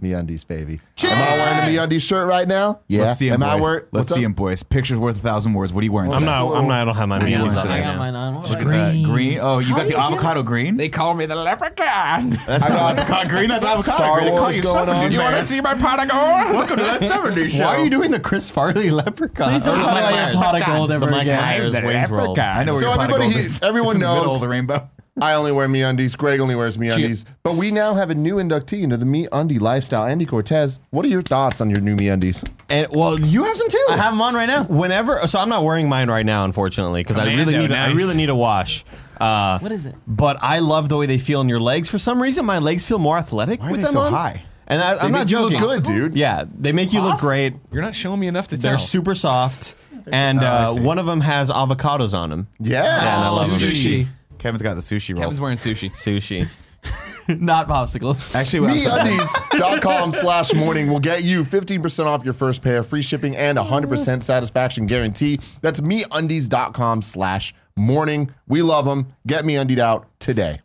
MeUndies, 0.00 0.46
baby. 0.46 0.80
Am 1.02 1.10
I 1.10 1.36
wearing 1.66 1.76
a 1.76 1.80
MeUndies 1.80 2.02
shirt 2.02 2.28
right 2.28 2.46
now? 2.46 2.80
Yeah. 2.86 3.02
Let's 3.02 3.18
see 3.18 3.28
him, 3.28 3.42
Am 3.42 3.48
I 3.48 3.54
boys. 3.54 3.62
wearing? 3.62 3.80
Let's 3.90 3.92
what's 3.92 4.08
see 4.10 4.20
up? 4.20 4.26
him, 4.26 4.32
boys. 4.34 4.62
Pictures 4.62 4.96
worth 4.98 5.16
a 5.16 5.20
thousand 5.20 5.54
words. 5.54 5.72
What 5.72 5.82
are 5.82 5.84
you 5.86 5.90
wearing? 5.92 6.12
I'm 6.12 6.20
today? 6.20 6.26
not. 6.32 6.52
I'm 6.54 6.68
not. 6.68 6.82
I 6.82 6.84
don't 6.84 6.94
have 6.94 7.08
my 7.08 7.26
you 7.26 7.36
memes 7.38 7.56
on 7.56 7.62
today? 7.62 7.74
right 7.74 7.80
I 7.80 7.84
got 7.84 7.92
now. 7.94 7.98
mine 7.98 8.14
on. 8.14 8.34
What 8.36 8.58
green. 8.60 9.02
green. 9.04 9.38
Oh, 9.40 9.58
you 9.58 9.74
got 9.74 9.88
the 9.88 9.98
avocado 9.98 10.44
green. 10.44 10.76
They 10.76 10.88
call 10.88 11.14
me 11.14 11.26
the 11.26 11.34
leprechaun. 11.34 12.30
That's 12.46 12.64
I 12.64 12.68
not 12.68 12.96
got 12.96 12.98
avocado 12.98 13.28
green. 13.28 13.48
That's 13.48 13.64
avocado 13.64 13.96
Star 13.96 14.20
green. 14.20 14.24
They 14.30 14.36
call 14.36 14.40
Wars 14.42 14.56
you 14.56 14.62
going 14.62 14.74
something, 14.74 14.94
on. 14.94 15.12
you 15.12 15.18
want 15.18 15.36
to 15.36 15.42
see 15.42 15.60
my 15.60 15.74
pot 15.74 16.00
of 16.00 16.08
gold? 16.10 16.56
Welcome 16.56 16.76
to 16.76 16.82
that 16.84 17.00
70s 17.00 17.50
show. 17.50 17.64
Why 17.64 17.76
are 17.76 17.84
you 17.84 17.90
doing 17.90 18.12
the 18.12 18.20
Chris 18.20 18.50
Farley 18.50 18.90
leprechaun? 18.92 19.50
Please 19.50 19.62
don't 19.62 19.78
Or 19.80 19.82
talk 19.82 19.94
Mike 19.94 19.98
about 20.04 20.08
your 20.14 20.16
Myers. 20.26 20.34
pot 20.36 20.60
of 20.60 20.66
gold 20.66 20.90
The 20.90 20.94
ever 20.94 21.10
Mike 21.10 21.22
again. 21.22 21.40
Myers 21.42 21.74
I'm 21.74 21.82
the 21.82 21.88
Wayne's 21.88 22.10
World. 22.10 22.28
leprechaun. 22.38 22.56
I 22.56 22.64
know 22.64 22.72
where 22.72 22.80
So 22.82 22.88
your 22.88 22.96
pot 22.96 23.04
of 23.10 23.14
everybody 23.16 23.32
gold 23.34 23.40
he- 23.40 23.46
is. 23.46 23.62
everyone 23.62 23.88
It's 23.88 23.94
in 23.96 24.00
the 24.02 24.06
middle 24.14 24.24
knows- 24.26 24.34
of 24.36 24.40
the 24.42 24.48
rainbow. 24.48 24.90
I 25.20 25.34
only 25.34 25.52
wear 25.52 25.68
me 25.68 25.82
undies. 25.82 26.16
Greg 26.16 26.40
only 26.40 26.54
wears 26.54 26.78
me 26.78 26.88
undies. 26.90 27.24
But 27.42 27.54
we 27.56 27.70
now 27.70 27.94
have 27.94 28.10
a 28.10 28.14
new 28.14 28.36
inductee 28.36 28.82
into 28.82 28.96
the 28.96 29.06
me 29.06 29.26
undie 29.32 29.58
lifestyle. 29.58 30.04
Andy 30.04 30.24
Cortez, 30.26 30.80
what 30.90 31.04
are 31.04 31.08
your 31.08 31.22
thoughts 31.22 31.60
on 31.60 31.70
your 31.70 31.80
new 31.80 31.96
MeUndies? 31.96 32.48
And 32.68 32.86
well, 32.90 33.18
you 33.18 33.44
have 33.44 33.56
some 33.56 33.68
too. 33.68 33.86
I 33.90 33.96
have 33.96 34.12
them 34.12 34.20
on 34.20 34.34
right 34.34 34.46
now. 34.46 34.64
Whenever, 34.64 35.26
so 35.26 35.38
I'm 35.40 35.48
not 35.48 35.64
wearing 35.64 35.88
mine 35.88 36.08
right 36.10 36.26
now, 36.26 36.44
unfortunately, 36.44 37.02
because 37.02 37.18
I 37.18 37.22
Commando, 37.30 37.44
really 37.52 37.58
need. 37.58 37.72
A, 37.72 37.76
I 37.78 37.88
nice. 37.88 37.96
really 37.96 38.16
need 38.16 38.28
a 38.30 38.34
wash. 38.36 38.84
Uh, 39.20 39.58
What 39.58 39.72
is 39.72 39.86
it? 39.86 39.94
But 40.06 40.36
I 40.42 40.60
love 40.60 40.88
the 40.88 40.96
way 40.96 41.06
they 41.06 41.18
feel 41.18 41.40
in 41.40 41.48
your 41.48 41.60
legs. 41.60 41.88
For 41.88 41.98
some 41.98 42.22
reason, 42.22 42.44
my 42.46 42.58
legs 42.58 42.84
feel 42.84 42.98
more 42.98 43.18
athletic 43.18 43.60
Why 43.60 43.66
are 43.68 43.70
with 43.72 43.80
they 43.80 43.84
them 43.84 43.92
so 43.94 44.00
on. 44.00 44.12
high? 44.12 44.44
And 44.70 44.82
I, 44.82 44.92
I'm 44.92 44.98
They 44.98 45.10
not 45.10 45.18
make 45.24 45.30
you 45.30 45.40
look 45.40 45.52
joking. 45.52 45.66
good, 45.68 45.82
dude. 45.82 46.14
Yeah, 46.16 46.44
they 46.58 46.72
make 46.72 46.92
you 46.92 47.00
look 47.00 47.18
great. 47.18 47.54
You're 47.72 47.82
not 47.82 47.94
showing 47.94 48.20
me 48.20 48.28
enough 48.28 48.48
to 48.48 48.56
tell. 48.56 48.62
They're 48.70 48.76
tell. 48.76 48.86
super 48.86 49.14
soft, 49.14 49.74
and 50.12 50.40
uh, 50.40 50.74
one 50.74 50.98
of 50.98 51.06
them 51.06 51.22
has 51.22 51.50
avocados 51.50 52.12
on 52.16 52.28
them. 52.30 52.48
Yeah. 52.60 53.00
And 53.00 53.08
I 53.08 53.28
love 53.30 53.48
them. 53.50 53.58
sushi. 53.58 54.08
Kevin's 54.38 54.62
got 54.62 54.74
the 54.74 54.80
sushi 54.80 55.10
rolls. 55.10 55.20
Kevin's 55.20 55.40
wearing 55.40 55.56
sushi. 55.56 55.90
Sushi. 55.90 56.48
not 57.28 57.68
popsicles. 57.68 58.34
Actually, 58.34 58.68
I'm 58.68 58.78
sorry. 58.78 59.10
MeUndies.com 59.10 60.12
slash 60.12 60.54
morning 60.54 60.88
will 60.88 61.00
get 61.00 61.24
you 61.24 61.44
15% 61.44 62.06
off 62.06 62.24
your 62.24 62.34
first 62.34 62.62
pair, 62.62 62.82
free 62.82 63.02
shipping, 63.02 63.36
and 63.36 63.58
100% 63.58 64.22
satisfaction 64.22 64.86
guarantee. 64.86 65.40
That's 65.60 65.80
MeUndies.com 65.80 67.02
slash 67.02 67.54
morning. 67.76 68.30
We 68.46 68.62
love 68.62 68.84
them. 68.84 69.14
Get 69.26 69.44
me 69.44 69.54
MeUndied 69.54 69.78
out 69.78 70.06
today. 70.18 70.60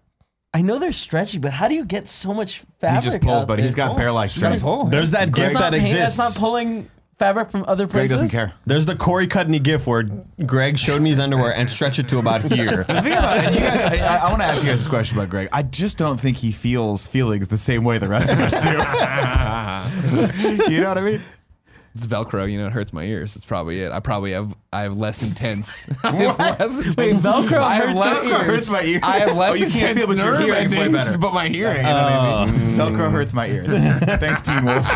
I 0.55 0.61
know 0.61 0.78
they're 0.78 0.91
stretchy, 0.91 1.39
but 1.39 1.51
how 1.51 1.67
do 1.67 1.74
you 1.74 1.84
get 1.84 2.07
so 2.07 2.32
much 2.32 2.59
fabric? 2.59 2.69
he 2.80 2.80
fabric? 2.80 3.03
just 3.05 3.21
pulls, 3.21 3.41
out 3.43 3.47
but 3.47 3.59
he's 3.59 3.74
there? 3.74 3.88
got 3.88 3.95
oh. 3.95 3.97
bear 3.97 4.11
like 4.11 4.30
strength. 4.30 4.63
Oh, 4.63 4.88
There's 4.88 5.11
that 5.11 5.34
That's 5.34 5.47
gif 5.49 5.53
not 5.53 5.59
that 5.59 5.74
paint- 5.74 5.88
exists. 5.88 6.17
That's 6.17 6.36
not 6.36 6.39
pulling 6.39 6.89
fabric 7.18 7.51
from 7.51 7.64
other 7.68 7.88
places. 7.88 7.88
Greg 7.88 8.09
places. 8.09 8.32
doesn't 8.32 8.47
care. 8.49 8.53
There's 8.66 8.86
the 8.86 8.95
Corey 8.95 9.28
Cudney 9.28 9.61
gif 9.61 9.88
where 9.88 10.03
Greg 10.45 10.78
showed 10.78 11.01
me 11.01 11.09
his 11.11 11.20
underwear 11.20 11.55
and 11.55 11.70
stretched 11.70 11.99
it 11.99 12.07
to 12.09 12.18
about 12.20 12.41
here. 12.41 12.84
The 12.93 13.01
thing 13.01 13.14
about 13.14 13.38
and 13.38 13.55
you 13.55 13.61
guys, 13.61 13.84
I, 13.84 13.97
I, 13.97 14.16
I 14.18 14.30
want 14.30 14.41
to 14.41 14.45
ask 14.47 14.64
you 14.64 14.70
guys 14.70 14.80
this 14.80 14.88
question 14.88 15.18
about 15.18 15.30
Greg. 15.30 15.49
I 15.51 15.64
just 15.64 15.97
don't 15.97 16.20
think 16.20 16.38
he 16.38 16.51
feels 16.51 17.07
feelings 17.07 17.47
the 17.47 17.57
same 17.57 17.84
way 17.84 17.97
the 17.97 18.07
rest 18.07 18.32
of 18.32 18.39
us 18.39 18.51
do. 18.53 18.59
you 20.74 20.82
know 20.82 20.89
what 20.89 20.97
I 20.97 21.01
mean? 21.01 21.22
It's 21.95 22.07
Velcro, 22.07 22.51
you 22.51 22.57
know, 22.57 22.65
it 22.65 22.73
hurts 22.73 22.91
my 22.91 23.03
ears. 23.03 23.35
That's 23.35 23.45
probably 23.45 23.81
it. 23.81 23.91
I 23.91 23.99
probably 23.99 24.31
have 24.31 24.55
I 24.71 24.81
have 24.81 24.97
less 24.97 25.21
intense. 25.21 25.87
I 26.03 26.11
have 26.11 26.39
less 26.39 26.77
intense. 26.79 26.97
Wait, 26.97 27.13
Velcro 27.13 27.57
I 27.59 27.75
have 27.75 27.85
hurts 27.89 27.99
less, 27.99 28.27
your 28.27 28.37
ears? 28.39 28.47
hurts 28.47 28.69
my 28.69 28.81
ears. 28.81 28.99
I 29.03 29.19
have 29.19 29.35
less 29.35 29.51
Oh, 29.53 29.55
you 29.55 29.67
can't 29.67 29.97
feel, 29.97 30.07
but 30.07 30.17
your 30.17 30.25
nerve 30.25 30.39
hearing's 30.41 30.71
way 30.71 30.77
endings, 30.79 31.05
better. 31.05 31.17
but 31.19 31.33
my 31.35 31.47
hearing. 31.49 31.77
you 31.77 31.83
know 31.83 31.89
what 31.93 32.11
I 32.11 32.43
oh, 32.43 32.45
mean? 32.47 32.59
Velcro 32.67 33.11
hurts 33.11 33.33
my 33.33 33.47
ears. 33.47 33.71
Thanks, 33.73 34.41
Teen 34.41 34.65
Wolf. 34.65 34.87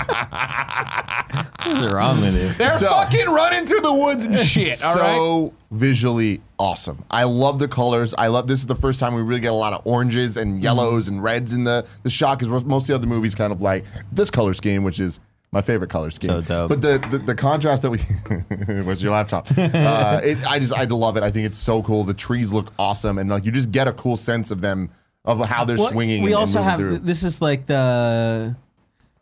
What's 1.65 1.93
wrong 1.93 2.21
with 2.21 2.35
you? 2.35 2.49
They're 2.53 2.69
So- 2.69 2.89
fucking 2.89 3.27
running 3.27 3.65
through 3.67 3.81
the 3.81 3.93
woods 3.93 4.25
and 4.25 4.39
shit. 4.39 4.83
All 4.83 4.95
right. 4.95 5.15
so 5.15 5.53
visually 5.69 6.41
awesome. 6.57 7.03
I 7.11 7.25
love 7.25 7.59
the 7.59 7.67
colors. 7.67 8.13
I 8.17 8.27
love 8.27 8.47
this 8.47 8.59
is 8.59 8.67
the 8.67 8.75
first 8.75 8.99
time 8.99 9.13
we 9.13 9.21
really 9.21 9.41
get 9.41 9.51
a 9.51 9.55
lot 9.55 9.73
of 9.73 9.81
oranges 9.85 10.37
and 10.37 10.59
mm. 10.59 10.63
yellows 10.63 11.07
and 11.07 11.21
reds 11.21 11.53
in 11.53 11.63
the 11.65 11.85
the 12.03 12.09
shot 12.09 12.39
because 12.39 12.65
most 12.65 12.83
of 12.83 12.87
the 12.87 12.95
other 12.95 13.07
movies 13.07 13.35
kind 13.35 13.51
of 13.51 13.61
like 13.61 13.85
this 14.11 14.31
color 14.31 14.53
scheme, 14.53 14.83
which 14.83 14.99
is 14.99 15.19
my 15.51 15.61
favorite 15.61 15.89
color 15.89 16.11
scheme. 16.11 16.29
So 16.29 16.41
dope. 16.41 16.69
But 16.69 16.81
the, 16.81 16.97
the 17.09 17.17
the 17.19 17.35
contrast 17.35 17.81
that 17.83 17.89
we 17.91 17.99
where's 18.83 19.01
your 19.01 19.11
laptop? 19.11 19.47
uh, 19.57 20.21
it, 20.23 20.37
I 20.47 20.59
just 20.59 20.73
I 20.73 20.83
love 20.85 21.17
it. 21.17 21.23
I 21.23 21.31
think 21.31 21.45
it's 21.45 21.57
so 21.57 21.81
cool. 21.83 22.03
The 22.03 22.13
trees 22.13 22.51
look 22.53 22.71
awesome, 22.77 23.17
and 23.17 23.29
like 23.29 23.45
you 23.45 23.51
just 23.51 23.71
get 23.71 23.87
a 23.87 23.93
cool 23.93 24.17
sense 24.17 24.51
of 24.51 24.61
them 24.61 24.89
of 25.25 25.39
how 25.45 25.65
they're 25.65 25.77
Well, 25.77 25.91
swinging. 25.91 26.21
We 26.23 26.29
and, 26.31 26.35
and 26.35 26.39
also 26.39 26.59
moving 26.59 26.69
have 26.69 26.79
through. 26.79 26.97
this 26.99 27.23
is 27.23 27.41
like 27.41 27.65
the 27.67 28.55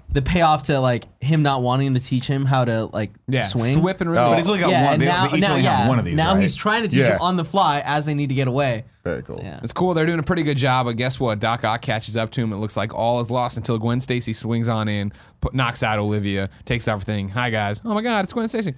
the 0.10 0.22
payoff 0.22 0.64
to 0.64 0.80
like 0.80 1.06
him 1.22 1.42
not 1.44 1.62
wanting 1.62 1.94
to 1.94 2.00
teach 2.00 2.26
him 2.28 2.46
how 2.46 2.64
to 2.66 2.86
like 2.86 3.12
yeah, 3.28 3.42
swing. 3.42 3.82
whip 3.82 4.00
and 4.02 4.10
Oh. 4.10 4.14
release. 4.14 4.30
But 4.30 4.38
he's 4.38 4.48
only 4.48 4.60
got 4.62 4.70
yeah, 4.70 4.84
one. 4.86 4.94
and 4.94 5.02
They, 5.02 5.06
now, 5.06 5.28
they 5.28 5.38
each 5.38 5.42
now, 5.44 5.50
only 5.52 5.64
yeah, 5.64 5.76
have 5.78 5.90
one 5.90 6.00
of 6.00 6.06
these. 6.06 6.16
now 6.16 6.34
right? 6.34 6.42
he's 6.42 6.56
trying 6.56 6.84
to 6.84 6.88
teach 6.88 7.00
Yeah. 7.00 7.16
him 7.16 7.22
on 7.22 7.36
the 7.36 7.44
fly 7.46 7.82
as 7.86 8.06
they 8.06 8.14
need 8.14 8.30
to 8.30 8.36
get 8.36 8.48
away. 8.48 8.86
Very 9.04 9.22
cool. 9.24 9.40
Yeah. 9.44 9.60
It's 9.62 9.74
cool. 9.74 9.94
They're 9.94 10.06
doing 10.06 10.20
a 10.20 10.24
pretty 10.24 10.44
good 10.44 10.58
job. 10.58 10.86
But 10.86 10.96
guess 10.96 11.20
what? 11.20 11.40
Doc 11.40 11.64
Ock 11.66 11.82
catches 11.82 12.16
up 12.18 12.32
to 12.32 12.42
him. 12.42 12.54
It 12.54 12.58
looks 12.58 12.78
like 12.78 12.94
all 12.94 13.20
is 13.20 13.30
lost 13.30 13.58
until 13.58 13.78
Gwen 13.78 14.00
Stacy 14.00 14.34
swings 14.34 14.70
on 14.70 14.88
in, 14.88 15.12
put, 15.42 15.54
knocks 15.54 15.84
out 15.84 16.00
Olivia, 16.00 16.50
takes 16.66 16.88
everything. 16.88 17.30
Hi 17.30 17.50
guys. 17.50 17.82
Oh 17.84 17.94
my 17.94 18.02
God, 18.02 18.24
it's 18.24 18.34
Gwen 18.34 18.48
Stacy. 18.48 18.74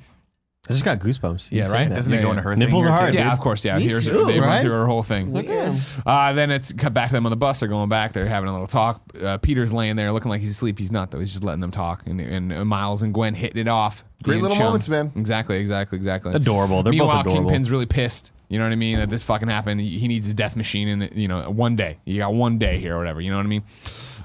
I 0.68 0.72
just 0.72 0.84
got 0.86 0.99
goosebumps. 0.99 1.51
Yeah, 1.51 1.63
saying 1.63 1.72
right? 1.74 1.89
that. 1.89 1.95
Doesn't 1.95 2.11
Yeah, 2.11 2.18
he 2.20 2.22
go 2.24 2.28
yeah. 2.30 2.32
into 2.38 2.43
her 2.43 2.55
Nipples 2.55 2.84
thing 2.86 2.93
are 2.93 2.97
hard, 2.97 3.11
too? 3.13 3.18
Yeah, 3.20 3.24
dude. 3.26 3.34
of 3.34 3.39
course. 3.39 3.63
Yeah, 3.65 3.78
Me 3.78 3.86
Here's 3.86 4.05
too, 4.05 4.26
they 4.26 4.39
right? 4.39 4.47
went 4.49 4.61
through 4.63 4.72
her 4.72 4.86
whole 4.88 5.03
thing. 5.03 5.32
Look 5.34 5.47
at 5.47 5.74
him. 5.74 6.01
Uh, 6.05 6.34
then 6.34 6.51
it's 6.51 6.72
cut 6.74 6.93
back 6.93 7.09
to 7.09 7.13
them 7.15 7.26
on 7.26 7.30
the 7.30 7.36
bus. 7.38 7.59
They're 7.59 7.70
going 7.70 7.89
back. 7.89 8.13
They're 8.13 8.26
having 8.28 8.49
a 8.49 8.51
little 8.51 8.68
talk. 8.68 9.01
Uh, 9.22 9.38
Peter's 9.38 9.72
laying 9.74 9.95
there 9.95 10.11
looking 10.11 10.30
like 10.30 10.41
he's 10.41 10.51
asleep. 10.51 10.78
He's 10.78 10.91
not 10.91 11.11
though. 11.11 11.20
He's 11.20 11.32
just 11.32 11.43
letting 11.43 11.61
them 11.61 11.72
talk. 11.72 12.05
And, 12.05 12.20
and 12.20 12.51
uh, 12.53 12.65
Miles 12.65 13.01
and 13.01 13.13
Gwen 13.13 13.34
hitting 13.34 13.61
it 13.61 13.68
off. 13.68 14.03
Great 14.24 14.34
being 14.36 14.41
little 14.43 14.57
chums. 14.57 14.68
moments, 14.68 14.89
man. 14.89 15.11
Exactly, 15.15 15.57
exactly, 15.59 15.95
exactly. 15.97 16.34
Adorable. 16.34 16.82
They're 16.84 16.91
both 16.93 16.99
Meanwhile, 16.99 17.22
adorable. 17.22 17.43
Kingpin's 17.49 17.70
really 17.72 17.86
pissed. 17.86 18.32
You 18.49 18.57
know 18.57 18.65
what 18.65 18.72
I 18.72 18.76
mean? 18.78 18.97
That 18.97 19.09
this 19.09 19.22
fucking 19.24 19.47
happened. 19.49 19.82
He 19.82 19.99
he 19.99 20.07
needs 20.07 20.26
his 20.26 20.34
death 20.34 20.55
machine 20.55 20.88
in 20.88 21.09
you 21.13 21.28
know 21.28 21.49
one 21.51 21.76
day. 21.76 21.97
You 22.05 22.18
got 22.20 22.34
one 22.34 22.57
day 22.57 22.80
here 22.80 22.95
or 22.95 22.97
whatever. 22.97 23.22
You 23.22 23.30
know 23.30 23.38
what 23.38 23.45
I 23.45 23.49
mean? 23.49 23.63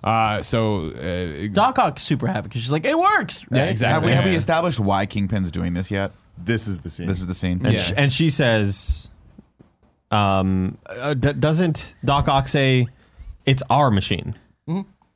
Uh, 0.03 0.43
so 0.43 0.86
uh, 0.90 1.49
Doc 1.53 1.78
Ock's 1.78 2.03
super 2.03 2.26
happy 2.26 2.49
because 2.49 2.62
she's 2.62 2.72
like, 2.72 2.84
it 2.86 2.99
works. 2.99 3.45
yeah, 3.51 3.64
exactly. 3.64 4.11
Have 4.12 4.22
we, 4.24 4.24
have 4.24 4.24
we 4.32 4.36
established 4.36 4.80
why 4.80 5.07
Kingpin's 5.07 5.51
doing 5.51 5.74
this 5.74 5.90
yet? 5.90 6.12
This 6.38 6.66
is 6.66 6.80
the 6.80 6.90
scene. 6.90 7.07
This 7.07 7.18
is 7.20 7.26
the 7.26 7.34
scene. 7.34 7.61
And, 7.64 7.74
Yeah. 7.76 7.82
sh- 7.82 7.93
and 7.97 8.12
she 8.12 8.30
says, 8.30 9.11
um, 10.11 10.78
uh, 10.86 11.14
d- 11.14 11.32
doesn't 11.34 11.95
Doc 12.05 12.28
Ock 12.28 12.49
say 12.49 12.86
it's 13.47 13.62
our 13.70 13.90
machine? 13.90 14.34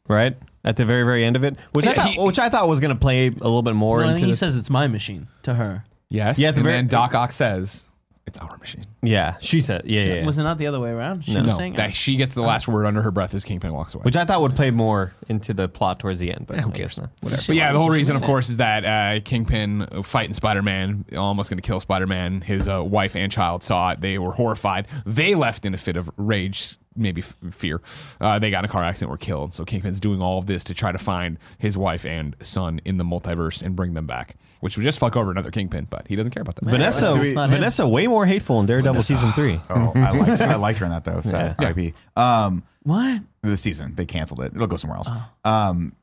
Right 0.09 0.37
at 0.67 0.77
the 0.77 0.85
very 0.85 1.05
very 1.05 1.25
end 1.25 1.37
of 1.37 1.45
it, 1.45 1.57
which 1.73 1.87
I 1.87 1.91
Yeah, 1.91 1.95
thought, 1.95 2.09
he- 2.09 2.21
which 2.21 2.39
I 2.39 2.49
thought 2.51 2.69
was 2.69 2.81
going 2.81 2.95
to 2.95 3.01
play 3.01 3.29
a 3.29 3.31
little 3.31 3.63
bit 3.63 3.75
more 3.75 3.99
No, 4.01 4.05
into 4.09 4.15
think 4.17 4.27
he 4.27 4.33
the- 4.33 4.37
says 4.37 4.57
it's 4.57 4.69
my 4.71 4.87
machine 4.89 5.29
to 5.45 5.55
her. 5.55 5.85
Yes. 6.11 6.39
Yeah, 6.39 6.49
at 6.49 6.55
the 6.55 6.59
and 6.61 6.65
very- 6.65 6.77
then 6.77 6.87
Doc 6.89 7.15
Ock 7.15 7.33
says 7.33 7.85
it's 8.27 8.39
our 8.39 8.57
machine. 8.59 8.85
yeah, 9.03 9.35
she 9.41 9.61
said 9.61 9.83
yeah 9.87 10.03
yeah, 10.05 10.15
yeah. 10.15 10.27
Was 10.27 10.37
it 10.39 10.43
not 10.43 10.59
the 10.59 10.67
other 10.67 10.81
way 10.81 10.91
around? 10.91 11.25
She 11.25 11.33
No. 11.35 11.43
was 11.43 11.53
No, 11.53 11.57
saying 11.59 11.75
that 11.75 11.95
she 11.95 12.17
gets 12.17 12.35
the 12.35 12.43
last 12.43 12.67
word 12.67 12.85
under 12.85 13.01
her 13.03 13.13
breath 13.13 13.33
as 13.35 13.45
Kingpin 13.45 13.73
walks 13.73 13.95
away. 13.95 14.03
which 14.03 14.17
I 14.17 14.25
thought 14.25 14.41
would 14.43 14.57
play 14.57 14.73
more 14.73 15.13
into 15.29 15.55
the 15.55 15.69
plot 15.69 16.01
towards 16.01 16.19
the 16.19 16.33
end, 16.33 16.47
but 16.49 16.59
who 16.59 16.69
I 16.71 16.73
guess 16.73 16.97
cares? 16.97 16.99
not. 16.99 17.11
But 17.23 17.49
yeah, 17.55 17.73
the 17.73 17.79
whole 17.79 17.91
reason, 17.91 18.17
of 18.17 18.23
course, 18.23 18.49
is 18.49 18.57
that 18.57 18.85
uh, 18.85 19.21
Kingpin 19.25 19.87
fighting 20.03 20.35
Spider 20.35 20.63
Man, 20.63 21.05
almost 21.17 21.51
going 21.51 21.59
to 21.59 21.67
kill 21.67 21.79
Spider 21.79 22.09
Man. 22.09 22.41
His 22.41 22.67
uh, 22.69 22.83
wife 22.83 23.15
and 23.15 23.31
child 23.31 23.63
saw 23.63 23.91
it. 23.91 24.01
They 24.01 24.19
were 24.19 24.33
horrified. 24.33 24.89
They 25.05 25.37
left 25.37 25.65
in 25.65 25.73
a 25.75 25.79
fit 25.79 25.97
of 25.97 26.11
rage, 26.17 26.77
maybe 26.97 27.23
f- 27.23 27.35
fear. 27.53 27.81
Uh, 28.21 28.39
they 28.39 28.51
got 28.51 28.61
in 28.61 28.65
a 28.65 28.69
car 28.73 28.83
accident, 28.83 29.11
were 29.11 29.17
killed. 29.17 29.55
So 29.55 29.65
Kingpin's 29.65 30.01
doing 30.01 30.21
all 30.23 30.39
of 30.39 30.47
this 30.47 30.65
to 30.65 30.75
try 30.75 30.93
to 30.93 30.99
find 30.99 31.39
his 31.59 31.77
wife 31.77 32.05
and 32.05 32.35
son 32.41 32.81
in 32.85 32.97
the 32.99 33.05
multiverse 33.05 33.63
and 33.63 33.77
bring 33.77 33.95
them 33.95 34.07
back, 34.07 34.37
which 34.61 34.77
would 34.77 34.85
just 34.85 34.99
fuck 34.99 35.17
over 35.17 35.31
another 35.31 35.51
Kingpin, 35.51 35.87
but 35.91 36.07
he 36.09 36.17
doesn't 36.17 36.33
care 36.33 36.41
about 36.43 36.57
that. 36.57 36.65
Vanessa, 36.69 37.13
Do 37.15 37.21
we- 37.21 37.35
not 37.35 37.47
him. 37.51 37.57
Vanessa, 37.57 37.87
way 37.89 38.07
more 38.07 38.27
hateful 38.27 38.61
in 38.61 38.67
Daredevil 38.67 39.03
season 39.03 39.33
three. 39.33 39.61
Oh, 39.71 39.93
I 39.95 40.11
liked, 40.19 40.41
I 40.41 40.57
liked 40.57 40.79
her 40.79 40.87
in 40.87 40.93
that 40.93 41.05
though. 41.05 41.21
Sad 41.21 41.57
Yeah. 41.61 41.71
IP. 41.77 41.95
Um, 42.17 42.63
What? 42.83 43.23
the 43.43 43.57
season 43.57 43.95
they 43.95 44.07
canceled 44.07 44.41
it. 44.43 44.53
It'll 44.55 44.67
go 44.67 44.77
somewhere 44.77 44.97
else. 44.99 45.11
Um, 45.45 45.95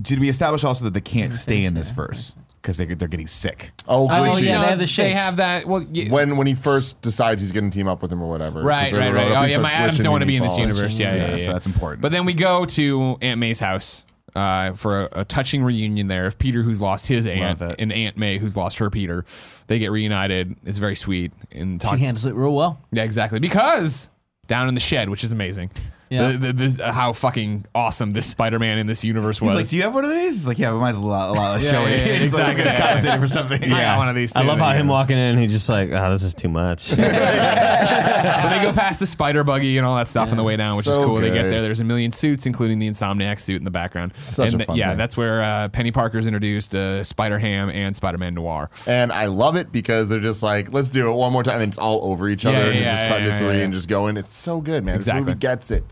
did 0.00 0.18
we 0.20 0.28
establish 0.28 0.62
also 0.62 0.84
that 0.84 0.94
they 0.94 1.00
can't 1.00 1.34
stay 1.34 1.64
in 1.64 1.74
this 1.74 1.88
verse 1.90 2.32
because 2.66 2.78
they, 2.78 2.84
they're 2.86 3.06
getting 3.06 3.28
sick? 3.28 3.70
oh, 3.86 4.06
Oh, 4.06 4.08
glitchy. 4.08 4.42
yeah, 4.42 4.60
they 4.60 4.66
have 4.66 4.78
the 4.80 4.86
They 4.96 5.12
have 5.12 5.36
that. 5.36 5.66
Well, 5.66 5.86
yeah, 5.92 6.10
when 6.10 6.36
when 6.36 6.48
he 6.48 6.54
first 6.54 7.00
decides 7.00 7.40
he's 7.40 7.52
going 7.52 7.70
to 7.70 7.76
team 7.78 7.86
up 7.86 8.02
with 8.02 8.12
him 8.12 8.20
or 8.20 8.28
whatever. 8.28 8.62
Right, 8.62 8.90
'Cause 8.90 8.98
right, 8.98 9.04
they're- 9.06 9.14
right. 9.14 9.28
he 9.28 9.34
Oh, 9.34 9.42
yeah, 9.42 9.48
starts 9.50 9.62
my 9.62 9.70
Adams 9.72 9.98
glitching 9.98 10.02
don't 10.02 10.12
want 10.12 10.20
to 10.22 10.24
and 10.24 10.28
be 10.28 10.36
in 10.36 10.42
this 10.42 10.56
falls. 10.56 10.68
universe. 10.68 10.98
Yeah, 10.98 11.14
yeah, 11.14 11.30
yeah. 11.36 11.44
so 11.46 11.52
that's 11.52 11.66
important. 11.66 12.02
But 12.02 12.10
then 12.12 12.24
we 12.26 12.34
go 12.34 12.64
to 12.64 13.16
Aunt 13.22 13.38
May's 13.38 13.60
house 13.60 14.02
uh, 14.34 14.72
for 14.74 15.02
a, 15.04 15.20
a 15.20 15.24
touching 15.24 15.62
reunion 15.64 16.08
there 16.08 16.26
of 16.26 16.38
Peter, 16.38 16.62
who's 16.62 16.80
lost 16.80 17.06
his 17.06 17.26
aunt, 17.26 17.62
it. 17.62 17.76
and 17.78 17.92
Aunt 17.92 18.18
May, 18.18 18.38
who's 18.38 18.56
lost 18.56 18.78
her 18.78 18.90
Peter. 18.90 19.24
They 19.68 19.78
get 19.78 19.90
reunited. 19.92 20.56
It's 20.66 20.78
very 20.78 20.96
sweet. 20.96 21.32
And 21.52 21.80
talk. 21.80 21.96
She 21.98 22.04
handles 22.04 22.26
it 22.26 22.34
real 22.34 22.52
well. 22.54 22.78
Yeah, 22.92 23.04
exactly. 23.04 23.38
Because 23.38 24.10
down 24.46 24.68
in 24.68 24.74
the 24.74 24.80
shed, 24.80 25.08
which 25.08 25.24
is 25.24 25.32
amazing. 25.32 25.70
Yeah. 26.08 26.32
The, 26.32 26.38
the, 26.38 26.52
this, 26.52 26.78
uh, 26.78 26.92
how 26.92 27.12
fucking 27.12 27.66
awesome 27.74 28.12
this 28.12 28.26
Spider-Man 28.26 28.78
in 28.78 28.86
this 28.86 29.02
universe 29.02 29.40
was. 29.40 29.50
He's 29.52 29.56
like, 29.60 29.68
"Do 29.70 29.76
you 29.76 29.82
have 29.82 29.94
one 29.94 30.04
of 30.04 30.10
these?" 30.10 30.34
He's 30.34 30.46
like, 30.48 30.58
"Yeah, 30.58 30.70
but 30.70 30.78
mine's 30.78 30.96
a 30.96 31.04
lot, 31.04 31.30
a 31.30 31.32
lot 31.32 31.52
less 31.52 31.64
Yeah, 31.64 31.70
showy." 31.72 31.90
yeah, 31.90 31.96
yeah, 31.96 32.12
He's 32.18 32.34
like, 32.34 32.56
exactly. 32.56 32.62
"It's 32.70 32.78
compensating 32.80 33.20
for 33.20 33.26
something." 33.26 33.64
I 33.64 33.80
got 33.80 33.98
one 33.98 34.08
of 34.08 34.14
these. 34.14 34.32
Too. 34.32 34.38
I 34.40 34.44
love 34.44 34.58
how 34.60 34.70
Yeah. 34.70 34.76
him 34.76 34.88
walking 34.88 35.18
in, 35.18 35.36
he's 35.38 35.52
just 35.52 35.68
like, 35.68 35.90
oh, 35.92 36.10
this 36.12 36.22
is 36.22 36.34
too 36.34 36.48
much. 36.48 36.92
But 36.98 38.50
they 38.50 38.62
go 38.64 38.72
past 38.72 39.00
the 39.00 39.06
spider 39.06 39.44
buggy 39.44 39.76
and 39.78 39.86
all 39.86 39.96
that 39.96 40.06
stuff 40.08 40.30
on 40.30 40.36
the 40.36 40.42
way 40.42 40.56
down, 40.56 40.76
which 40.76 40.86
is 40.86 40.94
So 40.94 41.04
cool. 41.04 41.16
They 41.16 41.30
get 41.32 41.48
there. 41.48 41.62
There's 41.62 41.80
a 41.80 41.84
million 41.84 42.12
suits, 42.12 42.46
including 42.46 42.78
the 42.78 42.88
Insomniac 42.88 43.40
suit 43.40 43.56
in 43.56 43.64
the 43.64 43.70
background. 43.70 44.12
Such 44.24 44.46
and 44.52 44.54
a 44.54 44.58
th- 44.58 44.66
fun 44.68 44.76
yeah, 44.76 44.90
thing. 44.90 44.98
that's 44.98 45.16
where 45.16 45.42
uh, 45.42 45.68
Peni 45.68 45.92
Parker's 45.92 46.26
introduced 46.26 46.74
uh, 46.74 47.02
Spider 47.04 47.38
Ham 47.38 47.68
and 47.70 47.94
Spider 47.94 48.18
Man 48.18 48.34
Noir. 48.34 48.70
And 48.86 49.12
I 49.12 49.26
love 49.26 49.56
it 49.56 49.72
because 49.72 50.08
they're 50.08 50.20
just 50.20 50.42
like, 50.42 50.72
let's 50.72 50.90
do 50.90 51.10
it 51.10 51.14
one 51.14 51.32
more 51.32 51.42
time. 51.42 51.60
And 51.60 51.70
it's 51.70 51.78
all 51.78 52.00
over 52.10 52.28
each 52.28 52.46
other 52.46 52.58
Yeah, 52.58 52.64
and 52.66 52.76
yeah, 52.78 52.92
just 52.92 53.04
yeah, 53.04 53.08
cutting 53.08 53.26
yeah, 53.26 53.32
to 53.32 53.38
three 53.38 53.58
yeah. 53.58 53.64
and 53.64 53.72
just 53.72 53.88
going. 53.88 54.16
It's 54.16 54.34
so 54.34 54.60
good, 54.60 54.84
man. 54.84 54.96
Exactly. 54.96 55.20
This 55.22 55.26
movie 55.28 55.38
gets 55.38 55.70
it. 55.70 55.84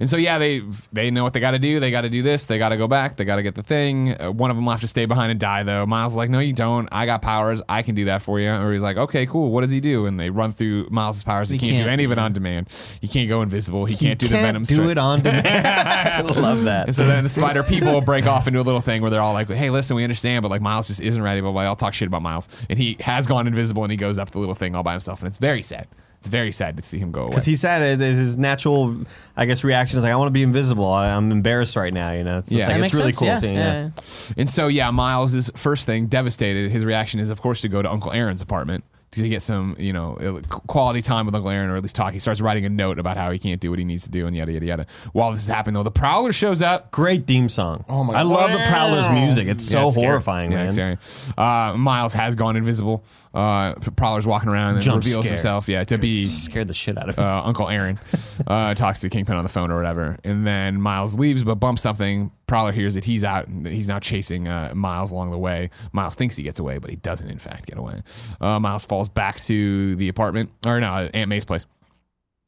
And 0.00 0.08
so 0.08 0.16
yeah, 0.16 0.38
they 0.38 0.62
they 0.92 1.10
know 1.10 1.24
what 1.24 1.32
they 1.32 1.40
got 1.40 1.52
to 1.52 1.58
do. 1.58 1.80
They 1.80 1.90
got 1.90 2.02
to 2.02 2.10
do 2.10 2.22
this. 2.22 2.46
They 2.46 2.58
got 2.58 2.68
to 2.70 2.76
go 2.76 2.86
back. 2.86 3.16
They 3.16 3.24
got 3.24 3.36
to 3.36 3.42
get 3.42 3.54
the 3.54 3.62
thing. 3.62 4.20
Uh, 4.20 4.30
one 4.30 4.50
of 4.50 4.56
them 4.56 4.64
will 4.66 4.72
have 4.72 4.80
to 4.82 4.86
stay 4.88 5.06
behind 5.06 5.30
and 5.30 5.40
die 5.40 5.62
though. 5.62 5.86
Miles 5.86 6.12
is 6.12 6.16
like, 6.16 6.30
no, 6.30 6.38
you 6.38 6.52
don't. 6.52 6.88
I 6.92 7.06
got 7.06 7.22
powers. 7.22 7.62
I 7.68 7.82
can 7.82 7.94
do 7.94 8.04
that 8.06 8.22
for 8.22 8.38
you. 8.38 8.50
Or 8.50 8.72
he's 8.72 8.82
like, 8.82 8.96
okay, 8.96 9.26
cool. 9.26 9.50
What 9.50 9.62
does 9.62 9.70
he 9.72 9.80
do? 9.80 10.06
And 10.06 10.20
they 10.20 10.30
run 10.30 10.52
through 10.52 10.88
Miles' 10.90 11.22
powers. 11.22 11.48
He, 11.50 11.56
He 11.56 11.66
can't, 11.68 11.76
do 11.78 11.82
can't, 11.84 11.92
any 11.92 12.04
of 12.04 12.12
it 12.12 12.18
on 12.18 12.32
demand. 12.32 12.68
He 13.00 13.08
can't 13.08 13.28
go 13.28 13.42
invisible. 13.42 13.84
He 13.86 13.96
can't 13.96 14.18
do 14.18 14.28
the 14.28 14.34
Can't 14.34 14.46
Venom. 14.46 14.62
do 14.64 14.74
strike. 14.76 14.90
it 14.90 14.98
on 14.98 15.22
demand. 15.22 15.46
I 15.66 16.20
love 16.20 16.64
that. 16.64 16.86
And 16.86 16.94
so 16.94 17.06
then 17.06 17.24
the 17.24 17.30
spider 17.30 17.62
people 17.62 18.00
break 18.00 18.26
off 18.26 18.46
into 18.46 18.60
a 18.60 18.62
little 18.62 18.80
thing 18.80 19.02
where 19.02 19.10
they're 19.10 19.20
all 19.22 19.32
like, 19.32 19.48
"Hey, 19.48 19.70
listen, 19.70 19.96
we 19.96 20.04
understand, 20.04 20.42
but 20.42 20.50
like 20.50 20.60
Miles 20.62 20.86
just 20.88 21.00
isn't 21.00 21.22
ready." 21.22 21.40
But. 21.40 21.54
I'll 21.64 21.76
talk 21.76 21.94
shit 21.94 22.08
about 22.08 22.20
Miles, 22.20 22.48
and 22.68 22.78
he 22.78 22.96
has 23.00 23.26
gone 23.26 23.46
invisible, 23.46 23.84
and 23.84 23.90
he 23.90 23.96
goes 23.96 24.18
up 24.18 24.30
the 24.30 24.38
little 24.38 24.54
thing 24.54 24.74
all 24.74 24.82
by 24.82 24.92
himself, 24.92 25.20
and 25.20 25.28
it's 25.28 25.38
very 25.38 25.62
sad. 25.62 25.86
It's 26.24 26.30
very 26.30 26.52
sad 26.52 26.78
to 26.78 26.82
see 26.82 26.98
him 26.98 27.12
go 27.12 27.20
away. 27.20 27.28
Because 27.28 27.44
he 27.44 27.54
said 27.54 27.82
it, 27.82 28.00
his 28.02 28.38
natural, 28.38 28.96
I 29.36 29.44
guess, 29.44 29.62
reaction 29.62 29.98
is 29.98 30.04
like, 30.04 30.12
I 30.14 30.16
want 30.16 30.28
to 30.28 30.32
be 30.32 30.42
invisible. 30.42 30.90
I, 30.90 31.10
I'm 31.14 31.30
embarrassed 31.30 31.76
right 31.76 31.92
now. 31.92 32.12
You 32.12 32.24
know, 32.24 32.38
it's, 32.38 32.48
it's 32.48 32.56
Yeah. 32.56 32.68
like, 32.68 32.82
it's 32.84 32.94
really 32.94 33.12
sense, 33.12 33.18
cool 33.18 33.28
yeah, 33.28 33.38
seeing. 33.38 33.54
yeah. 33.56 33.82
Yeah. 33.82 34.34
And 34.38 34.48
so 34.48 34.68
yeah, 34.68 34.90
Miles' 34.90 35.50
first 35.54 35.84
thing, 35.84 36.06
devastated. 36.06 36.70
His 36.70 36.82
reaction 36.86 37.20
is, 37.20 37.28
of 37.28 37.42
course, 37.42 37.60
to 37.60 37.68
go 37.68 37.82
to 37.82 37.90
Uncle 37.92 38.10
Aaron's 38.10 38.40
apartment 38.40 38.84
to 39.22 39.28
get 39.28 39.42
some, 39.42 39.76
you 39.78 39.92
know, 39.92 40.40
quality 40.66 41.02
time 41.02 41.26
with 41.26 41.34
Uncle 41.34 41.50
Aaron, 41.50 41.70
or 41.70 41.76
at 41.76 41.82
least 41.82 41.94
talk. 41.96 42.12
He 42.12 42.18
starts 42.18 42.40
writing 42.40 42.64
a 42.64 42.68
note 42.68 42.98
about 42.98 43.16
how 43.16 43.30
he 43.30 43.38
can't 43.38 43.60
do 43.60 43.70
what 43.70 43.78
he 43.78 43.84
needs 43.84 44.04
to 44.04 44.10
do, 44.10 44.26
and 44.26 44.36
yada 44.36 44.52
yada 44.52 44.66
yada. 44.66 44.86
While 45.12 45.30
this 45.32 45.42
is 45.42 45.48
happening, 45.48 45.74
though, 45.74 45.82
the 45.82 45.90
Prowler 45.90 46.32
shows 46.32 46.62
up. 46.62 46.90
Great 46.90 47.26
theme 47.26 47.48
song. 47.48 47.84
Oh 47.88 48.04
my 48.04 48.12
god. 48.14 48.18
I 48.18 48.22
love 48.22 48.52
the 48.52 48.64
Prowler's 48.68 49.08
music. 49.10 49.48
It's 49.48 49.70
Yeah, 49.72 49.80
so 49.82 49.86
it's 49.88 49.94
scary. 49.96 50.06
horrifying, 50.08 50.52
Yeah, 50.52 50.70
man. 50.70 50.92
it's. 50.94 51.30
Uh, 51.36 51.74
Miles 51.76 52.12
has 52.14 52.34
gone 52.34 52.56
invisible. 52.56 53.04
Uh, 53.32 53.74
Prowler's 53.96 54.26
walking 54.26 54.48
around 54.48 54.74
and 54.74 54.82
Jump 54.82 55.02
reveals 55.04 55.24
scare. 55.26 55.34
himself, 55.36 55.68
yeah, 55.68 55.82
to 55.84 55.98
be 55.98 56.26
Scared 56.26 56.68
the 56.68 56.74
shit 56.74 56.96
out 56.96 57.08
of 57.08 57.16
me. 57.16 57.22
uh, 57.24 57.42
Uncle 57.42 57.68
Aaron. 57.68 57.98
Uh, 58.46 58.74
talks 58.74 59.00
to 59.00 59.08
Kingpin 59.10 59.36
on 59.36 59.42
the 59.42 59.48
phone 59.48 59.70
or 59.70 59.76
whatever, 59.76 60.18
and 60.24 60.46
then 60.46 60.80
Miles 60.80 61.18
leaves, 61.18 61.42
but 61.44 61.56
bumps 61.56 61.82
something. 61.82 62.30
Prowler 62.46 62.72
hears 62.72 62.94
that 62.94 63.04
he's 63.04 63.24
out 63.24 63.48
and 63.48 63.66
he's 63.66 63.88
now 63.88 63.98
chasing 63.98 64.48
uh, 64.48 64.72
Miles 64.74 65.10
along 65.10 65.30
the 65.30 65.38
way. 65.38 65.70
Miles 65.92 66.14
thinks 66.14 66.36
he 66.36 66.42
gets 66.42 66.58
away, 66.58 66.78
but 66.78 66.90
he 66.90 66.96
doesn't, 66.96 67.28
in 67.30 67.38
fact, 67.38 67.66
get 67.66 67.78
away. 67.78 68.02
Uh, 68.40 68.60
Miles 68.60 68.84
falls 68.84 69.08
back 69.08 69.40
to 69.42 69.96
the 69.96 70.08
apartment, 70.08 70.50
or 70.64 70.80
no, 70.80 71.08
Aunt 71.14 71.28
May's 71.28 71.44
place. 71.44 71.66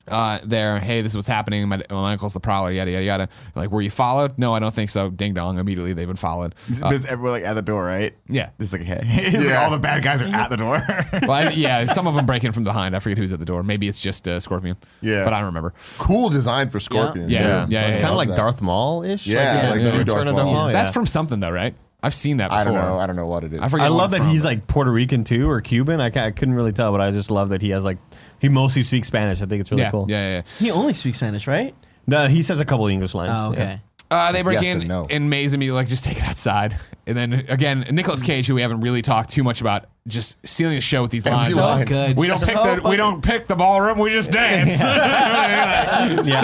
Uh, 0.09 0.39
there, 0.45 0.79
hey, 0.79 1.03
this 1.03 1.13
is 1.13 1.17
what's 1.17 1.27
happening. 1.29 1.67
My, 1.69 1.83
my 1.91 2.13
uncle's 2.13 2.33
the 2.35 2.41
prowler, 2.41 2.71
yada 2.71 2.91
yada 2.91 3.05
yada. 3.05 3.29
Like, 3.55 3.71
were 3.71 3.83
you 3.83 3.91
followed? 3.91 4.39
No, 4.39 4.55
I 4.55 4.59
don't 4.61 4.75
think 4.75 4.91
so. 4.91 5.11
Ding 5.11 5.35
dong. 5.35 5.59
Immediately, 5.59 5.95
they've 5.95 6.07
been 6.07 6.17
followed. 6.17 6.55
Uh, 6.83 6.91
There's 6.91 7.05
everyone 7.07 7.41
like 7.41 7.45
at 7.49 7.55
the 7.55 7.63
door, 7.63 7.85
right? 7.85 8.15
yeah, 8.29 8.51
It's 8.59 8.73
like, 8.73 8.83
hey, 8.83 9.01
it's 9.05 9.37
like 9.37 9.47
Yeah. 9.49 9.65
all 9.65 9.71
the 9.71 9.79
bad 9.79 10.03
guys 10.05 10.23
are 10.23 10.27
at 10.27 10.51
the 10.51 10.57
door. 10.57 10.81
well, 11.23 11.33
I, 11.33 11.51
yeah. 11.55 11.85
Some 11.87 12.07
of 12.07 12.15
them 12.15 12.25
break 12.27 12.45
in 12.45 12.53
from 12.53 12.65
behind. 12.65 12.95
I 12.95 13.01
forget 13.01 13.19
who's 13.19 13.33
at 13.33 13.41
the 13.41 13.45
door. 13.45 13.63
Maybe 13.63 13.89
it's 13.89 13.99
just 14.01 14.29
uh, 14.29 14.39
Scorpion. 14.39 14.77
Yeah. 15.01 15.25
but 15.25 15.33
I 15.33 15.39
don't 15.39 15.47
remember. 15.47 15.75
Cool 15.99 16.29
design 16.29 16.71
for 16.71 16.79
Scorpion. 16.79 17.29
Yeah, 17.29 17.39
too. 17.41 17.45
yeah, 17.49 17.67
yeah, 17.69 17.87
yeah. 17.89 17.93
kind 17.95 18.05
of 18.05 18.11
love 18.11 18.17
like 18.19 18.29
that. 18.29 18.37
Darth 18.37 18.63
Maul 18.63 19.03
ish. 19.03 19.27
Yeah, 19.27 19.55
like, 19.55 19.63
like 19.71 19.79
the 19.81 19.85
the 19.85 19.91
Return 19.99 20.07
Darth 20.07 20.25
Darth 20.27 20.37
Maul. 20.37 20.53
Maul. 20.55 20.69
That's 20.73 20.93
from 20.93 21.07
something 21.07 21.41
though, 21.41 21.51
right? 21.51 21.75
I've 22.03 22.15
seen 22.15 22.37
that 22.37 22.51
before. 22.51 22.61
I 22.61 22.65
don't 22.65 22.75
know. 22.75 22.99
I 23.01 23.07
don't 23.09 23.17
know 23.17 23.27
what 23.27 23.43
it 23.43 23.53
is. 23.55 23.61
I. 23.61 23.85
I 23.85 23.89
love 23.89 24.13
that 24.13 24.19
from, 24.19 24.29
he's 24.31 24.43
but- 24.43 24.49
like 24.51 24.67
Puerto 24.69 24.93
Rican 24.93 25.25
too, 25.25 25.51
or 25.51 25.61
Cuban. 25.61 26.01
I, 26.01 26.07
I 26.15 26.31
couldn't 26.31 26.55
really 26.55 26.71
tell, 26.71 26.93
but 26.93 27.01
I 27.01 27.11
just 27.11 27.31
love 27.31 27.49
that 27.49 27.63
he 27.63 27.71
has 27.71 27.85
like 27.85 27.99
he 28.41 28.49
mostly 28.49 28.83
speaks 28.83 29.09
Spanish. 29.09 29.41
I 29.43 29.47
think 29.47 29.61
it's 29.61 29.71
really 29.71 29.83
yeah, 29.83 29.91
cool. 29.91 30.07
yeah, 30.09 30.29
yeah, 30.29 30.35
yeah. 30.37 30.65
He 30.65 30.71
only 30.71 30.95
speaks 30.95 31.19
Spanish, 31.19 31.47
right? 31.47 31.75
No, 32.07 32.29
he 32.29 32.43
says 32.43 32.61
a 32.61 32.65
couple 32.65 32.87
English 32.87 33.15
lines. 33.15 33.33
Oh, 33.37 33.53
yeah. 33.53 33.63
okay. 33.63 33.81
Uh, 34.09 34.31
they 34.31 34.43
break 34.43 34.61
Yes 34.63 34.75
in 34.75 34.81
and 34.83 34.89
no. 34.89 35.07
and 35.11 35.29
Maze 35.29 35.53
immediately 35.53 35.81
like 35.81 35.89
just 35.89 36.05
take 36.05 36.19
it 36.19 36.23
outside, 36.23 36.79
and 37.09 37.17
then 37.17 37.33
again 37.49 37.87
Nicolas 37.91 38.23
Cage, 38.23 38.47
who 38.47 38.55
we 38.55 38.63
haven't 38.63 38.81
really 38.81 39.03
talked 39.03 39.31
too 39.31 39.43
much 39.43 39.61
about, 39.61 39.87
just 40.07 40.39
stealing 40.47 40.77
the 40.77 40.81
show 40.81 41.03
with 41.03 41.11
these 41.11 41.27
lines. 41.27 41.55
So 41.55 41.85
good. 41.85 42.17
We 42.17 42.29
don't 42.29 42.39
so 42.39 42.47
pick 42.47 42.83
the 42.83 42.89
we 42.89 42.95
don't 42.95 43.21
pick 43.21 43.49
the 43.49 43.57
ballroom. 43.57 43.99
We 43.99 44.11
just 44.11 44.31
dance. 44.31 44.79
so 44.79 44.93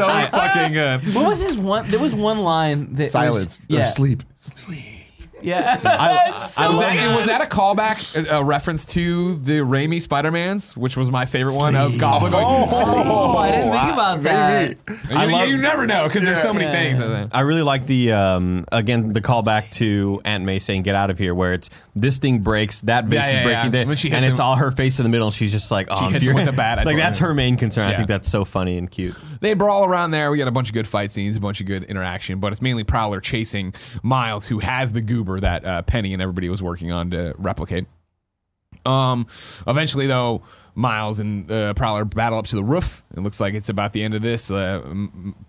fucking 0.08 0.72
good. 0.72 1.14
What 1.14 1.24
was 1.24 1.40
his 1.40 1.56
one? 1.56 1.86
There 1.86 2.00
was 2.00 2.16
one 2.16 2.38
line 2.38 2.96
that 2.96 3.10
Silence 3.10 3.60
Was, 3.60 3.68
yeah. 3.68 3.86
or 3.86 3.90
sleep. 3.90 4.24
Yeah. 5.42 5.80
I, 5.84 6.46
So 6.48 6.64
I 6.64 6.68
Was 6.68 6.78
that, 6.80 7.16
was 7.16 7.26
that 7.26 7.42
a 7.42 7.46
callback, 7.46 8.16
a, 8.28 8.36
a 8.38 8.44
reference 8.44 8.84
to 8.86 9.34
the 9.36 9.58
Raimi 9.60 10.00
Spider 10.00 10.30
Mans, 10.30 10.76
which 10.76 10.96
was 10.96 11.10
my 11.10 11.24
favorite 11.26 11.56
one 11.56 11.74
of 11.76 11.98
Goblin 11.98 12.32
going? 12.32 12.44
oh, 12.46 13.36
I 13.38 13.50
didn't 13.50 13.72
think 13.72 13.92
about 13.92 14.22
that. 14.22 14.76
You, 14.88 15.16
I 15.16 15.24
love- 15.26 15.48
you 15.48 15.58
never 15.58 15.86
know 15.86 16.06
because 16.08 16.24
there's 16.24 16.40
so 16.42 16.52
many 16.52 16.66
Yeah. 16.66 16.72
things. 16.72 17.00
I. 17.00 17.28
I 17.32 17.40
really 17.42 17.62
like 17.62 17.86
the 17.86 18.12
um, 18.12 18.64
again 18.72 19.12
the 19.12 19.20
callback 19.20 19.70
to 19.72 20.20
Aunt 20.24 20.44
May 20.44 20.58
saying 20.58 20.82
"Get 20.82 20.94
out 20.94 21.10
of 21.10 21.18
here," 21.18 21.34
where 21.34 21.52
it's 21.52 21.70
this 21.94 22.18
thing 22.18 22.38
breaks, 22.40 22.80
that 22.82 23.06
vase 23.06 23.24
Yeah, 23.24 23.28
is 23.28 23.34
breaking, 23.44 23.64
yeah. 23.64 23.68
that- 23.70 23.86
When 23.86 23.96
she 23.96 24.10
and 24.12 24.24
it's 24.24 24.40
all 24.40 24.56
her 24.56 24.70
face 24.70 24.98
in 24.98 25.02
the 25.04 25.08
middle. 25.08 25.28
and 25.28 25.34
She's 25.34 25.52
just 25.52 25.70
like, 25.70 25.88
"Oh, 25.90 25.98
She 25.98 26.04
I'm 26.06 26.12
hits 26.12 26.28
with 26.32 26.44
the 26.46 26.52
bat, 26.52 26.84
like 26.86 26.96
that's 26.96 27.18
her 27.18 27.34
main 27.34 27.56
concern. 27.56 27.88
I 27.88 27.94
think 27.96 28.08
that's 28.08 28.30
so 28.30 28.44
funny 28.44 28.78
and 28.78 28.90
cute. 28.90 29.14
They 29.40 29.54
brawl 29.54 29.84
around 29.84 30.12
there. 30.12 30.30
We 30.30 30.38
got 30.38 30.48
a 30.48 30.52
bunch 30.52 30.68
of 30.68 30.74
good 30.74 30.86
fight 30.86 31.10
scenes, 31.10 31.36
a 31.36 31.40
bunch 31.40 31.60
of 31.60 31.66
good 31.66 31.84
interaction, 31.84 32.38
but 32.38 32.52
it's 32.52 32.62
mainly 32.62 32.84
Prowler 32.84 33.20
chasing 33.20 33.74
Miles, 34.02 34.46
who 34.46 34.60
has 34.60 34.92
the 34.92 35.00
goober 35.02 35.31
that 35.40 35.64
uh, 35.64 35.82
Penny 35.82 36.12
and 36.12 36.22
everybody 36.22 36.48
was 36.48 36.62
working 36.62 36.92
on 36.92 37.10
to 37.10 37.34
replicate. 37.38 37.86
Um, 38.84 39.26
eventually, 39.66 40.06
though, 40.06 40.42
Miles 40.74 41.20
and 41.20 41.50
uh, 41.50 41.74
Prowler 41.74 42.04
battle 42.04 42.38
up 42.38 42.46
to 42.46 42.56
the 42.56 42.64
roof. 42.64 43.02
It 43.14 43.20
looks 43.20 43.40
like 43.40 43.54
it's 43.54 43.68
about 43.68 43.92
the 43.92 44.02
end 44.02 44.14
of 44.14 44.22
this. 44.22 44.50
Uh, 44.50 44.82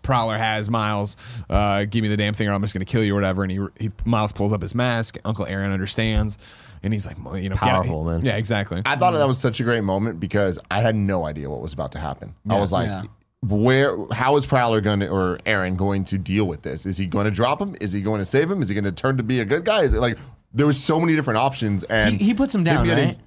Prowler 0.01 0.37
has 0.37 0.69
Miles, 0.69 1.15
uh, 1.49 1.85
give 1.85 2.03
me 2.03 2.09
the 2.09 2.17
damn 2.17 2.33
thing, 2.33 2.47
or 2.47 2.53
I'm 2.53 2.61
just 2.61 2.73
gonna 2.73 2.85
kill 2.85 3.03
you, 3.03 3.13
or 3.13 3.15
whatever. 3.15 3.43
And 3.43 3.51
he, 3.51 3.59
he 3.79 3.89
Miles 4.05 4.31
pulls 4.31 4.53
up 4.53 4.61
his 4.61 4.75
mask. 4.75 5.17
Uncle 5.23 5.45
Aaron 5.45 5.71
understands, 5.71 6.37
and 6.83 6.93
he's 6.93 7.07
like, 7.07 7.17
you 7.41 7.49
know, 7.49 7.55
Powerful, 7.55 8.03
man. 8.03 8.23
Yeah, 8.23 8.35
exactly. 8.35 8.81
I 8.85 8.95
thought 8.97 9.11
that 9.13 9.27
was 9.27 9.39
such 9.39 9.59
a 9.59 9.63
great 9.63 9.83
moment 9.83 10.19
because 10.19 10.59
I 10.69 10.81
had 10.81 10.95
no 10.95 11.25
idea 11.25 11.49
what 11.49 11.61
was 11.61 11.73
about 11.73 11.93
to 11.93 11.99
happen. 11.99 12.35
I 12.49 12.59
was 12.59 12.71
like, 12.71 12.87
Yeah. 12.89 13.03
Where 13.51 13.97
how 14.11 14.35
is 14.37 14.45
Prowler 14.45 14.81
going 14.81 14.99
to 15.01 15.07
or 15.09 15.39
Aaron 15.45 15.75
going 15.75 16.03
to 16.05 16.17
deal 16.17 16.45
with 16.45 16.61
this? 16.61 16.85
Is 16.85 16.97
he 16.97 17.05
going 17.05 17.25
to 17.25 17.31
drop 17.31 17.61
him? 17.61 17.75
Is 17.81 17.91
he 17.91 18.01
going 18.01 18.19
to 18.19 18.25
save 18.25 18.49
him? 18.49 18.61
Is 18.61 18.69
he 18.69 18.75
going 18.75 18.83
to 18.85 18.91
turn 18.91 19.17
to 19.17 19.23
be 19.23 19.39
a 19.39 19.45
good 19.45 19.65
guy? 19.65 19.81
Is 19.83 19.93
it 19.93 19.99
like 19.99 20.17
there 20.53 20.67
was 20.67 20.81
so 20.81 20.99
many 20.99 21.15
different 21.15 21.37
options 21.39 21.83
and 21.85 22.15
He- 22.19 22.25
he 22.27 22.33
puts 22.33 22.53
him 22.55 22.63
down, 22.63 22.87
right? 22.87 23.17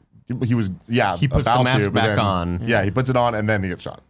He, 0.41 0.47
he 0.47 0.55
was 0.55 0.71
yeah. 0.89 1.17
He 1.17 1.29
puts 1.29 1.45
the 1.45 1.53
about 1.53 1.65
mask 1.65 1.85
to, 1.85 1.91
back 1.91 2.17
then- 2.17 2.19
on. 2.25 2.61
Yeah, 2.67 2.83
he 2.83 2.91
puts 2.91 3.11
it 3.11 3.17
on 3.17 3.35
and 3.35 3.49
then 3.49 3.63
he 3.63 3.69
gets 3.69 3.83
shot. 3.83 4.03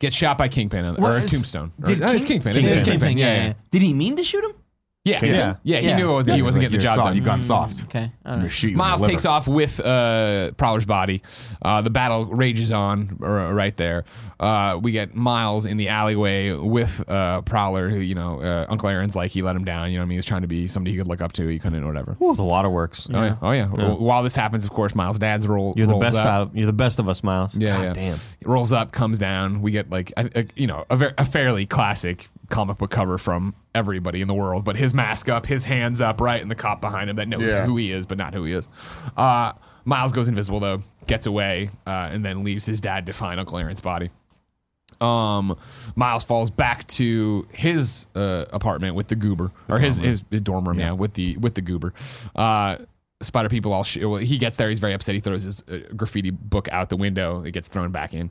Gets 0.00 0.16
shot 0.16 0.36
by 0.38 0.48
Kingpin 0.48 0.94
What 0.96 1.00
or 1.12 1.18
is- 1.18 1.30
Tombstone. 1.30 1.72
Or- 1.82 1.86
Did 1.86 2.00
no, 2.00 2.12
it's 2.12 2.24
King- 2.24 2.40
Kingpin. 2.40 2.56
It's 2.56 2.66
It's 2.66 2.82
Kingpin. 2.82 3.08
Kingpin. 3.08 3.18
Yeah, 3.18 3.26
Yeah, 3.26 3.40
yeah. 3.42 3.46
yeah. 3.48 3.52
Did 3.70 3.82
he 3.82 3.92
mean 3.92 4.16
to 4.16 4.24
shoot 4.24 4.44
him? 4.44 4.52
Yeah, 5.06 5.22
yeah, 5.22 5.56
yeah. 5.64 5.80
He 5.80 5.88
Yeah. 5.88 5.96
knew 5.98 6.10
it 6.10 6.14
was, 6.14 6.26
he 6.26 6.40
wasn't 6.40 6.62
Like, 6.62 6.70
getting 6.70 6.78
the 6.78 6.82
job 6.82 6.94
soft, 6.94 7.06
done. 7.08 7.16
You've 7.16 7.26
gone 7.26 7.40
soft. 7.42 7.84
Okay. 7.84 7.98
I 7.98 8.02
don't 8.04 8.12
I'm 8.24 8.32
know. 8.32 8.34
gonna 8.36 8.48
shoot 8.48 8.68
you 8.68 8.72
in 8.72 8.78
Miles 8.78 9.02
takes 9.02 9.26
off 9.26 9.46
with 9.46 9.78
uh, 9.78 10.52
Prowler's 10.52 10.86
body. 10.86 11.20
Uh, 11.60 11.82
the 11.82 11.90
battle 11.90 12.24
rages 12.24 12.72
on 12.72 13.18
uh, 13.22 13.52
right 13.52 13.76
there. 13.76 14.04
Uh, 14.40 14.78
we 14.82 14.92
get 14.92 15.14
Miles 15.14 15.66
in 15.66 15.76
the 15.76 15.90
alleyway 15.90 16.52
with 16.52 17.06
uh, 17.06 17.42
Prowler, 17.42 17.90
who, 17.90 17.98
you 17.98 18.14
know, 18.14 18.40
uh, 18.40 18.64
Uncle 18.70 18.88
Aaron's 18.88 19.14
like, 19.14 19.30
he 19.30 19.42
let 19.42 19.54
him 19.56 19.64
down. 19.66 19.90
You 19.90 19.98
know 19.98 20.02
what 20.02 20.06
I 20.06 20.08
mean? 20.08 20.14
He 20.14 20.18
was 20.20 20.26
trying 20.26 20.40
to 20.42 20.48
be 20.48 20.68
somebody 20.68 20.92
he 20.92 20.96
could 20.98 21.08
look 21.08 21.20
up 21.20 21.32
to. 21.32 21.46
He 21.48 21.58
couldn't 21.58 21.84
or 21.84 21.86
whatever. 21.86 22.16
Ooh, 22.22 22.34
the 22.34 22.42
waterworks. 22.44 23.06
Oh, 23.12 23.22
yeah. 23.22 23.36
Oh, 23.42 23.50
yeah. 23.52 23.66
While 23.66 24.22
this 24.22 24.36
happens, 24.36 24.64
of 24.64 24.70
course, 24.70 24.94
Miles' 24.94 25.18
dad's 25.18 25.46
roll. 25.46 25.74
You're 25.76 25.86
the 25.86 25.92
rolls 25.92 26.04
best 26.04 26.16
up. 26.20 26.24
out. 26.24 26.50
You're 26.56 26.64
the 26.64 26.72
best 26.72 26.98
of 26.98 27.10
us, 27.10 27.22
Miles. 27.22 27.54
Yeah, 27.54 27.76
God 27.76 27.82
yeah. 27.84 27.92
damn. 27.92 28.14
It 28.40 28.46
rolls 28.46 28.72
up, 28.72 28.92
comes 28.92 29.18
down. 29.18 29.60
We 29.60 29.70
get 29.70 29.90
like 29.90 30.14
a, 30.16 30.30
a, 30.34 30.46
you 30.56 30.66
know 30.66 30.86
a, 30.88 30.96
ver- 30.96 31.14
a 31.18 31.26
fairly 31.26 31.66
classic 31.66 32.28
comic 32.48 32.78
book 32.78 32.90
cover 32.90 33.18
from 33.18 33.54
everybody 33.74 34.20
in 34.20 34.28
the 34.28 34.34
world, 34.34 34.64
but 34.64 34.76
his 34.76 34.94
mask 34.94 35.28
up, 35.28 35.46
his 35.46 35.64
hands 35.64 36.00
up, 36.00 36.20
right, 36.20 36.40
and 36.40 36.50
the 36.50 36.54
cop 36.54 36.80
behind 36.80 37.10
him 37.10 37.16
that 37.16 37.28
knows 37.28 37.42
Yeah. 37.42 37.66
who 37.66 37.76
he 37.76 37.90
is, 37.90 38.06
but 38.06 38.18
not 38.18 38.32
who 38.34 38.44
he 38.44 38.52
is. 38.52 38.68
Uh, 39.16 39.52
Miles 39.84 40.12
goes 40.12 40.28
invisible 40.28 40.60
though, 40.60 40.80
gets 41.06 41.26
away, 41.26 41.70
uh, 41.86 42.08
and 42.12 42.24
then 42.24 42.44
leaves 42.44 42.64
his 42.66 42.80
dad 42.80 43.06
to 43.06 43.12
find 43.12 43.38
Uncle 43.40 43.58
Aaron's 43.58 43.80
body. 43.80 44.10
Um, 45.00 45.58
Miles 45.96 46.24
falls 46.24 46.50
back 46.50 46.86
to 46.86 47.46
his 47.52 48.06
uh, 48.14 48.44
apartment 48.52 48.94
with 48.94 49.08
the 49.08 49.16
goober, 49.16 49.50
or 49.68 49.78
his, 49.80 49.98
his 49.98 50.24
his 50.30 50.40
dorm 50.40 50.66
room, 50.68 50.78
yeah. 50.78 50.92
with 50.92 51.14
the 51.14 51.36
with 51.36 51.54
the 51.54 51.60
goober. 51.62 51.92
Spider 53.24 53.48
people 53.48 53.72
all 53.72 53.84
sh- 53.84 53.98
well, 53.98 54.16
he 54.16 54.38
gets 54.38 54.56
there. 54.56 54.68
He's 54.68 54.78
very 54.78 54.92
upset. 54.94 55.14
He 55.14 55.20
throws 55.20 55.42
his 55.42 55.62
uh, 55.68 55.78
graffiti 55.96 56.30
book 56.30 56.68
out 56.70 56.88
the 56.88 56.96
window. 56.96 57.42
It 57.42 57.50
gets 57.52 57.68
thrown 57.68 57.90
back 57.92 58.14
in. 58.14 58.30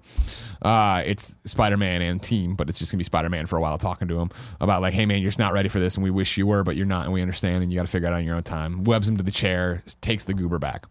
Uh, 0.61 1.03
it's 1.05 1.37
Spider 1.45 1.77
Man 1.77 2.01
and 2.01 2.21
team, 2.21 2.55
but 2.55 2.69
it's 2.69 2.79
just 2.79 2.91
gonna 2.91 2.99
be 2.99 3.03
Spider 3.03 3.29
Man 3.29 3.45
for 3.45 3.57
a 3.57 3.61
while 3.61 3.77
talking 3.77 4.07
to 4.07 4.19
him 4.19 4.29
about 4.61 4.81
like, 4.81 4.93
hey 4.93 5.05
man, 5.05 5.21
you're 5.21 5.29
just 5.29 5.39
not 5.39 5.53
ready 5.53 5.69
for 5.69 5.79
this, 5.79 5.95
and 5.95 6.03
we 6.03 6.09
wish 6.11 6.37
you 6.37 6.47
were, 6.47 6.63
but 6.63 6.75
you're 6.75 6.85
not, 6.85 7.05
and 7.05 7.13
we 7.13 7.21
understand, 7.21 7.63
and 7.63 7.71
you 7.71 7.77
got 7.79 7.85
to 7.85 7.91
figure 7.91 8.07
it 8.07 8.11
out 8.11 8.17
on 8.17 8.23
your 8.25 8.35
own 8.35 8.43
time. 8.43 8.83
Webs 8.83 9.07
him 9.09 9.17
to 9.17 9.23
the 9.23 9.31
chair, 9.31 9.83
takes 10.01 10.25
the 10.25 10.33
goober 10.33 10.59
back. 10.59 10.85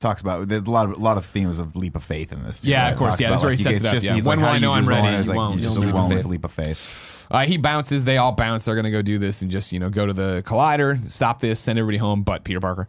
talks 0.00 0.20
about 0.20 0.48
there's 0.48 0.62
a 0.62 0.70
lot 0.70 0.86
of 0.86 0.92
a 0.92 0.98
lot 1.00 1.16
of 1.16 1.24
themes 1.24 1.58
of 1.58 1.76
leap 1.76 1.96
of 1.96 2.02
faith 2.02 2.32
in 2.32 2.42
this. 2.44 2.60
too, 2.60 2.68
Yeah, 2.70 2.84
right? 2.84 2.92
of 2.92 2.98
course, 2.98 3.10
Talks 3.12 3.20
yeah, 3.22 3.30
that's 3.30 3.42
where 3.42 3.52
he 3.52 3.56
like, 3.56 3.62
sets 3.62 3.76
it's 3.76 3.84
it 3.84 3.88
up, 3.88 3.94
just- 3.94 4.04
yeah. 4.06 4.14
he's 4.14 4.26
When 4.26 4.40
like, 4.40 4.46
will 4.48 4.54
I 4.56 4.58
know 4.58 4.72
I'm 4.72 4.86
ready? 4.88 5.16
It's 5.16 5.28
like, 5.28 5.36
Won't. 5.38 5.56
you 5.60 5.62
just 5.66 5.78
leap 5.78 5.94
leap 6.26 6.44
of 6.44 6.52
faith. 6.52 7.13
With 7.28 7.36
a 7.36 7.38
leap 7.40 7.40
of 7.40 7.44
faith. 7.44 7.48
Uh, 7.48 7.50
he 7.50 7.56
bounces. 7.58 8.04
They 8.04 8.16
all 8.18 8.32
bounce. 8.32 8.64
They're 8.64 8.76
gonna 8.76 8.90
go 8.90 9.02
do 9.02 9.18
this 9.18 9.42
and 9.42 9.50
just 9.50 9.72
you 9.72 9.78
know 9.80 9.90
go 9.90 10.06
to 10.06 10.12
the 10.12 10.42
collider, 10.46 11.04
stop 11.10 11.40
this, 11.40 11.60
send 11.60 11.78
everybody 11.78 11.98
home. 11.98 12.22
But 12.22 12.44
Peter 12.44 12.60
Parker. 12.60 12.88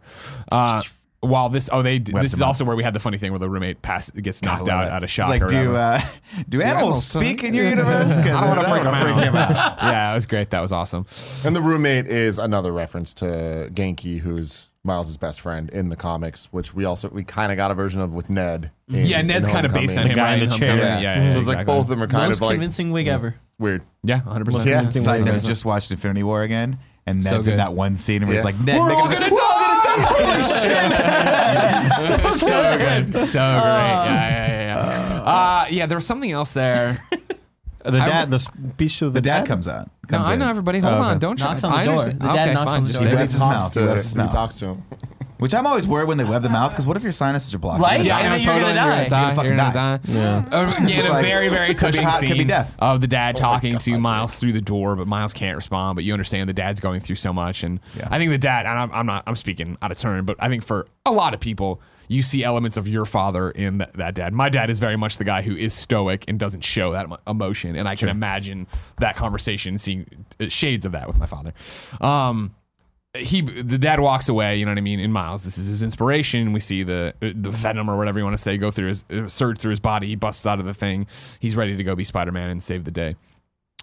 Uh, 0.50 0.82
while 1.20 1.48
this, 1.48 1.68
oh, 1.72 1.82
they. 1.82 1.98
This 1.98 2.34
is 2.34 2.42
also 2.42 2.64
where 2.64 2.76
we 2.76 2.84
had 2.84 2.94
the 2.94 3.00
funny 3.00 3.18
thing 3.18 3.32
where 3.32 3.38
the 3.38 3.48
roommate 3.48 3.82
pass 3.82 4.10
gets 4.10 4.42
knocked 4.42 4.68
out 4.68 4.84
it. 4.86 4.90
out 4.92 4.98
of 4.98 5.04
It's 5.04 5.12
shock. 5.12 5.28
like, 5.28 5.42
or 5.42 5.46
do 5.46 5.74
uh, 5.74 6.00
do 6.48 6.60
animals 6.60 6.76
animals 6.82 7.06
speak 7.06 7.42
in 7.42 7.54
your 7.54 7.68
universe? 7.68 8.16
'Cause 8.16 8.26
I 8.26 8.40
don't 8.46 8.48
want 8.56 8.60
to 8.60 8.66
that 8.66 8.70
freak 8.70 8.82
him 8.84 8.94
out. 8.94 9.24
him 9.24 9.36
out. 9.36 9.78
yeah, 9.82 10.12
it 10.12 10.14
was 10.14 10.26
great. 10.26 10.50
That 10.50 10.60
was 10.60 10.72
awesome. 10.72 11.06
And 11.44 11.56
the 11.56 11.62
roommate 11.62 12.06
is 12.06 12.38
another 12.38 12.70
reference 12.70 13.12
to 13.14 13.70
Ganke, 13.72 14.20
who's 14.20 14.68
Miles' 14.84 15.16
best 15.16 15.40
friend 15.40 15.68
in 15.70 15.88
the 15.88 15.96
comics, 15.96 16.52
which 16.52 16.74
we 16.74 16.84
also 16.84 17.08
we 17.08 17.24
kind 17.24 17.50
of 17.50 17.56
got 17.56 17.70
a 17.72 17.74
version 17.74 18.00
of 18.02 18.12
with 18.12 18.30
Ned. 18.30 18.70
in- 18.88 19.06
yeah, 19.06 19.22
Ned's 19.22 19.48
kind 19.48 19.66
of 19.66 19.72
based 19.72 19.98
on 19.98 20.06
Homecoming. 20.06 20.10
him. 20.10 20.38
guy 20.38 20.44
in 20.44 20.48
the 20.50 20.54
chair. 20.56 20.76
Yeah, 20.76 21.00
Yeah, 21.00 21.22
yeah, 21.24 21.32
so 21.32 21.38
it's 21.40 21.48
like 21.48 21.66
both 21.66 21.84
of 21.84 21.88
them 21.88 22.02
are 22.02 22.06
kind 22.06 22.28
Most 22.28 22.36
of 22.38 22.42
like 22.42 22.54
convincing 22.54 22.92
wig 22.92 23.08
ever. 23.08 23.34
Weird. 23.58 23.82
Yeah, 24.02 24.20
hundred 24.20 24.44
percent. 24.46 24.66
Yeah. 24.66 24.88
Side 24.90 25.24
note, 25.24 25.42
just 25.42 25.64
watched 25.64 25.90
Infinity 25.90 26.22
War 26.22 26.42
again, 26.42 26.78
and 27.06 27.24
So 27.24 27.30
Ned's 27.30 27.46
in 27.48 27.52
good. 27.54 27.60
that 27.60 27.72
one 27.72 27.96
scene 27.96 28.22
where 28.24 28.32
he's 28.34 28.42
Yeah. 28.42 28.44
like, 28.44 28.60
Ned, 28.60 28.78
We're 28.80 28.88
they're 28.88 28.96
all 28.96 29.08
gonna- 29.08 29.20
gonna 29.20 29.30
die. 29.30 29.36
so 31.98 32.16
good, 32.18 32.32
so 32.34 32.78
good, 32.78 33.14
so 33.14 33.38
great. 33.38 33.40
Yeah, 33.40 34.28
yeah, 34.28 34.48
yeah. 34.48 35.14
yeah. 35.16 35.22
Uh, 35.22 35.66
yeah, 35.70 35.86
there 35.86 35.96
was 35.96 36.06
something 36.06 36.30
else 36.30 36.52
there. 36.52 36.98
Uh, 37.84 37.90
The 37.92 37.98
dad, 37.98 38.30
the 38.30 38.38
speech 38.40 39.00
of 39.02 39.12
the, 39.12 39.20
the 39.20 39.28
dad 39.28 39.46
comes 39.46 39.68
out. 39.68 39.90
No, 40.10 40.18
Comes 40.18 40.28
I 40.28 40.32
in. 40.34 40.38
know 40.40 40.48
everybody. 40.48 40.80
Hold 40.80 40.94
Oh, 40.94 41.02
on, 41.02 41.18
don't 41.18 41.38
Knocks 41.38 41.60
try. 41.60 41.70
on 41.70 41.74
the 41.76 41.80
I 41.80 41.84
door. 41.84 41.94
understand. 41.94 42.20
The 42.20 42.26
dad 42.26 42.34
okay, 42.48 42.54
knocks 42.54 42.66
fine. 42.66 42.76
on 42.78 42.84
the 42.84 42.88
Just 42.88 43.00
door. 43.00 43.08
He 43.08 43.14
He 43.14 43.20
webs 43.20 43.32
his 43.32 43.40
mouth. 43.40 43.74
He 43.74 43.80
to- 43.80 43.94
his 43.94 44.12
he 44.12 44.18
mouth. 44.18 44.32
talks 44.32 44.54
to 44.56 44.66
him. 44.66 44.82
Which 45.38 45.54
I'm 45.54 45.66
always 45.66 45.86
worried 45.86 46.08
when 46.08 46.16
they 46.18 46.24
web 46.24 46.42
the 46.42 46.48
mouth 46.48 46.70
because 46.70 46.86
what 46.86 46.96
if 46.96 47.02
your 47.02 47.12
sinuses 47.12 47.54
are 47.54 47.58
blocked? 47.58 47.82
Right? 47.82 48.02
Yeah, 48.02 48.16
I 48.16 48.20
I 48.20 48.22
know, 48.22 48.30
mean, 48.30 48.40
you're 48.40 48.52
totally. 48.54 48.74
gonna 48.74 48.86
You're 48.86 48.96
gonna 48.96 49.08
die. 49.10 49.34
die. 49.34 49.44
You're 49.44 49.56
gonna 49.56 49.72
die. 49.72 49.96
die. 50.50 50.56
Uh, 50.56 50.74
again, 50.84 50.98
It's 50.98 51.08
a 51.08 51.20
very, 51.20 51.48
very 51.48 51.74
touching 51.74 52.02
hot, 52.04 52.20
could 52.20 52.30
be 52.30 52.38
scene 52.38 52.46
death. 52.46 52.74
of 52.78 53.00
the 53.02 53.06
dad 53.06 53.36
talking 53.36 53.76
to 53.78 53.98
Miles 53.98 54.38
through 54.40 54.52
the 54.52 54.60
door, 54.62 54.96
but 54.96 55.06
Miles 55.06 55.32
can't 55.34 55.56
respond. 55.56 55.96
But 55.96 56.04
you 56.04 56.12
understand 56.14 56.48
the 56.48 56.54
dad's 56.54 56.80
going 56.80 57.00
through 57.00 57.16
so 57.16 57.32
much, 57.32 57.62
and 57.62 57.80
Yeah. 57.96 58.08
I 58.10 58.18
think 58.18 58.30
the 58.30 58.38
dad. 58.38 58.66
And 58.66 58.78
I'm, 58.78 58.90
I'm 58.92 59.06
not. 59.06 59.24
I'm 59.26 59.36
speaking 59.36 59.76
out 59.82 59.90
of 59.90 59.98
turn, 59.98 60.24
but 60.24 60.36
I 60.38 60.48
think 60.48 60.64
for 60.64 60.86
a 61.04 61.12
lot 61.12 61.34
of 61.34 61.40
people, 61.40 61.80
you 62.08 62.22
see 62.22 62.42
elements 62.44 62.76
of 62.76 62.88
your 62.88 63.04
father 63.04 63.50
in 63.50 63.78
that, 63.78 63.92
that 63.94 64.14
dad. 64.14 64.32
My 64.32 64.48
dad 64.48 64.70
is 64.70 64.78
very 64.78 64.96
much 64.96 65.18
the 65.18 65.24
guy 65.24 65.42
who 65.42 65.54
is 65.56 65.74
stoic 65.74 66.24
and 66.28 66.38
doesn't 66.38 66.62
show 66.62 66.92
that 66.92 67.08
emotion, 67.26 67.76
and 67.76 67.86
I 67.88 67.94
can 67.96 68.08
imagine 68.08 68.66
that 69.00 69.16
conversation, 69.16 69.78
seeing 69.78 70.06
uh, 70.40 70.48
shades 70.48 70.86
of 70.86 70.92
that 70.92 71.06
with 71.08 71.18
my 71.18 71.26
father. 71.26 71.52
Um, 72.00 72.54
he 73.18 73.40
the 73.40 73.78
dad 73.78 74.00
walks 74.00 74.28
away 74.28 74.56
you 74.56 74.64
know 74.64 74.70
what 74.70 74.78
i 74.78 74.82
mean 74.82 75.00
in 75.00 75.12
miles 75.12 75.44
this 75.44 75.58
is 75.58 75.66
his 75.66 75.82
inspiration 75.82 76.52
we 76.52 76.60
see 76.60 76.82
the 76.82 77.14
the 77.20 77.50
venom 77.50 77.88
or 77.90 77.96
whatever 77.96 78.18
you 78.18 78.24
want 78.24 78.36
to 78.36 78.42
say 78.42 78.56
go 78.56 78.70
through 78.70 78.88
his 78.88 79.04
uh, 79.10 79.26
surge 79.28 79.58
through 79.58 79.70
his 79.70 79.80
body 79.80 80.06
he 80.06 80.16
busts 80.16 80.46
out 80.46 80.58
of 80.58 80.64
the 80.64 80.74
thing 80.74 81.06
he's 81.40 81.56
ready 81.56 81.76
to 81.76 81.84
go 81.84 81.94
be 81.94 82.04
spider-man 82.04 82.50
and 82.50 82.62
save 82.62 82.84
the 82.84 82.90
day 82.90 83.14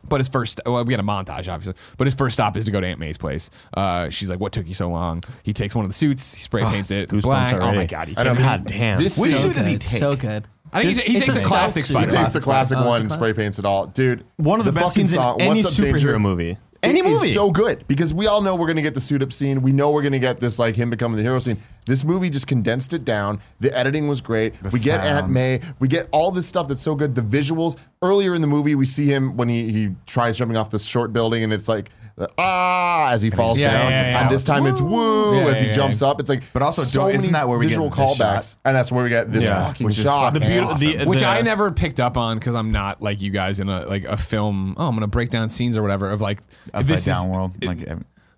but 0.07 0.19
his 0.19 0.27
first, 0.27 0.59
well, 0.65 0.83
we 0.83 0.91
got 0.93 0.99
a 0.99 1.03
montage, 1.03 1.51
obviously. 1.51 1.75
But 1.97 2.07
his 2.07 2.13
first 2.13 2.33
stop 2.33 2.57
is 2.57 2.65
to 2.65 2.71
go 2.71 2.81
to 2.81 2.87
Aunt 2.87 2.99
May's 2.99 3.17
place. 3.17 3.49
Uh, 3.73 4.09
she's 4.09 4.29
like, 4.29 4.39
"What 4.39 4.51
took 4.51 4.67
you 4.67 4.73
so 4.73 4.89
long?" 4.89 5.23
He 5.43 5.53
takes 5.53 5.75
one 5.75 5.85
of 5.85 5.89
the 5.89 5.95
suits, 5.95 6.33
he 6.33 6.41
spray 6.41 6.61
paints 6.63 6.91
it 6.91 7.09
goosebumps 7.09 7.21
black. 7.21 7.53
Oh 7.53 7.73
my 7.73 7.85
god, 7.85 8.09
he 8.09 8.15
can't. 8.15 8.37
God 8.37 8.65
damn. 8.65 8.99
This 8.99 9.17
Which 9.17 9.31
scene- 9.31 9.41
suit 9.41 9.55
does 9.55 9.65
he 9.65 9.77
take? 9.77 9.99
So 9.99 10.15
good. 10.15 10.45
I 10.73 10.81
think 10.81 10.95
This- 10.95 11.05
he, 11.05 11.13
he 11.13 11.19
takes 11.19 11.35
a 11.35 11.39
the 11.39 11.45
classic 11.45 11.85
stealth 11.85 12.03
suit. 12.03 12.11
He 12.11 12.17
takes 12.17 12.33
the 12.33 12.41
classic 12.41 12.77
Oh, 12.77 12.81
it's 12.81 12.85
a 12.85 12.89
one 12.89 13.01
and 13.03 13.11
spray 13.11 13.33
paints 13.33 13.59
it 13.59 13.65
all, 13.65 13.87
dude. 13.87 14.25
One 14.37 14.59
of 14.59 14.65
the, 14.65 14.71
best 14.71 14.87
fucking 14.87 15.07
scenes 15.07 15.13
in 15.13 15.19
song, 15.19 15.39
any 15.39 15.63
What's 15.63 15.79
Up, 15.79 15.85
superhero 15.85 15.91
Danger? 15.93 16.19
movie. 16.19 16.57
Any 16.83 17.01
movie. 17.01 17.27
is 17.27 17.33
so 17.33 17.49
good 17.51 17.87
because 17.87 18.13
we 18.13 18.27
all 18.27 18.41
know 18.41 18.55
we're 18.55 18.67
gonna 18.67 18.81
get 18.81 18.93
the 18.93 18.99
suit 18.99 19.21
up 19.23 19.31
scene. 19.31 19.61
We 19.61 19.71
know 19.71 19.91
we're 19.91 20.01
gonna 20.01 20.19
get 20.19 20.39
this 20.39 20.59
like 20.59 20.75
him 20.75 20.89
becoming 20.89 21.17
the 21.17 21.23
hero 21.23 21.39
scene. 21.39 21.57
This 21.85 22.03
movie 22.03 22.29
just 22.29 22.47
condensed 22.47 22.93
it 22.93 23.03
down. 23.05 23.39
The 23.59 23.75
editing 23.77 24.07
was 24.07 24.21
great. 24.21 24.53
we 24.71 24.79
get 24.79 25.01
Aunt. 25.01 25.29
May. 25.29 25.59
We 25.79 25.87
get 25.87 26.07
all 26.11 26.31
this 26.31 26.47
stuff 26.47 26.67
that's 26.67 26.81
so 26.81 26.95
good. 26.95 27.15
The 27.15 27.21
visuals. 27.21 27.77
Earlier 28.01 28.33
in 28.35 28.41
the 28.41 28.47
movie, 28.47 28.75
we 28.75 28.85
see 28.85 29.05
him 29.07 29.37
when 29.37 29.47
he 29.47 29.71
he 29.71 29.95
tries 30.05 30.37
jumping 30.37 30.57
off 30.57 30.69
this 30.69 30.83
short 30.83 31.13
building, 31.13 31.41
and 31.43 31.53
it's 31.53 31.69
like 31.69 31.89
ah 32.37 33.11
as 33.11 33.21
he 33.21 33.29
falls 33.29 33.59
Yeah, 33.59 33.77
down. 33.77 33.91
yeah, 33.91 34.09
yeah, 34.11 34.21
And 34.21 34.29
this 34.31 34.43
time 34.43 34.65
it's 34.65 34.81
woo 34.81 35.37
Yeah, 35.37 35.45
as 35.47 35.61
he 35.61 35.67
yeah, 35.67 35.73
jumps 35.73 36.01
yeah. 36.01 36.09
up. 36.09 36.19
It's 36.19 36.29
like 36.29 36.43
But 36.53 36.61
also, 36.61 36.83
so 36.83 37.01
don't- 37.07 37.15
isn't 37.15 37.31
that 37.31 37.47
where 37.47 37.57
we 37.57 37.65
get 37.65 37.69
visual 37.69 37.89
this 37.89 37.97
callbacks, 37.99 38.17
shot? 38.51 38.57
and 38.65 38.75
that's 38.75 38.91
where 38.91 39.03
we 39.03 39.09
get 39.09 39.31
this 39.31 39.45
Yeah, 39.45 39.67
fucking 39.67 39.85
which 39.85 39.95
shot. 39.95 40.33
fucking 40.33 40.41
The 40.41 40.47
beautiful, 40.47 40.73
awesome. 40.73 40.97
the, 40.99 41.05
which 41.05 41.19
the- 41.19 41.27
I 41.27 41.41
never 41.41 41.71
picked 41.71 41.99
up 41.99 42.17
on 42.17 42.37
because 42.39 42.55
I'm 42.55 42.71
not 42.71 43.01
like 43.01 43.21
you 43.21 43.31
guys 43.31 43.59
in 43.59 43.69
a 43.69 43.85
like 43.87 44.03
a 44.05 44.17
film. 44.17 44.75
Oh, 44.77 44.87
I'm 44.87 44.93
gonna 44.95 45.07
break 45.07 45.29
down 45.29 45.47
scenes 45.49 45.77
or 45.77 45.81
whatever 45.81 46.09
of 46.11 46.21
like 46.21 46.39
Upside 46.73 46.85
this 46.93 47.07
is- 47.07 47.17
down 47.17 47.29
world. 47.29 47.55
it- 47.61 47.67
Like 47.67 47.87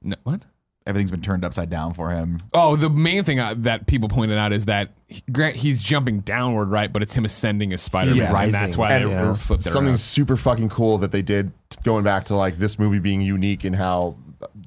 no, 0.03 0.15
what? 0.23 0.41
Everything's 0.85 1.11
been 1.11 1.21
turned 1.21 1.43
upside 1.43 1.69
down 1.69 1.93
for 1.93 2.11
him. 2.11 2.37
Oh, 2.53 2.75
the 2.75 2.89
main 2.89 3.23
thing 3.23 3.39
uh, 3.39 3.55
that 3.57 3.87
people 3.87 4.07
pointed 4.09 4.37
out 4.37 4.53
is 4.53 4.65
that 4.65 4.91
he, 5.07 5.21
Grant 5.31 5.55
he's 5.55 5.81
jumping 5.81 6.19
downward, 6.19 6.69
right? 6.69 6.91
But 6.91 7.01
it's 7.01 7.13
him 7.13 7.25
ascending 7.25 7.73
as 7.73 7.81
Spider-Man, 7.81 8.17
Yeah. 8.17 8.41
and 8.43 8.53
that's 8.53 8.77
why 8.77 8.91
And 8.93 9.05
they 9.05 9.09
yeah. 9.11 9.33
flipped 9.33 9.63
something 9.63 9.87
around. 9.89 9.97
super 9.97 10.35
fucking 10.35 10.69
cool 10.69 10.97
that 10.99 11.11
they 11.11 11.21
did 11.21 11.51
going 11.83 12.03
back 12.03 12.25
to 12.25 12.35
like 12.35 12.57
this 12.57 12.77
movie 12.77 12.99
being 12.99 13.21
unique 13.21 13.63
and 13.63 13.75
how 13.75 14.15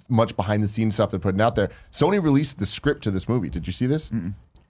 much 0.09 0.35
behind 0.37 0.63
the 0.63 0.69
scenes 0.69 0.95
stuff 0.95 1.11
they're 1.11 1.21
putting 1.21 1.41
out 1.41 1.55
there. 1.55 1.71
Sony 1.93 2.23
released 2.23 2.59
the 2.59 2.67
script 2.67 3.03
to 3.05 3.11
this 3.11 3.29
movie. 3.29 3.49
Did 3.51 3.67
you 3.67 3.73
see 3.73 3.87
this? 3.87 4.11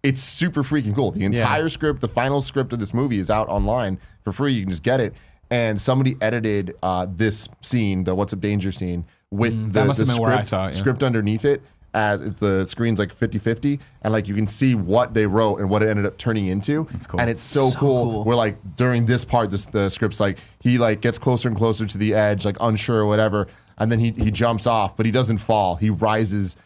It's 0.02 0.22
super 0.22 0.62
freaking 0.62 0.94
cool. 0.94 1.12
The 1.12 1.24
entire 1.24 1.68
script, 1.68 2.00
the 2.00 2.08
final 2.08 2.40
script 2.40 2.72
of 2.72 2.78
this 2.78 2.92
movie 2.92 3.18
is 3.18 3.30
out 3.30 3.48
online 3.48 3.98
for 4.22 4.32
free. 4.32 4.52
You 4.52 4.62
can 4.62 4.70
just 4.70 4.82
get 4.82 5.00
it. 5.00 5.14
And 5.50 5.80
somebody 5.80 6.14
edited 6.20 6.76
uh, 6.82 7.06
this 7.08 7.48
scene, 7.62 8.04
the 8.04 8.14
"What's 8.14 8.34
Up 8.34 8.40
Danger" 8.40 8.70
scene, 8.70 9.06
with 9.30 9.54
Mm, 9.54 9.72
the, 9.72 9.84
the 9.84 9.86
have 9.86 10.06
been 10.06 10.16
where 10.22 10.30
I 10.30 10.34
script, 10.36 10.46
saw 10.48 10.64
it, 10.66 10.74
yeah. 10.74 10.78
script 10.78 11.02
underneath 11.02 11.44
it 11.44 11.62
as 11.94 12.34
the 12.34 12.66
screen's 12.66 12.98
like 12.98 13.14
50-50 13.14 13.80
and 14.02 14.12
like 14.12 14.28
you 14.28 14.34
can 14.34 14.46
see 14.46 14.74
what 14.74 15.14
they 15.14 15.26
wrote 15.26 15.56
and 15.58 15.70
what 15.70 15.82
it 15.82 15.88
ended 15.88 16.04
up 16.04 16.18
turning 16.18 16.46
into 16.46 16.84
cool. 17.08 17.18
and 17.20 17.30
it's 17.30 17.40
so, 17.42 17.70
cool, 17.72 18.04
cool. 18.12 18.24
where 18.24 18.36
like 18.36 18.56
during 18.76 19.06
this 19.06 19.24
part 19.24 19.50
this 19.50 19.64
the 19.66 19.88
script's 19.88 20.20
like 20.20 20.38
he 20.60 20.76
like 20.76 21.00
gets 21.00 21.18
closer 21.18 21.48
and 21.48 21.56
closer 21.56 21.86
to 21.86 21.96
the 21.96 22.12
edge 22.14 22.44
like 22.44 22.56
unsure 22.60 22.98
or 23.00 23.06
whatever 23.06 23.46
and 23.78 23.90
then 23.90 23.98
he 24.00 24.10
he 24.12 24.30
jumps 24.30 24.66
off 24.66 24.96
but 24.98 25.06
he 25.06 25.12
doesn't 25.12 25.38
fall 25.38 25.76
he 25.76 25.88
rises 25.88 26.56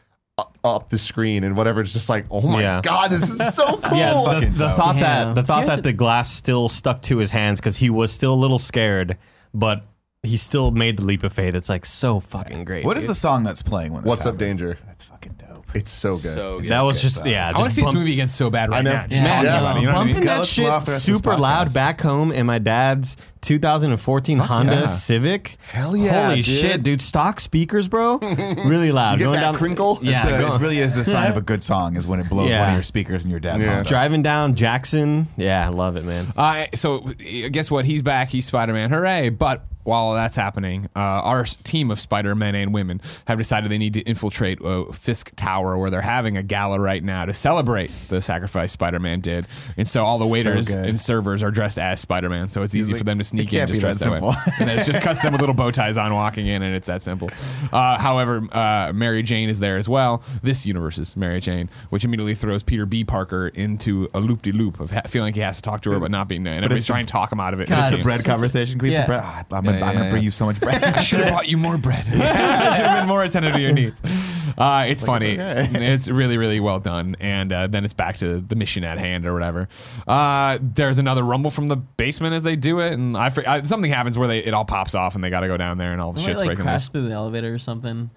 up 0.65 0.89
the 0.91 0.99
screen 0.99 1.45
and 1.45 1.57
whatever 1.57 1.81
it's 1.81 1.93
just 1.93 2.09
like 2.09 2.25
oh 2.31 2.41
my 2.41 2.61
Yeah. 2.63 2.81
god 2.83 3.11
this 3.13 3.31
is 3.31 3.55
so 3.55 3.77
cool 3.83 3.99
Yeah, 3.99 4.41
the, 4.41 4.47
the 4.47 4.71
thought 4.71 4.95
Damn. 4.97 5.35
that 5.35 5.35
the 5.37 5.43
thought 5.45 5.61
You 5.63 5.67
that 5.69 5.83
the 5.85 5.93
glass 5.93 6.33
still 6.33 6.69
stuck 6.69 7.01
to 7.03 7.19
his 7.19 7.31
hands 7.31 7.61
because 7.61 7.77
he 7.77 7.91
was 7.91 8.11
still 8.13 8.35
a 8.35 8.41
little 8.41 8.59
scared, 8.59 9.19
but 9.55 9.85
he 10.25 10.37
still 10.37 10.71
made 10.71 10.97
the 10.99 11.05
leap 11.05 11.25
of 11.25 11.33
faith. 11.33 11.55
It's 11.55 11.69
like 11.69 11.85
so 11.85 12.21
fucking 12.21 12.65
great. 12.65 12.85
What 12.85 12.97
is 12.97 13.03
dude. 13.05 13.11
the 13.11 13.15
song 13.17 13.43
that's 13.43 13.61
playing 13.61 13.93
when 13.93 14.03
this 14.05 14.09
What's 14.09 14.21
Up, 14.27 14.35
happens? 14.35 14.39
Danger? 14.59 14.79
That's 14.87 15.05
fucking 15.05 15.33
dope. 15.37 15.65
it's 15.75 15.91
so 15.91 16.11
good 16.11 16.19
So 16.21 16.61
good. 16.61 16.69
That 16.69 16.83
was 16.83 17.03
just 17.03 17.27
yeah. 17.27 17.49
I 17.49 17.59
want 17.59 17.59
to 17.59 17.65
just 17.65 17.77
see 17.77 17.83
this 17.83 17.87
bump- 17.89 17.99
movie 17.99 18.13
again 18.13 18.29
so 18.29 18.49
bad 18.49 18.71
right 18.71 18.85
know. 18.85 18.93
now. 18.93 19.07
Just 19.09 19.25
Yeah. 19.25 19.29
talking 19.35 19.45
Yeah. 19.47 19.59
about 19.59 19.77
it, 19.77 19.81
you 19.81 19.87
know 19.89 19.95
what 19.95 20.01
I 20.01 20.05
mean? 20.05 20.13
bumping 20.15 20.27
that 20.29 20.37
Let's 20.39 20.49
shit 20.49 20.69
off 20.69 20.85
the 20.85 20.93
this 20.93 21.03
super 21.03 21.37
loud 21.37 21.75
back 21.75 22.01
home 22.01 22.31
in 22.31 22.47
my 22.47 22.61
dad's 22.61 23.17
2014 23.43 24.39
Honda 24.39 24.73
yeah. 24.73 24.87
Civic. 24.87 25.57
Hell 25.73 25.97
yeah, 25.97 26.29
Holy 26.29 26.37
dude. 26.37 26.45
shit, 26.47 26.83
dude! 26.83 27.01
Stock 27.03 27.41
speakers, 27.41 27.89
bro. 27.89 28.19
Really 28.63 28.93
loud. 28.93 29.13
You 29.15 29.19
get 29.19 29.25
Going 29.25 29.35
that 29.37 29.41
down 29.41 29.55
crinkle? 29.57 29.97
It's 29.97 30.05
Yeah, 30.05 30.25
the- 30.25 30.47
go- 30.49 30.55
it 30.55 30.61
really 30.61 30.79
is 30.79 30.95
the 30.95 31.05
sign 31.05 31.31
of 31.31 31.37
a 31.37 31.41
good 31.53 31.63
song 31.63 31.97
is 31.97 32.07
when 32.07 32.21
it 32.21 32.29
blows 32.29 32.51
one 32.51 32.69
of 32.69 32.75
your 32.75 32.83
speakers 32.83 33.25
in 33.25 33.31
your 33.31 33.41
dad's 33.41 33.65
Yeah. 33.65 33.75
Honda. 33.75 33.89
driving 33.89 34.23
down 34.23 34.55
Jackson. 34.55 35.29
Yeah, 35.37 35.67
I 35.67 35.71
love 35.71 35.97
it, 35.97 36.05
man. 36.05 36.33
Uh, 36.37 36.67
so 36.75 37.01
guess 37.01 37.71
what? 37.71 37.85
He's 37.85 38.03
back. 38.03 38.29
He's 38.29 38.47
Spider 38.47 38.73
Man. 38.73 38.91
Hooray! 38.91 39.29
But 39.31 39.65
while 39.85 40.15
that's 40.15 40.37
happening, 40.37 40.89
uh, 40.95 41.01
our 41.01 41.43
team 41.45 41.91
of 41.91 41.99
Spider 41.99 42.37
Men 42.37 42.55
and 42.55 42.73
women 42.73 43.01
have 43.27 43.37
decided 43.39 43.69
they 43.71 43.79
need 43.79 43.95
to 43.95 44.01
infiltrate 44.03 44.63
uh, 44.63 44.85
Fisk 44.93 45.33
Tower, 45.35 45.77
where 45.77 45.91
they're 45.91 46.01
having 46.01 46.37
a 46.37 46.43
gala 46.43 46.79
right 46.79 47.03
now 47.03 47.25
to 47.25 47.35
celebrate 47.35 47.91
the 48.09 48.23
sacrifice 48.23 48.71
Spider 48.73 49.01
Man 49.01 49.19
did. 49.21 49.45
And 49.77 49.89
so 49.89 50.05
all 50.05 50.19
the 50.19 50.27
waiters 50.27 50.69
good. 50.69 50.87
and 50.87 51.01
servers 51.01 51.43
are 51.43 51.51
dressed 51.51 51.81
as 51.81 52.01
Spider 52.01 52.29
Man. 52.31 52.49
So 52.49 52.63
it's 52.63 52.77
easy 52.77 52.93
like, 52.93 52.99
for 52.99 53.05
them 53.05 53.19
to 53.19 53.25
it 53.25 53.27
sneak 53.33 53.53
in 53.53 53.67
just 53.69 53.73
be 53.73 53.87
that 53.87 53.99
dressed 53.99 54.01
that, 54.01 54.23
way. 54.23 54.33
and 54.61 54.71
it's 54.71 54.87
just 54.87 55.01
cuts 55.03 55.21
them 55.23 55.33
with 55.33 55.41
little 55.41 55.55
bow 55.55 55.71
ties 55.71 55.97
on 55.99 56.13
walking 56.15 56.47
in, 56.47 56.63
and 56.63 56.75
it's 56.75 56.87
that 56.87 57.03
simple. 57.03 57.31
Uh, 57.73 57.99
however, 57.99 58.47
uh, 58.53 58.93
Mary 58.95 59.23
Jane 59.23 59.49
is 59.49 59.59
there 59.59 59.77
as 59.77 59.89
well. 59.89 60.23
This 60.43 60.67
universe's 60.67 61.17
Mary 61.17 61.41
Jane, 61.41 61.69
which 61.91 62.05
immediately 62.05 62.35
throws 62.35 62.63
Peter 62.63 62.87
B. 62.87 63.05
Parker 63.05 63.49
into 63.49 64.09
a 64.15 64.21
loop 64.21 64.43
de 64.43 64.53
loop 64.53 64.81
of 64.81 64.91
ha- 64.91 65.03
feeling 65.07 65.29
like 65.29 65.35
he 65.35 65.41
has 65.41 65.57
to 65.57 65.63
talk 65.63 65.83
to 65.83 65.91
her, 65.93 66.01
but 66.01 66.11
not 66.11 66.29
being 66.29 66.43
there. 66.45 66.55
And 66.55 66.65
everybody's 66.65 66.87
trying 66.87 67.07
to 67.07 67.13
talk 67.13 67.33
him 67.33 67.41
out 67.41 67.55
of 67.55 67.61
it. 67.61 67.69
God, 67.69 67.81
It's 67.81 67.91
the 67.91 67.97
Yes. 67.97 68.05
bread 68.05 68.25
conversation. 68.25 68.79
Can 68.79 68.87
we 68.89 68.93
Yeah. 68.93 68.99
some 68.99 69.07
bread? 69.07 69.21
Ah, 69.25 69.45
I'm, 69.53 69.65
gonna, 69.65 69.79
Yeah, 69.79 69.85
I'm 69.87 69.95
yeah, 69.95 69.99
gonna 70.01 70.11
bring 70.11 70.23
you 70.25 70.31
so 70.31 70.45
much 70.47 70.61
bread. 70.61 70.83
I 70.85 71.01
should 71.01 71.21
have 71.21 71.29
brought 71.31 71.49
you 71.49 71.57
more 71.57 71.79
bread. 71.79 72.07
I 72.09 72.77
should 72.77 72.87
have 72.87 73.01
been 73.03 73.09
more 73.09 73.23
attentive 73.23 73.55
to 73.55 73.61
your 73.61 73.73
needs. 73.73 74.01
Uh, 74.59 74.85
it's 74.87 75.03
funny. 75.03 75.37
it's 75.39 75.75
It's, 75.75 76.09
really, 76.11 76.37
really 76.37 76.61
well 76.61 76.79
done. 76.79 77.17
And 77.21 77.53
uh, 77.53 77.69
then 77.69 77.85
it's 77.85 77.95
back 77.95 78.17
to 78.19 78.41
the 78.41 78.55
mission 78.55 78.85
at 78.85 78.99
hand 78.99 79.25
or 79.25 79.33
whatever. 79.33 79.67
Uh, 80.07 80.59
there's 80.61 80.99
another 80.99 81.23
rumble 81.23 81.51
from 81.51 81.69
the 81.69 81.77
basement 81.77 82.35
as 82.35 82.43
they 82.43 82.55
do 82.57 82.81
it, 82.81 82.93
and 82.93 83.17
I, 83.23 83.33
I 83.47 83.63
something 83.63 83.91
happens 83.91 84.19
where 84.19 84.29
they 84.29 84.39
it 84.41 84.55
all 84.55 84.65
pops 84.65 84.95
off 84.95 85.15
and 85.15 85.23
they 85.23 85.31
got 85.31 85.41
to 85.41 85.49
go 85.49 85.57
down 85.57 85.79
there 85.79 85.93
and 85.93 86.01
all 86.01 86.13
the 86.13 86.21
shit's 86.21 86.41
like 86.41 86.49
breaking 86.49 86.67
loose. 86.67 86.89
through 86.89 87.09
the 87.09 87.15
elevator 87.15 87.55
or 87.55 87.59
something? 87.59 88.11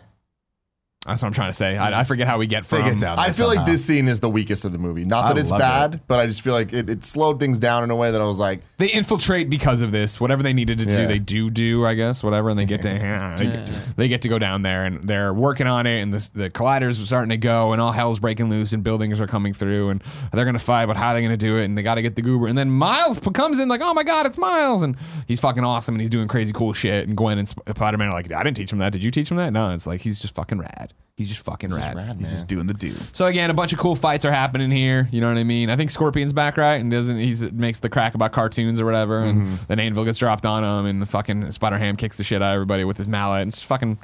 That's 1.06 1.22
what 1.22 1.28
I'm 1.28 1.34
trying 1.34 1.50
to 1.50 1.54
say. 1.54 1.78
I, 1.78 2.00
I 2.00 2.04
forget 2.04 2.28
how 2.28 2.40
we 2.40 2.48
get 2.48 2.64
They 2.64 2.78
from. 2.80 2.90
get 2.90 3.00
down 3.00 3.20
I 3.20 3.26
there 3.26 3.34
feel 3.36 3.48
like 3.48 3.66
this 3.66 3.86
scene 3.86 4.08
is 4.08 4.20
the 4.22 4.30
weakest 4.30 4.66
of 4.66 4.72
the 4.72 4.80
movie. 4.80 5.06
Not 5.06 5.28
that 5.28 5.38
I 5.38 5.40
it's 5.40 5.52
loved 5.52 5.62
bad, 5.62 5.94
it. 5.96 6.02
but 6.08 6.20
I 6.20 6.26
just 6.26 6.42
feel 6.42 6.54
like 6.54 6.74
it, 6.74 6.90
it 6.90 7.04
slowed 7.04 7.40
things 7.40 7.60
down 7.60 7.84
in 7.84 7.92
a 7.92 7.96
way 7.96 8.10
that 8.10 8.20
I 8.20 8.26
was 8.26 8.40
like, 8.40 8.62
They 8.80 8.88
infiltrate 8.90 9.48
because 9.50 9.82
of 9.82 9.92
this. 9.92 10.20
Whatever 10.20 10.42
they 10.42 10.54
needed 10.54 10.80
to 10.80 10.90
Yeah. 10.90 10.98
do, 10.98 11.08
they 11.08 11.20
do 11.20 11.52
do. 11.52 11.86
I 11.86 11.94
guess 11.94 12.24
whatever, 12.24 12.50
and 12.50 12.58
they 12.58 12.66
get 12.66 12.82
to 12.82 12.90
they, 13.38 13.46
get, 13.46 13.70
they 13.98 14.08
get 14.08 14.22
to 14.24 14.30
go 14.30 14.40
down 14.40 14.64
there, 14.64 14.84
and 14.86 15.08
they're 15.08 15.32
working 15.34 15.68
on 15.68 15.86
it, 15.86 16.02
and 16.02 16.12
the 16.12 16.30
the 16.34 16.50
colliders 16.50 17.00
are 17.02 17.06
starting 17.06 17.30
to 17.30 17.38
go, 17.38 17.72
and 17.74 17.80
all 17.82 17.92
hell's 17.92 18.18
breaking 18.20 18.50
loose, 18.50 18.74
and 18.74 18.84
buildings 18.84 19.22
are 19.22 19.28
coming 19.28 19.54
through, 19.54 19.90
and 19.92 20.04
they're 20.34 20.46
gonna 20.46 20.58
fight, 20.58 20.88
but 20.88 20.98
how 20.98 21.10
are 21.10 21.14
they 21.14 21.22
gonna 21.22 21.38
do 21.38 21.58
it? 21.58 21.66
And 21.66 21.78
they 21.78 21.84
got 21.84 21.96
to 21.96 22.02
get 22.02 22.16
the 22.16 22.24
goober, 22.24 22.48
and 22.48 22.58
then 22.58 22.72
Miles 22.72 23.20
comes 23.34 23.60
in 23.60 23.70
like, 23.70 23.82
oh 23.84 23.94
my 23.94 24.04
god, 24.04 24.26
it's 24.26 24.40
Miles, 24.40 24.82
and 24.82 24.96
he's 25.28 25.40
fucking 25.40 25.64
awesome, 25.64 25.94
and 25.94 26.02
he's 26.02 26.10
doing 26.10 26.28
crazy 26.28 26.52
cool 26.52 26.74
shit, 26.74 27.08
and 27.08 27.16
Gwen 27.16 27.38
and 27.38 27.48
Spider 27.48 27.98
Man 28.00 28.08
are 28.08 28.14
like, 28.14 28.32
I 28.32 28.42
didn't 28.42 28.58
teach 28.58 28.74
him 28.74 28.80
that. 28.80 28.92
Did 28.92 29.04
you 29.04 29.12
teach 29.12 29.30
him 29.30 29.38
that? 29.38 29.54
No, 29.54 29.70
it's 29.70 29.86
like 29.86 30.02
he's 30.02 30.20
just 30.20 30.34
fucking 30.34 30.58
rad. 30.58 30.94
He's 31.18 31.30
just 31.30 31.46
fucking 31.46 31.74
rad. 31.74 32.18
He's 32.20 32.32
just 32.32 32.48
doing 32.48 32.68
the 32.68 32.74
do. 32.74 32.92
So 33.14 33.26
again, 33.28 33.50
a 33.50 33.54
bunch 33.54 33.72
of 33.72 33.80
cool 33.80 33.96
fights 33.96 34.26
are 34.26 34.34
happening 34.34 34.70
here. 34.70 35.08
You 35.14 35.22
know 35.22 35.30
what 35.30 35.38
I 35.38 35.46
mean? 35.46 35.70
I 35.70 35.78
think 35.78 35.90
Scorpion's 35.90 36.34
back 36.34 36.58
right 36.58 36.76
and 36.76 36.92
doesn't 36.92 37.18
he's 37.18 37.54
makes 37.54 37.80
the 37.80 37.88
crack 37.88 38.16
about 38.16 38.34
cartoons 38.34 38.82
or 38.82 38.86
whatever, 38.86 39.24
and 39.24 39.42
mm-hmm. 39.42 39.56
then 39.70 39.80
Anvil 39.80 40.04
gets 40.04 40.18
dropped 40.18 40.46
on 40.46 40.64
him, 40.66 40.86
and 40.86 41.02
the 41.02 41.06
fucking 41.06 41.52
Spider 41.52 41.78
Ham 41.78 41.96
kicks 41.96 42.18
the 42.18 42.26
shit 42.26 42.42
out 42.42 42.52
of 42.52 42.56
everybody 42.56 42.84
with 42.84 42.98
his 42.98 43.08
mallet. 43.08 43.44
And 43.44 43.50
it's 43.50 43.64
fucking 43.64 43.98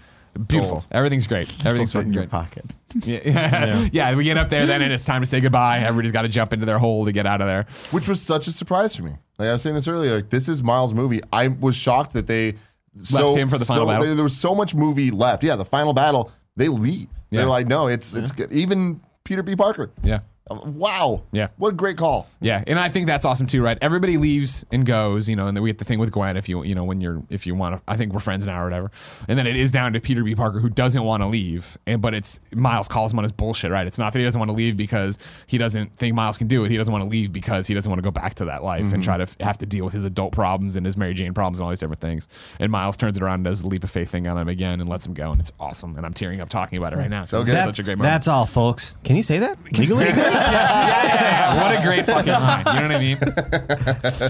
beautiful. 0.47 0.77
Gold. 0.77 0.87
Everything's 0.89 1.27
great. 1.27 1.53
Everything's 1.65 1.91
fucking 1.91 2.07
in 2.07 2.13
your 2.13 2.23
great. 2.23 2.29
pocket. 2.29 2.65
Yeah, 3.05 3.19
yeah. 3.25 3.89
yeah. 3.93 4.15
We 4.15 4.25
get 4.25 4.37
up 4.37 4.49
there 4.49 4.65
then, 4.65 4.81
and 4.81 4.91
it's 4.91 5.05
time 5.05 5.21
to 5.21 5.25
say 5.25 5.39
goodbye. 5.39 5.79
Everybody's 5.79 6.11
got 6.11 6.23
to 6.23 6.27
jump 6.27 6.51
into 6.51 6.65
their 6.65 6.77
hole 6.77 7.05
to 7.05 7.13
get 7.13 7.25
out 7.25 7.39
of 7.39 7.47
there. 7.47 7.65
which 7.91 8.07
was 8.07 8.21
such 8.21 8.47
a 8.47 8.51
surprise 8.51 8.95
for 8.95 9.03
me. 9.03 9.15
Like 9.37 9.47
I 9.47 9.53
was 9.53 9.61
saying 9.61 9.75
this 9.75 9.87
earlier, 9.87 10.15
like, 10.15 10.29
this 10.29 10.49
is 10.49 10.61
Miles' 10.61 10.93
movie. 10.93 11.21
I 11.31 11.47
was 11.47 11.75
shocked 11.75 12.11
that 12.13 12.27
they 12.27 12.55
so, 13.01 13.33
him 13.33 13.47
for 13.47 13.57
the 13.57 13.63
final 13.65 13.83
so- 13.83 13.87
battle? 13.87 14.05
There, 14.05 14.15
there 14.15 14.23
was 14.23 14.35
so 14.35 14.53
much 14.53 14.75
movie 14.75 15.11
left. 15.11 15.43
Yeah, 15.43 15.55
the 15.55 15.65
final 15.65 15.93
battle, 15.93 16.31
they 16.55 16.67
leave. 16.67 17.07
Yeah. 17.29 17.39
They're 17.39 17.49
like, 17.49 17.67
no, 17.67 17.87
it's 17.87 18.13
it's 18.13 18.31
good. 18.31 18.51
Even 18.51 19.01
Peter 19.23 19.43
B. 19.43 19.55
Parker. 19.55 19.91
Yeah. 20.03 20.19
Um, 20.49 20.77
wow. 20.77 21.23
Yeah. 21.31 21.49
What 21.57 21.69
a 21.69 21.73
great 21.73 21.97
call. 21.97 22.27
Yeah, 22.39 22.63
and 22.65 22.79
I 22.79 22.89
think 22.89 23.05
that's 23.05 23.25
awesome 23.25 23.45
too, 23.45 23.61
right? 23.61 23.77
Everybody 23.81 24.17
leaves 24.17 24.65
and 24.71 24.85
goes, 24.85 25.29
you 25.29 25.35
know, 25.35 25.47
and 25.47 25.55
then 25.55 25.63
we 25.63 25.69
get 25.69 25.77
the 25.77 25.85
thing 25.85 25.99
with 25.99 26.11
Gwen 26.11 26.35
if 26.35 26.49
you 26.49 26.63
you 26.63 26.73
know 26.73 26.83
when 26.83 26.99
you're 26.99 27.21
if 27.29 27.45
you 27.45 27.53
want 27.53 27.75
to. 27.75 27.91
I 27.91 27.95
think 27.95 28.13
we're 28.13 28.19
friends 28.19 28.47
now 28.47 28.61
or 28.61 28.65
whatever, 28.65 28.91
and 29.27 29.37
then 29.37 29.45
it 29.45 29.55
is 29.55 29.71
down 29.71 29.93
to 29.93 30.01
Peter 30.01 30.23
B. 30.23 30.33
Parker 30.33 30.59
who 30.59 30.69
doesn't 30.69 31.03
want 31.03 31.21
to 31.21 31.29
leave, 31.29 31.77
and 31.85 32.01
but 32.01 32.13
it's 32.13 32.39
Miles 32.53 32.87
calls 32.87 33.13
him 33.13 33.19
on 33.19 33.23
his 33.23 33.31
bullshit, 33.31 33.71
right? 33.71 33.85
It's 33.85 33.99
not 33.99 34.13
that 34.13 34.19
he 34.19 34.25
doesn't 34.25 34.39
want 34.39 34.49
to 34.49 34.55
leave 34.55 34.75
because 34.75 35.17
he 35.45 35.59
doesn't 35.59 35.95
think 35.97 36.15
Miles 36.15 36.37
can 36.37 36.47
do 36.47 36.65
it. 36.65 36.71
He 36.71 36.77
doesn't 36.77 36.91
want 36.91 37.03
to 37.03 37.09
leave 37.09 37.31
because 37.31 37.67
he 37.67 37.75
doesn't 37.75 37.89
want 37.89 37.99
to 37.99 38.03
go 38.03 38.11
back 38.11 38.33
to 38.35 38.45
that 38.45 38.63
life 38.63 38.81
and 38.81 38.93
mm-hmm. 38.93 39.01
try 39.01 39.17
to 39.17 39.23
f- 39.23 39.37
have 39.39 39.59
to 39.59 39.67
deal 39.67 39.85
with 39.85 39.93
his 39.93 40.05
adult 40.05 40.33
problems 40.33 40.75
and 40.75 40.85
his 40.85 40.97
Mary 40.97 41.13
Jane 41.13 41.33
problems 41.33 41.59
and 41.59 41.65
all 41.65 41.69
these 41.69 41.79
different 41.79 42.01
things. 42.01 42.27
And 42.59 42.71
Miles 42.71 42.97
turns 42.97 43.15
it 43.17 43.23
around 43.23 43.35
and 43.35 43.43
does 43.45 43.61
the 43.61 43.67
leap 43.67 43.83
of 43.83 43.91
faith 43.91 44.09
thing 44.09 44.27
on 44.27 44.37
him 44.37 44.47
again 44.47 44.81
and 44.81 44.89
lets 44.89 45.05
him 45.05 45.13
go, 45.13 45.31
and 45.31 45.39
it's 45.39 45.51
awesome. 45.59 45.95
And 45.97 46.05
I'm 46.05 46.13
tearing 46.13 46.41
up 46.41 46.49
talking 46.49 46.79
about 46.79 46.93
it 46.93 46.97
right 46.97 47.09
now. 47.09 47.23
So 47.23 47.39
It's 47.39 47.49
good. 47.49 47.59
such 47.59 47.79
a 47.79 47.83
great 47.83 47.97
moment. 47.97 48.11
That's 48.11 48.27
all, 48.27 48.47
folks. 48.47 48.97
Can 49.03 49.15
you 49.15 49.23
say 49.23 49.39
that 49.39 49.57
legally? 49.77 50.07
yeah. 50.33 51.61
What 51.61 51.77
a 51.77 51.81
great 51.83 52.05
fucking 52.05 52.31
line. 52.31 52.65
You 52.65 52.73
know 52.73 52.87
what 52.87 52.91
I 52.91 52.99
mean? 52.99 53.17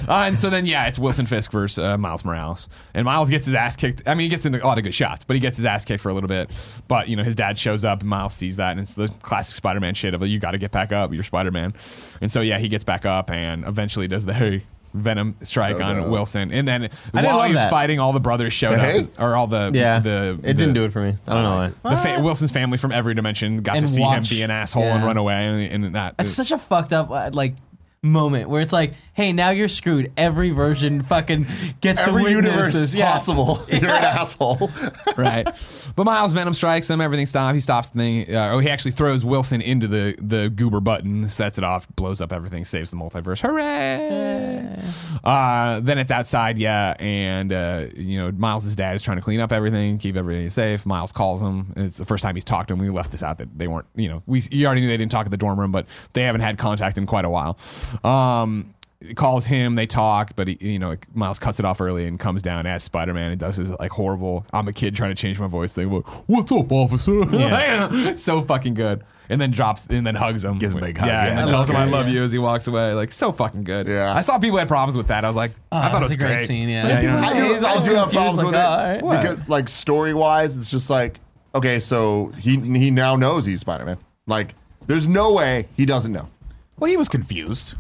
Uh, 0.09 0.23
and 0.27 0.37
so 0.37 0.49
then, 0.49 0.65
yeah, 0.65 0.87
it's 0.87 0.99
Wilson 0.99 1.25
Fisk 1.25 1.51
versus 1.51 1.83
uh, 1.83 1.97
Miles 1.97 2.25
Morales. 2.25 2.69
And 2.93 3.05
Miles 3.05 3.29
gets 3.29 3.45
his 3.45 3.53
ass 3.53 3.75
kicked. 3.75 4.03
I 4.07 4.15
mean, 4.15 4.25
he 4.25 4.29
gets 4.29 4.45
in 4.45 4.55
a 4.55 4.65
lot 4.65 4.77
of 4.77 4.83
good 4.83 4.93
shots, 4.93 5.23
but 5.23 5.35
he 5.35 5.39
gets 5.39 5.57
his 5.57 5.65
ass 5.65 5.85
kicked 5.85 6.01
for 6.01 6.09
a 6.09 6.13
little 6.13 6.27
bit. 6.27 6.51
But, 6.87 7.07
you 7.07 7.15
know, 7.15 7.23
his 7.23 7.35
dad 7.35 7.57
shows 7.57 7.85
up 7.85 8.01
and 8.01 8.09
Miles 8.09 8.33
sees 8.33 8.57
that. 8.57 8.71
And 8.71 8.79
it's 8.79 8.95
the 8.95 9.07
classic 9.21 9.55
Spider 9.55 9.79
Man 9.79 9.93
shit 9.93 10.13
of, 10.13 10.25
you 10.27 10.39
got 10.39 10.51
to 10.51 10.57
get 10.57 10.71
back 10.71 10.91
up. 10.91 11.13
You're 11.13 11.23
Spider 11.23 11.51
Man. 11.51 11.73
And 12.21 12.31
so, 12.31 12.41
yeah, 12.41 12.57
he 12.57 12.67
gets 12.67 12.83
back 12.83 13.05
up 13.05 13.29
and 13.29 13.65
eventually 13.65 14.07
does 14.07 14.25
the, 14.25 14.33
hey, 14.33 14.63
Venom 14.93 15.35
strike 15.41 15.77
So 15.77 15.83
on 15.83 15.95
dope. 15.97 16.09
Wilson, 16.09 16.51
and 16.51 16.67
then 16.67 16.83
I 16.83 16.87
didn't 16.87 17.25
while 17.25 17.37
love 17.37 17.45
he 17.47 17.53
was 17.53 17.63
that. 17.63 17.69
fighting, 17.69 17.99
all 17.99 18.11
the 18.13 18.19
brothers 18.19 18.51
showed 18.53 18.71
The 18.71 18.75
up, 18.75 18.81
hate? 18.81 19.09
or 19.19 19.35
all 19.35 19.47
the 19.47 19.71
Yeah, 19.73 19.99
the 19.99 20.37
it 20.43 20.53
didn't 20.57 20.73
do 20.73 20.83
it 20.85 20.91
for 20.91 21.01
me. 21.01 21.15
I 21.27 21.33
don't 21.33 21.43
know 21.43 21.71
why. 21.83 21.91
the 21.91 21.97
fa- 21.97 22.21
Wilson's 22.21 22.51
family 22.51 22.77
from 22.77 22.91
every 22.91 23.13
dimension 23.13 23.61
got 23.61 23.73
to 23.73 23.77
And 23.79 23.89
see 23.89 24.01
watch- 24.01 24.29
him 24.31 24.37
be 24.37 24.41
an 24.41 24.51
asshole 24.51 24.83
and 24.83 25.01
yeah. 25.01 25.07
run 25.07 25.17
away, 25.17 25.45
and, 25.71 25.85
and 25.85 25.95
that 25.95 26.15
It's 26.19 26.31
such 26.33 26.51
a 26.51 26.57
fucked 26.57 26.91
up 26.93 27.09
uh, 27.09 27.29
like 27.33 27.55
moment 28.03 28.49
where 28.49 28.61
it's 28.61 28.73
like, 28.73 28.93
hey, 29.21 29.31
now 29.33 29.51
you're 29.51 29.67
screwed. 29.67 30.11
Every 30.17 30.49
version 30.49 31.03
fucking 31.03 31.45
gets 31.79 32.01
Every 32.01 32.23
to 32.23 32.35
witness 32.35 32.45
universe 32.45 32.73
this. 32.73 32.95
Yeah. 32.95 33.11
possible. 33.11 33.63
You're 33.69 33.91
an 33.91 34.03
asshole. 34.03 34.71
right. 35.17 35.47
But 35.95 36.03
Miles 36.05 36.33
Venom 36.33 36.53
strikes 36.53 36.89
him. 36.89 37.01
Everything 37.01 37.25
stops. 37.27 37.53
He 37.53 37.59
stops 37.59 37.89
the 37.89 37.99
thing. 37.99 38.35
Uh, 38.35 38.53
oh, 38.53 38.59
he 38.59 38.69
actually 38.69 38.91
throws 38.91 39.23
Wilson 39.23 39.61
into 39.61 39.87
the 39.87 40.15
the 40.19 40.49
goober 40.49 40.79
button, 40.79 41.27
sets 41.29 41.57
it 41.57 41.63
off, 41.63 41.87
blows 41.95 42.21
up 42.21 42.33
everything, 42.33 42.65
saves 42.65 42.89
the 42.89 42.97
multiverse. 42.97 43.41
Hooray! 43.41 44.81
Uh, 45.23 45.79
then 45.81 45.99
it's 45.99 46.11
outside, 46.11 46.57
yeah, 46.57 46.95
and 46.99 47.53
uh, 47.53 47.85
you 47.95 48.17
know 48.17 48.31
Miles' 48.31 48.75
dad 48.75 48.95
is 48.95 49.03
trying 49.03 49.17
to 49.17 49.23
clean 49.23 49.39
up 49.39 49.51
everything, 49.51 49.99
keep 49.99 50.15
everything 50.15 50.49
safe. 50.49 50.85
Miles 50.85 51.11
calls 51.11 51.41
him. 51.41 51.73
It's 51.75 51.97
the 51.97 52.05
first 52.05 52.23
time 52.23 52.35
he's 52.35 52.43
talked 52.43 52.69
to 52.69 52.73
him. 52.73 52.79
We 52.79 52.89
left 52.89 53.11
this 53.11 53.21
out 53.21 53.37
that 53.37 53.57
they 53.57 53.67
weren't, 53.67 53.87
you 53.95 54.09
know, 54.09 54.23
we 54.25 54.41
you 54.51 54.65
already 54.65 54.81
knew 54.81 54.87
they 54.87 54.97
didn't 54.97 55.11
talk 55.11 55.25
at 55.25 55.31
the 55.31 55.37
dorm 55.37 55.59
room, 55.59 55.71
but 55.71 55.85
they 56.13 56.23
haven't 56.23 56.41
had 56.41 56.57
contact 56.57 56.97
in 56.97 57.05
quite 57.05 57.25
a 57.25 57.29
while. 57.29 57.57
Um, 58.03 58.73
he 58.80 58.80
calls 59.15 59.45
him, 59.45 59.75
they 59.75 59.85
talk, 59.85 60.35
but 60.35 60.47
he, 60.47 60.57
you 60.59 60.79
know, 60.79 60.95
Miles 61.13 61.39
cuts 61.39 61.59
it 61.59 61.65
off 61.65 61.81
early 61.81 62.05
and 62.05 62.19
comes 62.19 62.41
down 62.41 62.65
as 62.65 62.83
Spider 62.83 63.13
Man 63.13 63.31
and 63.31 63.39
does 63.39 63.57
his 63.57 63.71
like 63.71 63.91
horrible. 63.91 64.45
I'm 64.53 64.67
a 64.67 64.73
kid 64.73 64.95
trying 64.95 65.11
to 65.11 65.15
change 65.15 65.39
my 65.39 65.47
voice 65.47 65.73
thing. 65.73 65.91
Like, 65.91 66.07
What's 66.27 66.51
up, 66.51 66.71
officer? 66.71 67.11
Yeah. 67.31 68.15
so 68.15 68.41
fucking 68.41 68.75
good. 68.75 69.03
And 69.29 69.39
then 69.39 69.51
drops 69.51 69.87
and 69.87 70.05
then 70.05 70.15
hugs 70.15 70.43
him. 70.43 70.57
Gives 70.57 70.73
him 70.73 70.83
a 70.83 70.87
big 70.87 70.97
hug, 70.97 71.07
Yeah, 71.07 71.23
yeah. 71.23 71.29
and 71.29 71.39
then 71.39 71.47
tells 71.47 71.69
him 71.69 71.75
I 71.75 71.85
love 71.85 72.07
yeah. 72.07 72.13
you 72.13 72.23
as 72.23 72.31
he 72.31 72.37
walks 72.37 72.67
away. 72.67 72.93
Like 72.93 73.11
so 73.11 73.31
fucking 73.31 73.63
good. 73.63 73.87
Yeah. 73.87 74.13
I 74.13 74.21
saw 74.21 74.37
people 74.37 74.59
had 74.59 74.67
problems 74.67 74.97
with 74.97 75.07
that. 75.07 75.23
I 75.23 75.27
was 75.27 75.35
like, 75.35 75.51
oh, 75.71 75.77
I 75.77 75.89
thought 75.89 76.01
it 76.01 76.07
was 76.07 76.15
a 76.15 76.19
great 76.19 76.45
scene, 76.45 76.69
yeah. 76.69 76.87
yeah 76.87 77.01
you 77.01 77.07
know, 77.07 77.17
I 77.17 77.33
do, 77.33 77.65
I 77.65 77.69
all 77.69 77.81
do 77.81 77.95
have 77.95 78.11
problems 78.11 78.37
like, 78.37 78.45
with 78.45 78.55
it 78.55 79.03
"Oh, 79.03 79.17
because, 79.17 79.49
like, 79.49 79.69
story 79.69 80.13
wise, 80.13 80.57
it's 80.57 80.69
just 80.69 80.89
like, 80.89 81.19
okay, 81.55 81.79
so 81.79 82.33
he 82.37 82.57
he 82.59 82.91
now 82.91 83.15
knows 83.15 83.45
he's 83.45 83.61
Spider 83.61 83.85
Man. 83.85 83.97
Like, 84.27 84.55
there's 84.87 85.07
no 85.07 85.33
way 85.33 85.67
he 85.75 85.85
doesn't 85.85 86.11
know. 86.11 86.29
Well, 86.77 86.89
he 86.89 86.97
was 86.97 87.09
confused. 87.09 87.75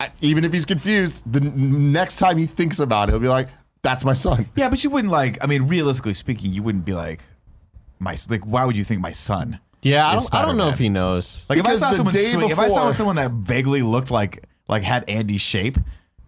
I- 0.00 0.08
Even 0.20 0.44
if 0.44 0.52
he's 0.52 0.64
confused, 0.64 1.30
the 1.30 1.40
next 1.40 2.16
time 2.16 2.38
he 2.38 2.46
thinks 2.46 2.78
about 2.78 3.08
it, 3.08 3.12
he'll 3.12 3.20
be 3.20 3.28
like, 3.28 3.48
"That's 3.82 4.04
my 4.04 4.14
son." 4.14 4.46
Yeah, 4.56 4.68
but 4.70 4.82
you 4.82 4.90
wouldn't 4.90 5.12
like. 5.12 5.38
I 5.42 5.46
mean, 5.46 5.64
realistically 5.68 6.14
speaking, 6.14 6.52
you 6.52 6.62
wouldn't 6.62 6.84
be 6.84 6.94
like, 6.94 7.20
my 7.98 8.16
like. 8.28 8.44
Why 8.46 8.64
would 8.64 8.76
you 8.76 8.84
think 8.84 9.00
my 9.00 9.12
son? 9.12 9.60
Yeah, 9.82 10.06
I 10.06 10.14
don't, 10.14 10.34
I 10.34 10.44
don't 10.44 10.56
know 10.58 10.68
if 10.68 10.78
he 10.78 10.88
knows. 10.90 11.44
Like 11.48 11.58
if 11.58 11.66
I 11.66 11.74
saw 11.74 11.90
someone, 11.92 12.12
day 12.14 12.24
sweet, 12.24 12.50
if 12.50 12.58
I 12.58 12.68
saw 12.68 12.90
someone 12.90 13.16
that 13.16 13.30
vaguely 13.30 13.82
looked 13.82 14.10
like 14.10 14.44
like 14.68 14.82
had 14.82 15.08
Andy's 15.08 15.40
shape, 15.40 15.78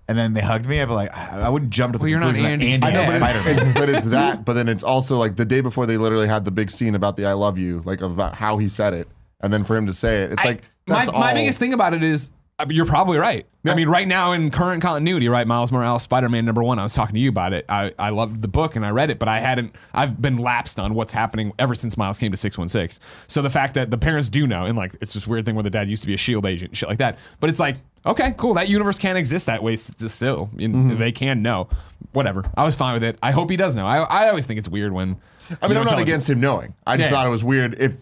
and 0.08 0.16
then 0.18 0.32
they 0.34 0.40
hugged 0.40 0.66
me, 0.68 0.80
I'd 0.80 0.86
be 0.86 0.92
like, 0.94 1.14
I, 1.16 1.40
I 1.42 1.48
wouldn't 1.50 1.70
jump 1.70 1.92
to 1.92 1.98
the 1.98 2.02
Well, 2.02 2.08
you're 2.10 2.18
not 2.20 2.34
conclusion 2.34 2.60
that 2.60 2.64
Andy's 2.66 2.74
Andy 2.74 2.86
dad. 2.96 3.02
is 3.02 3.08
but, 3.08 3.16
Spider 3.16 3.38
it- 3.50 3.56
it's, 3.56 3.64
Man. 3.66 3.74
but 3.74 3.88
it's 3.90 4.04
that. 4.18 4.44
But 4.44 4.52
then 4.54 4.68
it's 4.68 4.82
also 4.84 5.16
like 5.18 5.36
the 5.36 5.44
day 5.44 5.60
before 5.60 5.86
they 5.86 5.96
literally 5.98 6.28
had 6.28 6.44
the 6.44 6.50
big 6.50 6.70
scene 6.70 6.94
about 6.94 7.16
the 7.16 7.26
"I 7.26 7.32
love 7.34 7.58
you," 7.58 7.82
like 7.84 8.00
about 8.00 8.34
how 8.34 8.56
he 8.58 8.68
said 8.68 8.94
it, 8.94 9.08
and 9.40 9.52
then 9.52 9.64
for 9.64 9.76
him 9.76 9.86
to 9.86 9.94
say 9.94 10.22
it, 10.22 10.32
it's 10.32 10.44
like 10.44 10.62
my, 10.86 10.96
that's 10.96 11.12
my 11.12 11.28
all. 11.30 11.34
biggest 11.34 11.58
thing 11.58 11.72
about 11.74 11.92
it 11.94 12.02
is 12.02 12.30
I 12.30 12.32
mean, 12.32 12.41
you're 12.70 12.86
probably 12.86 13.18
right. 13.18 13.46
Yeah. 13.64 13.72
I 13.72 13.74
mean, 13.74 13.88
right 13.88 14.06
now 14.06 14.32
in 14.32 14.50
current 14.50 14.82
continuity, 14.82 15.28
right? 15.28 15.46
Miles 15.46 15.70
Morales, 15.72 16.02
Spider 16.02 16.28
Man 16.28 16.44
number 16.44 16.62
one. 16.62 16.78
I 16.78 16.82
was 16.82 16.94
talking 16.94 17.14
to 17.14 17.20
you 17.20 17.28
about 17.28 17.52
it. 17.52 17.64
I, 17.68 17.92
I 17.98 18.10
loved 18.10 18.42
the 18.42 18.48
book 18.48 18.76
and 18.76 18.84
I 18.84 18.90
read 18.90 19.10
it, 19.10 19.18
but 19.18 19.28
I 19.28 19.40
hadn't. 19.40 19.74
I've 19.94 20.20
been 20.20 20.36
lapsed 20.36 20.78
on 20.78 20.94
what's 20.94 21.12
happening 21.12 21.52
ever 21.58 21.74
since 21.74 21.96
Miles 21.96 22.18
came 22.18 22.30
to 22.30 22.36
six 22.36 22.56
one 22.58 22.68
six. 22.68 23.00
So 23.28 23.42
the 23.42 23.50
fact 23.50 23.74
that 23.74 23.90
the 23.90 23.98
parents 23.98 24.28
do 24.28 24.46
know, 24.46 24.64
and 24.64 24.76
like 24.76 24.94
it's 25.00 25.14
this 25.14 25.26
weird 25.26 25.44
thing 25.44 25.54
where 25.54 25.62
the 25.64 25.70
dad 25.70 25.88
used 25.88 26.02
to 26.02 26.06
be 26.08 26.14
a 26.14 26.18
Shield 26.18 26.46
agent, 26.46 26.70
and 26.70 26.78
shit 26.78 26.88
like 26.88 26.98
that. 26.98 27.18
But 27.40 27.50
it's 27.50 27.58
like, 27.60 27.76
okay, 28.06 28.34
cool. 28.36 28.54
That 28.54 28.68
universe 28.68 28.98
can't 28.98 29.18
exist 29.18 29.46
that 29.46 29.62
way 29.62 29.76
still. 29.76 30.50
Mm-hmm. 30.54 30.98
They 30.98 31.12
can 31.12 31.42
know. 31.42 31.68
Whatever. 32.12 32.44
I 32.56 32.64
was 32.64 32.74
fine 32.76 32.94
with 32.94 33.04
it. 33.04 33.18
I 33.22 33.30
hope 33.30 33.48
he 33.50 33.56
does 33.56 33.74
know. 33.74 33.86
I, 33.86 33.98
I 34.00 34.28
always 34.28 34.44
think 34.46 34.58
it's 34.58 34.68
weird 34.68 34.92
when. 34.92 35.16
I 35.60 35.68
mean, 35.68 35.76
I'm 35.78 35.84
not 35.84 35.98
against 35.98 36.28
him 36.28 36.40
knowing. 36.40 36.74
I 36.86 36.96
just 36.96 37.08
Yeah. 37.10 37.16
thought 37.16 37.26
it 37.26 37.30
was 37.30 37.42
weird 37.44 37.74
if 37.78 37.92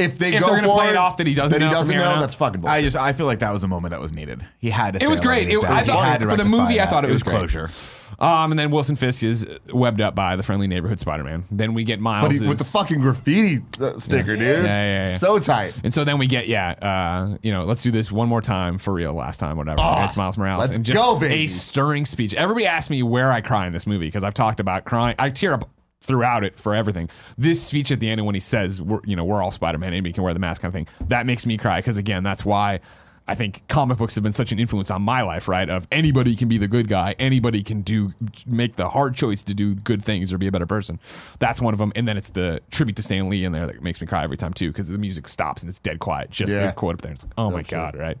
if 0.00 0.18
they 0.18 0.34
If 0.34 0.40
go 0.40 0.46
they're 0.50 0.60
gonna 0.62 0.72
play 0.72 0.90
it 0.90 0.96
off 0.96 1.16
that 1.18 1.26
he 1.26 1.34
doesn't 1.34 1.58
that 1.58 1.64
he 1.64 1.70
know 1.70 1.76
doesn't 1.78 1.96
know. 1.96 2.20
That's 2.20 2.34
fucking 2.34 2.60
bullshit. 2.60 2.76
I 2.78 2.82
just 2.82 2.96
I 2.96 3.12
feel 3.12 3.26
like 3.26 3.38
that 3.40 3.52
was 3.52 3.62
a 3.64 3.68
moment 3.68 3.90
that 3.92 4.00
was 4.00 4.14
needed. 4.14 4.44
He 4.58 4.70
had 4.70 4.94
to. 4.94 5.02
It 5.04 5.08
was 5.08 5.18
say, 5.18 5.22
I 5.22 5.26
great. 5.26 5.48
It- 5.50 5.64
I 5.64 5.82
thought- 5.82 6.04
had 6.04 6.20
to 6.20 6.26
for 6.26 6.36
the 6.36 6.44
rectify 6.44 6.48
movie, 6.62 6.80
I 6.80 6.86
thought 6.86 7.04
it 7.04 7.10
was 7.10 7.22
great. 7.22 7.36
closure. 7.36 7.70
Um, 8.18 8.52
and 8.52 8.58
then 8.58 8.70
Wilson 8.70 8.96
Fisk 8.96 9.22
is 9.22 9.46
webbed 9.72 10.02
up 10.02 10.14
by 10.14 10.36
the 10.36 10.42
friendly 10.42 10.66
neighborhood 10.66 11.00
Spider 11.00 11.24
Man. 11.24 11.44
Then 11.50 11.72
we 11.72 11.84
get 11.84 12.00
Miles. 12.00 12.26
but 12.28 12.36
he, 12.36 12.46
with 12.46 12.58
the 12.58 12.64
fucking 12.64 13.00
graffiti 13.00 13.64
uh, 13.80 13.98
sticker, 13.98 14.36
dude. 14.36 14.40
Yeah, 14.40 14.62
yeah, 14.64 15.08
yeah. 15.08 15.16
So 15.16 15.38
tight. 15.38 15.78
And 15.82 15.94
so 15.94 16.04
then 16.04 16.18
we 16.18 16.26
get, 16.26 16.46
yeah, 16.46 16.72
uh, 16.72 17.38
you 17.40 17.50
know, 17.50 17.64
let's 17.64 17.82
do 17.82 17.90
this 17.90 18.12
one 18.12 18.28
more 18.28 18.42
time 18.42 18.76
for 18.76 18.92
real 18.92 19.14
last 19.14 19.40
time, 19.40 19.56
whatever. 19.56 19.80
it's 20.04 20.16
Miles 20.18 20.36
Morales. 20.36 20.60
let's 20.60 20.76
and 20.76 20.84
just 20.84 20.98
go, 20.98 21.18
baby. 21.18 21.44
A 21.44 21.46
stirring 21.46 22.04
speech. 22.04 22.34
Everybody 22.34 22.66
asked 22.66 22.90
me 22.90 23.02
where 23.02 23.32
I 23.32 23.40
cry 23.40 23.66
in 23.66 23.72
this 23.72 23.86
movie 23.86 24.06
because 24.06 24.22
I've 24.24 24.34
talked 24.34 24.60
about 24.60 24.84
crying. 24.84 25.14
I 25.18 25.30
tear 25.30 25.54
up 25.54 25.70
throughout 26.02 26.44
it 26.44 26.58
for 26.58 26.74
everything. 26.74 27.08
This 27.36 27.62
speech 27.62 27.90
at 27.92 28.00
the 28.00 28.08
end 28.08 28.24
when 28.24 28.34
he 28.34 28.40
says, 28.40 28.80
we're, 28.80 29.00
you 29.04 29.16
know, 29.16 29.24
we're 29.24 29.42
all 29.42 29.50
Spider 29.50 29.78
Man, 29.78 29.92
anybody 29.92 30.12
can 30.12 30.22
wear 30.22 30.32
the 30.34 30.40
mask 30.40 30.62
kind 30.62 30.70
of 30.70 30.74
thing, 30.74 30.86
that 31.08 31.26
makes 31.26 31.46
me 31.46 31.56
cry 31.56 31.78
because, 31.80 31.98
again, 31.98 32.22
that's 32.22 32.44
why. 32.44 32.80
I 33.28 33.36
think 33.36 33.68
comic 33.68 33.98
books 33.98 34.16
have 34.16 34.24
been 34.24 34.32
such 34.32 34.50
an 34.50 34.58
influence 34.58 34.90
on 34.90 35.02
my 35.02 35.22
life, 35.22 35.46
right? 35.46 35.70
Of 35.70 35.86
anybody 35.92 36.34
can 36.34 36.48
be 36.48 36.58
the 36.58 36.66
good 36.66 36.88
guy, 36.88 37.14
anybody 37.16 37.62
can 37.62 37.82
do 37.82 38.12
make 38.44 38.74
the 38.74 38.88
hard 38.88 39.14
choice 39.14 39.44
to 39.44 39.54
do 39.54 39.76
good 39.76 40.02
things 40.02 40.32
or 40.32 40.38
be 40.38 40.48
a 40.48 40.50
better 40.50 40.66
person. 40.66 40.98
That's 41.38 41.60
one 41.60 41.72
of 41.72 41.78
them. 41.78 41.92
And 41.94 42.08
then 42.08 42.16
it's 42.16 42.30
the 42.30 42.60
tribute 42.72 42.96
to 42.96 43.04
Stan 43.04 43.28
Lee 43.28 43.44
in 43.44 43.52
there 43.52 43.68
that 43.68 43.82
makes 43.84 44.00
me 44.00 44.08
cry 44.08 44.24
every 44.24 44.36
time 44.36 44.52
too, 44.52 44.70
because 44.70 44.88
the 44.88 44.98
music 44.98 45.28
stops 45.28 45.62
and 45.62 45.70
it's 45.70 45.78
dead 45.78 46.00
quiet. 46.00 46.30
Just 46.30 46.52
Yeah. 46.52 46.66
the 46.68 46.72
quote 46.72 46.94
up 46.94 47.02
there. 47.02 47.12
It's 47.12 47.22
like, 47.22 47.34
oh 47.38 47.52
my 47.52 47.62
god, 47.62 47.94
right? 47.94 48.16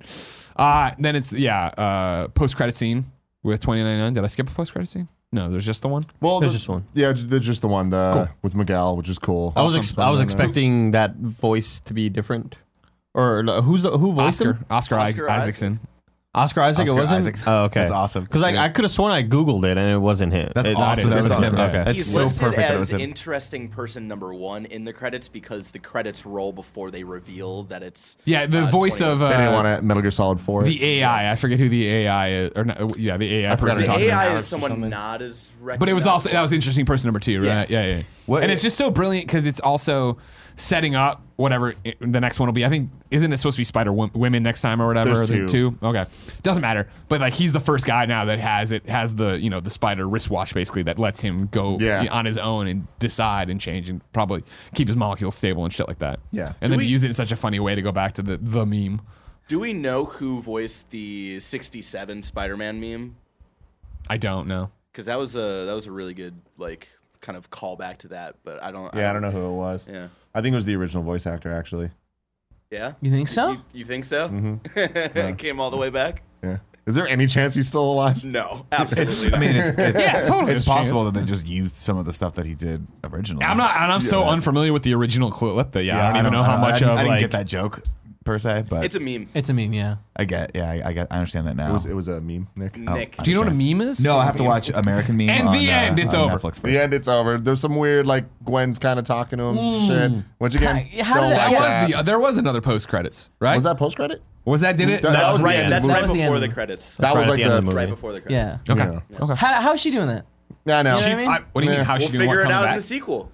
Uh, 0.54 0.92
then 0.96 1.16
it's 1.16 1.32
yeah, 1.32 1.64
uh, 1.76 2.28
post 2.28 2.54
credit 2.56 2.76
scene 2.76 3.04
with 3.42 3.58
twenty 3.60 3.82
ninety 3.82 4.00
nine. 4.00 4.12
Did 4.12 4.22
I 4.22 4.28
skip 4.28 4.48
a 4.48 4.52
post 4.52 4.70
credit 4.70 4.86
scene? 4.86 5.08
No, 5.32 5.48
there's 5.48 5.64
just 5.64 5.82
the 5.82 5.88
one. 5.88 6.02
Well, 6.20 6.40
There's 6.40 6.52
the- 6.52 6.58
just 6.58 6.68
one. 6.68 6.84
Yeah, 6.92 7.12
there's 7.14 7.46
just 7.46 7.62
the 7.62 7.68
one 7.68 7.90
the, 7.90 8.30
with 8.42 8.54
Miguel, 8.56 8.96
which 8.96 9.08
is 9.08 9.18
cool. 9.18 9.52
I 9.54 9.62
was 9.62 9.76
Awesome. 9.76 9.94
ex- 9.94 10.06
I 10.06 10.10
was 10.10 10.20
expecting 10.20 10.90
that 10.90 11.16
voice 11.16 11.78
to 11.80 11.94
be 11.94 12.08
different. 12.08 12.56
Or 13.14 13.44
uh, 13.48 13.60
who's 13.62 13.82
the, 13.84 13.96
who 13.96 14.12
voiced 14.12 14.40
Oscar, 14.40 14.52
him? 14.54 14.66
Oscar, 14.70 14.94
Oscar 14.96 15.28
Isaacson. 15.30 15.80
Oscar 16.32 16.60
Isaac. 16.60 16.84
Oscar 16.84 16.96
it 16.96 17.00
wasn't. 17.00 17.18
Isaac. 17.26 17.36
Oh, 17.48 17.64
okay. 17.64 17.80
That's 17.80 17.90
awesome. 17.90 18.22
Because 18.22 18.44
I, 18.44 18.64
I 18.64 18.68
could 18.68 18.84
have 18.84 18.92
sworn 18.92 19.10
I 19.10 19.24
googled 19.24 19.64
it 19.64 19.76
and 19.76 19.90
it 19.90 19.98
wasn't 19.98 20.32
him. 20.32 20.52
That's 20.54 20.68
It- 20.68 20.76
awesome. 20.76 21.10
it's- 21.10 21.24
That's 21.24 21.26
it's 21.36 21.44
him. 21.44 21.54
him. 21.56 21.60
Okay. 21.60 21.82
That's 21.84 21.90
He's 21.98 22.12
so 22.12 22.20
listed 22.20 22.40
perfect 22.40 22.60
that 22.60 22.70
as 22.70 22.78
was 22.78 22.92
him. 22.92 23.00
interesting 23.00 23.68
person 23.68 24.06
number 24.06 24.32
one 24.32 24.64
in 24.66 24.84
the 24.84 24.92
credits 24.92 25.26
because 25.26 25.72
the 25.72 25.80
credits 25.80 26.24
roll 26.24 26.52
before 26.52 26.92
they 26.92 27.02
reveal 27.02 27.64
that 27.64 27.82
it's 27.82 28.16
Yeah, 28.26 28.46
the 28.46 28.60
uh, 28.62 28.70
voice 28.70 28.98
21. 28.98 29.12
of 29.12 29.18
They 29.18 29.28
didn't 29.36 29.48
uh, 29.48 29.52
want 29.56 29.78
to 29.80 29.82
Metal 29.82 30.02
Gear 30.02 30.12
Solid 30.12 30.38
4. 30.40 30.62
the 30.62 30.84
AI. 31.00 31.32
I 31.32 31.34
forget 31.34 31.58
who 31.58 31.68
the 31.68 31.88
AI 31.88 32.30
is, 32.30 32.50
or 32.54 32.64
not, 32.64 32.96
yeah, 32.96 33.16
the 33.16 33.34
AI 33.34 33.56
forgot 33.56 33.66
person 33.74 33.80
the 33.82 33.86
talking 33.88 34.00
name. 34.02 34.10
about. 34.10 34.26
AI 34.28 34.38
is 34.38 34.46
someone 34.46 34.88
not 34.88 35.22
as 35.22 35.50
But 35.64 35.88
it 35.88 35.94
was 35.94 36.06
also 36.06 36.30
that 36.30 36.40
was 36.42 36.52
interesting 36.52 36.86
person 36.86 37.08
number 37.08 37.18
two, 37.18 37.40
right? 37.40 37.68
Yeah, 37.68 37.84
yeah. 37.86 38.02
What- 38.26 38.44
and 38.44 38.52
it's 38.52 38.62
just 38.62 38.76
so 38.76 38.88
brilliant 38.92 39.26
because 39.26 39.46
it's 39.46 39.58
also 39.58 40.18
setting 40.60 40.94
up 40.94 41.22
whatever 41.36 41.74
the 42.00 42.20
next 42.20 42.38
one 42.38 42.46
will 42.48 42.52
be. 42.52 42.64
I 42.64 42.68
think 42.68 42.90
isn't 43.10 43.32
it 43.32 43.36
supposed 43.38 43.56
to 43.56 43.60
be 43.60 43.64
Spider 43.64 43.92
Wom- 43.92 44.10
Women 44.14 44.42
next 44.42 44.60
time 44.60 44.80
or 44.82 44.86
whatever? 44.86 45.14
There's 45.14 45.30
Or 45.30 45.40
the 45.42 45.46
two. 45.46 45.78
Okay, 45.82 46.04
doesn't 46.42 46.60
matter. 46.60 46.88
But 47.08 47.20
like 47.20 47.32
he's 47.32 47.52
the 47.52 47.60
first 47.60 47.86
guy 47.86 48.04
now 48.06 48.26
that 48.26 48.38
has 48.38 48.72
it 48.72 48.88
has 48.88 49.14
the 49.14 49.38
you 49.40 49.48
know 49.50 49.60
the 49.60 49.70
Spider 49.70 50.06
wristwatch 50.08 50.52
basically 50.54 50.82
that 50.84 50.98
lets 50.98 51.20
him 51.20 51.46
go 51.46 51.78
Yeah. 51.78 52.06
on 52.10 52.24
his 52.26 52.36
own 52.38 52.66
and 52.66 52.86
decide 52.98 53.48
and 53.50 53.60
change 53.60 53.88
and 53.88 54.00
probably 54.12 54.44
keep 54.74 54.88
his 54.88 54.96
molecules 54.96 55.34
stable 55.34 55.64
and 55.64 55.72
shit 55.72 55.88
like 55.88 55.98
that. 56.00 56.20
Yeah. 56.32 56.52
and 56.60 56.70
Do 56.70 56.76
then 56.76 56.78
we- 56.78 56.86
use 56.86 57.04
it 57.04 57.08
in 57.08 57.14
such 57.14 57.32
a 57.32 57.36
funny 57.36 57.58
way 57.58 57.74
to 57.74 57.82
go 57.82 57.92
back 57.92 58.12
to 58.14 58.22
the 58.22 58.36
the 58.36 58.66
meme. 58.66 59.00
Do 59.48 59.58
we 59.58 59.72
know 59.72 60.04
who 60.04 60.40
voiced 60.42 60.90
the 60.90 61.40
67 61.40 62.22
Spider-Man 62.22 62.80
meme? 62.80 63.16
I 64.08 64.16
don't 64.16 64.46
know. 64.46 64.70
Because 64.92 65.06
that 65.06 65.18
was 65.18 65.34
a 65.36 65.64
that 65.66 65.72
was 65.74 65.86
a 65.86 65.92
really 65.92 66.14
good 66.14 66.34
like 66.58 66.88
kind 67.20 67.36
of 67.36 67.50
callback 67.50 67.98
to 67.98 68.08
that. 68.08 68.36
But 68.44 68.62
I 68.62 68.70
don't. 68.72 68.94
yeah, 68.94 69.10
I 69.10 69.12
don't 69.12 69.22
know 69.22 69.30
who 69.30 69.44
it 69.46 69.52
was. 69.56 69.86
Yeah. 69.88 70.08
I 70.34 70.40
think 70.40 70.52
it 70.52 70.56
was 70.56 70.66
the 70.66 70.76
original 70.76 71.02
voice 71.02 71.26
actor, 71.26 71.52
actually. 71.52 71.90
Yeah. 72.70 72.92
You 73.00 73.10
think 73.10 73.28
so? 73.28 73.52
You, 73.52 73.62
you 73.72 73.84
think 73.84 74.04
so? 74.04 74.28
Mm-hmm. 74.28 75.32
Came 75.36 75.60
all 75.60 75.70
the 75.70 75.76
way 75.76 75.90
back? 75.90 76.22
Yeah. 76.42 76.58
Is 76.86 76.94
there 76.94 77.06
any 77.06 77.26
chance 77.26 77.54
he's 77.54 77.68
still 77.68 77.84
alive? 77.84 78.24
No, 78.30 78.66
absolutely. 78.72 79.34
I 79.34 79.38
mean, 79.38 79.56
it's, 79.56 79.68
it's, 79.78 80.00
Yeah, 80.00 80.22
totally. 80.22 80.52
It's 80.52 80.64
possible 80.64 81.02
chance. 81.02 81.14
that 81.14 81.20
they 81.20 81.26
just 81.26 81.46
used 81.48 81.74
some 81.74 81.98
of 81.98 82.04
the 82.04 82.12
stuff 82.12 82.34
that 82.34 82.46
he 82.46 82.54
did 82.54 82.86
originally. 83.04 83.44
I'm 83.44 83.56
not, 83.56 83.76
and 83.76 83.92
I'm 83.92 84.00
so 84.00 84.24
unfamiliar 84.24 84.72
with 84.72 84.82
the 84.82 84.94
original 84.94 85.30
clip 85.30 85.72
that 85.72 85.84
yeah, 85.84 86.08
I 86.08 86.12
don't 86.12 86.20
even 86.20 86.32
know, 86.32 86.42
I 86.42 86.44
how 86.44 86.56
much 86.56 86.82
I, 86.82 86.86
of 86.86 86.92
I 86.92 87.02
didn't 87.02 87.08
like 87.10 87.20
get 87.20 87.30
that 87.32 87.46
joke 87.46 87.82
per 88.30 88.38
se, 88.38 88.64
but 88.68 88.84
It's 88.84 88.94
a 88.94 89.00
meme. 89.00 89.28
It's 89.34 89.48
a 89.48 89.54
meme, 89.54 89.72
yeah. 89.72 89.96
I 90.14 90.24
get, 90.24 90.52
yeah, 90.54 90.70
I, 90.70 90.82
I 90.90 90.92
get, 90.92 91.08
I 91.10 91.16
understand 91.16 91.48
that 91.48 91.56
now. 91.56 91.70
It 91.70 91.72
was 91.72 91.86
it 91.86 91.94
was 91.94 92.06
a 92.06 92.20
meme, 92.20 92.46
Nick. 92.54 92.76
Nick. 92.76 93.16
Do 93.16 93.28
you 93.30 93.36
know 93.36 93.42
what 93.42 93.52
a 93.52 93.56
meme 93.56 93.80
is? 93.88 94.00
no, 94.00 94.16
I 94.18 94.24
have 94.24 94.36
to 94.36 94.44
watch 94.44 94.70
American 94.70 95.16
Meme. 95.16 95.30
And 95.30 95.48
on, 95.48 95.54
the 95.54 95.68
uh, 95.68 95.74
end, 95.74 95.98
it's 95.98 96.14
on 96.14 96.30
over. 96.30 96.36
Netflix 96.38 96.42
first. 96.60 96.62
The 96.62 96.78
end, 96.80 96.94
it's 96.94 97.08
over. 97.08 97.38
There's 97.38 97.60
some 97.60 97.74
weird 97.74 98.06
like 98.06 98.24
Gwen's 98.44 98.78
kind 98.78 98.98
of 99.00 99.04
talking 99.04 99.38
to 99.38 99.44
him. 99.46 99.86
Shit. 99.86 100.24
Once 100.38 100.54
again, 100.54 100.86
How- 100.86 101.04
how 101.04 101.14
don't 101.20 101.30
did 101.30 101.36
like 101.38 101.50
that- 101.50 101.50
That 101.50 101.50
that. 101.80 101.86
was 101.88 101.96
the, 101.96 102.02
there 102.04 102.18
was 102.20 102.38
another 102.38 102.60
post 102.60 102.86
credits, 102.88 103.30
right? 103.40 103.56
Was 103.56 103.64
that 103.64 103.76
post 103.76 103.96
credit? 103.96 104.22
Was 104.44 104.60
that 104.60 104.76
did 104.76 104.88
it? 104.90 105.02
That- 105.02 105.12
that 105.12 105.32
was 105.32 105.38
the 105.40 105.44
right. 105.46 105.56
end 105.56 105.64
of 105.66 105.70
That's 105.70 105.86
the 105.86 105.92
right 105.92 106.02
before 106.02 106.16
That 106.16 106.30
was 106.30 106.40
the 106.40 106.40
the 106.40 106.44
end. 106.46 106.54
credits. 106.54 106.94
That 106.94 107.14
was 107.14 107.16
right 107.16 107.24
at 107.26 107.30
like 107.30 107.36
the 107.38 107.42
end 107.44 107.52
of 107.54 107.64
the 107.64 107.70
the. 107.72 107.76
right 107.76 107.88
before 107.88 108.12
the 108.12 108.20
credits. 108.20 108.60
Yeah. 108.68 108.72
okay. 108.72 109.00
Okay. 109.20 109.34
How, 109.34 109.60
how's 109.60 109.80
she 109.80 109.90
doing 109.90 110.06
that? 110.06 110.26
Yeah, 110.66 110.82
no. 110.82 110.90
You 110.98 111.00
know 111.00 111.00
what 111.00 111.12
I 111.12 111.16
mean? 111.16 111.28
I- 111.28 111.40
what 111.52 111.60
do 111.62 111.64
you 111.64 111.70
mean? 111.70 111.78
Yeah. 111.80 111.84
How's 111.84 111.98
We'll 112.00 112.06
she 112.08 112.12
doing? 112.12 112.20
figure 112.28 112.36
What 112.36 112.40
it 112.40 112.42
coming 112.44 112.56
out 112.56 112.62
in 112.62 112.68
back? 112.68 112.76
the 112.76 112.82
sequel. 112.82 113.32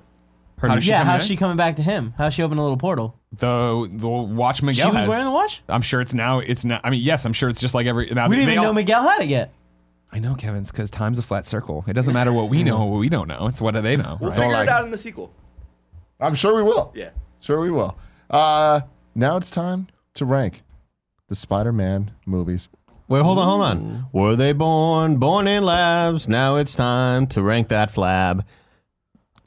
How 0.58 0.74
did 0.74 0.84
she 0.84 0.90
yeah, 0.90 0.98
come 1.00 1.06
how's 1.08 1.22
in? 1.22 1.28
she 1.28 1.36
coming 1.36 1.56
back 1.56 1.76
to 1.76 1.82
him? 1.82 2.14
How's 2.16 2.32
she 2.34 2.42
open 2.42 2.56
a 2.58 2.62
little 2.62 2.78
portal? 2.78 3.18
The 3.32 3.88
the 3.92 4.08
watch 4.08 4.62
Miguel 4.62 4.86
She 4.86 4.88
was 4.88 4.96
has. 4.96 5.08
wearing 5.08 5.24
the 5.26 5.32
watch? 5.32 5.62
I'm 5.68 5.82
sure 5.82 6.00
it's 6.00 6.14
now. 6.14 6.38
It's 6.38 6.64
now. 6.64 6.80
I 6.82 6.90
mean, 6.90 7.02
yes, 7.02 7.24
I'm 7.26 7.32
sure 7.34 7.48
it's 7.48 7.60
just 7.60 7.74
like 7.74 7.86
every. 7.86 8.06
Now 8.10 8.28
We 8.28 8.36
they- 8.36 8.40
didn't 8.40 8.46
they 8.46 8.52
even 8.52 8.64
know 8.64 8.72
Miguel 8.72 9.02
had 9.02 9.20
it 9.22 9.28
yet. 9.28 9.52
I 10.12 10.18
know, 10.18 10.34
Kevin's 10.34 10.70
because 10.70 10.90
time's 10.90 11.18
a 11.18 11.22
flat 11.22 11.44
circle. 11.44 11.84
It 11.86 11.92
doesn't 11.92 12.14
matter 12.14 12.32
what 12.32 12.48
we 12.48 12.62
know, 12.62 12.84
what 12.86 12.98
we 13.00 13.08
don't 13.10 13.28
know. 13.28 13.46
It's 13.48 13.60
what 13.60 13.74
do 13.74 13.82
they 13.82 13.96
know. 13.96 14.16
We'll 14.20 14.30
right? 14.30 14.38
figure 14.38 14.52
like 14.54 14.68
it 14.68 14.72
out 14.72 14.84
in 14.84 14.90
the 14.90 14.96
sequel. 14.98 15.30
I'm 16.20 16.34
sure 16.34 16.54
we 16.56 16.62
will. 16.62 16.92
Yeah. 16.94 17.10
Sure 17.40 17.60
we 17.60 17.70
will. 17.70 17.98
Uh, 18.30 18.80
now 19.14 19.36
it's 19.36 19.50
time 19.50 19.88
to 20.14 20.24
rank 20.24 20.62
the 21.28 21.34
Spider-Man 21.34 22.12
movies. 22.24 22.68
Wait, 23.08 23.20
hold 23.22 23.38
on, 23.38 23.46
hold 23.46 23.62
on. 23.62 24.06
Were 24.12 24.34
they 24.36 24.52
born? 24.52 25.18
Born 25.18 25.46
in 25.46 25.64
labs. 25.64 26.28
Now 26.28 26.56
it's 26.56 26.74
time 26.74 27.26
to 27.28 27.42
rank 27.42 27.68
that 27.68 27.90
flab. 27.90 28.44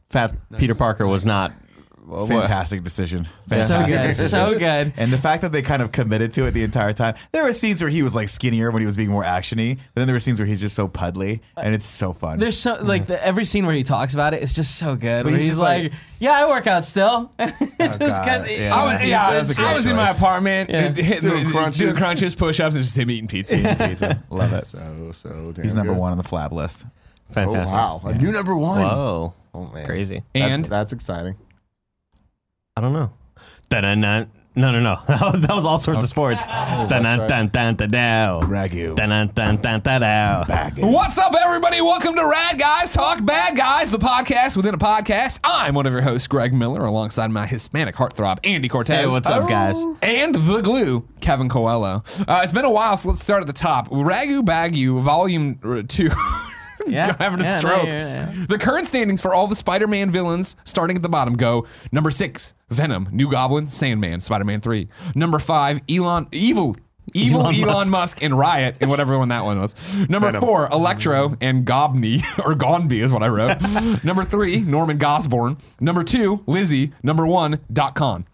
Fat 0.10 0.34
Peter 0.58 0.76
Parker 0.76 1.08
was 1.08 1.24
not. 1.26 1.54
well, 2.06 2.22
what- 2.22 2.42
Fantastic 2.42 2.84
decision. 2.84 3.26
So 3.26 3.30
Fantastic 3.50 4.18
good. 4.18 4.30
So 4.30 4.58
good. 4.58 4.94
And 4.98 5.14
the 5.14 5.18
fact 5.20 5.44
that 5.44 5.52
they 5.52 5.62
kind 5.62 5.84
of 5.84 5.92
committed 5.92 6.34
to 6.34 6.46
it 6.46 6.52
the 6.52 6.64
entire 6.64 6.94
time. 6.94 7.14
There 7.32 7.44
were 7.44 7.54
scenes 7.54 7.82
where 7.82 7.92
he 7.92 8.02
was 8.02 8.16
like 8.16 8.28
skinnier 8.30 8.72
when 8.72 8.82
he 8.82 8.88
was 8.88 8.98
being 8.98 9.10
more 9.12 9.24
actiony, 9.24 9.76
but 9.78 10.02
then 10.02 10.08
there 10.08 10.16
were 10.16 10.20
scenes 10.20 10.40
where 10.40 10.48
he's 10.48 10.62
just 10.62 10.76
so 10.76 10.88
puddly, 10.88 11.42
and 11.56 11.76
it's 11.76 11.86
so 11.86 12.12
fun. 12.14 12.40
There's 12.40 12.58
so 12.58 12.76
mm-hmm. 12.76 12.88
like 12.88 13.06
the, 13.06 13.24
every 13.24 13.46
scene 13.46 13.68
where 13.68 13.76
he 13.76 13.84
talks 13.84 14.16
about 14.16 14.34
it, 14.34 14.42
it's 14.42 14.56
just 14.56 14.78
so 14.78 14.96
good. 14.96 15.26
Where 15.26 15.36
he's 15.36 15.48
he's, 15.48 15.60
like, 15.60 15.84
like- 15.84 15.94
"Yeah, 16.18 16.32
I 16.32 16.48
work 16.48 16.66
out 16.66 16.86
still." 16.86 17.32
it's 17.40 17.54
oh, 17.60 17.98
just 18.00 18.26
God, 18.26 18.48
yeah. 18.50 18.76
I 18.76 18.86
was, 18.86 19.02
He- 19.02 19.10
yeah, 19.10 19.30
that 19.30 19.40
was 19.40 19.58
a 19.58 19.62
I 19.62 19.66
great 19.66 19.74
was 19.76 19.88
in 19.88 19.96
my 19.96 20.10
apartment 20.10 20.70
Yeah. 20.72 20.78
Uh, 20.78 20.94
hitting, 20.96 21.30
Doing 21.30 21.44
doing 21.44 21.50
crunches. 21.52 21.98
crunches, 21.98 22.34
push-ups, 22.36 22.76
and 22.76 22.84
just 22.84 22.98
him 22.98 23.12
eating 23.12 23.28
pizza. 23.28 23.56
Pizza. 23.88 24.24
Love 24.32 24.54
it. 24.54 24.66
So 24.66 25.12
so 25.14 25.52
damn 25.54 25.64
He's 25.64 25.76
number 25.76 25.94
good. 25.94 26.00
one 26.00 26.12
on 26.12 26.18
the 26.18 26.24
flab 26.24 26.52
list. 26.52 26.86
Oh 26.88 27.34
Fantastic. 27.34 27.74
wow, 27.74 28.02
a 28.06 28.14
new 28.14 28.32
number 28.32 28.56
one. 28.56 28.82
Whoa. 28.82 29.34
Oh 29.54 29.68
man, 29.68 29.86
Crazy. 29.86 30.24
That's- 30.34 30.52
And 30.52 30.66
that's, 30.66 30.94
exciting. 30.94 31.36
I 32.76 32.82
don't 32.82 32.94
know. 32.94 33.12
Dun-dun-dun. 33.70 34.32
No, 34.56 34.72
no, 34.72 34.82
no. 34.82 34.98
That 35.08 35.52
was, 35.56 35.66
all 35.66 35.78
sorts 35.78 36.04
of 36.04 36.10
sports. 36.10 36.46
What's 36.48 36.92
up, 41.18 41.36
everybody? 41.40 41.82
Welcome 41.82 42.16
to 42.16 42.28
Rad 42.28 42.60
Guys 42.60 42.92
Talk 42.92 43.24
Bad 43.24 43.56
Guys, 43.56 43.92
the 43.92 44.00
podcast 44.00 44.58
within 44.58 44.74
a 44.74 44.78
podcast. 44.78 45.40
I'm 45.44 45.76
one 45.76 45.86
of 45.86 45.94
your 45.94 46.02
hosts, 46.02 46.28
Greg 46.28 46.54
Miller, 46.54 46.84
alongside 46.84 47.32
my 47.32 47.46
Hispanic 47.46 47.96
heartthrob, 47.96 48.40
Andy 48.44 48.68
Cortez. 48.68 49.00
Hey, 49.00 49.08
what's 49.08 49.30
up, 49.30 49.48
guys? 49.48 49.86
And 50.02 50.36
the 50.36 50.62
glue, 50.62 51.08
Kevin 51.22 51.48
Coelho. 51.48 52.04
Uh, 52.28 52.42
it's 52.44 52.54
been 52.54 52.66
a 52.66 52.72
while, 52.72 52.98
so 52.98 53.10
let's 53.10 53.24
start 53.24 53.42
at 53.42 53.48
the 53.48 53.54
top. 53.54 53.88
Ragu 53.90 54.44
Bagu, 54.44 55.00
Volume 55.00 55.60
uh, 55.64 55.84
2. 55.88 56.10
Yeah. 56.88 57.16
having 57.20 57.40
a 57.40 57.44
Yeah, 57.44 57.54
no, 57.54 57.60
stroke. 57.60 57.86
yeah, 57.86 58.32
yeah. 58.34 58.46
The 58.48 58.58
current 58.58 58.88
standings 58.88 59.22
for 59.22 59.34
all 59.34 59.48
the 59.48 59.56
Spider-Man 59.56 60.12
villains, 60.12 60.56
starting 60.64 60.96
at 60.96 61.02
the 61.04 61.10
bottom, 61.10 61.36
go 61.36 61.66
number 61.92 62.12
six, 62.12 62.54
Venom, 62.70 63.10
New 63.12 63.30
Goblin, 63.30 63.68
Sandman, 63.68 64.22
Spider-Man 64.22 64.62
Three. 64.62 64.88
Number 65.16 65.40
five, 65.40 65.82
Elon, 65.90 66.28
Evil. 66.32 66.76
Evil 67.16 67.42
Elon, 67.48 67.56
Elon 67.70 67.90
Musk. 67.90 68.22
and 68.22 68.38
Riot 68.38 68.78
and 68.82 68.90
whatever 68.90 69.18
one 69.18 69.30
that 69.30 69.44
one 69.44 69.60
was. 69.60 69.74
Number 70.10 70.28
Venom. 70.28 70.42
four, 70.42 70.68
Electro 70.72 71.36
and 71.42 71.66
Gobney 71.66 72.18
or 72.46 72.54
Gonby 72.54 73.04
is 73.04 73.12
what 73.12 73.24
I 73.24 73.30
wrote. 73.30 73.60
Number 74.04 74.24
three, 74.24 74.60
Norman 74.60 75.00
Gosborn. 75.00 75.60
Number 75.80 76.04
two, 76.04 76.44
Lizzie. 76.46 76.92
Number 77.02 77.26
one, 77.26 77.62
Doc 77.74 77.96
Con, 77.96 78.28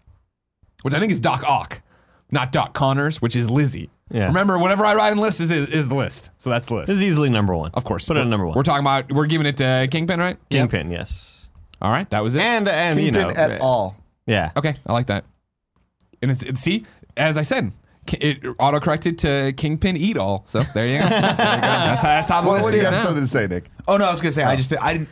which 0.82 0.92
I 0.92 1.00
think 1.00 1.10
is 1.10 1.20
Doc 1.20 1.42
Ock, 1.44 1.80
not 2.30 2.52
Doc 2.52 2.74
Connors, 2.74 3.22
which 3.22 3.34
is 3.34 3.48
Lizzie. 3.50 3.88
Yeah. 4.10 4.26
Remember, 4.28 4.58
whatever 4.58 4.84
I 4.84 4.94
write 4.94 5.12
in 5.12 5.18
list 5.18 5.40
is, 5.40 5.50
is, 5.50 5.68
is 5.68 5.88
the 5.88 5.94
list. 5.96 6.30
So 6.38 6.48
that's 6.50 6.66
the 6.66 6.74
list. 6.76 6.86
This 6.86 6.96
is 6.98 7.02
easily 7.02 7.28
number 7.28 7.56
one. 7.56 7.70
Of 7.74 7.84
course. 7.84 8.06
Put 8.06 8.16
it 8.16 8.20
We're- 8.20 8.26
at 8.28 8.30
number 8.30 8.46
one. 8.46 8.54
We're 8.54 8.62
talking 8.62 8.84
about, 8.84 9.10
we're 9.10 9.26
giving 9.26 9.46
it 9.46 9.56
to 9.58 9.88
Kingpin, 9.90 10.20
right? 10.20 10.36
Kingpin, 10.48 10.90
yes. 10.90 11.48
All 11.82 11.90
right, 11.90 12.08
that 12.10 12.22
was 12.22 12.36
it. 12.36 12.42
And, 12.42 12.68
and 12.68 13.00
you 13.00 13.10
know. 13.10 13.24
Kingpin 13.26 13.36
at 13.38 13.60
uh, 13.60 13.64
all. 13.64 13.96
Yeah. 14.26 14.52
okay, 14.56 14.74
I 14.86 14.92
like 14.92 15.06
that. 15.06 15.24
And 16.22 16.30
it's, 16.30 16.42
it's 16.42 16.60
see, 16.62 16.84
as 17.16 17.36
I 17.36 17.42
said, 17.42 17.64
ki- 17.64 17.74
it 18.14 18.44
auto 18.58 18.80
corrected 18.80 19.18
to 19.18 19.52
Kingpin 19.56 19.96
Eat 19.96 20.16
All. 20.16 20.42
So 20.46 20.62
there 20.74 20.86
you 20.86 20.98
go. 20.98 21.08
There 21.08 21.20
you 21.20 21.22
go. 21.22 21.36
That's 21.36 22.02
how, 22.02 22.08
that's 22.08 22.28
how 22.28 22.40
the 22.40 22.48
What, 22.48 22.54
list 22.54 22.64
what 22.64 22.70
do 22.70 22.76
you 22.76 22.82
is 22.82 22.88
have 22.88 22.96
now. 22.98 23.02
something 23.04 23.22
to 23.22 23.28
say, 23.28 23.46
Nick? 23.46 23.70
Oh 23.88 23.96
no, 23.96 24.04
I 24.04 24.10
was 24.10 24.20
gonna 24.20 24.32
say 24.32 24.42
I 24.42 24.52
oh. 24.52 24.56
just 24.56 24.72
I 24.80 24.92
didn't 24.94 25.08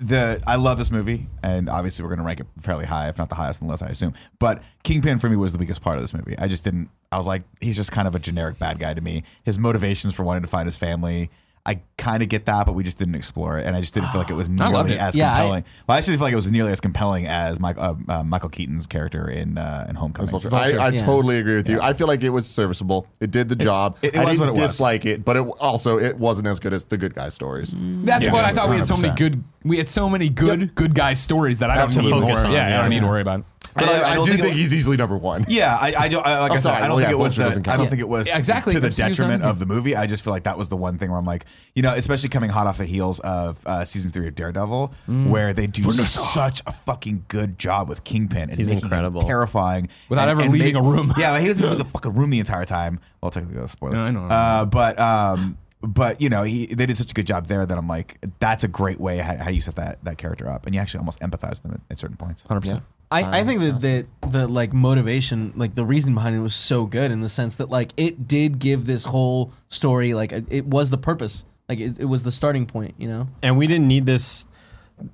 the 0.00 0.42
I 0.46 0.56
love 0.56 0.78
this 0.78 0.90
movie 0.90 1.26
and 1.42 1.68
obviously 1.68 2.02
we're 2.04 2.10
gonna 2.10 2.24
rank 2.24 2.40
it 2.40 2.46
fairly 2.60 2.86
high, 2.86 3.08
if 3.08 3.18
not 3.18 3.28
the 3.28 3.34
highest 3.34 3.62
on 3.62 3.68
the 3.68 3.72
list, 3.72 3.82
I 3.82 3.88
assume. 3.88 4.14
But 4.38 4.62
Kingpin 4.82 5.18
for 5.18 5.28
me 5.28 5.36
was 5.36 5.52
the 5.52 5.58
weakest 5.58 5.80
part 5.82 5.96
of 5.96 6.02
this 6.02 6.14
movie. 6.14 6.36
I 6.38 6.48
just 6.48 6.64
didn't. 6.64 6.90
I 7.10 7.16
was 7.16 7.26
like, 7.26 7.42
he's 7.60 7.76
just 7.76 7.92
kind 7.92 8.06
of 8.08 8.14
a 8.14 8.18
generic 8.18 8.58
bad 8.58 8.78
guy 8.78 8.94
to 8.94 9.00
me. 9.00 9.22
His 9.44 9.58
motivations 9.58 10.14
for 10.14 10.24
wanting 10.24 10.42
to 10.42 10.48
find 10.48 10.66
his 10.66 10.76
family. 10.76 11.30
I 11.68 11.80
kind 11.98 12.22
of 12.22 12.30
get 12.30 12.46
that, 12.46 12.64
but 12.64 12.72
we 12.72 12.82
just 12.82 12.96
didn't 12.98 13.14
explore 13.16 13.58
it, 13.58 13.66
and 13.66 13.76
I 13.76 13.80
just 13.80 13.92
didn't 13.92 14.08
feel 14.10 14.20
like 14.22 14.30
it 14.30 14.34
was 14.34 14.48
nearly 14.60 14.94
it. 14.94 15.00
as 15.00 15.14
Yeah, 15.14 15.30
I- 15.30 15.36
compelling. 15.40 15.64
well, 15.86 15.94
I 15.94 15.98
actually 15.98 16.16
feel 16.16 16.24
like 16.24 16.32
it 16.32 16.36
was 16.36 16.50
nearly 16.50 16.72
as 16.72 16.80
compelling 16.80 17.26
as 17.26 17.60
Mike, 17.60 17.76
uh, 17.78 17.94
uh, 18.08 18.22
Michael 18.24 18.48
Keaton's 18.48 18.86
character 18.86 19.28
in 19.28 19.58
uh, 19.58 19.86
in 19.88 19.94
Homecoming. 19.96 20.34
I, 20.52 20.56
I 20.76 20.88
yeah. 20.88 21.04
totally 21.04 21.38
agree 21.38 21.56
with 21.56 21.68
you. 21.68 21.78
I 21.80 21.92
feel 21.92 22.06
like 22.06 22.22
it 22.22 22.30
was 22.30 22.46
serviceable. 22.48 23.06
It 23.20 23.30
did 23.30 23.50
the 23.50 23.56
job. 23.56 23.98
it- 24.00 24.14
it 24.14 24.16
I 24.16 24.24
was 24.24 24.38
didn't 24.38 24.40
what 24.40 24.58
it 24.58 24.62
was. 24.62 24.70
dislike 24.72 25.04
it, 25.04 25.24
but 25.26 25.36
it 25.36 25.40
also 25.60 25.98
it 25.98 26.16
wasn't 26.16 26.48
as 26.48 26.58
good 26.58 26.72
as 26.72 26.84
the 26.86 26.96
good 26.96 27.14
guy 27.14 27.28
stories. 27.28 27.74
That's 27.76 28.24
Yeah, 28.24 28.32
what 28.32 28.44
I 28.46 28.52
thought. 28.54 28.70
We 28.70 28.76
had 28.76 28.86
so 28.86 28.96
many 28.96 29.10
100%. 29.10 29.16
good, 29.16 29.44
we 29.64 29.76
had 29.76 29.88
so 29.88 30.08
many 30.08 30.30
good, 30.30 30.74
good 30.74 30.94
guy 30.94 31.12
stories 31.12 31.58
that 31.58 31.68
I 31.68 31.74
don't 31.76 31.88
need 31.90 31.96
Absolutely. 31.98 32.20
more. 32.20 32.28
Focus 32.30 32.44
on, 32.46 32.52
yeah, 32.52 32.66
I 32.66 32.68
yeah. 32.70 32.80
don't 32.80 32.90
need 32.90 33.00
to 33.00 33.06
worry 33.06 33.20
about. 33.20 33.44
But 33.74 33.84
I- 33.84 33.86
I 33.86 33.98
I, 34.08 34.10
I 34.10 34.14
don't 34.14 34.24
think 34.26 34.40
think 34.40 34.52
was- 34.52 34.60
he's 34.60 34.74
easily 34.74 34.96
number 34.96 35.16
one. 35.16 35.44
Yeah, 35.48 35.76
I, 35.80 35.94
I 35.94 36.08
don't. 36.08 36.26
I, 36.26 36.40
like 36.40 36.50
Oh, 36.50 36.54
I 36.54 36.56
said, 36.56 36.62
sorry. 36.62 36.76
I 36.76 36.80
don't 36.80 36.88
Well, 36.90 36.98
think 36.98 37.08
yeah, 37.08 37.10
it 37.14 37.18
was. 37.18 37.36
The, 37.36 37.70
I 37.72 37.76
don't 37.76 37.88
think 37.88 38.00
it 38.00 38.08
was 38.08 38.28
Yeah, 38.28 38.38
exactly. 38.38 38.72
to 38.74 38.80
the 38.80 38.86
That's 38.88 38.98
what 38.98 39.04
he 39.04 39.10
was 39.10 39.16
detriment 39.18 39.42
of 39.44 39.58
the 39.58 39.66
movie. 39.66 39.94
I 39.96 40.06
just 40.06 40.24
feel 40.24 40.32
like 40.32 40.44
that 40.44 40.56
was 40.58 40.68
the 40.68 40.76
one 40.76 40.98
thing 40.98 41.10
where 41.10 41.18
I'm 41.18 41.24
like, 41.24 41.44
you 41.74 41.82
know, 41.82 41.92
especially 41.94 42.28
coming 42.30 42.50
hot 42.50 42.66
off 42.66 42.78
the 42.78 42.84
heels 42.86 43.20
of 43.20 43.64
uh, 43.66 43.84
season 43.84 44.10
three 44.12 44.26
of 44.28 44.34
Daredevil, 44.34 44.92
Mm. 45.08 45.30
where 45.30 45.52
they 45.54 45.66
do 45.66 45.82
such 45.92 46.62
a 46.66 46.72
fucking 46.72 47.24
good 47.28 47.58
job 47.58 47.88
with 47.88 48.04
Kingpin. 48.04 48.50
And 48.50 48.58
He's 48.58 48.70
incredible. 48.70 49.20
terrifying, 49.20 49.88
Without 50.08 50.22
and- 50.28 50.30
ever 50.32 50.42
and 50.42 50.52
leaving 50.52 50.76
a 50.76 50.82
room. 50.82 51.12
Yeah, 51.16 51.38
he 51.38 51.46
doesn't 51.48 51.64
leave 51.66 51.78
the 51.78 51.84
fucking 51.96 52.14
room 52.14 52.30
the 52.30 52.38
entire 52.38 52.64
time. 52.64 53.00
Well, 53.20 53.30
technically, 53.30 53.60
that's 53.60 53.72
spoilers. 53.72 53.96
No, 53.98 54.04
I 54.04 54.10
know. 54.10 54.20
Uh, 54.26 54.64
but 54.64 54.98
um, 54.98 55.58
but 55.80 56.20
you 56.20 56.28
know, 56.28 56.42
he, 56.42 56.66
they 56.66 56.86
did 56.86 56.96
such 56.96 57.10
a 57.10 57.14
good 57.14 57.26
job 57.26 57.46
there 57.46 57.64
that 57.64 57.76
I'm 57.78 57.86
like, 57.88 58.18
that's 58.40 58.64
a 58.64 58.68
great 58.68 58.98
way 59.00 59.18
how, 59.18 59.36
how 59.36 59.50
you 59.50 59.60
set 59.60 59.76
that 59.76 60.02
that 60.04 60.18
character 60.18 60.48
up, 60.48 60.66
and 60.66 60.74
you 60.74 60.80
actually 60.80 60.98
almost 60.98 61.20
empathize 61.20 61.50
with 61.50 61.62
them 61.62 61.72
at, 61.74 61.80
at 61.92 61.98
certain 61.98 62.16
points. 62.16 62.42
Hundred 62.42 62.60
percent. 62.62 62.82
I, 63.10 63.40
I 63.40 63.44
think 63.44 63.60
that 63.60 63.80
the, 63.80 64.06
the 64.28 64.46
like 64.46 64.72
motivation, 64.72 65.52
like 65.56 65.74
the 65.74 65.84
reason 65.84 66.14
behind 66.14 66.36
it 66.36 66.40
was 66.40 66.54
so 66.54 66.84
good 66.86 67.10
in 67.10 67.20
the 67.22 67.28
sense 67.28 67.54
that 67.56 67.70
like 67.70 67.92
it 67.96 68.28
did 68.28 68.58
give 68.58 68.86
this 68.86 69.06
whole 69.06 69.52
story 69.68 70.12
like 70.14 70.32
it, 70.32 70.44
it 70.50 70.66
was 70.66 70.90
the 70.90 70.98
purpose, 70.98 71.44
like 71.68 71.80
it, 71.80 71.98
it 72.00 72.04
was 72.04 72.22
the 72.22 72.32
starting 72.32 72.66
point, 72.66 72.94
you 72.98 73.08
know. 73.08 73.28
And 73.42 73.56
we 73.56 73.66
didn't 73.66 73.88
need 73.88 74.04
this, 74.04 74.46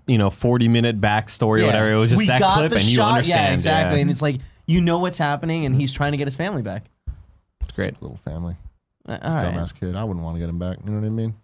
you 0.06 0.18
know, 0.18 0.28
40 0.30 0.66
minute 0.68 1.00
backstory 1.00 1.62
or 1.62 1.66
whatever. 1.66 1.92
It 1.92 1.96
was 1.96 2.10
just 2.10 2.18
we 2.18 2.26
that 2.26 2.40
got 2.40 2.54
clip 2.56 2.70
the 2.72 2.78
and 2.78 2.84
you 2.84 3.00
understand. 3.00 3.48
Yeah, 3.48 3.54
exactly. 3.54 3.96
Yeah. 3.98 4.02
And 4.02 4.10
it's 4.10 4.22
like 4.22 4.36
you 4.66 4.80
know 4.80 4.98
what's 4.98 5.18
happening, 5.18 5.66
and 5.66 5.76
he's 5.76 5.92
trying 5.92 6.12
to 6.12 6.18
get 6.18 6.26
his 6.26 6.36
family 6.36 6.62
back. 6.62 6.86
great. 7.74 8.00
Little 8.00 8.16
family, 8.16 8.56
Uh, 9.06 9.18
All 9.22 9.34
right. 9.34 9.44
dumbass 9.44 9.78
kid. 9.78 9.94
I 9.94 10.04
wouldn't 10.04 10.24
want 10.24 10.36
to 10.36 10.40
get 10.40 10.48
him 10.48 10.58
back. 10.58 10.78
You 10.84 10.90
know 10.90 11.00
what 11.00 11.06
I 11.06 11.10
mean? 11.10 11.34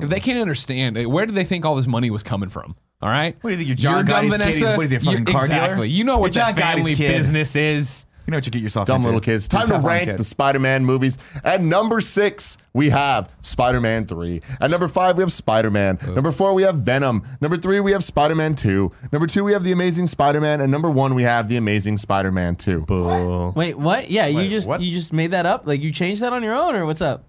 If 0.00 0.08
they 0.10 0.20
can't 0.20 0.38
understand, 0.38 0.96
eh, 0.96 1.04
where 1.06 1.26
do 1.26 1.32
they 1.32 1.44
think 1.44 1.64
all 1.64 1.74
this 1.74 1.86
money 1.86 2.10
was 2.10 2.22
coming 2.22 2.48
from? 2.50 2.76
All 3.00 3.08
right. 3.08 3.36
What 3.40 3.50
do 3.50 3.54
you 3.54 3.56
think, 3.58 3.68
you're 3.68 3.76
John 3.76 4.04
dumb, 4.04 4.24
Gotti's 4.24 4.36
kid? 4.36 4.54
He's- 4.54 4.76
what 4.76 4.84
is 4.84 4.90
he, 4.90 4.96
a 4.96 5.00
fucking 5.00 5.12
You're- 5.12 5.32
car 5.32 5.46
dealer? 5.46 5.60
Exactly. 5.62 5.88
You 5.90 6.04
know 6.04 6.18
what 6.18 6.34
You're 6.34 6.44
that 6.44 6.56
John 6.56 6.62
Gotti's 6.64 6.76
family 6.78 6.94
kid. 6.96 7.16
business 7.16 7.54
is. 7.56 8.04
You 8.26 8.32
know 8.32 8.36
what 8.36 8.44
you 8.44 8.52
get 8.52 8.60
yourself 8.60 8.86
Dumb 8.86 8.96
into. 8.96 9.06
little 9.06 9.20
kids. 9.22 9.48
Time 9.48 9.68
to 9.68 9.72
tough 9.72 9.84
on 9.84 9.88
rank 9.88 10.04
kids. 10.04 10.18
the 10.18 10.24
Spider-Man 10.24 10.84
movies. 10.84 11.16
At 11.44 11.62
number 11.62 11.98
six, 12.02 12.58
we 12.74 12.90
have 12.90 13.32
Spider-Man 13.40 14.04
3. 14.06 14.42
At 14.60 14.70
number 14.70 14.86
five, 14.86 15.16
we 15.16 15.22
have 15.22 15.32
Spider-Man. 15.32 15.98
Number 16.08 16.30
four, 16.30 16.52
we 16.52 16.62
have 16.64 16.74
Venom. 16.74 17.22
Number 17.40 17.56
three, 17.56 17.80
we 17.80 17.92
have 17.92 18.04
Spider-Man 18.04 18.54
2. 18.54 18.92
Number 19.12 19.26
two, 19.26 19.44
we 19.44 19.52
have 19.54 19.64
The 19.64 19.72
Amazing 19.72 20.08
Spider-Man. 20.08 20.60
And 20.60 20.70
number 20.70 20.90
one, 20.90 21.14
we 21.14 21.22
have 21.22 21.48
The 21.48 21.56
Amazing 21.56 21.96
Spider-Man 21.96 22.56
2. 22.56 22.80
Boo. 22.82 23.52
Wait, 23.56 23.78
what? 23.78 24.10
Yeah, 24.10 24.26
you 24.26 24.36
Wait, 24.36 24.50
just 24.50 24.68
what? 24.68 24.82
you 24.82 24.92
just 24.92 25.10
made 25.10 25.30
that 25.30 25.46
up? 25.46 25.66
Like 25.66 25.80
you 25.80 25.90
changed 25.90 26.20
that 26.20 26.34
on 26.34 26.42
your 26.42 26.54
own, 26.54 26.74
or 26.74 26.84
what's 26.84 27.00
up? 27.00 27.24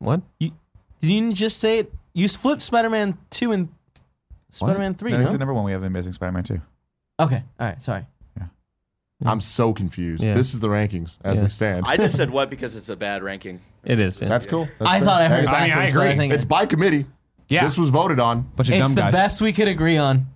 What? 0.00 0.22
You 0.40 0.50
did 1.00 1.10
you 1.10 1.32
just 1.32 1.60
say 1.60 1.78
it? 1.78 1.92
You 2.12 2.28
flipped 2.28 2.62
Spider-Man 2.62 3.18
two 3.30 3.52
and 3.52 3.68
Spider-Man 4.54 4.94
three. 4.94 5.10
No, 5.10 5.18
No, 5.18 5.24
he 5.24 5.30
said 5.30 5.38
number 5.38 5.54
one. 5.54 5.64
We 5.64 5.72
have 5.72 5.80
the 5.80 5.86
Amazing 5.88 6.12
Spider-Man 6.14 6.44
two. 6.44 6.60
Okay, 7.20 7.42
all 7.60 7.66
right, 7.66 7.82
sorry. 7.82 8.06
I'm 9.24 9.40
so 9.40 9.72
confused. 9.72 10.22
Yeah. 10.22 10.34
This 10.34 10.52
is 10.52 10.60
the 10.60 10.68
rankings 10.68 11.16
as 11.24 11.36
Yeah. 11.38 11.44
they 11.44 11.48
stand. 11.48 11.86
I 11.86 11.96
just 11.96 12.14
said 12.16 12.28
what 12.30 12.50
because 12.50 12.76
it's 12.76 12.88
a 12.90 12.96
bad 12.96 13.22
ranking. 13.22 13.60
It 13.84 13.98
is. 14.00 14.20
yeah. 14.20 14.28
That's 14.28 14.44
cool. 14.44 14.68
That's 14.78 14.90
I 14.90 14.98
fair. 14.98 15.06
thought 15.06 15.20
I 15.22 15.28
heard 15.28 15.40
Hey, 15.40 15.46
I 15.46 15.60
mean, 15.62 15.72
I 15.72 15.74
backwards, 15.76 15.92
but 15.94 16.00
agree. 16.06 16.16
think 16.18 16.32
It's 16.34 16.44
by 16.44 16.66
committee. 16.66 17.06
Yeah. 17.48 17.64
This 17.64 17.78
was 17.78 17.88
voted 17.90 18.20
on. 18.20 18.42
Bunch 18.56 18.68
of 18.68 18.74
it's 18.74 18.82
dumb 18.82 18.94
the 18.94 19.00
guys. 19.02 19.12
best 19.12 19.40
we 19.40 19.52
could 19.52 19.68
agree 19.68 19.96
on. 19.96 20.26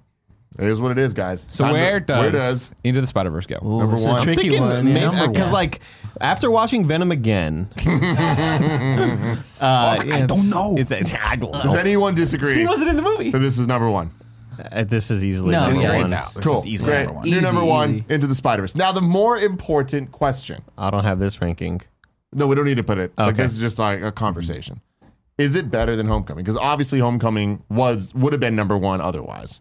It 0.58 0.64
is 0.66 0.80
what 0.80 0.90
it 0.90 0.98
is, 0.98 1.12
guys. 1.12 1.46
So 1.50 1.64
Time 1.64 1.74
to- 1.74 1.80
where 1.80 2.00
does, 2.00 2.18
where 2.20 2.30
does 2.32 2.70
Into 2.82 3.00
the 3.00 3.06
Spider 3.06 3.30
Verse 3.30 3.46
go? 3.46 3.58
Ooh, 3.64 3.78
Number 3.78 3.94
it's 3.94 4.04
a 4.04 4.08
one. 4.08 4.18
I'm 4.18 4.24
tricky 4.24 4.58
one. 4.58 4.88
yeah. 4.88 5.26
because 5.28 5.52
like 5.52 5.80
after 6.20 6.50
watching 6.50 6.84
Venom 6.84 7.12
again, 7.12 7.68
uh, 7.86 9.38
I 9.60 10.24
don't 10.26 10.50
know. 10.50 10.74
It's, 10.76 10.90
it's, 10.90 11.14
I 11.14 11.36
don't 11.36 11.52
Does 11.52 11.72
know. 11.72 11.78
anyone 11.78 12.14
disagree 12.14 12.54
See, 12.54 12.66
wasn't 12.66 12.90
in 12.90 12.96
the 12.96 13.02
movie? 13.02 13.30
So 13.30 13.38
this 13.38 13.58
is 13.58 13.66
number 13.66 13.88
one? 13.90 14.10
Uh, 14.72 14.82
this 14.84 15.10
is 15.12 15.24
easily 15.24 15.52
No, 15.52 15.66
number 15.66 15.80
yeah, 15.80 15.96
one. 15.96 16.06
it's- 16.06 16.34
This 16.34 16.44
cool. 16.44 16.58
is 16.58 16.66
easily 16.66 16.90
Great. 16.92 17.04
number 17.06 17.20
one. 17.20 17.30
New 17.30 17.40
number 17.40 17.64
one, 17.64 17.94
easy. 17.94 18.04
Into 18.08 18.26
the 18.26 18.34
Spider-Verse. 18.34 18.74
Now, 18.74 18.90
the 18.90 19.00
more 19.00 19.36
important 19.38 20.10
question. 20.10 20.62
I 20.76 20.90
don't 20.90 21.04
have 21.04 21.20
this 21.20 21.40
ranking. 21.40 21.82
No, 22.32 22.48
we 22.48 22.56
don't 22.56 22.64
need 22.64 22.76
to 22.78 22.82
put 22.82 22.98
it. 22.98 23.12
Like, 23.16 23.34
Okay. 23.34 23.42
this 23.44 23.52
is 23.52 23.60
just 23.60 23.78
like 23.78 24.02
a 24.02 24.10
conversation. 24.10 24.80
Is 25.38 25.54
it 25.54 25.70
better 25.70 25.94
than 25.94 26.08
Homecoming? 26.08 26.42
Because 26.44 26.56
obviously, 26.56 26.98
Homecoming 26.98 27.62
was 27.68 28.12
would 28.16 28.32
have 28.32 28.40
been 28.40 28.56
number 28.56 28.76
one 28.76 29.00
otherwise. 29.00 29.60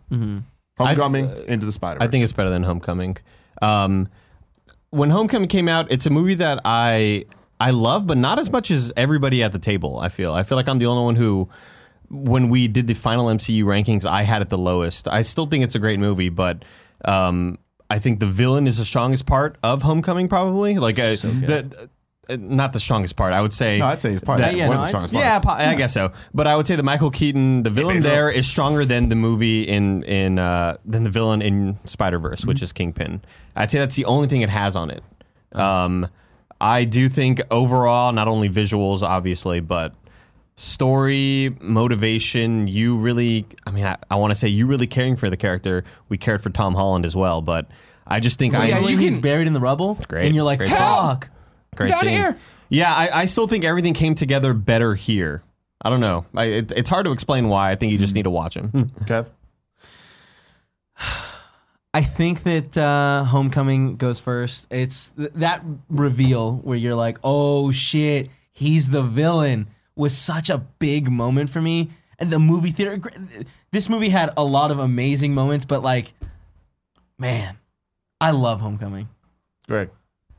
Homecoming, 0.77 1.29
Into 1.47 1.65
the 1.65 1.71
Spider-Verse. 1.71 2.07
I 2.07 2.09
think 2.09 2.23
it's 2.23 2.33
better 2.33 2.49
than 2.49 2.63
Homecoming. 2.63 3.17
Um, 3.61 4.09
when 4.89 5.09
Homecoming 5.09 5.49
came 5.49 5.67
out, 5.67 5.91
it's 5.91 6.05
a 6.05 6.09
movie 6.09 6.35
that 6.35 6.59
I 6.63 7.25
I 7.59 7.71
love, 7.71 8.05
but 8.05 8.17
not 8.17 8.39
as 8.39 8.51
much 8.51 8.69
as 8.71 8.93
everybody 8.95 9.41
at 9.43 9.51
the 9.51 9.59
table. 9.59 9.99
I 9.99 10.09
feel 10.09 10.33
I 10.33 10.43
feel 10.43 10.55
like 10.55 10.67
I'm 10.67 10.77
the 10.77 10.85
only 10.85 11.03
one 11.03 11.15
who, 11.15 11.49
when 12.09 12.49
we 12.49 12.67
did 12.67 12.87
the 12.87 12.93
final 12.93 13.27
MCU 13.27 13.63
rankings, 13.63 14.05
I 14.05 14.23
had 14.23 14.41
it 14.41 14.49
the 14.49 14.57
lowest. 14.57 15.07
I 15.07 15.21
still 15.21 15.45
think 15.47 15.63
it's 15.63 15.75
a 15.75 15.79
great 15.79 15.99
movie, 15.99 16.29
but 16.29 16.63
um, 17.05 17.57
I 17.89 17.99
think 17.99 18.19
the 18.19 18.27
villain 18.27 18.67
is 18.67 18.77
the 18.77 18.85
strongest 18.85 19.25
part 19.25 19.57
of 19.63 19.81
Homecoming, 19.81 20.27
probably. 20.27 20.77
Like 20.77 20.99
uh, 20.99 21.15
the, 21.15 21.65
uh, 21.79 21.87
not 22.29 22.73
the 22.73 22.79
strongest 22.79 23.15
part. 23.15 23.33
I 23.33 23.41
would 23.41 23.53
say. 23.53 23.79
No, 23.79 23.85
I'd 23.85 24.01
say 24.01 24.13
it's 24.13 24.23
probably 24.23 24.45
that- 24.45 24.55
yeah, 24.55 24.67
one 24.67 24.77
no, 24.77 24.83
of 24.83 24.91
the 24.91 24.97
I'd- 24.97 25.07
strongest 25.07 25.13
yeah, 25.13 25.39
parts. 25.39 25.63
po- 25.63 25.69
I 25.69 25.75
guess 25.75 25.93
so. 25.93 26.11
But 26.33 26.47
I 26.47 26.55
would 26.55 26.67
say 26.67 26.75
the 26.75 26.83
Michael 26.83 27.11
Keaton, 27.11 27.63
the 27.63 27.69
villain 27.69 28.01
there, 28.01 28.29
is 28.29 28.47
stronger 28.47 28.85
than 28.85 29.09
the 29.09 29.15
movie 29.15 29.63
in 29.63 30.03
in 30.03 30.39
uh, 30.39 30.77
than 30.85 31.03
the 31.03 31.09
villain 31.09 31.41
in 31.41 31.77
Spider 31.85 32.19
Verse, 32.19 32.45
which 32.45 32.61
is 32.61 32.71
Kingpin. 32.73 33.21
I'd 33.55 33.71
say 33.71 33.79
that's 33.79 33.95
the 33.95 34.05
only 34.05 34.27
thing 34.27 34.41
it 34.41 34.49
has 34.49 34.75
on 34.75 34.91
it. 34.91 35.03
Um, 35.53 36.07
I 36.59 36.83
do 36.85 37.07
think 37.09 37.41
overall, 37.51 38.11
not 38.13 38.27
only 38.27 38.49
visuals, 38.49 39.01
obviously, 39.03 39.59
but 39.59 39.93
story, 40.55 41.55
motivation. 41.61 42.67
You 42.67 42.97
really, 42.97 43.45
I 43.65 43.71
mean, 43.71 43.85
I, 43.85 43.97
I 44.09 44.15
want 44.15 44.31
to 44.31 44.35
say 44.35 44.47
you 44.47 44.65
really 44.67 44.87
caring 44.87 45.15
for 45.15 45.29
the 45.29 45.37
character. 45.37 45.83
We 46.09 46.17
cared 46.17 46.41
for 46.41 46.49
Tom 46.49 46.73
Holland 46.73 47.05
as 47.05 47.15
well, 47.15 47.41
but 47.41 47.67
I 48.05 48.19
just 48.19 48.39
think 48.39 48.53
I 48.55 48.67
yeah, 48.67 48.79
you 48.79 48.97
he's 48.97 49.13
can- 49.15 49.21
buried 49.21 49.47
in 49.47 49.53
the 49.53 49.59
rubble, 49.59 49.97
great. 50.07 50.25
and 50.25 50.35
you're 50.35 50.43
like, 50.45 50.59
Great 50.59 50.71
fuck. 50.71 51.29
Great 51.77 51.89
Down 51.89 51.99
scene. 51.99 52.09
here. 52.09 52.37
Yeah, 52.69 52.93
I, 52.93 53.21
I 53.21 53.25
still 53.25 53.47
think 53.47 53.63
everything 53.63 53.93
came 53.93 54.13
together 54.15 54.53
better 54.53 54.95
here. 54.95 55.43
I 55.81 55.89
don't 55.89 56.01
know. 56.01 56.25
I, 56.35 56.45
it, 56.45 56.73
it's 56.75 56.89
hard 56.89 57.05
to 57.05 57.11
explain 57.11 57.47
why. 57.47 57.71
I 57.71 57.75
think 57.75 57.91
you 57.91 57.97
just 57.97 58.15
need 58.15 58.23
to 58.23 58.29
watch 58.29 58.55
him. 58.57 58.69
Kev. 59.05 59.27
I 61.93 62.01
think 62.01 62.43
that 62.43 62.77
uh, 62.77 63.23
Homecoming 63.23 63.95
goes 63.95 64.19
first. 64.19 64.67
It's 64.69 65.09
th- 65.09 65.31
that 65.35 65.63
reveal 65.89 66.57
where 66.57 66.77
you're 66.77 66.95
like, 66.95 67.17
oh 67.23 67.71
shit, 67.71 68.29
he's 68.51 68.89
the 68.89 69.01
villain 69.01 69.67
was 69.95 70.15
such 70.15 70.49
a 70.49 70.59
big 70.59 71.09
moment 71.09 71.49
for 71.49 71.61
me. 71.61 71.89
And 72.19 72.29
the 72.29 72.39
movie 72.39 72.71
theater, 72.71 72.99
this 73.71 73.89
movie 73.89 74.09
had 74.09 74.31
a 74.37 74.43
lot 74.43 74.69
of 74.71 74.79
amazing 74.79 75.33
moments, 75.33 75.65
but 75.65 75.81
like, 75.81 76.13
man, 77.17 77.57
I 78.19 78.31
love 78.31 78.61
Homecoming. 78.61 79.09
Greg. 79.67 79.89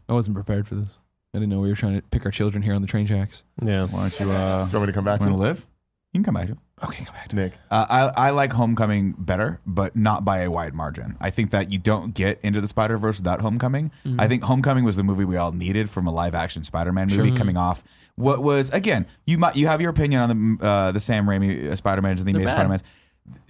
I 0.09 0.13
wasn't 0.13 0.35
prepared 0.37 0.69
for 0.69 0.75
this. 0.77 0.99
I 1.35 1.39
didn't 1.39 1.51
know 1.51 1.61
we 1.61 1.69
were 1.69 1.75
trying 1.77 1.97
to 1.97 2.03
pick 2.03 2.25
our 2.25 2.31
children 2.33 2.63
here 2.63 2.75
on 2.75 2.81
the 2.83 2.89
train 2.89 3.07
tracks. 3.07 3.45
Yeah. 3.63 3.87
Why 3.87 4.01
don't 4.09 4.21
you 4.21 4.31
uh, 4.31 4.65
Do 4.65 4.71
you 4.73 4.79
want 4.79 4.81
me 4.83 4.87
to 4.87 4.93
come 4.93 5.05
back 5.05 5.21
to 5.21 5.27
want 5.27 5.35
to 5.35 5.39
you? 5.39 5.43
live? 5.49 5.67
You 6.13 6.19
can 6.21 6.25
come 6.25 6.35
back 6.35 6.47
to 6.47 6.53
it. 6.53 6.59
Okay, 6.83 7.05
come 7.05 7.15
back 7.15 7.29
to 7.29 7.37
Nick. 7.37 7.53
Uh, 7.71 8.11
I, 8.17 8.29
I 8.29 8.31
like 8.31 8.53
Homecoming 8.53 9.13
better, 9.19 9.61
but 9.67 9.95
not 9.95 10.25
by 10.25 10.39
a 10.39 10.51
wide 10.51 10.73
margin. 10.75 11.17
I 11.21 11.29
think 11.29 11.51
that 11.51 11.71
you 11.71 11.79
don't 11.79 12.15
get 12.15 12.39
into 12.43 12.61
the 12.63 12.69
Spider 12.69 12.97
Verse 12.97 13.19
without 13.19 13.41
Homecoming. 13.41 13.91
I 14.19 14.27
think 14.27 14.45
Homecoming 14.45 14.85
was 14.85 14.97
the 14.97 15.03
movie 15.03 15.25
we 15.27 15.37
all 15.37 15.53
needed 15.53 15.91
from 15.91 16.07
a 16.07 16.13
live 16.13 16.35
action 16.35 16.63
Spider 16.63 16.93
Man 16.93 17.09
movie 17.09 17.33
coming 17.33 17.57
off. 17.59 17.85
What 18.15 18.43
was 18.43 18.71
again? 18.71 19.07
You 19.27 19.39
might 19.39 19.57
you 19.57 19.67
have 19.67 19.81
your 19.83 19.91
opinion 19.91 20.23
on 20.23 20.29
the 20.59 20.65
uh, 20.67 20.93
the 20.93 21.01
Sam 21.01 21.27
Raimi 21.27 21.77
Spider 21.77 22.01
Mans 22.01 22.21
and 22.21 22.29
the 22.29 22.33
They're 22.33 22.43
Amazing 22.43 22.47
bad. 22.47 22.53
Spider 22.57 22.69
Mans. 22.71 22.83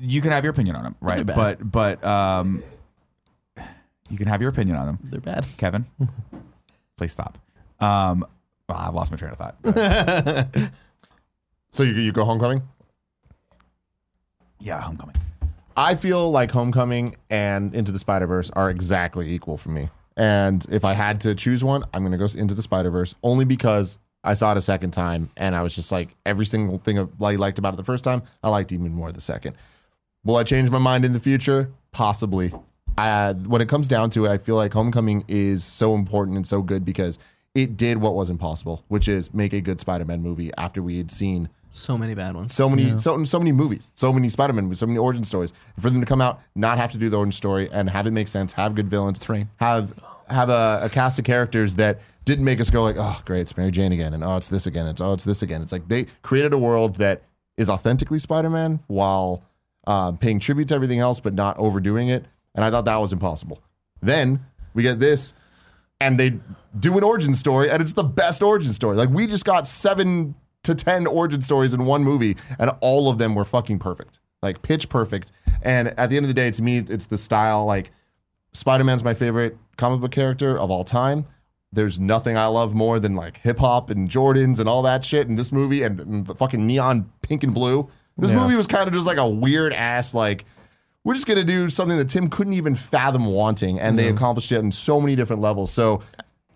You 0.00 0.20
can 0.20 0.32
have 0.32 0.42
your 0.42 0.50
opinion 0.50 0.74
on 0.74 0.82
them, 0.84 0.96
right? 1.00 1.24
bad. 1.24 1.36
But 1.36 1.70
but 1.70 2.04
um, 2.04 2.62
you 4.10 4.16
can 4.18 4.26
have 4.26 4.40
your 4.40 4.50
opinion 4.50 4.76
on 4.76 4.86
them, 4.86 4.98
They're 5.04 5.20
bad. 5.20 5.46
Kevin. 5.58 5.86
please 6.96 7.12
stop. 7.12 7.38
Um, 7.80 8.24
well, 8.68 8.78
I've 8.78 8.94
lost 8.94 9.10
my 9.10 9.16
train 9.16 9.32
of 9.32 9.38
thought. 9.38 10.72
So 11.70 11.82
you, 11.82 11.92
you 11.92 12.12
go 12.12 12.24
Homecoming? 12.24 12.62
yeah, 14.58 14.80
Homecoming. 14.80 15.16
I 15.76 15.94
feel 15.94 16.30
like 16.30 16.50
Homecoming 16.50 17.14
and 17.30 17.74
Into 17.74 17.92
the 17.92 17.98
Spider 17.98 18.26
Verse 18.26 18.50
are 18.50 18.70
exactly 18.70 19.30
equal 19.32 19.56
for 19.58 19.68
me. 19.68 19.90
And 20.16 20.64
if 20.70 20.84
I 20.84 20.94
had 20.94 21.20
to 21.20 21.34
choose 21.34 21.62
one, 21.62 21.84
I'm 21.94 22.02
going 22.02 22.12
to 22.12 22.18
go 22.18 22.26
into 22.40 22.54
the 22.54 22.62
Spider 22.62 22.90
Verse 22.90 23.14
only 23.22 23.44
because 23.44 23.98
I 24.24 24.34
saw 24.34 24.50
it 24.52 24.58
a 24.58 24.62
second 24.62 24.90
time 24.90 25.30
and 25.36 25.54
I 25.54 25.62
was 25.62 25.74
just 25.74 25.92
like 25.92 26.16
every 26.26 26.46
single 26.46 26.78
thing 26.78 26.98
of- 26.98 27.22
I 27.22 27.36
liked 27.36 27.58
about 27.60 27.74
it 27.74 27.76
the 27.76 27.84
first 27.84 28.02
time, 28.02 28.22
I 28.42 28.48
liked 28.48 28.72
even 28.72 28.92
more 28.92 29.12
the 29.12 29.20
second. 29.20 29.54
Will 30.24 30.36
I 30.36 30.42
change 30.42 30.70
my 30.70 30.78
mind 30.78 31.04
in 31.04 31.12
the 31.12 31.20
future? 31.20 31.70
Possibly. 31.92 32.52
Uh, 32.96 33.34
when 33.34 33.60
it 33.62 33.68
comes 33.68 33.86
down 33.86 34.10
to 34.10 34.24
it, 34.24 34.30
I 34.30 34.38
feel 34.38 34.56
like 34.56 34.72
Homecoming 34.72 35.24
is 35.28 35.62
so 35.64 35.94
important 35.94 36.36
and 36.36 36.46
so 36.46 36.62
good 36.62 36.84
because 36.84 37.20
it 37.54 37.76
did 37.76 37.98
what 37.98 38.14
was 38.14 38.30
impossible, 38.30 38.84
which 38.88 39.08
is 39.08 39.32
make 39.34 39.52
a 39.52 39.60
good 39.60 39.80
Spider-Man 39.80 40.22
movie 40.22 40.50
after 40.56 40.82
we 40.82 40.98
had 40.98 41.10
seen 41.10 41.48
So 41.72 41.98
many 41.98 42.14
bad 42.14 42.34
ones. 42.34 42.54
so 42.54 42.68
many 42.68 42.96
so, 42.98 43.22
so 43.24 43.38
many 43.38 43.52
movies 43.52 43.92
so 43.94 44.12
many 44.12 44.28
spider-man 44.28 44.64
movies 44.64 44.78
so 44.78 44.86
many 44.86 44.98
origin 44.98 45.24
stories. 45.24 45.52
For 45.78 45.90
them 45.90 46.00
to 46.00 46.06
come 46.06 46.20
out 46.20 46.40
not 46.54 46.78
have 46.78 46.92
to 46.92 46.98
do 46.98 47.08
the 47.08 47.16
origin 47.16 47.32
story 47.32 47.68
and 47.70 47.90
have 47.90 48.06
it 48.06 48.10
make 48.12 48.28
sense 48.28 48.52
have 48.54 48.74
good 48.74 48.88
villains 48.88 49.18
have 49.56 49.92
have 50.28 50.50
a, 50.50 50.80
a 50.84 50.88
cast 50.88 51.18
of 51.18 51.24
characters 51.24 51.76
that 51.76 52.00
didn't 52.24 52.44
make 52.44 52.60
us 52.60 52.70
go 52.70 52.82
like 52.82 52.96
oh 52.98 53.20
great 53.24 53.42
it's 53.42 53.56
mary 53.56 53.70
jane 53.70 53.92
again 53.92 54.12
and 54.12 54.22
oh 54.24 54.36
it's 54.36 54.48
this 54.48 54.66
again 54.66 54.86
it's 54.86 55.00
oh 55.00 55.12
it's 55.12 55.24
this 55.24 55.42
again. 55.42 55.62
It's 55.62 55.72
like 55.72 55.88
they 55.88 56.06
created 56.22 56.52
a 56.52 56.58
world 56.58 56.96
that 56.96 57.22
is 57.56 57.68
authentically 57.70 58.18
spider-man 58.18 58.80
while 58.86 59.42
uh, 59.86 60.12
paying 60.12 60.38
tribute 60.38 60.68
to 60.68 60.74
everything 60.74 61.00
else 61.00 61.20
but 61.20 61.32
not 61.34 61.56
overdoing 61.58 62.08
it 62.08 62.24
and 62.54 62.64
i 62.64 62.70
thought 62.70 62.84
that 62.86 62.96
was 62.96 63.12
impossible. 63.12 63.62
Then 64.00 64.44
we 64.74 64.82
get 64.82 64.98
this 65.00 65.32
and 66.00 66.18
they 66.18 66.38
do 66.78 66.96
an 66.96 67.04
origin 67.04 67.34
story 67.34 67.70
and 67.70 67.82
it's 67.82 67.94
the 67.94 68.04
best 68.04 68.42
origin 68.42 68.72
story. 68.72 68.96
Like 68.96 69.10
we 69.10 69.26
just 69.26 69.44
got 69.44 69.66
seven 69.66 70.34
to 70.64 70.74
10 70.74 71.06
origin 71.06 71.40
stories 71.40 71.74
in 71.74 71.86
one 71.86 72.04
movie 72.04 72.36
and 72.58 72.70
all 72.80 73.08
of 73.08 73.18
them 73.18 73.34
were 73.34 73.44
fucking 73.44 73.78
perfect. 73.78 74.20
Like 74.42 74.62
pitch 74.62 74.88
perfect. 74.88 75.32
And 75.62 75.88
at 75.98 76.10
the 76.10 76.16
end 76.16 76.24
of 76.24 76.28
the 76.28 76.34
day 76.34 76.50
to 76.50 76.62
me 76.62 76.78
it's 76.78 77.06
the 77.06 77.18
style 77.18 77.64
like 77.64 77.90
spider-man's 78.52 79.04
my 79.04 79.14
favorite 79.14 79.56
comic 79.76 80.00
book 80.00 80.12
character 80.12 80.58
of 80.58 80.70
all 80.70 80.84
time. 80.84 81.26
There's 81.72 81.98
nothing 82.00 82.36
i 82.36 82.46
love 82.46 82.74
more 82.74 82.98
than 82.98 83.14
like 83.14 83.38
hip-hop 83.38 83.90
and 83.90 84.08
jordans 84.08 84.58
and 84.58 84.68
all 84.68 84.82
that 84.82 85.04
shit 85.04 85.26
in 85.26 85.36
this 85.36 85.52
movie 85.52 85.82
and, 85.82 86.00
and 86.00 86.26
the 86.26 86.34
fucking 86.34 86.66
neon 86.66 87.10
pink 87.22 87.42
and 87.42 87.52
blue. 87.52 87.88
This 88.16 88.32
movie 88.32 88.56
was 88.56 88.66
kind 88.66 88.88
of 88.88 88.92
just 88.92 89.06
like 89.06 89.18
a 89.18 89.28
weird 89.28 89.72
ass 89.72 90.12
like 90.12 90.44
we're 91.08 91.14
just 91.14 91.26
gonna 91.26 91.42
do 91.42 91.70
something 91.70 91.96
that 91.96 92.10
Tim 92.10 92.28
couldn't 92.28 92.52
even 92.52 92.74
fathom 92.74 93.24
wanting, 93.24 93.80
and 93.80 93.98
they 93.98 94.08
accomplished 94.08 94.52
it 94.52 94.58
on 94.58 94.70
so 94.70 95.00
many 95.00 95.16
different 95.16 95.40
levels. 95.40 95.72
So 95.72 96.02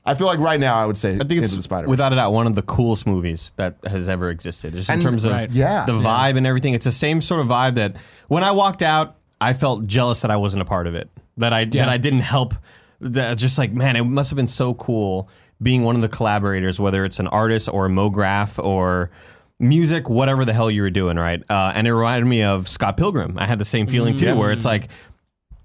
I 0.04 0.14
feel 0.14 0.26
like 0.26 0.40
right 0.40 0.60
now 0.60 0.76
I 0.76 0.84
would 0.84 0.98
say 0.98 1.14
I 1.14 1.18
think 1.20 1.42
Into 1.42 1.56
it's 1.56 1.70
without 1.86 2.12
a 2.12 2.16
doubt 2.16 2.34
one 2.34 2.46
of 2.46 2.54
the 2.54 2.60
coolest 2.60 3.06
movies 3.06 3.52
that 3.56 3.76
has 3.86 4.10
ever 4.10 4.28
existed. 4.28 4.74
Just 4.74 4.90
in 4.90 5.00
terms 5.00 5.24
of 5.24 5.32
Right. 5.32 5.50
Yeah. 5.50 5.86
the 5.86 5.92
vibe 5.92 6.36
and 6.36 6.46
everything. 6.46 6.74
It's 6.74 6.84
the 6.84 6.92
same 6.92 7.22
sort 7.22 7.40
of 7.40 7.46
vibe 7.46 7.76
that 7.76 7.96
when 8.28 8.44
I 8.44 8.50
walked 8.50 8.82
out, 8.82 9.14
I 9.40 9.54
felt 9.54 9.86
jealous 9.86 10.20
that 10.20 10.30
I 10.30 10.36
wasn't 10.36 10.60
a 10.60 10.66
part 10.66 10.86
of 10.86 10.94
it. 10.94 11.08
That 11.38 11.54
I 11.54 11.64
that 11.64 11.88
I 11.88 11.96
didn't 11.96 12.20
help. 12.20 12.52
That 13.00 13.38
just 13.38 13.56
like 13.56 13.72
man, 13.72 13.96
it 13.96 14.04
must 14.04 14.28
have 14.28 14.36
been 14.36 14.48
so 14.48 14.74
cool 14.74 15.30
being 15.62 15.82
one 15.82 15.96
of 15.96 16.02
the 16.02 16.10
collaborators, 16.10 16.78
whether 16.78 17.06
it's 17.06 17.18
an 17.18 17.28
artist 17.28 17.70
or 17.72 17.86
a 17.86 17.88
MoGraph 17.88 18.62
or 18.62 19.10
music, 19.62 20.10
whatever 20.10 20.44
the 20.44 20.52
hell 20.52 20.70
you 20.70 20.82
were 20.82 20.90
doing, 20.90 21.16
right? 21.16 21.42
Uh, 21.48 21.72
and 21.74 21.86
it 21.86 21.94
reminded 21.94 22.26
me 22.26 22.42
of 22.42 22.68
Scott 22.68 22.96
Pilgrim. 22.96 23.38
I 23.38 23.46
had 23.46 23.58
the 23.58 23.64
same 23.64 23.86
feeling 23.86 24.14
too, 24.14 24.34
where 24.34 24.50
it's 24.50 24.64
like 24.64 24.88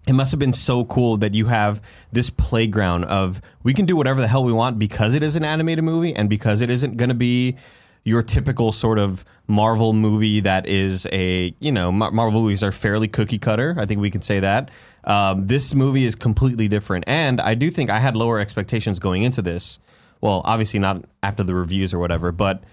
it 0.07 0.14
must 0.14 0.32
have 0.32 0.40
been 0.40 0.53
so 0.53 0.86
cool 0.86 1.18
that 1.18 1.34
you 1.34 1.48
have 1.48 1.82
this 2.11 2.30
playground 2.30 3.03
of 3.06 3.41
we 3.64 3.74
can 3.74 3.86
do 3.86 3.95
whatever 3.95 4.22
the 4.22 4.28
hell 4.28 4.44
we 4.44 4.53
want 4.53 4.80
because 4.80 5.14
it 5.14 5.22
is 5.22 5.36
an 5.36 5.44
animated 5.44 5.84
movie 5.84 6.15
and 6.15 6.30
because 6.30 6.61
it 6.61 6.69
isn't 6.69 6.95
going 6.95 7.10
to 7.10 7.15
be 7.15 7.57
your 8.06 8.24
typical 8.24 8.72
sort 8.72 8.99
of 8.99 9.26
Marvel 9.48 9.91
movie 9.91 10.40
that 10.40 10.65
is 10.65 11.06
a 11.11 11.53
you 11.60 11.72
know 11.72 11.91
Mar- 11.91 12.11
Marvel 12.11 12.41
movies 12.41 12.64
are 12.64 12.72
fairly 12.72 13.07
cookie 13.07 13.38
cutter. 13.40 13.76
I 13.78 13.86
think 13.86 13.99
we 13.99 14.10
can 14.10 14.22
say 14.22 14.40
that. 14.40 14.72
Um, 15.03 15.48
this 15.48 15.74
movie 15.74 16.06
is 16.06 16.15
completely 16.15 16.68
different, 16.68 17.03
and 17.07 17.41
I 17.41 17.53
do 17.53 17.69
think 17.69 17.90
I 17.90 17.99
had 17.99 18.15
lower 18.15 18.40
expectations 18.40 18.99
going 18.99 19.24
into 19.24 19.41
this. 19.41 19.80
Well, 20.22 20.41
obviously 20.45 20.80
not 20.80 21.03
after 21.22 21.44
the 21.44 21.53
reviews 21.53 21.94
or 21.94 21.99
whatever, 21.99 22.32
but 22.32 22.64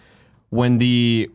when 0.50 0.78
the 0.78 1.30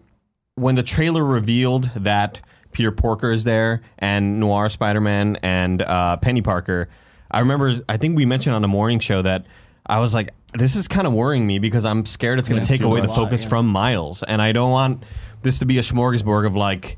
when 0.56 0.76
the 0.76 0.84
trailer 0.84 1.24
revealed 1.24 1.90
that 1.96 2.42
Peter 2.72 2.92
Porker 2.92 3.32
is 3.32 3.44
there 3.46 3.82
and 3.98 4.40
Noir 4.40 4.70
Spider 4.70 5.02
Man 5.02 5.38
and 5.42 5.82
uh, 5.82 6.18
Peni 6.22 6.44
Parker, 6.44 6.90
I 7.32 7.40
remember 7.40 7.80
I 7.88 7.98
think 7.98 8.16
we 8.16 8.26
mentioned 8.26 8.56
on 8.56 8.62
the 8.62 8.68
morning 8.68 9.00
show 9.00 9.22
that 9.22 9.48
I 9.86 10.00
was 10.00 10.14
like, 10.14 10.32
this 10.54 10.76
is 10.76 10.88
kind 10.88 11.08
of 11.08 11.14
worrying 11.14 11.48
me 11.48 11.60
because 11.60 11.86
I'm 11.86 12.06
scared 12.06 12.40
it's 12.40 12.50
going 12.50 12.62
to 12.62 12.68
take 12.68 12.82
away 12.82 13.02
the 13.02 13.08
much. 13.08 13.16
focus 13.16 13.44
Yeah. 13.44 13.50
from 13.50 13.68
Miles, 13.68 14.24
and 14.24 14.42
I 14.42 14.52
don't 14.52 14.72
want 14.72 15.04
this 15.42 15.60
to 15.60 15.66
be 15.66 15.78
a 15.78 15.82
smorgasbord 15.82 16.46
of 16.46 16.56
like. 16.56 16.98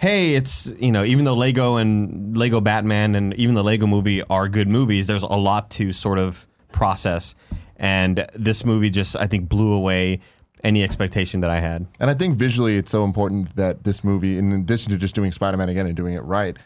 hey, 0.00 0.34
it's 0.36 0.72
you 0.78 0.92
know, 0.92 1.02
even 1.04 1.24
though 1.24 1.34
Lego 1.34 1.76
and 1.76 2.36
Lego 2.36 2.60
Batman 2.60 3.14
and 3.16 3.34
even 3.34 3.54
the 3.56 3.64
Lego 3.64 3.86
movie 3.86 4.22
are 4.24 4.48
good 4.48 4.68
movies, 4.68 5.06
there's 5.08 5.24
a 5.24 5.26
lot 5.26 5.70
to 5.70 5.92
sort 5.92 6.18
of 6.18 6.46
process. 6.70 7.34
And 7.76 8.24
this 8.34 8.64
movie 8.64 8.90
just 8.90 9.16
I 9.16 9.26
think 9.26 9.48
blew 9.48 9.72
away 9.72 10.20
any 10.64 10.82
expectation 10.82 11.40
that 11.40 11.50
I 11.50 11.60
had. 11.60 11.86
And 12.00 12.10
I 12.10 12.14
think 12.14 12.36
visually, 12.36 12.76
it's 12.76 12.90
so 12.90 13.04
important 13.04 13.54
that 13.56 13.84
this 13.84 14.02
movie, 14.04 14.38
in 14.38 14.52
addition 14.52 14.90
to 14.92 14.96
just 14.98 15.14
doing 15.14 15.32
Spider 15.32 15.56
Man 15.56 15.68
again 15.68 15.86
and 15.86 15.96
doing 15.96 16.14
it 16.14 16.20
right, 16.24 16.56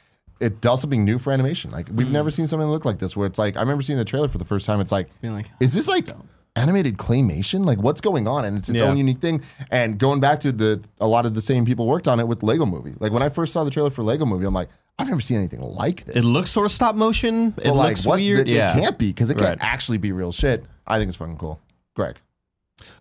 it 0.41 0.61
does 0.61 0.81
something 0.81 1.05
new 1.05 1.19
for 1.19 1.33
animation. 1.33 1.71
Like 1.71 1.89
we've 1.93 2.11
never 2.11 2.31
seen 2.31 2.47
something 2.47 2.69
look 2.69 2.85
like 2.85 2.99
this, 2.99 3.17
where 3.17 3.27
it's 3.27 3.39
like 3.39 3.57
I 3.57 3.61
remember 3.61 3.83
seeing 3.83 3.99
the 3.99 4.05
trailer 4.05 4.29
for 4.29 4.39
the 4.39 4.45
first 4.45 4.67
time. 4.67 4.81
It's 4.81 4.93
like, 4.93 5.09
Being 5.21 5.35
like, 5.35 5.47
is 5.61 5.73
this 5.73 5.87
like 5.89 6.09
animated 6.57 6.97
claymation? 6.99 7.65
Like 7.65 7.79
what's 7.79 8.01
going 8.01 8.27
on? 8.29 8.45
And 8.45 8.59
it's 8.59 8.69
its 8.69 8.81
Yeah. 8.81 8.87
own 8.89 8.97
unique 8.97 9.19
thing. 9.19 9.43
And 9.71 9.99
going 9.99 10.21
back 10.21 10.41
to 10.41 10.53
the 10.53 10.83
a 11.01 11.07
lot 11.07 11.27
of 11.27 11.35
the 11.35 11.41
same 11.41 11.65
people 11.65 11.87
worked 11.87 12.09
on 12.09 12.19
it 12.21 12.27
with 12.29 12.43
Lego 12.43 12.67
Movie. 12.67 12.95
Like 12.99 13.13
when 13.13 13.23
I 13.23 13.29
first 13.29 13.53
saw 13.53 13.63
the 13.65 13.71
trailer 13.71 13.91
for 13.91 14.03
Lego 14.03 14.25
Movie, 14.27 14.45
I'm 14.47 14.55
like, 14.55 14.69
I've 14.99 15.09
never 15.09 15.21
seen 15.21 15.39
anything 15.39 15.61
like 15.61 16.05
this. 16.05 16.17
It 16.23 16.29
looks 16.29 16.51
sort 16.51 16.67
of 16.67 16.73
stop 16.73 16.95
motion. 16.95 17.49
It 17.57 17.65
But, 17.65 17.75
like, 17.75 17.89
looks 17.91 18.07
what? 18.07 18.17
weird. 18.19 18.47
It, 18.49 18.55
yeah. 18.55 18.77
it 18.77 18.81
can't 18.83 18.99
be 18.99 19.09
because 19.09 19.31
it 19.31 19.39
can't 19.39 19.59
Right. 19.61 19.73
actually 19.73 19.97
be 19.99 20.13
real 20.13 20.33
shit. 20.33 20.65
I 20.87 20.99
think 20.99 21.09
it's 21.09 21.17
fucking 21.17 21.39
cool. 21.39 21.61
Greg. 21.95 22.17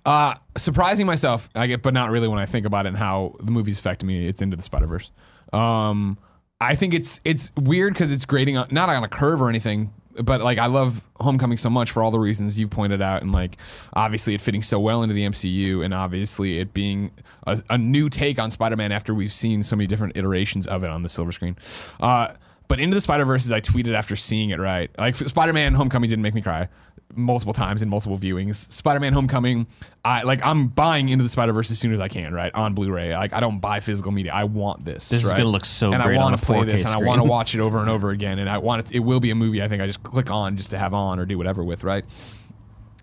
Uh, 0.05 0.33
surprising 0.57 1.05
myself, 1.05 1.49
I 1.55 1.67
get, 1.67 1.81
but 1.81 1.93
not 1.93 2.11
really 2.11 2.27
when 2.27 2.39
I 2.39 2.45
think 2.45 2.65
about 2.65 2.85
it 2.85 2.89
and 2.89 2.97
how 2.97 3.35
the 3.39 3.51
movies 3.51 3.79
affect 3.79 4.03
me. 4.03 4.27
It's 4.27 4.41
into 4.41 4.55
the 4.55 4.63
Spider 4.63 4.87
Verse. 4.87 5.11
Um, 5.53 6.17
I 6.59 6.75
think 6.75 6.93
it's 6.93 7.19
it's 7.25 7.51
weird 7.55 7.93
because 7.93 8.11
it's 8.11 8.25
grading 8.25 8.57
on, 8.57 8.67
not 8.71 8.89
on 8.89 9.03
a 9.03 9.07
curve 9.07 9.41
or 9.41 9.49
anything, 9.49 9.93
but 10.21 10.41
like 10.41 10.57
I 10.57 10.67
love 10.67 11.03
Homecoming 11.19 11.57
so 11.57 11.69
much 11.69 11.91
for 11.91 12.03
all 12.03 12.11
the 12.11 12.19
reasons 12.19 12.59
you 12.59 12.67
pointed 12.67 13.01
out, 13.01 13.21
and 13.21 13.31
like 13.31 13.57
obviously 13.93 14.33
it 14.33 14.41
fitting 14.41 14.61
so 14.61 14.79
well 14.79 15.03
into 15.03 15.15
the 15.15 15.25
MCU, 15.25 15.83
and 15.83 15.93
obviously 15.93 16.59
it 16.59 16.73
being 16.73 17.11
a, 17.47 17.61
a 17.69 17.77
new 17.77 18.09
take 18.09 18.39
on 18.39 18.51
Spider 18.51 18.75
Man 18.75 18.91
after 18.91 19.13
we've 19.13 19.33
seen 19.33 19.63
so 19.63 19.75
many 19.75 19.87
different 19.87 20.17
iterations 20.17 20.67
of 20.67 20.83
it 20.83 20.89
on 20.89 21.03
the 21.03 21.09
silver 21.09 21.31
screen. 21.31 21.57
Uh, 21.99 22.33
but 22.71 22.79
into 22.79 22.95
the 22.95 23.01
Spider 23.01 23.25
Verse, 23.25 23.51
I 23.51 23.59
tweeted 23.61 23.93
after 23.93 24.15
seeing 24.15 24.49
it. 24.49 24.59
Right, 24.59 24.89
like 24.97 25.15
Spider 25.15 25.53
Man 25.53 25.73
Homecoming 25.73 26.09
didn't 26.09 26.23
make 26.23 26.33
me 26.33 26.41
cry 26.41 26.69
multiple 27.15 27.53
times 27.53 27.81
in 27.81 27.89
multiple 27.89 28.17
viewings. 28.17 28.71
Spider-Man: 28.71 29.13
Homecoming, 29.13 29.67
I 30.03 30.23
like. 30.23 30.43
I'm 30.45 30.67
buying 30.67 31.09
into 31.09 31.23
the 31.23 31.29
Spider-Verse 31.29 31.71
as 31.71 31.79
soon 31.79 31.93
as 31.93 31.99
I 31.99 32.07
can. 32.07 32.33
Right 32.33 32.53
on 32.53 32.73
Blu-ray. 32.73 33.15
Like 33.15 33.33
I 33.33 33.39
don't 33.39 33.59
buy 33.59 33.79
physical 33.79 34.11
media. 34.11 34.33
I 34.33 34.45
want 34.45 34.85
this. 34.85 35.09
This 35.09 35.23
is 35.23 35.31
gonna 35.31 35.45
look 35.45 35.65
so 35.65 35.91
and 35.91 36.01
great 36.01 36.15
And 36.15 36.19
I 36.19 36.23
wanna 36.23 36.35
a 36.35 36.39
play 36.39 36.59
4K 36.59 36.65
this, 36.65 36.85
and 36.85 36.93
I 36.93 36.97
want 37.05 37.21
to 37.21 37.27
watch 37.27 37.55
it 37.55 37.59
over 37.59 37.79
and 37.79 37.89
over 37.89 38.11
again. 38.11 38.39
And 38.39 38.49
I 38.49 38.57
want 38.57 38.89
it. 38.89 38.95
It 38.95 38.99
will 38.99 39.19
be 39.19 39.31
a 39.31 39.35
movie. 39.35 39.61
I 39.61 39.67
think 39.67 39.81
I 39.81 39.85
just 39.85 40.03
click 40.03 40.31
on 40.31 40.57
just 40.57 40.71
to 40.71 40.77
have 40.77 40.93
on 40.93 41.19
or 41.19 41.25
do 41.25 41.37
whatever 41.37 41.63
with. 41.63 41.83
Right. 41.83 42.05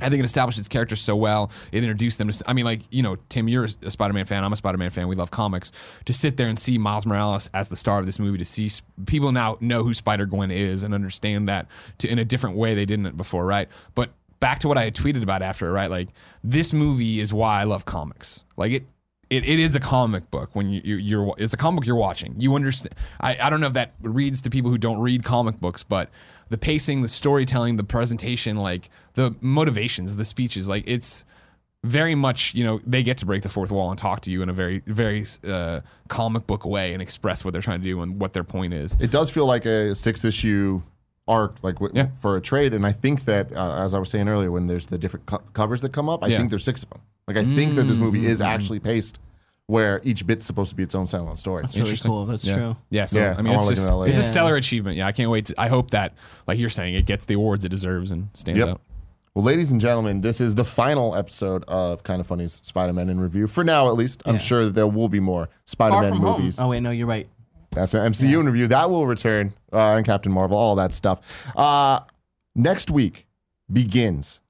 I 0.00 0.08
think 0.08 0.20
it 0.20 0.24
established 0.24 0.58
its 0.58 0.68
characters 0.68 1.00
so 1.00 1.16
well. 1.16 1.50
It 1.72 1.82
introduced 1.82 2.18
them 2.18 2.30
to. 2.30 2.44
I 2.46 2.52
mean, 2.52 2.64
like 2.64 2.82
you 2.90 3.02
know, 3.02 3.16
Tim, 3.28 3.48
you're 3.48 3.64
a 3.64 3.90
Spider-Man 3.90 4.24
fan. 4.24 4.44
I'm 4.44 4.52
a 4.52 4.56
Spider-Man 4.56 4.90
fan. 4.90 5.08
We 5.08 5.16
love 5.16 5.30
comics. 5.30 5.72
To 6.04 6.12
sit 6.12 6.36
there 6.36 6.48
and 6.48 6.58
see 6.58 6.78
Miles 6.78 7.06
Morales 7.06 7.50
as 7.54 7.68
the 7.68 7.76
star 7.76 7.98
of 7.98 8.06
this 8.06 8.18
movie, 8.18 8.38
to 8.38 8.44
see 8.44 8.70
people 9.06 9.32
now 9.32 9.56
know 9.60 9.84
who 9.84 9.94
Spider 9.94 10.26
Gwen 10.26 10.50
is 10.50 10.82
and 10.82 10.94
understand 10.94 11.48
that 11.48 11.66
to, 11.98 12.08
in 12.08 12.18
a 12.18 12.24
different 12.24 12.56
way 12.56 12.74
they 12.74 12.86
didn't 12.86 13.16
before, 13.16 13.44
right? 13.44 13.68
But 13.94 14.10
back 14.40 14.60
to 14.60 14.68
what 14.68 14.78
I 14.78 14.84
had 14.84 14.94
tweeted 14.94 15.22
about 15.22 15.42
after, 15.42 15.70
right? 15.72 15.90
Like 15.90 16.08
this 16.44 16.72
movie 16.72 17.20
is 17.20 17.32
why 17.32 17.60
I 17.60 17.64
love 17.64 17.84
comics. 17.84 18.44
Like 18.56 18.72
it. 18.72 18.86
It, 19.30 19.44
it 19.44 19.58
is 19.58 19.76
a 19.76 19.80
comic 19.80 20.30
book 20.30 20.56
when 20.56 20.70
you, 20.70 20.80
you 20.82 20.96
you're 20.96 21.34
it's 21.36 21.52
a 21.52 21.58
comic 21.58 21.80
book 21.80 21.86
you're 21.86 21.96
watching. 21.96 22.34
You 22.38 22.54
understand. 22.54 22.94
I, 23.20 23.36
I 23.38 23.50
don't 23.50 23.60
know 23.60 23.66
if 23.66 23.74
that 23.74 23.92
reads 24.00 24.40
to 24.40 24.48
people 24.48 24.70
who 24.70 24.78
don't 24.78 25.00
read 25.00 25.22
comic 25.22 25.60
books, 25.60 25.82
but 25.82 26.08
the 26.48 26.58
pacing, 26.58 27.02
the 27.02 27.08
storytelling, 27.08 27.76
the 27.76 27.84
presentation, 27.84 28.56
like 28.56 28.88
the 29.14 29.34
motivations, 29.40 30.16
the 30.16 30.24
speeches, 30.24 30.68
like 30.68 30.84
it's 30.86 31.24
very 31.84 32.14
much 32.16 32.54
you 32.54 32.64
know 32.64 32.80
they 32.84 33.04
get 33.04 33.16
to 33.18 33.24
break 33.26 33.42
the 33.42 33.48
fourth 33.48 33.70
wall 33.70 33.88
and 33.90 33.98
talk 33.98 34.20
to 34.20 34.32
you 34.32 34.42
in 34.42 34.48
a 34.48 34.52
very 34.52 34.82
very 34.86 35.24
uh, 35.46 35.80
comic 36.08 36.44
book 36.46 36.64
way 36.64 36.92
and 36.92 37.00
express 37.00 37.44
what 37.44 37.52
they're 37.52 37.62
trying 37.62 37.78
to 37.80 37.84
do 37.84 38.02
and 38.02 38.20
what 38.20 38.32
their 38.32 38.42
point 38.42 38.74
is. 38.74 38.96
it 38.98 39.12
does 39.12 39.30
feel 39.30 39.46
like 39.46 39.64
a 39.64 39.94
six 39.94 40.24
issue 40.24 40.82
arc 41.28 41.54
like 41.62 41.76
w- 41.76 41.92
Yeah. 41.94 42.08
for 42.20 42.36
a 42.36 42.40
trade 42.40 42.74
and 42.74 42.84
i 42.84 42.90
think 42.90 43.26
that 43.26 43.52
uh, 43.52 43.84
as 43.84 43.94
i 43.94 43.98
was 44.00 44.10
saying 44.10 44.28
earlier 44.28 44.50
when 44.50 44.66
there's 44.66 44.86
the 44.86 44.98
different 44.98 45.26
co- 45.26 45.42
covers 45.52 45.80
that 45.82 45.92
come 45.92 46.08
up 46.08 46.24
i 46.24 46.26
Yeah. 46.26 46.38
think 46.38 46.50
there's 46.50 46.64
six 46.64 46.82
of 46.82 46.88
them 46.90 47.00
like 47.28 47.36
i 47.36 47.44
think 47.44 47.76
that 47.76 47.84
this 47.84 47.96
movie 47.96 48.18
Mm-hmm. 48.22 48.26
is 48.30 48.40
actually 48.40 48.80
paced 48.80 49.20
where 49.68 50.00
each 50.02 50.26
bit's 50.26 50.44
supposed 50.46 50.70
to 50.70 50.74
be 50.74 50.82
its 50.82 50.94
own 50.94 51.04
standalone 51.04 51.36
story 51.38 51.60
That's 51.62 51.74
really 51.74 51.82
Interesting. 51.82 52.10
cool. 52.10 52.24
That's 52.26 52.42
yeah. 52.44 52.56
true. 52.56 52.76
Yeah, 52.88 53.04
so 53.04 53.18
Yeah, 53.20 53.34
I 53.38 53.42
mean, 53.42 53.52
I 53.52 53.56
it's 53.58 53.68
just 53.68 53.82
into 53.86 53.98
that 54.00 54.08
it's 54.08 54.18
a 54.18 54.22
stellar 54.22 54.56
achievement. 54.56 54.96
Yeah, 54.96 55.06
I 55.06 55.12
can't 55.12 55.30
wait. 55.30 55.46
To, 55.46 55.54
I 55.60 55.68
hope 55.68 55.90
that, 55.92 56.14
like 56.46 56.58
you're 56.58 56.70
saying, 56.70 56.94
it 56.94 57.04
gets 57.04 57.26
the 57.26 57.34
awards 57.34 57.64
it 57.66 57.68
deserves 57.68 58.10
and 58.10 58.28
stands 58.32 58.58
Yep. 58.58 58.68
out. 58.68 58.80
well 59.34 59.44
ladies 59.44 59.70
and 59.70 59.78
gentlemen 59.80 60.22
this 60.22 60.40
is 60.40 60.54
the 60.54 60.64
final 60.64 61.14
episode 61.14 61.64
of 61.68 62.02
kind 62.02 62.18
of 62.20 62.26
funny's 62.26 62.60
spider-man 62.64 63.08
in 63.10 63.20
review 63.20 63.46
for 63.46 63.62
now 63.62 63.88
at 63.88 63.94
least 63.94 64.22
i'm 64.26 64.38
sure 64.38 64.64
that 64.64 64.72
there 64.74 64.86
will 64.86 65.08
be 65.10 65.20
more 65.20 65.48
spider-man 65.66 66.08
from 66.12 66.20
home. 66.22 66.38
movies 66.40 66.58
Oh 66.60 66.68
wait, 66.68 66.80
no, 66.80 66.90
you're 66.90 67.06
right. 67.06 67.28
That's 67.72 67.92
an 67.92 68.10
MCU 68.12 68.40
in 68.40 68.46
review. 68.46 68.66
That 68.68 68.88
will 68.88 69.06
return. 69.06 69.52
Uh, 69.70 69.96
and 69.96 70.06
Captain 70.06 70.32
Marvel, 70.32 70.56
all 70.56 70.74
that 70.76 70.94
stuff. 70.94 71.20
Uh, 71.54 72.00
next 72.56 72.90
week 72.90 73.26
begins 73.70 74.40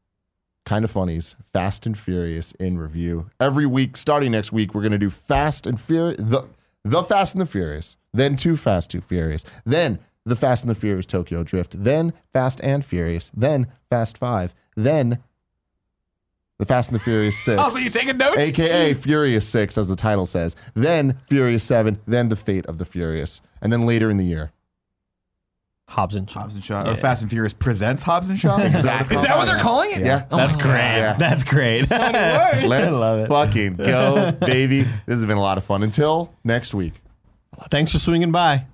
kind 0.68 0.84
of 0.84 0.90
funnies, 0.90 1.34
Fast 1.54 1.86
and 1.86 1.96
Furious 1.96 2.52
in 2.52 2.78
review. 2.78 3.30
Every 3.40 3.64
week, 3.64 3.96
starting 3.96 4.32
next 4.32 4.52
week, 4.52 4.74
we're 4.74 4.82
going 4.82 4.92
to 4.92 4.98
do 4.98 5.08
Fast 5.08 5.66
and 5.66 5.80
Furious, 5.80 6.20
the, 6.20 6.46
the 6.84 7.02
Fast 7.02 7.34
and 7.34 7.40
the 7.40 7.46
Furious, 7.46 7.96
then 8.12 8.36
Too 8.36 8.54
Fast, 8.54 8.90
Too 8.90 9.00
Furious, 9.00 9.46
then 9.64 9.98
the 10.26 10.36
Fast 10.36 10.62
and 10.62 10.70
the 10.70 10.74
Furious 10.74 11.06
Tokyo 11.06 11.42
Drift, 11.42 11.82
then 11.82 12.12
Fast 12.34 12.60
and 12.62 12.84
Furious, 12.84 13.30
then 13.34 13.68
Fast 13.88 14.18
Five, 14.18 14.54
then 14.76 15.20
the 16.58 16.66
Fast 16.66 16.90
and 16.90 17.00
the 17.00 17.02
Furious 17.02 17.36
oh, 17.48 17.52
Six. 17.52 17.62
Oh, 17.62 17.70
so 17.70 17.78
you 17.78 17.88
taking 17.88 18.18
notes? 18.18 18.38
AKA 18.38 18.92
Furious 18.92 19.48
6, 19.48 19.78
as 19.78 19.88
the 19.88 19.96
title 19.96 20.26
says. 20.26 20.54
Then 20.74 21.18
Furious 21.24 21.64
7, 21.64 21.98
then 22.06 22.28
The 22.28 22.36
Fate 22.36 22.66
of 22.66 22.76
the 22.76 22.84
Furious. 22.84 23.40
And 23.62 23.72
then 23.72 23.86
later 23.86 24.10
in 24.10 24.18
the 24.18 24.26
year. 24.26 24.52
Hobbs 25.88 26.14
and 26.16 26.30
Shaw. 26.30 26.40
Hobbs 26.40 26.54
and 26.54 26.62
Shaw. 26.62 26.90
Or 26.90 26.94
Fast 26.96 27.22
and 27.22 27.30
Furious 27.30 27.54
presents 27.54 28.02
Hobbs 28.02 28.28
and 28.28 28.38
Shaw. 28.38 28.58
Exactly. 28.60 29.16
Is 29.16 29.22
that 29.22 29.38
what 29.38 29.46
they're 29.46 29.58
calling 29.58 29.90
it? 29.92 30.04
Yeah. 30.04 30.26
Oh 30.30 30.36
That's 30.36 30.54
great. 30.54 30.74
Yeah. 30.74 31.14
That's 31.14 31.44
great. 31.44 31.90
Let's 31.90 32.90
love 32.92 33.20
it. 33.20 33.28
fucking 33.28 33.76
go, 33.76 34.32
baby. 34.40 34.82
This 34.82 35.16
has 35.16 35.24
been 35.24 35.38
a 35.38 35.42
lot 35.42 35.56
of 35.56 35.64
fun. 35.64 35.82
Until 35.82 36.34
next 36.44 36.74
week. 36.74 36.92
Thanks 37.70 37.90
for 37.90 37.98
swinging 37.98 38.30
by. 38.30 38.66